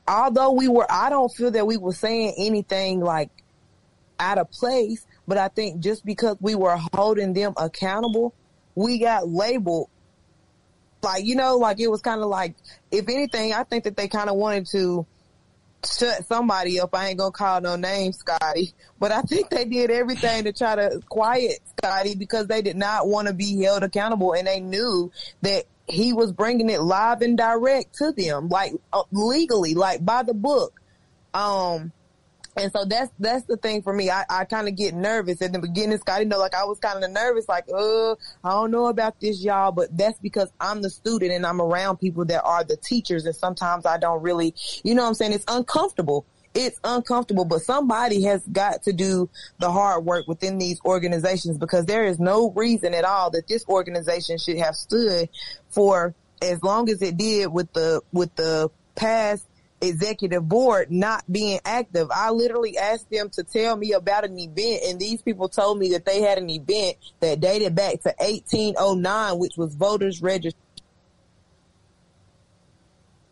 although 0.07 0.51
we 0.51 0.67
were, 0.67 0.85
I 0.91 1.09
don't 1.09 1.29
feel 1.29 1.51
that 1.51 1.65
we 1.65 1.77
were 1.77 1.93
saying 1.93 2.35
anything 2.37 2.99
like 2.99 3.29
out 4.19 4.37
of 4.37 4.51
place, 4.51 5.05
but 5.27 5.37
I 5.37 5.47
think 5.47 5.81
just 5.81 6.05
because 6.05 6.37
we 6.39 6.55
were 6.55 6.77
holding 6.93 7.33
them 7.33 7.53
accountable, 7.57 8.33
we 8.75 8.99
got 8.99 9.27
labeled 9.27 9.89
like 11.03 11.25
you 11.25 11.35
know 11.35 11.57
like 11.57 11.79
it 11.79 11.89
was 11.89 12.01
kind 12.01 12.21
of 12.21 12.27
like 12.27 12.55
if 12.91 13.07
anything 13.09 13.53
i 13.53 13.63
think 13.63 13.83
that 13.83 13.95
they 13.95 14.07
kind 14.07 14.29
of 14.29 14.35
wanted 14.35 14.67
to 14.67 15.05
shut 15.85 16.25
somebody 16.27 16.79
up. 16.79 16.95
I 16.95 17.09
ain't 17.09 17.17
gonna 17.17 17.31
call 17.31 17.59
no 17.59 17.75
names 17.75 18.17
scotty 18.17 18.73
but 18.99 19.11
i 19.11 19.21
think 19.21 19.49
they 19.49 19.65
did 19.65 19.91
everything 19.91 20.45
to 20.45 20.53
try 20.53 20.75
to 20.75 21.01
quiet 21.09 21.59
scotty 21.77 22.15
because 22.15 22.47
they 22.47 22.61
did 22.61 22.77
not 22.77 23.07
want 23.07 23.27
to 23.27 23.33
be 23.33 23.61
held 23.61 23.83
accountable 23.83 24.33
and 24.33 24.47
they 24.47 24.61
knew 24.61 25.11
that 25.41 25.65
he 25.87 26.13
was 26.13 26.31
bringing 26.31 26.69
it 26.69 26.81
live 26.81 27.21
and 27.21 27.37
direct 27.37 27.95
to 27.95 28.11
them 28.13 28.47
like 28.47 28.73
uh, 28.93 29.03
legally 29.11 29.73
like 29.73 30.03
by 30.03 30.23
the 30.23 30.33
book. 30.33 30.79
Um 31.33 31.91
and 32.55 32.71
so 32.71 32.85
that's 32.85 33.11
that's 33.17 33.45
the 33.45 33.57
thing 33.57 33.81
for 33.81 33.93
me. 33.93 34.11
I, 34.11 34.25
I 34.29 34.45
kind 34.45 34.67
of 34.67 34.75
get 34.75 34.93
nervous 34.93 35.41
at 35.41 35.53
the 35.53 35.59
beginning, 35.59 35.97
Scotty. 35.97 36.23
You 36.23 36.29
know, 36.29 36.37
like 36.37 36.53
I 36.53 36.65
was 36.65 36.79
kind 36.79 37.03
of 37.03 37.09
nervous, 37.09 37.47
like, 37.47 37.65
uh, 37.73 38.11
I 38.43 38.51
don't 38.51 38.71
know 38.71 38.87
about 38.87 39.19
this, 39.19 39.43
y'all. 39.43 39.71
But 39.71 39.95
that's 39.97 40.19
because 40.19 40.51
I'm 40.59 40.81
the 40.81 40.89
student 40.89 41.31
and 41.31 41.45
I'm 41.45 41.61
around 41.61 41.97
people 41.97 42.25
that 42.25 42.43
are 42.43 42.63
the 42.63 42.77
teachers, 42.77 43.25
and 43.25 43.35
sometimes 43.35 43.85
I 43.85 43.97
don't 43.97 44.21
really, 44.21 44.53
you 44.83 44.93
know, 44.93 45.03
what 45.03 45.09
I'm 45.09 45.13
saying 45.15 45.33
it's 45.33 45.45
uncomfortable. 45.47 46.25
It's 46.53 46.79
uncomfortable, 46.83 47.45
but 47.45 47.61
somebody 47.61 48.21
has 48.25 48.45
got 48.45 48.83
to 48.83 48.93
do 48.93 49.27
the 49.57 49.71
hard 49.71 50.05
work 50.05 50.27
within 50.27 50.59
these 50.59 50.79
organizations 50.85 51.57
because 51.57 51.87
there 51.87 52.05
is 52.05 52.19
no 52.19 52.51
reason 52.51 52.93
at 52.93 53.05
all 53.05 53.31
that 53.31 53.47
this 53.47 53.65
organization 53.67 54.37
should 54.37 54.57
have 54.57 54.75
stood 54.75 55.29
for 55.69 56.13
as 56.43 56.61
long 56.61 56.89
as 56.89 57.01
it 57.01 57.17
did 57.17 57.51
with 57.51 57.73
the 57.73 58.01
with 58.11 58.35
the 58.35 58.69
past 58.95 59.47
executive 59.83 60.47
board 60.47 60.91
not 60.91 61.23
being 61.31 61.59
active. 61.65 62.09
I 62.13 62.31
literally 62.31 62.77
asked 62.77 63.09
them 63.09 63.29
to 63.31 63.43
tell 63.43 63.75
me 63.75 63.93
about 63.93 64.25
an 64.25 64.37
event 64.39 64.83
and 64.87 64.99
these 64.99 65.21
people 65.21 65.49
told 65.49 65.79
me 65.79 65.91
that 65.91 66.05
they 66.05 66.21
had 66.21 66.37
an 66.37 66.49
event 66.49 66.97
that 67.19 67.39
dated 67.39 67.75
back 67.75 68.01
to 68.01 68.13
1809, 68.19 69.37
which 69.37 69.57
was 69.57 69.75
voters 69.75 70.21
registration. 70.21 70.59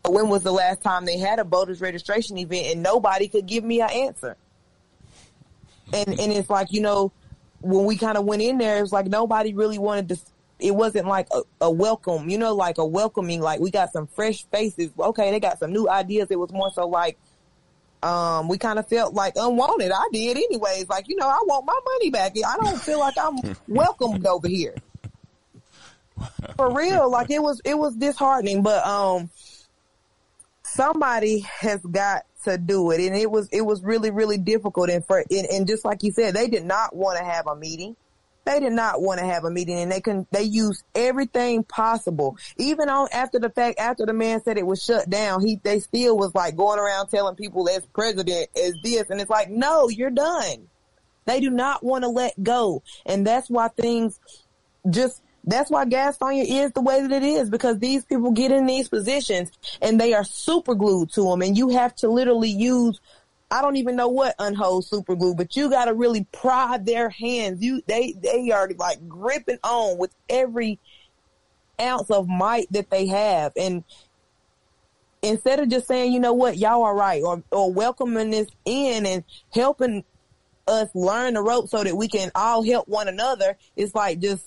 When 0.07 0.29
was 0.29 0.43
the 0.43 0.51
last 0.51 0.81
time 0.81 1.05
they 1.05 1.17
had 1.17 1.39
a 1.39 1.43
voters 1.43 1.79
registration 1.79 2.37
event 2.37 2.67
and 2.73 2.83
nobody 2.83 3.27
could 3.27 3.45
give 3.45 3.63
me 3.63 3.81
an 3.81 3.89
answer? 3.91 4.35
And, 5.93 6.19
and 6.19 6.31
it's 6.31 6.49
like, 6.49 6.71
you 6.71 6.81
know, 6.81 7.11
when 7.59 7.85
we 7.85 7.97
kind 7.97 8.17
of 8.17 8.25
went 8.25 8.41
in 8.41 8.57
there, 8.57 8.79
it 8.79 8.81
was 8.81 8.91
like 8.91 9.05
nobody 9.05 9.53
really 9.53 9.77
wanted 9.77 10.09
to 10.09 10.19
it 10.61 10.71
wasn't 10.75 11.07
like 11.07 11.27
a, 11.31 11.41
a, 11.61 11.71
welcome, 11.71 12.29
you 12.29 12.37
know, 12.37 12.53
like 12.53 12.77
a 12.77 12.85
welcoming, 12.85 13.41
like 13.41 13.59
we 13.59 13.71
got 13.71 13.91
some 13.91 14.07
fresh 14.07 14.45
faces. 14.45 14.91
Okay, 14.97 15.31
they 15.31 15.39
got 15.39 15.59
some 15.59 15.73
new 15.73 15.89
ideas. 15.89 16.27
It 16.29 16.39
was 16.39 16.51
more 16.51 16.71
so 16.71 16.87
like, 16.87 17.17
um, 18.03 18.47
we 18.47 18.57
kind 18.57 18.77
of 18.79 18.87
felt 18.87 19.13
like 19.13 19.33
unwanted. 19.35 19.91
I 19.91 20.07
did 20.11 20.37
anyways. 20.37 20.87
Like, 20.87 21.09
you 21.09 21.15
know, 21.15 21.27
I 21.27 21.39
want 21.45 21.65
my 21.65 21.79
money 21.83 22.11
back. 22.11 22.33
I 22.45 22.57
don't 22.63 22.79
feel 22.79 22.99
like 22.99 23.15
I'm 23.17 23.37
welcomed 23.67 24.25
over 24.25 24.47
here. 24.47 24.75
For 26.55 26.73
real. 26.73 27.09
Like 27.09 27.31
it 27.31 27.41
was, 27.41 27.59
it 27.65 27.77
was 27.77 27.95
disheartening, 27.95 28.61
but, 28.61 28.85
um, 28.85 29.29
somebody 30.63 31.39
has 31.39 31.81
got 31.81 32.23
to 32.43 32.57
do 32.57 32.91
it. 32.91 33.01
And 33.01 33.15
it 33.15 33.29
was, 33.29 33.49
it 33.51 33.61
was 33.61 33.83
really, 33.83 34.11
really 34.11 34.37
difficult. 34.37 34.89
And 34.89 35.05
for, 35.05 35.23
and, 35.29 35.47
and 35.47 35.67
just 35.67 35.85
like 35.85 36.03
you 36.03 36.11
said, 36.11 36.35
they 36.35 36.47
did 36.47 36.65
not 36.65 36.95
want 36.95 37.17
to 37.17 37.23
have 37.23 37.47
a 37.47 37.55
meeting 37.55 37.95
they 38.51 38.59
did 38.59 38.73
not 38.73 39.01
want 39.01 39.19
to 39.19 39.25
have 39.25 39.45
a 39.45 39.49
meeting 39.49 39.79
and 39.79 39.91
they 39.91 40.01
can 40.01 40.27
they 40.31 40.43
used 40.43 40.83
everything 40.93 41.63
possible. 41.63 42.37
Even 42.57 42.89
on 42.89 43.07
after 43.11 43.39
the 43.39 43.49
fact 43.49 43.79
after 43.79 44.05
the 44.05 44.13
man 44.13 44.43
said 44.43 44.57
it 44.57 44.65
was 44.65 44.83
shut 44.83 45.09
down 45.09 45.45
he 45.45 45.59
they 45.63 45.79
still 45.79 46.17
was 46.17 46.33
like 46.35 46.55
going 46.55 46.79
around 46.79 47.07
telling 47.07 47.35
people 47.35 47.69
as 47.69 47.85
president 47.87 48.49
as 48.55 48.73
this. 48.83 49.09
And 49.09 49.21
it's 49.21 49.29
like 49.29 49.49
no 49.49 49.89
you're 49.89 50.09
done. 50.09 50.67
They 51.25 51.39
do 51.39 51.49
not 51.49 51.83
want 51.83 52.03
to 52.03 52.09
let 52.09 52.41
go. 52.41 52.83
And 53.05 53.25
that's 53.25 53.49
why 53.49 53.69
things 53.69 54.19
just 54.89 55.21
that's 55.43 55.71
why 55.71 55.85
Gastonia 55.85 56.45
is 56.45 56.71
the 56.71 56.81
way 56.81 57.01
that 57.01 57.11
it 57.11 57.23
is 57.23 57.49
because 57.49 57.79
these 57.79 58.05
people 58.05 58.31
get 58.31 58.51
in 58.51 58.65
these 58.65 58.89
positions 58.89 59.51
and 59.81 59.99
they 59.99 60.13
are 60.13 60.23
super 60.23 60.75
glued 60.75 61.11
to 61.13 61.23
them 61.23 61.41
and 61.41 61.57
you 61.57 61.69
have 61.69 61.95
to 61.95 62.09
literally 62.09 62.51
use 62.51 62.99
I 63.51 63.61
don't 63.61 63.75
even 63.75 63.97
know 63.97 64.07
what 64.07 64.33
unhold 64.39 64.85
super 64.85 65.13
glue, 65.15 65.35
but 65.35 65.57
you 65.57 65.69
got 65.69 65.85
to 65.85 65.93
really 65.93 66.25
prod 66.31 66.85
their 66.85 67.09
hands. 67.09 67.61
You, 67.61 67.81
they, 67.85 68.13
they 68.13 68.49
are 68.51 68.69
like 68.77 69.07
gripping 69.09 69.59
on 69.61 69.97
with 69.97 70.15
every 70.29 70.79
ounce 71.79 72.09
of 72.09 72.29
might 72.29 72.71
that 72.71 72.89
they 72.89 73.07
have. 73.07 73.51
And 73.57 73.83
instead 75.21 75.59
of 75.59 75.67
just 75.67 75.85
saying, 75.85 76.13
you 76.13 76.21
know 76.21 76.31
what, 76.31 76.57
y'all 76.57 76.83
are 76.83 76.95
right 76.95 77.21
or, 77.21 77.43
or 77.51 77.73
welcoming 77.73 78.29
this 78.29 78.47
in 78.63 79.05
and 79.05 79.25
helping 79.53 80.05
us 80.65 80.87
learn 80.95 81.33
the 81.33 81.41
rope 81.41 81.67
so 81.67 81.83
that 81.83 81.97
we 81.97 82.07
can 82.07 82.31
all 82.33 82.63
help 82.63 82.87
one 82.87 83.09
another, 83.09 83.57
it's 83.75 83.93
like 83.93 84.19
just 84.19 84.45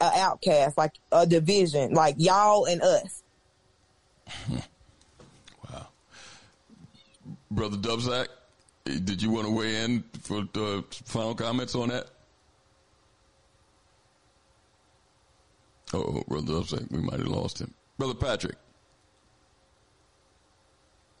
an 0.00 0.12
outcast, 0.14 0.78
like 0.78 0.92
a 1.10 1.26
division, 1.26 1.92
like 1.92 2.14
y'all 2.18 2.66
and 2.66 2.82
us. 2.82 3.24
wow. 4.48 5.88
Brother 7.50 7.76
Duvsac? 7.76 8.28
Did 8.84 9.22
you 9.22 9.30
want 9.30 9.46
to 9.46 9.52
weigh 9.52 9.82
in 9.82 10.04
for 10.20 10.42
the 10.52 10.84
final 10.90 11.34
comments 11.34 11.74
on 11.74 11.88
that? 11.88 12.06
Oh, 15.94 16.22
brother, 16.28 16.56
I'm 16.56 16.64
saying 16.64 16.88
we 16.90 16.98
might 16.98 17.18
have 17.18 17.28
lost 17.28 17.60
him. 17.60 17.72
Brother 17.96 18.14
Patrick. 18.14 18.56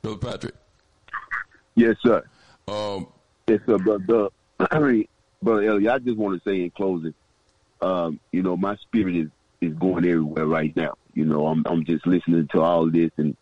Brother 0.02 0.18
Patrick. 0.18 0.54
Yes, 1.74 1.96
sir. 2.02 2.22
Um, 2.68 3.06
yes, 3.46 3.60
sir, 3.64 3.78
brother. 3.78 4.28
I 4.70 4.78
mean, 4.78 5.08
brother 5.42 5.62
Elliott, 5.62 5.92
I 5.92 5.98
just 6.00 6.18
want 6.18 6.42
to 6.42 6.50
say 6.50 6.62
in 6.62 6.70
closing, 6.70 7.14
um, 7.80 8.20
you 8.30 8.42
know, 8.42 8.56
my 8.58 8.76
spirit 8.76 9.16
is 9.16 9.28
is 9.62 9.72
going 9.74 10.04
everywhere 10.04 10.46
right 10.46 10.74
now. 10.76 10.94
You 11.14 11.24
know, 11.24 11.46
I'm 11.46 11.62
I'm 11.66 11.84
just 11.84 12.06
listening 12.06 12.46
to 12.48 12.60
all 12.60 12.90
this 12.90 13.10
and 13.16 13.34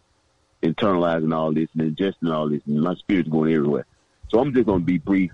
internalizing 0.62 1.34
all 1.34 1.52
this 1.52 1.68
and 1.76 1.96
ingesting 1.96 2.32
all 2.32 2.48
this, 2.48 2.62
and 2.66 2.80
my 2.82 2.94
spirit's 2.94 3.28
going 3.28 3.52
everywhere. 3.52 3.86
So 4.32 4.40
I'm 4.40 4.54
just 4.54 4.66
going 4.66 4.80
to 4.80 4.86
be 4.86 4.98
brief 4.98 5.30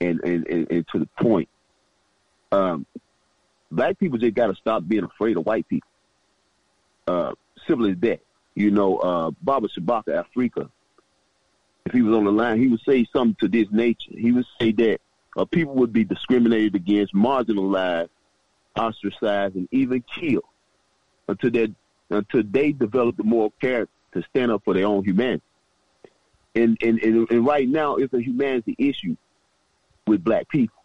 and, 0.00 0.20
and, 0.20 0.46
and, 0.46 0.70
and 0.70 0.88
to 0.92 1.00
the 1.00 1.08
point. 1.20 1.48
Um, 2.52 2.86
black 3.72 3.98
people 3.98 4.18
just 4.18 4.34
got 4.34 4.46
to 4.46 4.54
stop 4.54 4.86
being 4.86 5.04
afraid 5.04 5.36
of 5.36 5.44
white 5.44 5.68
people. 5.68 5.88
Uh, 7.06 7.32
simple 7.66 7.90
as 7.90 7.96
that. 7.98 8.20
You 8.54 8.70
know, 8.70 8.98
uh, 8.98 9.30
Baba 9.42 9.68
Shabaka 9.68 10.24
Afrika, 10.24 10.68
if 11.86 11.92
he 11.92 12.02
was 12.02 12.16
on 12.16 12.24
the 12.24 12.32
line, 12.32 12.60
he 12.60 12.68
would 12.68 12.80
say 12.88 13.06
something 13.12 13.36
to 13.40 13.48
this 13.48 13.68
nature. 13.70 14.10
He 14.10 14.32
would 14.32 14.46
say 14.60 14.72
that 14.72 15.00
uh, 15.36 15.44
people 15.44 15.74
would 15.74 15.92
be 15.92 16.04
discriminated 16.04 16.74
against, 16.74 17.14
marginalized, 17.14 18.10
ostracized, 18.76 19.54
and 19.54 19.68
even 19.70 20.02
killed 20.02 20.44
until 21.28 21.50
they 21.50 21.68
until 22.10 22.42
they 22.50 22.72
develop 22.72 23.16
the 23.16 23.24
moral 23.24 23.52
character 23.60 23.92
to 24.14 24.22
stand 24.30 24.50
up 24.50 24.62
for 24.64 24.74
their 24.74 24.86
own 24.86 25.04
humanity 25.04 25.42
and, 26.58 26.78
and, 26.82 26.98
and, 27.00 27.30
and 27.30 27.46
right 27.46 27.68
now 27.68 27.96
it's 27.96 28.12
a 28.12 28.20
humanity 28.20 28.74
issue 28.78 29.16
with 30.06 30.24
black 30.24 30.48
people. 30.48 30.76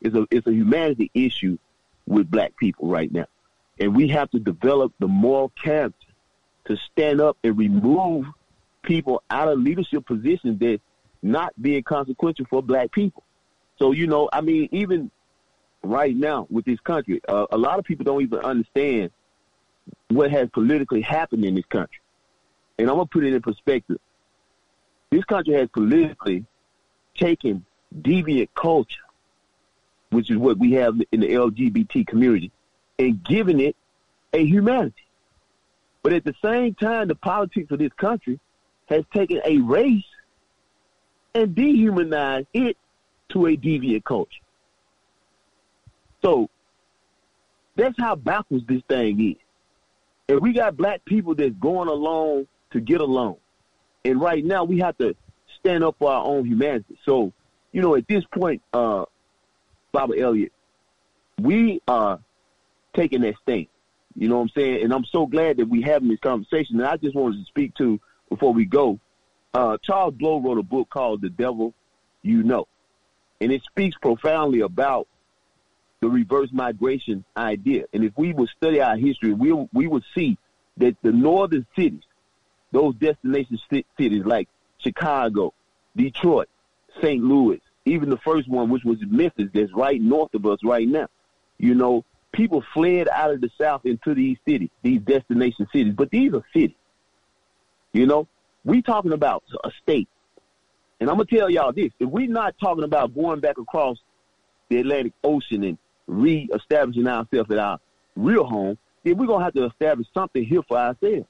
It's 0.00 0.16
a 0.16 0.26
it's 0.30 0.46
a 0.46 0.52
humanity 0.52 1.10
issue 1.14 1.58
with 2.06 2.30
black 2.30 2.56
people 2.56 2.88
right 2.88 3.12
now. 3.12 3.26
And 3.78 3.94
we 3.94 4.08
have 4.08 4.30
to 4.32 4.38
develop 4.38 4.92
the 4.98 5.08
moral 5.08 5.50
character 5.50 6.06
to 6.66 6.76
stand 6.90 7.20
up 7.20 7.36
and 7.42 7.56
remove 7.56 8.26
people 8.82 9.22
out 9.30 9.48
of 9.48 9.58
leadership 9.58 10.06
positions 10.06 10.58
that 10.60 10.80
not 11.22 11.52
being 11.60 11.82
consequential 11.82 12.46
for 12.50 12.62
black 12.62 12.90
people. 12.90 13.22
So, 13.78 13.92
you 13.92 14.06
know, 14.06 14.28
I 14.32 14.40
mean, 14.40 14.68
even 14.72 15.10
right 15.82 16.14
now 16.14 16.46
with 16.50 16.64
this 16.64 16.80
country, 16.80 17.20
uh, 17.28 17.46
a 17.50 17.58
lot 17.58 17.78
of 17.78 17.84
people 17.84 18.04
don't 18.04 18.22
even 18.22 18.40
understand 18.40 19.10
what 20.08 20.30
has 20.30 20.48
politically 20.52 21.00
happened 21.00 21.44
in 21.44 21.54
this 21.54 21.64
country. 21.66 22.00
And 22.78 22.88
I'm 22.90 22.96
going 22.96 23.06
to 23.06 23.12
put 23.12 23.24
it 23.24 23.34
in 23.34 23.42
perspective. 23.42 23.98
This 25.12 25.24
country 25.24 25.52
has 25.52 25.68
politically 25.68 26.46
taken 27.14 27.66
deviant 28.00 28.48
culture, 28.54 29.02
which 30.08 30.30
is 30.30 30.38
what 30.38 30.58
we 30.58 30.72
have 30.72 30.98
in 31.12 31.20
the 31.20 31.28
LGBT 31.28 32.06
community, 32.06 32.50
and 32.98 33.22
given 33.22 33.60
it 33.60 33.76
a 34.32 34.42
humanity. 34.42 35.04
But 36.02 36.14
at 36.14 36.24
the 36.24 36.34
same 36.42 36.74
time, 36.74 37.08
the 37.08 37.14
politics 37.14 37.70
of 37.70 37.78
this 37.78 37.92
country 37.92 38.40
has 38.86 39.04
taken 39.12 39.42
a 39.44 39.58
race 39.58 40.02
and 41.34 41.54
dehumanized 41.54 42.48
it 42.54 42.78
to 43.32 43.48
a 43.48 43.54
deviant 43.54 44.04
culture. 44.04 44.40
So 46.22 46.48
that's 47.76 47.98
how 47.98 48.16
backwards 48.16 48.64
this 48.66 48.82
thing 48.88 49.32
is. 49.32 49.36
And 50.30 50.40
we 50.40 50.54
got 50.54 50.74
black 50.74 51.04
people 51.04 51.34
that's 51.34 51.54
going 51.60 51.88
along 51.88 52.46
to 52.70 52.80
get 52.80 53.02
along. 53.02 53.36
And 54.04 54.20
right 54.20 54.44
now 54.44 54.64
we 54.64 54.78
have 54.80 54.96
to 54.98 55.14
stand 55.60 55.84
up 55.84 55.96
for 55.98 56.10
our 56.10 56.24
own 56.24 56.44
humanity. 56.44 56.98
So, 57.04 57.32
you 57.70 57.82
know, 57.82 57.94
at 57.94 58.08
this 58.08 58.24
point, 58.24 58.62
uh, 58.72 59.04
Baba 59.92 60.18
Elliott, 60.18 60.52
we 61.40 61.80
are 61.86 62.20
taking 62.94 63.22
that 63.22 63.34
stand. 63.42 63.66
You 64.14 64.28
know 64.28 64.36
what 64.36 64.42
I'm 64.42 64.48
saying? 64.50 64.82
And 64.82 64.92
I'm 64.92 65.04
so 65.04 65.26
glad 65.26 65.56
that 65.58 65.68
we 65.68 65.82
having 65.82 66.08
this 66.08 66.20
conversation. 66.20 66.80
And 66.80 66.86
I 66.86 66.96
just 66.96 67.14
wanted 67.14 67.38
to 67.38 67.44
speak 67.46 67.74
to 67.76 68.00
before 68.28 68.52
we 68.52 68.64
go. 68.64 68.98
Uh, 69.54 69.76
Charles 69.82 70.14
Blow 70.14 70.40
wrote 70.40 70.58
a 70.58 70.62
book 70.62 70.88
called 70.90 71.22
The 71.22 71.30
Devil 71.30 71.74
You 72.22 72.42
Know, 72.42 72.66
and 73.40 73.52
it 73.52 73.62
speaks 73.64 73.96
profoundly 74.00 74.60
about 74.60 75.08
the 76.00 76.08
reverse 76.08 76.48
migration 76.52 77.24
idea. 77.36 77.84
And 77.92 78.02
if 78.02 78.12
we 78.16 78.32
would 78.32 78.48
study 78.56 78.80
our 78.80 78.96
history, 78.96 79.32
we 79.32 79.52
we 79.72 79.86
would 79.86 80.04
see 80.14 80.38
that 80.78 80.96
the 81.02 81.12
northern 81.12 81.66
cities, 81.76 82.02
those 82.72 82.94
destination 82.96 83.58
cities 83.98 84.24
like 84.24 84.48
Chicago, 84.78 85.52
Detroit, 85.96 86.48
St. 87.00 87.22
Louis, 87.22 87.60
even 87.84 88.10
the 88.10 88.18
first 88.18 88.48
one, 88.48 88.70
which 88.70 88.84
was 88.84 88.98
Memphis, 89.00 89.48
that's 89.54 89.72
right 89.72 90.00
north 90.00 90.34
of 90.34 90.46
us 90.46 90.58
right 90.64 90.88
now. 90.88 91.08
You 91.58 91.74
know, 91.74 92.04
people 92.32 92.64
fled 92.74 93.08
out 93.08 93.32
of 93.32 93.40
the 93.40 93.50
South 93.60 93.84
into 93.84 94.14
these 94.14 94.38
cities, 94.46 94.70
these 94.82 95.00
destination 95.00 95.68
cities. 95.72 95.94
But 95.96 96.10
these 96.10 96.32
are 96.32 96.44
cities. 96.52 96.76
You 97.92 98.06
know, 98.06 98.26
we 98.64 98.82
talking 98.82 99.12
about 99.12 99.44
a 99.64 99.70
state. 99.82 100.08
And 101.00 101.10
I'm 101.10 101.16
gonna 101.16 101.26
tell 101.26 101.50
y'all 101.50 101.72
this: 101.72 101.90
if 101.98 102.08
we're 102.08 102.28
not 102.28 102.54
talking 102.60 102.84
about 102.84 103.14
going 103.14 103.40
back 103.40 103.58
across 103.58 103.98
the 104.68 104.78
Atlantic 104.78 105.12
Ocean 105.22 105.64
and 105.64 105.78
re-establishing 106.06 107.06
ourselves 107.06 107.50
at 107.50 107.58
our 107.58 107.78
real 108.16 108.44
home, 108.44 108.78
then 109.04 109.16
we're 109.16 109.26
gonna 109.26 109.44
have 109.44 109.54
to 109.54 109.66
establish 109.66 110.06
something 110.14 110.44
here 110.44 110.62
for 110.66 110.78
ourselves. 110.78 111.26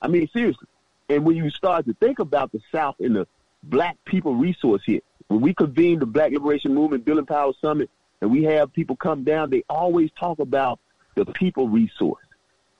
I 0.00 0.08
mean, 0.08 0.28
seriously. 0.32 0.68
And 1.08 1.24
when 1.24 1.36
you 1.36 1.50
start 1.50 1.86
to 1.86 1.94
think 1.94 2.18
about 2.18 2.52
the 2.52 2.60
South 2.72 2.96
and 3.00 3.16
the 3.16 3.26
black 3.62 3.96
people 4.04 4.34
resource 4.34 4.82
here, 4.84 5.00
when 5.28 5.40
we 5.40 5.54
convene 5.54 5.98
the 5.98 6.06
Black 6.06 6.32
Liberation 6.32 6.74
Movement 6.74 7.04
Bill 7.04 7.18
and 7.18 7.28
Power 7.28 7.52
Summit 7.60 7.90
and 8.20 8.30
we 8.30 8.44
have 8.44 8.72
people 8.72 8.96
come 8.96 9.24
down, 9.24 9.50
they 9.50 9.64
always 9.68 10.10
talk 10.18 10.38
about 10.38 10.80
the 11.14 11.26
people 11.26 11.68
resource. 11.68 12.22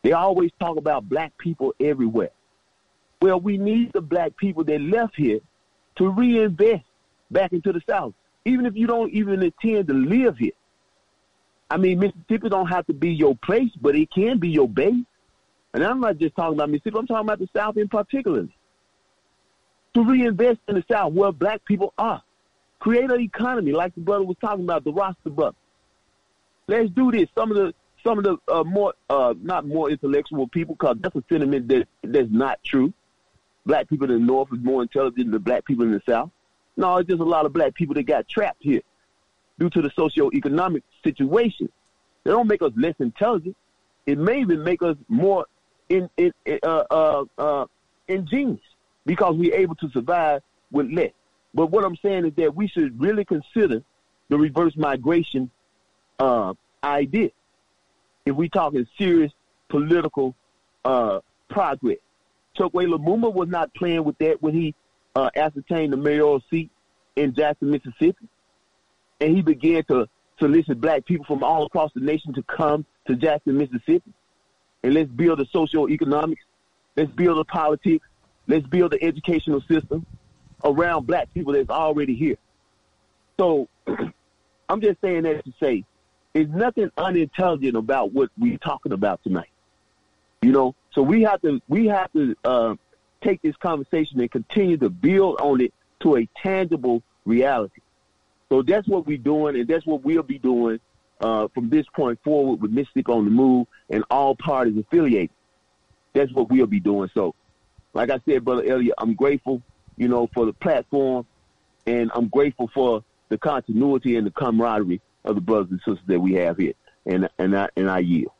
They 0.02 0.12
always 0.12 0.50
talk 0.60 0.76
about 0.76 1.08
black 1.08 1.36
people 1.38 1.74
everywhere. 1.80 2.30
Well, 3.20 3.40
we 3.40 3.58
need 3.58 3.92
the 3.92 4.00
black 4.00 4.36
people 4.36 4.62
that 4.64 4.80
left 4.80 5.16
here 5.16 5.40
to 5.96 6.08
reinvest 6.10 6.84
back 7.30 7.52
into 7.52 7.72
the 7.72 7.82
South, 7.88 8.14
even 8.44 8.66
if 8.66 8.76
you 8.76 8.86
don't 8.86 9.10
even 9.12 9.42
intend 9.42 9.88
to 9.88 9.94
live 9.94 10.36
here. 10.36 10.52
I 11.70 11.78
mean, 11.78 11.98
Mississippi 11.98 12.48
don't 12.48 12.68
have 12.68 12.86
to 12.86 12.92
be 12.92 13.10
your 13.10 13.34
place, 13.36 13.70
but 13.80 13.96
it 13.96 14.10
can 14.12 14.38
be 14.38 14.50
your 14.50 14.68
base. 14.68 15.04
And 15.76 15.84
I'm 15.84 16.00
not 16.00 16.16
just 16.16 16.34
talking 16.34 16.54
about 16.54 16.70
Mississippi, 16.70 16.96
I'm 16.98 17.06
talking 17.06 17.26
about 17.26 17.38
the 17.38 17.50
South 17.54 17.76
in 17.76 17.86
particular. 17.86 18.48
To 19.92 20.04
reinvest 20.04 20.58
in 20.68 20.76
the 20.76 20.84
South 20.90 21.12
where 21.12 21.30
black 21.32 21.62
people 21.66 21.92
are. 21.98 22.22
Create 22.78 23.10
an 23.10 23.20
economy 23.20 23.72
like 23.72 23.94
the 23.94 24.00
brother 24.00 24.24
was 24.24 24.38
talking 24.40 24.64
about, 24.64 24.84
the 24.84 24.92
roster 24.92 25.28
brother. 25.28 25.56
Let's 26.66 26.88
do 26.90 27.12
this. 27.12 27.28
Some 27.36 27.50
of 27.50 27.58
the 27.58 27.74
some 28.02 28.16
of 28.16 28.24
the 28.24 28.38
uh, 28.48 28.64
more 28.64 28.94
uh, 29.10 29.34
not 29.42 29.66
more 29.66 29.90
intellectual 29.90 30.48
people, 30.48 30.76
because 30.76 30.96
that's 31.00 31.14
a 31.14 31.22
sentiment 31.28 31.68
that 31.68 31.86
that's 32.02 32.30
not 32.30 32.58
true. 32.64 32.94
Black 33.66 33.86
people 33.86 34.10
in 34.10 34.20
the 34.20 34.26
North 34.26 34.48
is 34.54 34.60
more 34.62 34.80
intelligent 34.80 35.30
than 35.30 35.42
black 35.42 35.66
people 35.66 35.84
in 35.84 35.92
the 35.92 36.02
South. 36.08 36.30
No, 36.78 36.96
it's 36.96 37.08
just 37.08 37.20
a 37.20 37.24
lot 37.24 37.44
of 37.44 37.52
black 37.52 37.74
people 37.74 37.94
that 37.96 38.04
got 38.04 38.26
trapped 38.28 38.62
here 38.62 38.80
due 39.58 39.68
to 39.68 39.82
the 39.82 39.90
socioeconomic 39.90 40.82
situation. 41.04 41.68
They 42.24 42.30
don't 42.30 42.48
make 42.48 42.62
us 42.62 42.72
less 42.76 42.94
intelligent. 42.98 43.56
It 44.06 44.16
may 44.16 44.40
even 44.40 44.64
make 44.64 44.82
us 44.82 44.96
more 45.08 45.44
in, 45.88 46.08
in, 46.16 46.32
uh, 46.62 46.84
uh, 46.90 47.24
uh, 47.38 47.66
ingenious 48.08 48.60
because 49.04 49.36
we're 49.36 49.54
able 49.54 49.74
to 49.76 49.90
survive 49.90 50.42
with 50.70 50.90
less. 50.90 51.12
But 51.54 51.66
what 51.66 51.84
I'm 51.84 51.96
saying 51.96 52.26
is 52.26 52.32
that 52.36 52.54
we 52.54 52.68
should 52.68 53.00
really 53.00 53.24
consider 53.24 53.82
the 54.28 54.36
reverse 54.36 54.76
migration 54.76 55.50
uh, 56.18 56.54
idea 56.82 57.30
if 58.24 58.34
we're 58.34 58.48
talking 58.48 58.86
serious 58.98 59.32
political 59.68 60.34
uh, 60.84 61.20
progress. 61.48 61.98
Chokwe 62.58 62.86
Lumumba 62.86 63.32
was 63.32 63.48
not 63.48 63.72
playing 63.74 64.04
with 64.04 64.18
that 64.18 64.42
when 64.42 64.54
he 64.54 64.74
uh, 65.14 65.30
ascertained 65.36 65.92
the 65.92 65.96
mayoral 65.96 66.42
seat 66.50 66.70
in 67.14 67.34
Jackson, 67.34 67.70
Mississippi, 67.70 68.28
and 69.20 69.34
he 69.34 69.42
began 69.42 69.84
to 69.84 70.08
solicit 70.38 70.80
black 70.80 71.04
people 71.06 71.24
from 71.24 71.42
all 71.42 71.66
across 71.66 71.90
the 71.94 72.00
nation 72.00 72.34
to 72.34 72.42
come 72.42 72.84
to 73.06 73.16
Jackson, 73.16 73.56
Mississippi, 73.56 74.12
and 74.86 74.94
let's 74.94 75.10
build 75.10 75.40
the 75.40 75.46
social 75.46 75.90
economics, 75.90 76.44
let's 76.96 77.10
build 77.10 77.38
the 77.38 77.44
politics, 77.44 78.06
let's 78.46 78.64
build 78.68 78.92
the 78.92 79.02
educational 79.02 79.60
system, 79.62 80.06
around 80.62 81.08
black 81.08 81.34
people 81.34 81.54
that's 81.54 81.70
already 81.70 82.14
here. 82.14 82.36
So 83.36 83.66
I'm 84.68 84.80
just 84.80 85.00
saying 85.00 85.24
that 85.24 85.44
to 85.44 85.52
say 85.58 85.84
there's 86.34 86.48
nothing 86.48 86.92
unintelligent 86.96 87.76
about 87.76 88.12
what 88.12 88.30
we're 88.38 88.58
talking 88.58 88.92
about 88.92 89.24
tonight. 89.24 89.50
You 90.40 90.52
know, 90.52 90.76
so 90.92 91.02
we 91.02 91.22
have 91.22 91.42
to 91.42 91.60
we 91.66 91.86
have 91.86 92.12
to 92.12 92.36
uh, 92.44 92.76
take 93.22 93.42
this 93.42 93.56
conversation 93.56 94.20
and 94.20 94.30
continue 94.30 94.76
to 94.76 94.88
build 94.88 95.40
on 95.40 95.60
it 95.62 95.74
to 96.02 96.16
a 96.16 96.28
tangible 96.40 97.02
reality. 97.24 97.80
So 98.50 98.62
that's 98.62 98.86
what 98.86 99.04
we're 99.04 99.18
doing, 99.18 99.56
and 99.56 99.66
that's 99.66 99.84
what 99.84 100.04
we'll 100.04 100.22
be 100.22 100.38
doing 100.38 100.78
uh, 101.20 101.48
from 101.54 101.70
this 101.70 101.86
point 101.94 102.18
forward 102.22 102.60
with 102.60 102.70
Mississippi 102.70 103.12
on 103.12 103.24
the 103.24 103.30
Move 103.30 103.66
and 103.90 104.04
all 104.10 104.36
parties 104.36 104.78
affiliated. 104.78 105.30
That's 106.14 106.32
what 106.32 106.50
we'll 106.50 106.66
be 106.66 106.80
doing. 106.80 107.10
So, 107.14 107.34
like 107.94 108.10
I 108.10 108.20
said, 108.28 108.44
Brother 108.44 108.64
Elliott, 108.66 108.94
I'm 108.98 109.14
grateful 109.14 109.62
you 109.96 110.08
know, 110.08 110.28
for 110.34 110.46
the 110.46 110.52
platform. 110.52 111.26
And 111.86 112.10
I'm 112.14 112.28
grateful 112.28 112.70
for 112.74 113.02
the 113.28 113.38
continuity 113.38 114.16
and 114.16 114.26
the 114.26 114.30
camaraderie 114.30 115.00
of 115.24 115.34
the 115.34 115.40
brothers 115.40 115.70
and 115.70 115.80
sisters 115.80 116.04
that 116.06 116.20
we 116.20 116.34
have 116.34 116.56
here. 116.56 116.72
And 117.06 117.28
and 117.38 117.56
I 117.56 117.68
and 117.76 117.88
I 117.88 118.00
yield. 118.00 118.32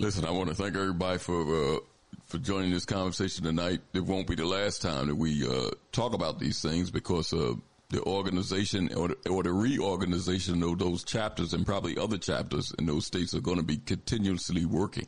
Listen, 0.00 0.24
I 0.24 0.30
want 0.30 0.48
to 0.48 0.54
thank 0.54 0.76
everybody 0.76 1.18
for 1.18 1.42
uh, 1.42 1.78
for 2.26 2.38
joining 2.38 2.72
this 2.72 2.84
conversation 2.84 3.44
tonight. 3.44 3.80
It 3.94 4.04
won't 4.04 4.26
be 4.26 4.34
the 4.34 4.44
last 4.44 4.82
time 4.82 5.06
that 5.06 5.14
we 5.14 5.46
uh, 5.46 5.70
talk 5.92 6.14
about 6.14 6.40
these 6.40 6.60
things 6.60 6.90
because 6.90 7.32
uh, 7.32 7.54
the 7.90 8.02
organization 8.02 8.92
or 8.94 9.08
the, 9.08 9.30
or 9.30 9.42
the 9.42 9.52
reorganization 9.52 10.62
of 10.62 10.78
those 10.78 11.04
chapters 11.04 11.54
and 11.54 11.64
probably 11.64 11.96
other 11.96 12.18
chapters 12.18 12.72
in 12.78 12.86
those 12.86 13.06
states 13.06 13.34
are 13.34 13.40
going 13.40 13.56
to 13.56 13.62
be 13.62 13.78
continuously 13.78 14.66
working. 14.66 15.06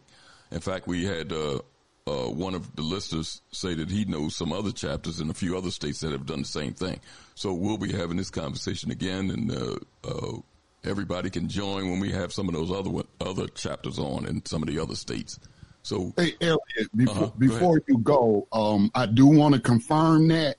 In 0.51 0.61
fact, 0.61 0.87
we 0.87 1.05
had 1.05 1.31
uh, 1.31 1.59
uh, 2.07 2.31
one 2.31 2.55
of 2.55 2.75
the 2.77 2.83
listeners 2.83 3.43
say 3.53 3.75
that 3.75 3.91
he 3.91 4.07
knows 4.07 4.35
some 4.35 4.53
other 4.53 4.73
chapters 4.73 5.21
in 5.21 5.29
a 5.29 5.35
few 5.35 5.59
other 5.59 5.71
states 5.71 6.01
that 6.01 6.13
have 6.13 6.25
done 6.25 6.41
the 6.41 6.49
same 6.49 6.73
thing. 6.73 7.01
So 7.35 7.53
we'll 7.53 7.77
be 7.77 7.93
having 7.93 8.17
this 8.17 8.31
conversation 8.31 8.91
again, 8.91 9.31
and 9.31 9.53
uh, 9.53 9.77
uh, 10.03 10.39
everybody 10.83 11.29
can 11.29 11.49
join 11.49 11.91
when 11.91 12.01
we 12.01 12.11
have 12.13 12.33
some 12.33 12.49
of 12.49 12.55
those 12.55 12.71
other 12.71 12.91
other 13.21 13.47
chapters 13.49 13.99
on 13.99 14.27
in 14.27 14.45
some 14.47 14.63
of 14.63 14.69
the 14.69 14.79
other 14.79 14.95
states. 14.95 15.39
So, 15.83 16.13
hey 16.17 16.35
Elliott, 16.41 16.97
before, 16.97 17.25
uh-huh. 17.25 17.33
before 17.39 17.83
you 17.87 17.99
go, 17.99 18.49
um, 18.53 18.91
I 18.95 19.07
do 19.07 19.27
want 19.27 19.55
to 19.55 19.61
confirm 19.61 20.29
that 20.29 20.57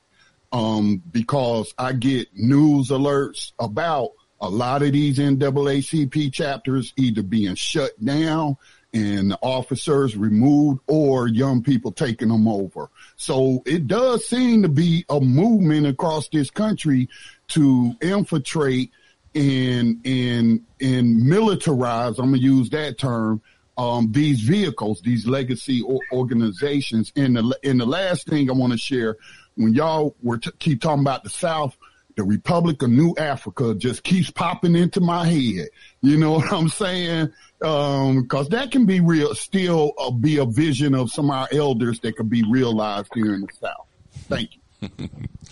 um, 0.51 1.01
because 1.11 1.73
I 1.77 1.93
get 1.93 2.35
news 2.35 2.89
alerts 2.89 3.51
about 3.59 4.11
a 4.39 4.49
lot 4.49 4.81
of 4.81 4.91
these 4.91 5.17
NAACP 5.17 6.33
chapters 6.33 6.93
either 6.97 7.23
being 7.23 7.55
shut 7.55 8.03
down 8.03 8.57
and 8.93 9.38
officers 9.41 10.17
removed 10.17 10.81
or 10.88 11.27
young 11.27 11.63
people 11.63 11.91
taking 11.91 12.27
them 12.27 12.47
over. 12.47 12.89
So 13.15 13.63
it 13.65 13.88
does 13.88 14.25
seem 14.27 14.63
to 14.63 14.69
be 14.69 15.05
a 15.09 15.21
movement 15.21 15.88
across 15.88 16.27
this 16.30 16.49
country 16.49 17.07
to 17.49 17.93
infiltrate 18.01 18.91
and 19.33 20.05
and 20.05 20.65
and 20.81 21.21
militarize. 21.21 22.19
I'm 22.19 22.31
gonna 22.31 22.38
use 22.38 22.69
that 22.71 22.97
term 22.97 23.41
um, 23.77 24.11
these 24.11 24.41
vehicles, 24.41 25.01
these 25.01 25.25
legacy 25.25 25.83
organizations. 26.11 27.11
And 27.15 27.38
the, 27.38 27.59
and 27.63 27.80
the 27.80 27.85
last 27.85 28.27
thing 28.27 28.49
I 28.49 28.53
want 28.53 28.73
to 28.73 28.77
share, 28.77 29.17
when 29.55 29.73
y'all 29.73 30.15
were 30.21 30.38
t- 30.38 30.51
keep 30.59 30.81
talking 30.81 31.01
about 31.01 31.23
the 31.23 31.30
South, 31.30 31.77
the 32.15 32.23
Republic 32.23 32.81
of 32.81 32.89
New 32.89 33.15
Africa 33.17 33.73
just 33.75 34.03
keeps 34.03 34.30
popping 34.30 34.75
into 34.75 34.99
my 34.99 35.25
head. 35.25 35.69
You 36.01 36.17
know 36.17 36.31
what 36.33 36.51
I'm 36.51 36.69
saying? 36.69 37.31
Um, 37.61 38.27
cause 38.27 38.49
that 38.49 38.71
can 38.71 38.85
be 38.85 38.99
real, 38.99 39.35
still 39.35 39.93
uh, 39.97 40.11
be 40.11 40.38
a 40.38 40.45
vision 40.45 40.95
of 40.95 41.11
some 41.11 41.30
of 41.30 41.35
our 41.35 41.47
elders 41.51 41.99
that 42.01 42.15
could 42.15 42.30
be 42.30 42.43
realized 42.49 43.11
here 43.13 43.33
in 43.33 43.41
the 43.41 43.47
South. 43.59 43.88
Thank 44.27 44.51
you. 44.80 45.09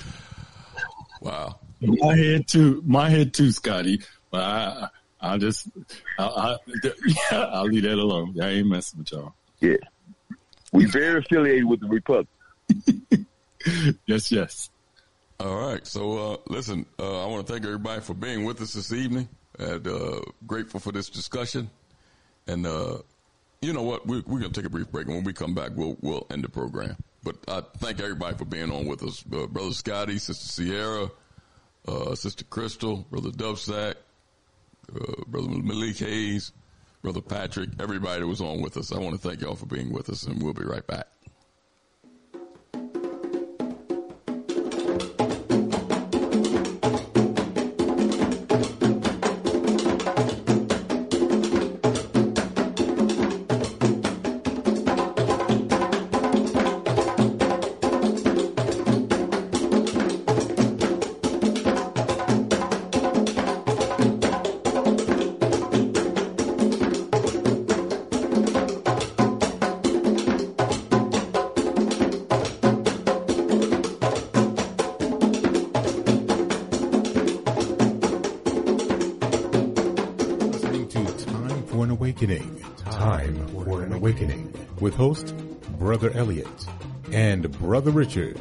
wow. 1.22 1.60
My 1.82 2.16
head 2.16 2.48
too, 2.48 2.84
my 2.86 3.10
head 3.10 3.34
too, 3.34 3.52
Scotty. 3.52 4.02
But 4.32 4.42
I, 4.42 4.88
I'll 5.22 5.38
just, 5.38 5.70
I'll, 6.18 6.38
I, 6.38 6.58
yeah, 7.06 7.38
I'll 7.38 7.66
leave 7.66 7.84
that 7.84 7.98
alone. 7.98 8.36
I 8.42 8.50
ain't 8.50 8.68
messing 8.68 9.00
with 9.00 9.12
y'all. 9.12 9.34
Yeah. 9.60 9.78
We 10.72 10.86
very 10.86 11.20
affiliated 11.20 11.66
with 11.66 11.80
the 11.80 11.88
Republic. 11.88 12.28
yes, 14.06 14.32
yes. 14.32 14.70
All 15.40 15.56
right. 15.56 15.86
So, 15.88 16.34
uh, 16.34 16.38
listen, 16.48 16.86
uh, 16.98 17.24
I 17.24 17.28
want 17.28 17.46
to 17.46 17.54
thank 17.54 17.66
everybody 17.66 18.02
for 18.02 18.14
being 18.14 18.44
with 18.44 18.62
us 18.62 18.74
this 18.74 18.92
evening 18.92 19.30
and, 19.58 19.88
uh, 19.88 20.22
grateful 20.46 20.80
for 20.80 20.92
this 20.92 21.10
discussion. 21.10 21.70
And, 22.48 22.66
uh, 22.66 23.00
you 23.62 23.74
know 23.74 23.84
what? 23.84 24.06
We're, 24.06 24.24
we're 24.26 24.40
going 24.40 24.52
to 24.52 24.60
take 24.62 24.66
a 24.68 24.70
brief 24.70 24.92
break 24.92 25.08
and 25.08 25.16
when 25.16 25.24
we 25.24 25.34
come 25.34 25.54
back, 25.54 25.72
we'll, 25.76 25.98
we'll 26.02 26.28
end 26.30 26.44
the 26.44 26.50
program. 26.50 26.98
But 27.24 27.38
I 27.48 27.62
thank 27.78 28.00
everybody 28.00 28.38
for 28.38 28.46
being 28.46 28.72
on 28.72 28.86
with 28.86 29.04
us. 29.04 29.24
Uh, 29.32 29.48
Brother 29.48 29.74
Scotty, 29.74 30.18
Sister 30.18 30.46
Sierra, 30.64 31.10
uh, 31.88 32.16
Sister 32.16 32.46
Crystal, 32.46 33.06
Brother 33.10 33.30
Duvsac, 33.30 33.96
Brother 35.28 35.50
Malik 35.50 36.00
Hayes, 36.00 36.52
Brother 37.02 37.22
Patrick, 37.22 37.70
everybody 37.80 38.22
that 38.22 38.28
was 38.28 38.42
on 38.42 38.62
with 38.62 38.78
us. 38.78 38.92
I 38.92 39.00
want 39.00 39.22
to 39.22 39.28
thank 39.28 39.42
y'all 39.42 39.56
for 39.56 39.66
being 39.66 39.92
with 39.92 40.10
us, 40.10 40.24
and 40.24 40.42
we'll 40.42 40.54
be 40.54 40.64
right 40.64 40.86
back. 40.86 41.08
Host 85.00 85.34
Brother 85.80 86.12
Elliott 86.12 86.68
and 87.14 87.50
Brother 87.58 87.90
Richard 87.90 88.38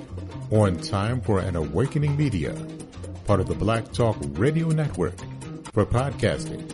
on 0.50 0.76
Time 0.78 1.20
for 1.20 1.38
an 1.38 1.54
Awakening 1.54 2.16
Media, 2.16 2.52
part 3.26 3.38
of 3.38 3.46
the 3.46 3.54
Black 3.54 3.92
Talk 3.92 4.16
Radio 4.32 4.66
Network. 4.66 5.14
For 5.72 5.86
podcasting 5.86 6.68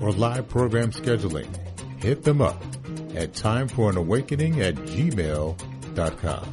or 0.00 0.12
live 0.12 0.48
program 0.48 0.92
scheduling, 0.92 1.46
hit 2.02 2.24
them 2.24 2.40
up 2.40 2.62
at 3.14 3.34
timeforanawakening 3.34 4.60
at 4.60 4.76
gmail.com. 4.76 6.52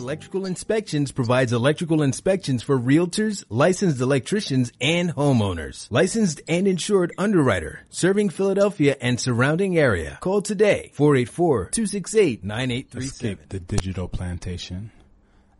Electrical 0.00 0.46
Inspections 0.46 1.12
provides 1.12 1.52
electrical 1.52 2.00
inspections 2.00 2.62
for 2.62 2.78
realtors, 2.78 3.44
licensed 3.50 4.00
electricians, 4.00 4.72
and 4.80 5.14
homeowners. 5.14 5.88
Licensed 5.90 6.40
and 6.48 6.66
insured 6.66 7.12
underwriter, 7.18 7.84
serving 7.90 8.30
Philadelphia 8.30 8.96
and 9.02 9.20
surrounding 9.20 9.76
area. 9.76 10.16
Call 10.22 10.40
today, 10.40 10.90
484-268-9837. 10.96 12.96
Escape 12.96 13.50
the 13.50 13.60
digital 13.60 14.08
plantation. 14.08 14.90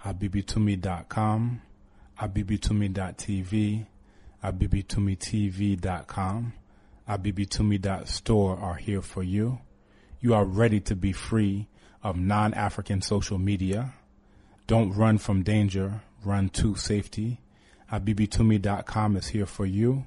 abibitumi.com, 0.06 1.60
abibitumi.tv, 2.18 3.86
abibitumitv.com, 4.42 6.52
abibitumi.store 7.06 8.58
are 8.58 8.76
here 8.76 9.02
for 9.02 9.22
you. 9.22 9.58
You 10.20 10.32
are 10.32 10.46
ready 10.46 10.80
to 10.80 10.96
be 10.96 11.12
free 11.12 11.68
of 12.02 12.16
non-African 12.16 13.02
social 13.02 13.36
media. 13.36 13.92
Don't 14.70 14.92
run 14.92 15.18
from 15.18 15.42
danger, 15.42 16.00
run 16.24 16.48
to 16.50 16.76
safety. 16.76 17.40
abibitumi.com 17.90 19.16
is 19.16 19.26
here 19.26 19.44
for 19.44 19.66
you. 19.66 20.06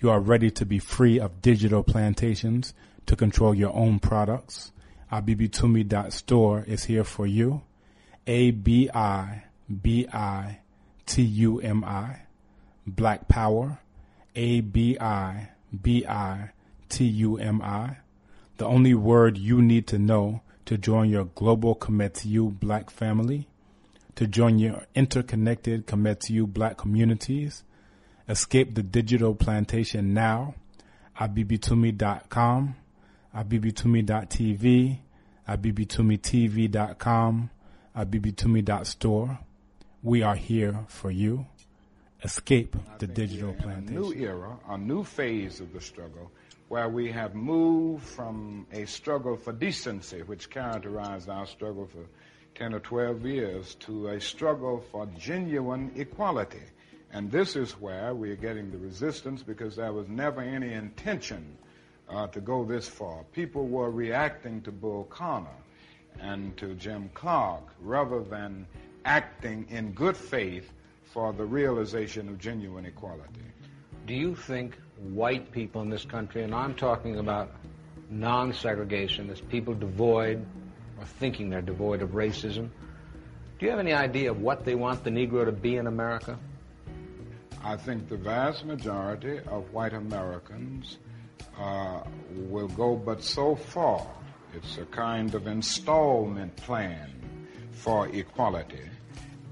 You 0.00 0.08
are 0.08 0.18
ready 0.18 0.50
to 0.50 0.64
be 0.64 0.78
free 0.78 1.20
of 1.20 1.42
digital 1.42 1.82
plantations 1.82 2.72
to 3.04 3.16
control 3.16 3.54
your 3.54 3.76
own 3.76 3.98
products. 3.98 4.72
abibitumi.store 5.12 6.64
is 6.66 6.84
here 6.84 7.04
for 7.04 7.26
you. 7.26 7.60
A 8.26 8.52
B 8.52 8.88
I 8.94 9.42
B 9.82 10.08
I 10.10 10.60
T 11.04 11.20
U 11.20 11.60
M 11.60 11.84
I. 11.84 12.20
Black 12.86 13.28
Power. 13.28 13.78
A 14.34 14.62
B 14.62 14.96
I 14.98 15.50
B 15.82 16.06
I 16.06 16.52
T 16.88 17.04
U 17.04 17.36
M 17.36 17.60
I. 17.60 17.98
The 18.56 18.64
only 18.64 18.94
word 18.94 19.36
you 19.36 19.60
need 19.60 19.86
to 19.88 19.98
know 19.98 20.40
to 20.64 20.78
join 20.78 21.10
your 21.10 21.26
global 21.26 21.78
You 22.24 22.48
black 22.48 22.88
family, 22.88 23.48
to 24.22 24.28
join 24.28 24.60
your 24.60 24.86
interconnected 24.94 25.84
Commit 25.84 26.20
to 26.20 26.32
You 26.32 26.46
black 26.46 26.76
communities. 26.76 27.64
Escape 28.28 28.76
the 28.76 28.82
digital 28.84 29.34
plantation 29.34 30.14
now. 30.14 30.54
abibitumi.com, 31.20 32.76
abibitumi.tv, 33.36 34.98
abibitumitv.com, 35.48 37.50
abibitumi.store. 37.96 39.38
We 40.04 40.22
are 40.22 40.36
here 40.36 40.84
for 40.86 41.10
you. 41.10 41.46
Escape 42.22 42.76
the 43.00 43.08
digital 43.08 43.54
plantation. 43.54 43.96
A 43.96 44.00
new 44.00 44.14
era, 44.14 44.56
a 44.68 44.78
new 44.78 45.02
phase 45.02 45.58
of 45.58 45.72
the 45.72 45.80
struggle, 45.80 46.30
where 46.68 46.88
we 46.88 47.10
have 47.10 47.34
moved 47.34 48.04
from 48.04 48.68
a 48.72 48.86
struggle 48.86 49.36
for 49.36 49.52
decency, 49.52 50.22
which 50.22 50.48
characterized 50.48 51.28
our 51.28 51.46
struggle 51.46 51.86
for 51.86 52.06
10 52.54 52.74
or 52.74 52.80
12 52.80 53.26
years, 53.26 53.74
to 53.76 54.08
a 54.08 54.20
struggle 54.20 54.84
for 54.90 55.06
genuine 55.18 55.90
equality. 55.96 56.62
And 57.12 57.30
this 57.30 57.56
is 57.56 57.72
where 57.72 58.14
we 58.14 58.30
are 58.30 58.36
getting 58.36 58.70
the 58.70 58.78
resistance 58.78 59.42
because 59.42 59.76
there 59.76 59.92
was 59.92 60.08
never 60.08 60.40
any 60.40 60.72
intention 60.72 61.56
uh, 62.08 62.26
to 62.28 62.40
go 62.40 62.64
this 62.64 62.88
far. 62.88 63.24
People 63.32 63.66
were 63.66 63.90
reacting 63.90 64.62
to 64.62 64.72
Bull 64.72 65.04
Connor 65.04 65.48
and 66.20 66.56
to 66.56 66.74
Jim 66.74 67.10
Clark 67.14 67.62
rather 67.80 68.22
than 68.22 68.66
acting 69.04 69.66
in 69.70 69.92
good 69.92 70.16
faith 70.16 70.72
for 71.04 71.32
the 71.32 71.44
realization 71.44 72.28
of 72.28 72.38
genuine 72.38 72.86
equality. 72.86 73.40
Do 74.06 74.14
you 74.14 74.34
think 74.34 74.76
white 74.98 75.52
people 75.52 75.82
in 75.82 75.90
this 75.90 76.04
country, 76.04 76.42
and 76.42 76.54
I'm 76.54 76.74
talking 76.74 77.18
about 77.18 77.50
non 78.10 78.52
segregationists, 78.52 79.46
people 79.48 79.74
devoid 79.74 80.44
or 81.02 81.06
thinking 81.06 81.50
they're 81.50 81.60
devoid 81.60 82.00
of 82.00 82.10
racism, 82.10 82.70
do 83.58 83.66
you 83.66 83.70
have 83.70 83.80
any 83.80 83.92
idea 83.92 84.30
of 84.30 84.40
what 84.40 84.64
they 84.64 84.76
want 84.76 85.02
the 85.02 85.10
Negro 85.10 85.44
to 85.44 85.52
be 85.52 85.76
in 85.76 85.86
America? 85.86 86.38
I 87.64 87.76
think 87.76 88.08
the 88.08 88.16
vast 88.16 88.64
majority 88.64 89.38
of 89.38 89.72
white 89.72 89.94
Americans 89.94 90.98
uh, 91.58 92.02
will 92.30 92.68
go 92.68 92.96
but 92.96 93.22
so 93.22 93.56
far. 93.56 94.06
It's 94.54 94.78
a 94.78 94.84
kind 94.86 95.34
of 95.34 95.46
installment 95.46 96.54
plan 96.56 97.10
for 97.72 98.08
equality. 98.08 98.88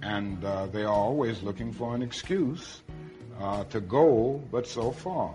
And 0.02 0.44
uh, 0.44 0.66
they 0.66 0.82
are 0.82 0.92
always 0.92 1.42
looking 1.42 1.72
for 1.72 1.94
an 1.94 2.02
excuse 2.02 2.82
uh, 3.40 3.64
to 3.64 3.80
go 3.80 4.42
but 4.50 4.66
so 4.66 4.92
far. 4.92 5.34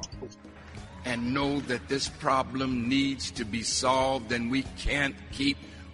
And 1.05 1.33
know 1.33 1.59
that 1.61 1.87
this 1.87 2.09
problem 2.09 2.89
needs 2.89 3.31
to 3.31 3.45
be 3.45 3.61
solved, 3.61 4.31
and 4.31 4.49
we 4.49 4.63
can't 4.77 5.15
keep 5.31 5.57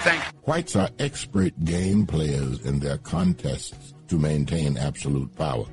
Thank 0.00 0.24
you. 0.24 0.30
Whites 0.44 0.76
are 0.76 0.90
expert 0.98 1.52
game 1.64 2.06
players 2.06 2.64
in 2.64 2.78
their 2.78 2.98
contests 2.98 3.94
to 4.08 4.18
maintain 4.18 4.76
absolute 4.76 5.34
power. 5.36 5.66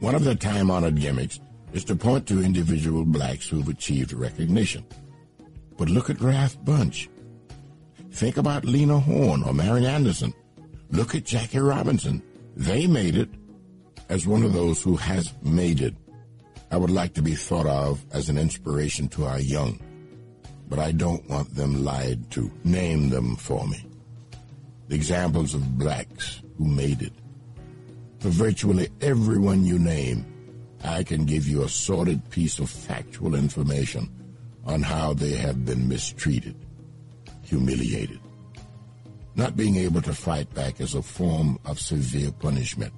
One 0.00 0.14
of 0.14 0.24
their 0.24 0.34
time 0.34 0.70
honored 0.70 1.00
gimmicks 1.00 1.40
is 1.72 1.84
to 1.84 1.96
point 1.96 2.26
to 2.28 2.42
individual 2.42 3.04
blacks 3.04 3.48
who've 3.48 3.68
achieved 3.68 4.12
recognition. 4.12 4.84
But 5.76 5.88
look 5.88 6.10
at 6.10 6.20
Ralph 6.20 6.58
Bunche. 6.64 7.08
Think 8.12 8.36
about 8.36 8.64
Lena 8.64 8.98
Horne 8.98 9.42
or 9.44 9.54
Marian 9.54 9.86
Anderson. 9.86 10.34
Look 10.90 11.14
at 11.14 11.24
Jackie 11.24 11.58
Robinson. 11.58 12.22
They 12.56 12.86
made 12.86 13.16
it 13.16 13.30
as 14.08 14.26
one 14.26 14.42
of 14.42 14.52
those 14.52 14.82
who 14.82 14.96
has 14.96 15.32
made 15.42 15.80
it. 15.80 15.94
I 16.70 16.76
would 16.76 16.90
like 16.90 17.14
to 17.14 17.22
be 17.22 17.34
thought 17.34 17.66
of 17.66 18.04
as 18.12 18.28
an 18.28 18.38
inspiration 18.38 19.08
to 19.08 19.24
our 19.24 19.40
young, 19.40 19.80
but 20.70 20.78
I 20.78 20.92
don't 20.92 21.28
want 21.28 21.54
them 21.54 21.84
lied 21.84 22.30
to. 22.30 22.50
Name 22.62 23.10
them 23.10 23.34
for 23.34 23.66
me. 23.66 23.84
The 24.88 24.94
examples 24.94 25.52
of 25.52 25.78
blacks 25.78 26.40
who 26.56 26.64
made 26.64 27.02
it. 27.02 27.12
For 28.20 28.28
virtually 28.28 28.88
everyone 29.00 29.64
you 29.64 29.78
name, 29.78 30.24
I 30.84 31.02
can 31.02 31.24
give 31.26 31.46
you 31.46 31.64
a 31.64 31.68
sordid 31.68 32.30
piece 32.30 32.60
of 32.60 32.70
factual 32.70 33.34
information 33.34 34.08
on 34.64 34.82
how 34.82 35.12
they 35.12 35.32
have 35.32 35.64
been 35.64 35.88
mistreated, 35.88 36.54
humiliated. 37.42 38.20
Not 39.34 39.56
being 39.56 39.76
able 39.76 40.02
to 40.02 40.12
fight 40.12 40.52
back 40.54 40.80
is 40.80 40.94
a 40.94 41.02
form 41.02 41.58
of 41.64 41.80
severe 41.80 42.30
punishment. 42.30 42.92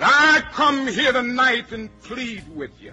I 0.00 0.42
come 0.52 0.86
here 0.88 1.12
tonight 1.12 1.70
and 1.70 1.88
plead 2.00 2.44
with 2.54 2.72
you. 2.80 2.92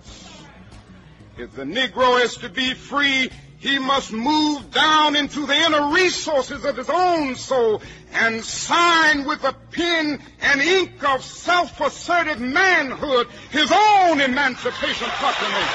If 1.41 1.55
the 1.55 1.63
Negro 1.63 2.23
is 2.23 2.37
to 2.37 2.49
be 2.49 2.75
free, 2.75 3.31
he 3.57 3.79
must 3.79 4.13
move 4.13 4.69
down 4.69 5.15
into 5.15 5.47
the 5.47 5.55
inner 5.55 5.91
resources 5.91 6.63
of 6.65 6.77
his 6.77 6.87
own 6.87 7.35
soul 7.35 7.81
and 8.13 8.45
sign 8.45 9.25
with 9.25 9.41
the 9.41 9.55
pen 9.71 10.21
and 10.39 10.61
ink 10.61 11.03
of 11.03 11.23
self-assertive 11.23 12.39
manhood 12.39 13.27
his 13.49 13.71
own 13.71 14.21
Emancipation 14.21 15.07
Proclamation. 15.07 15.67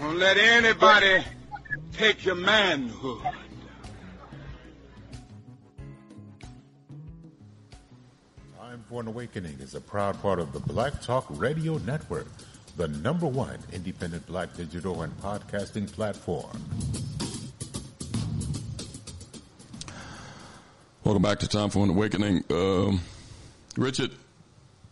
Don't 0.00 0.18
let 0.18 0.36
anybody 0.36 1.24
take 1.96 2.26
your 2.26 2.34
manhood. 2.34 3.22
Time 8.58 8.84
for 8.86 9.00
an 9.00 9.08
Awakening 9.08 9.58
is 9.60 9.74
a 9.74 9.80
proud 9.80 10.20
part 10.20 10.38
of 10.38 10.52
the 10.52 10.60
Black 10.60 11.00
Talk 11.00 11.24
Radio 11.30 11.78
Network, 11.78 12.26
the 12.76 12.88
number 12.88 13.26
one 13.26 13.58
independent 13.72 14.26
black 14.26 14.54
digital 14.54 15.02
and 15.02 15.16
podcasting 15.22 15.90
platform. 15.90 16.62
Welcome 21.02 21.22
back 21.22 21.38
to 21.38 21.48
Time 21.48 21.70
for 21.70 21.82
an 21.82 21.90
Awakening. 21.90 22.44
Um, 22.50 23.00
Richard. 23.78 24.10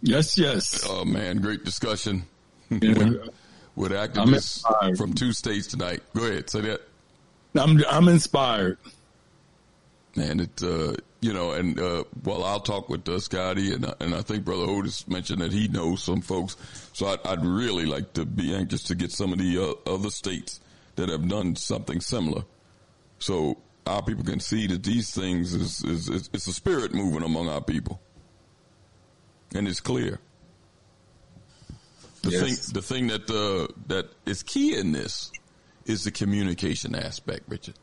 Yes, 0.00 0.38
yes. 0.38 0.86
Oh, 0.88 1.04
man, 1.04 1.38
great 1.38 1.64
discussion. 1.64 2.24
Yeah. 2.70 3.10
with 3.76 3.92
activists 3.92 4.96
from 4.96 5.12
two 5.12 5.32
states 5.32 5.66
tonight. 5.66 6.02
Go 6.14 6.24
ahead, 6.24 6.48
say 6.48 6.62
that. 6.62 6.80
I'm 7.56 7.82
I'm 7.88 8.08
inspired. 8.08 8.78
And 10.16 10.40
it 10.42 10.62
uh, 10.62 10.94
you 11.20 11.32
know, 11.32 11.52
and 11.52 11.78
uh, 11.78 12.04
well, 12.22 12.44
I'll 12.44 12.60
talk 12.60 12.88
with 12.88 13.08
uh, 13.08 13.18
Scotty, 13.18 13.72
and 13.74 13.92
and 14.00 14.14
I 14.14 14.22
think 14.22 14.44
Brother 14.44 14.62
Otis 14.64 15.08
mentioned 15.08 15.40
that 15.40 15.52
he 15.52 15.66
knows 15.68 16.02
some 16.04 16.20
folks. 16.20 16.56
So 16.92 17.06
I'd, 17.06 17.18
I'd 17.26 17.44
really 17.44 17.86
like 17.86 18.12
to 18.14 18.24
be 18.24 18.54
anxious 18.54 18.82
to 18.84 18.94
get 18.94 19.10
some 19.10 19.32
of 19.32 19.38
the 19.38 19.58
uh, 19.86 19.90
other 19.92 20.10
states 20.10 20.60
that 20.96 21.08
have 21.08 21.28
done 21.28 21.56
something 21.56 22.00
similar, 22.00 22.44
so 23.18 23.58
our 23.86 24.02
people 24.02 24.22
can 24.24 24.38
see 24.38 24.66
that 24.68 24.84
these 24.84 25.12
things 25.12 25.52
is 25.54 25.82
is, 25.84 26.08
is 26.08 26.30
it's 26.32 26.46
a 26.46 26.52
spirit 26.52 26.94
moving 26.94 27.22
among 27.24 27.48
our 27.48 27.60
people, 27.60 28.00
and 29.54 29.66
it's 29.66 29.80
clear. 29.80 30.20
The 32.22 32.30
Yes. 32.30 32.42
thing, 32.42 32.74
the 32.74 32.82
thing 32.82 33.06
that 33.08 33.28
uh, 33.30 33.72
that 33.88 34.06
is 34.26 34.42
key 34.44 34.76
in 34.76 34.92
this 34.92 35.30
is 35.86 36.04
the 36.04 36.10
communication 36.10 36.94
aspect, 36.94 37.42
Richard. 37.48 37.74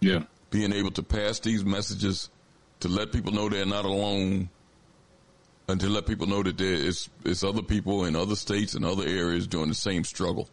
Yeah. 0.00 0.24
Being 0.50 0.72
able 0.72 0.90
to 0.92 1.02
pass 1.02 1.40
these 1.40 1.64
messages 1.64 2.30
to 2.80 2.88
let 2.88 3.12
people 3.12 3.32
know 3.32 3.48
they're 3.48 3.64
not 3.64 3.84
alone, 3.84 4.50
and 5.68 5.80
to 5.80 5.88
let 5.88 6.06
people 6.06 6.26
know 6.26 6.42
that 6.42 6.58
there 6.58 6.74
is 6.74 7.08
is 7.24 7.44
other 7.44 7.62
people 7.62 8.04
in 8.04 8.16
other 8.16 8.36
states 8.36 8.74
and 8.74 8.84
other 8.84 9.06
areas 9.06 9.46
doing 9.46 9.68
the 9.68 9.74
same 9.74 10.04
struggle. 10.04 10.48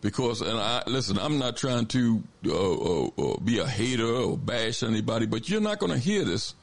Because, 0.00 0.40
and 0.40 0.58
I 0.58 0.82
listen, 0.86 1.18
I'm 1.18 1.38
not 1.38 1.58
trying 1.58 1.86
to 1.86 2.22
uh, 2.46 2.52
uh, 2.52 3.06
uh, 3.18 3.36
be 3.40 3.58
a 3.58 3.66
hater 3.66 4.06
or 4.06 4.38
bash 4.38 4.82
anybody, 4.82 5.26
but 5.26 5.48
you're 5.50 5.60
not 5.60 5.78
going 5.78 5.92
to 5.92 5.98
hear 5.98 6.24
this 6.24 6.54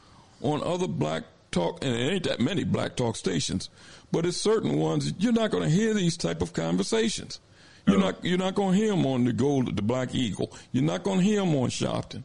on 0.41 0.63
other 0.63 0.87
black 0.87 1.23
talk, 1.51 1.83
and 1.83 1.95
it 1.95 2.13
ain't 2.13 2.23
that 2.23 2.39
many 2.39 2.63
black 2.63 2.95
talk 2.95 3.15
stations, 3.15 3.69
but 4.11 4.25
it's 4.25 4.37
certain 4.37 4.77
ones 4.77 5.13
you're 5.19 5.33
not 5.33 5.51
going 5.51 5.63
to 5.63 5.69
hear 5.69 5.93
these 5.93 6.17
type 6.17 6.41
of 6.41 6.53
conversations. 6.53 7.39
You're 7.87 7.99
not 7.99 8.23
you're 8.23 8.37
not 8.37 8.53
going 8.55 8.73
to 8.73 8.77
hear 8.77 8.93
him 8.93 9.05
on 9.05 9.23
the 9.23 9.31
Gold, 9.33 9.73
the 9.75 9.81
Black 9.81 10.13
Eagle. 10.13 10.51
You're 10.71 10.83
not 10.83 11.03
going 11.03 11.19
to 11.19 11.23
hear 11.25 11.41
him 11.41 11.55
on 11.55 11.69
Sharpton. 11.69 12.23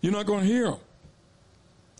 You're 0.00 0.12
not 0.12 0.26
going 0.26 0.40
to 0.40 0.46
hear 0.46 0.66
him. 0.66 0.76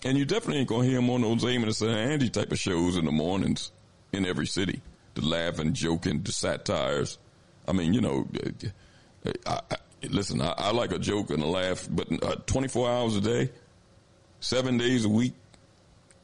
and 0.05 0.17
you 0.17 0.25
definitely 0.25 0.61
ain't 0.61 0.69
going 0.69 0.83
to 0.83 0.89
hear 0.89 0.99
him 1.01 1.11
on 1.11 1.23
those 1.23 1.45
Amos 1.45 1.81
and 1.81 1.91
Andy 1.91 2.31
type 2.31 2.53
of 2.53 2.59
shows 2.59 2.97
in 2.97 3.05
the 3.05 3.11
mornings 3.11 3.73
in 4.13 4.25
every 4.25 4.47
city. 4.47 4.81
The 5.15 5.25
laughing, 5.25 5.73
joking, 5.73 6.23
the 6.23 6.31
satires. 6.31 7.19
I 7.67 7.73
mean, 7.73 7.93
you 7.93 8.01
know, 8.01 8.29
I, 9.45 9.61
I, 9.71 9.77
listen, 10.09 10.41
I, 10.41 10.55
I 10.57 10.71
like 10.71 10.93
a 10.93 10.99
joke 11.01 11.31
and 11.31 11.43
a 11.43 11.47
laugh, 11.47 11.89
but 11.91 12.07
uh, 12.23 12.37
24 12.47 12.89
hours 12.89 13.17
a 13.17 13.21
day, 13.21 13.51
seven 14.39 14.79
days 14.79 15.05
a 15.05 15.09
week, 15.09 15.33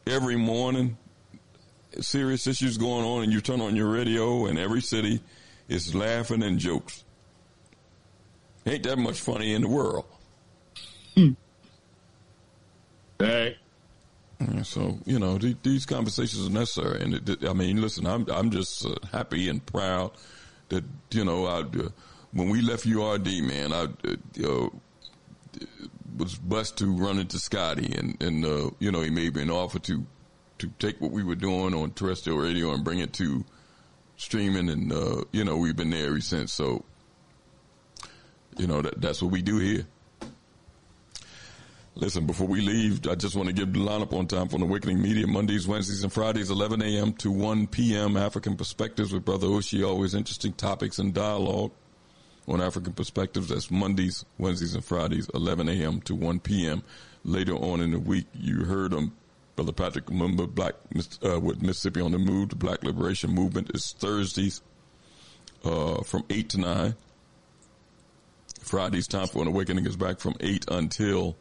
every 0.07 0.37
morning, 0.37 0.97
serious 2.01 2.47
issues 2.47 2.79
going 2.79 3.05
on, 3.05 3.25
and 3.25 3.33
you 3.33 3.41
turn 3.41 3.61
on 3.61 3.75
your 3.75 3.91
radio, 3.91 4.47
in 4.47 4.57
every 4.57 4.81
city 4.81 5.21
is 5.69 5.95
laughing 5.95 6.43
and 6.43 6.59
jokes. 6.59 7.05
Ain't 8.67 8.85
that 8.85 8.99
much 8.99 9.21
funny 9.21 9.55
in 9.55 9.63
the 9.63 9.69
world. 9.69 10.07
Hey. 13.19 13.57
So 14.63 14.99
you 15.07 15.19
know 15.19 15.39
th- 15.39 15.57
these 15.63 15.87
conversations 15.87 16.47
are 16.47 16.51
necessary, 16.51 17.01
and 17.01 17.29
it, 17.29 17.45
I 17.49 17.53
mean, 17.53 17.81
listen, 17.81 18.07
I'm 18.07 18.29
I'm 18.31 18.51
just 18.51 18.85
uh, 18.85 18.95
happy 19.13 19.49
and 19.49 19.65
proud 19.65 20.13
that 20.69 20.85
you 21.11 21.25
know 21.25 21.47
I, 21.47 21.61
uh, 21.61 21.89
when 22.33 22.49
we 22.49 22.61
left 22.61 22.85
URD, 22.85 23.27
man, 23.43 23.73
I 23.73 23.87
uh, 24.45 24.69
was 26.19 26.35
blessed 26.35 26.79
to 26.79 26.93
run 26.93 27.19
into 27.19 27.39
Scotty, 27.39 27.95
and 27.97 28.21
and 28.23 28.45
uh, 28.45 28.71
you 28.81 28.91
know 28.91 29.01
he 29.01 29.11
made 29.11 29.37
me 29.37 29.43
an 29.43 29.51
offer 29.51 29.79
to 29.81 30.05
to 30.59 30.69
take 30.79 31.01
what 31.01 31.11
we 31.11 31.23
were 31.23 31.35
doing 31.35 31.75
on 31.75 31.93
terrestrial 31.93 32.39
radio 32.39 32.73
and 32.73 32.85
bring 32.85 32.99
it 32.99 33.13
to 33.15 33.45
streaming, 34.17 34.69
and 34.69 34.93
uh, 34.93 35.25
you 35.33 35.45
know 35.45 35.57
we've 35.57 35.77
been 35.77 35.91
there 35.91 36.07
ever 36.07 36.21
since. 36.21 36.53
So 36.53 36.85
you 38.57 38.67
know 38.67 38.83
that 38.83 39.01
that's 39.01 39.23
what 39.23 39.33
we 39.33 39.43
do 39.43 39.59
here. 39.59 39.87
Listen, 41.97 42.27
before 42.27 42.49
we 42.49 42.61
leave, 42.61 43.07
I 43.07 43.15
just 43.15 43.37
want 43.37 43.49
to 43.49 43.55
give 43.55 43.73
the 43.73 43.79
lineup 43.79 44.13
on 44.13 44.27
time 44.27 44.49
for 44.49 44.59
the 44.59 44.65
Awakening 44.65 45.01
Media 45.01 45.29
Mondays, 45.29 45.69
Wednesdays, 45.69 46.03
and 46.03 46.13
Fridays, 46.13 46.51
11 46.51 46.83
a.m. 46.83 47.13
to 47.15 47.31
1 47.31 47.69
p.m. 47.69 48.17
African 48.17 48.57
Perspectives 48.57 49.13
with 49.13 49.25
Brother 49.25 49.47
Oshi. 49.47 49.87
Always 49.87 50.13
interesting 50.13 50.55
topics 50.55 50.99
and 50.99 51.15
dialogue 51.15 51.71
on 52.49 52.61
African 52.61 52.95
Perspectives. 52.95 53.49
That's 53.49 53.71
Mondays, 53.71 54.25
Wednesdays, 54.39 54.75
and 54.75 54.85
Fridays, 54.85 55.31
11 55.35 55.69
a.m. 55.69 56.01
to 56.01 56.17
1 56.17 56.41
p.m. 56.41 56.83
Later 57.23 57.55
on 57.55 57.81
in 57.81 57.93
the 57.93 58.01
week, 58.01 58.27
you 58.35 58.65
heard 58.65 58.93
him, 58.93 59.13
Brother 59.57 59.73
Patrick 59.73 60.07
Lumumba, 60.07 60.53
Black 60.53 60.75
uh, 61.25 61.39
with 61.41 61.63
Mississippi 61.63 62.01
on 62.01 62.13
the 62.13 62.19
Move. 62.19 62.51
The 62.51 62.57
Black 62.57 62.83
Liberation 62.83 63.31
Movement 63.31 63.71
is 63.75 63.95
Thursdays 63.99 64.63
uh, 65.65 66.03
from 66.03 66.25
8 66.29 66.49
to 66.51 66.61
9. 66.61 66.95
Fridays, 68.61 69.07
Time 69.07 69.27
for 69.27 69.43
an 69.43 69.49
Awakening 69.49 69.87
is 69.87 69.97
back 69.97 70.19
from 70.19 70.35
8 70.41 70.65
until 70.69 71.37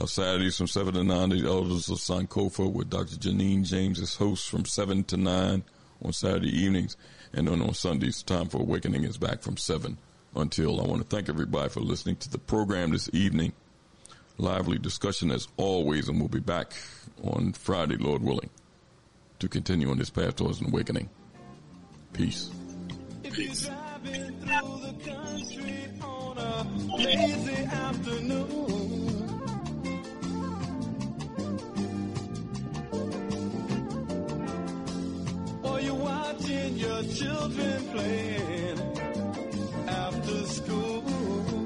uh, 0.00 0.06
Saturdays 0.06 0.56
from 0.56 0.66
7 0.66 0.94
to 0.94 1.04
9, 1.04 1.28
the 1.30 1.46
Elders 1.46 1.88
of 1.88 1.98
Sankofa 1.98 2.70
with 2.70 2.90
Dr. 2.90 3.16
Janine 3.16 3.64
James 3.64 4.00
as 4.00 4.16
host 4.16 4.50
from 4.50 4.64
7 4.64 5.04
to 5.04 5.16
9 5.16 5.62
on 6.02 6.12
Saturday 6.12 6.48
evenings. 6.48 6.96
And 7.32 7.48
then 7.48 7.62
on 7.62 7.74
Sundays, 7.74 8.22
Time 8.22 8.48
for 8.48 8.58
Awakening 8.58 9.04
is 9.04 9.16
back 9.16 9.42
from 9.42 9.56
7 9.56 9.96
until. 10.34 10.80
I 10.80 10.86
want 10.86 11.02
to 11.02 11.16
thank 11.16 11.28
everybody 11.28 11.68
for 11.68 11.80
listening 11.80 12.16
to 12.16 12.30
the 12.30 12.38
program 12.38 12.90
this 12.90 13.08
evening. 13.12 13.52
Lively 14.40 14.78
discussion 14.78 15.30
as 15.30 15.48
always, 15.58 16.08
and 16.08 16.18
we'll 16.18 16.28
be 16.28 16.40
back 16.40 16.72
on 17.22 17.52
Friday, 17.52 17.96
Lord 17.98 18.22
willing, 18.22 18.48
to 19.38 19.48
continue 19.48 19.90
on 19.90 19.98
this 19.98 20.08
path 20.08 20.36
towards 20.36 20.62
an 20.62 20.68
awakening. 20.68 21.10
Peace. 22.14 22.48
Peace. 23.22 23.68
Or 35.62 35.80
you're 35.80 35.94
watching 35.94 36.76
your 36.78 37.02
children 37.02 37.88
playing 37.92 38.80
after 39.86 40.46
school. 40.46 41.59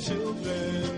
Children. 0.00 0.89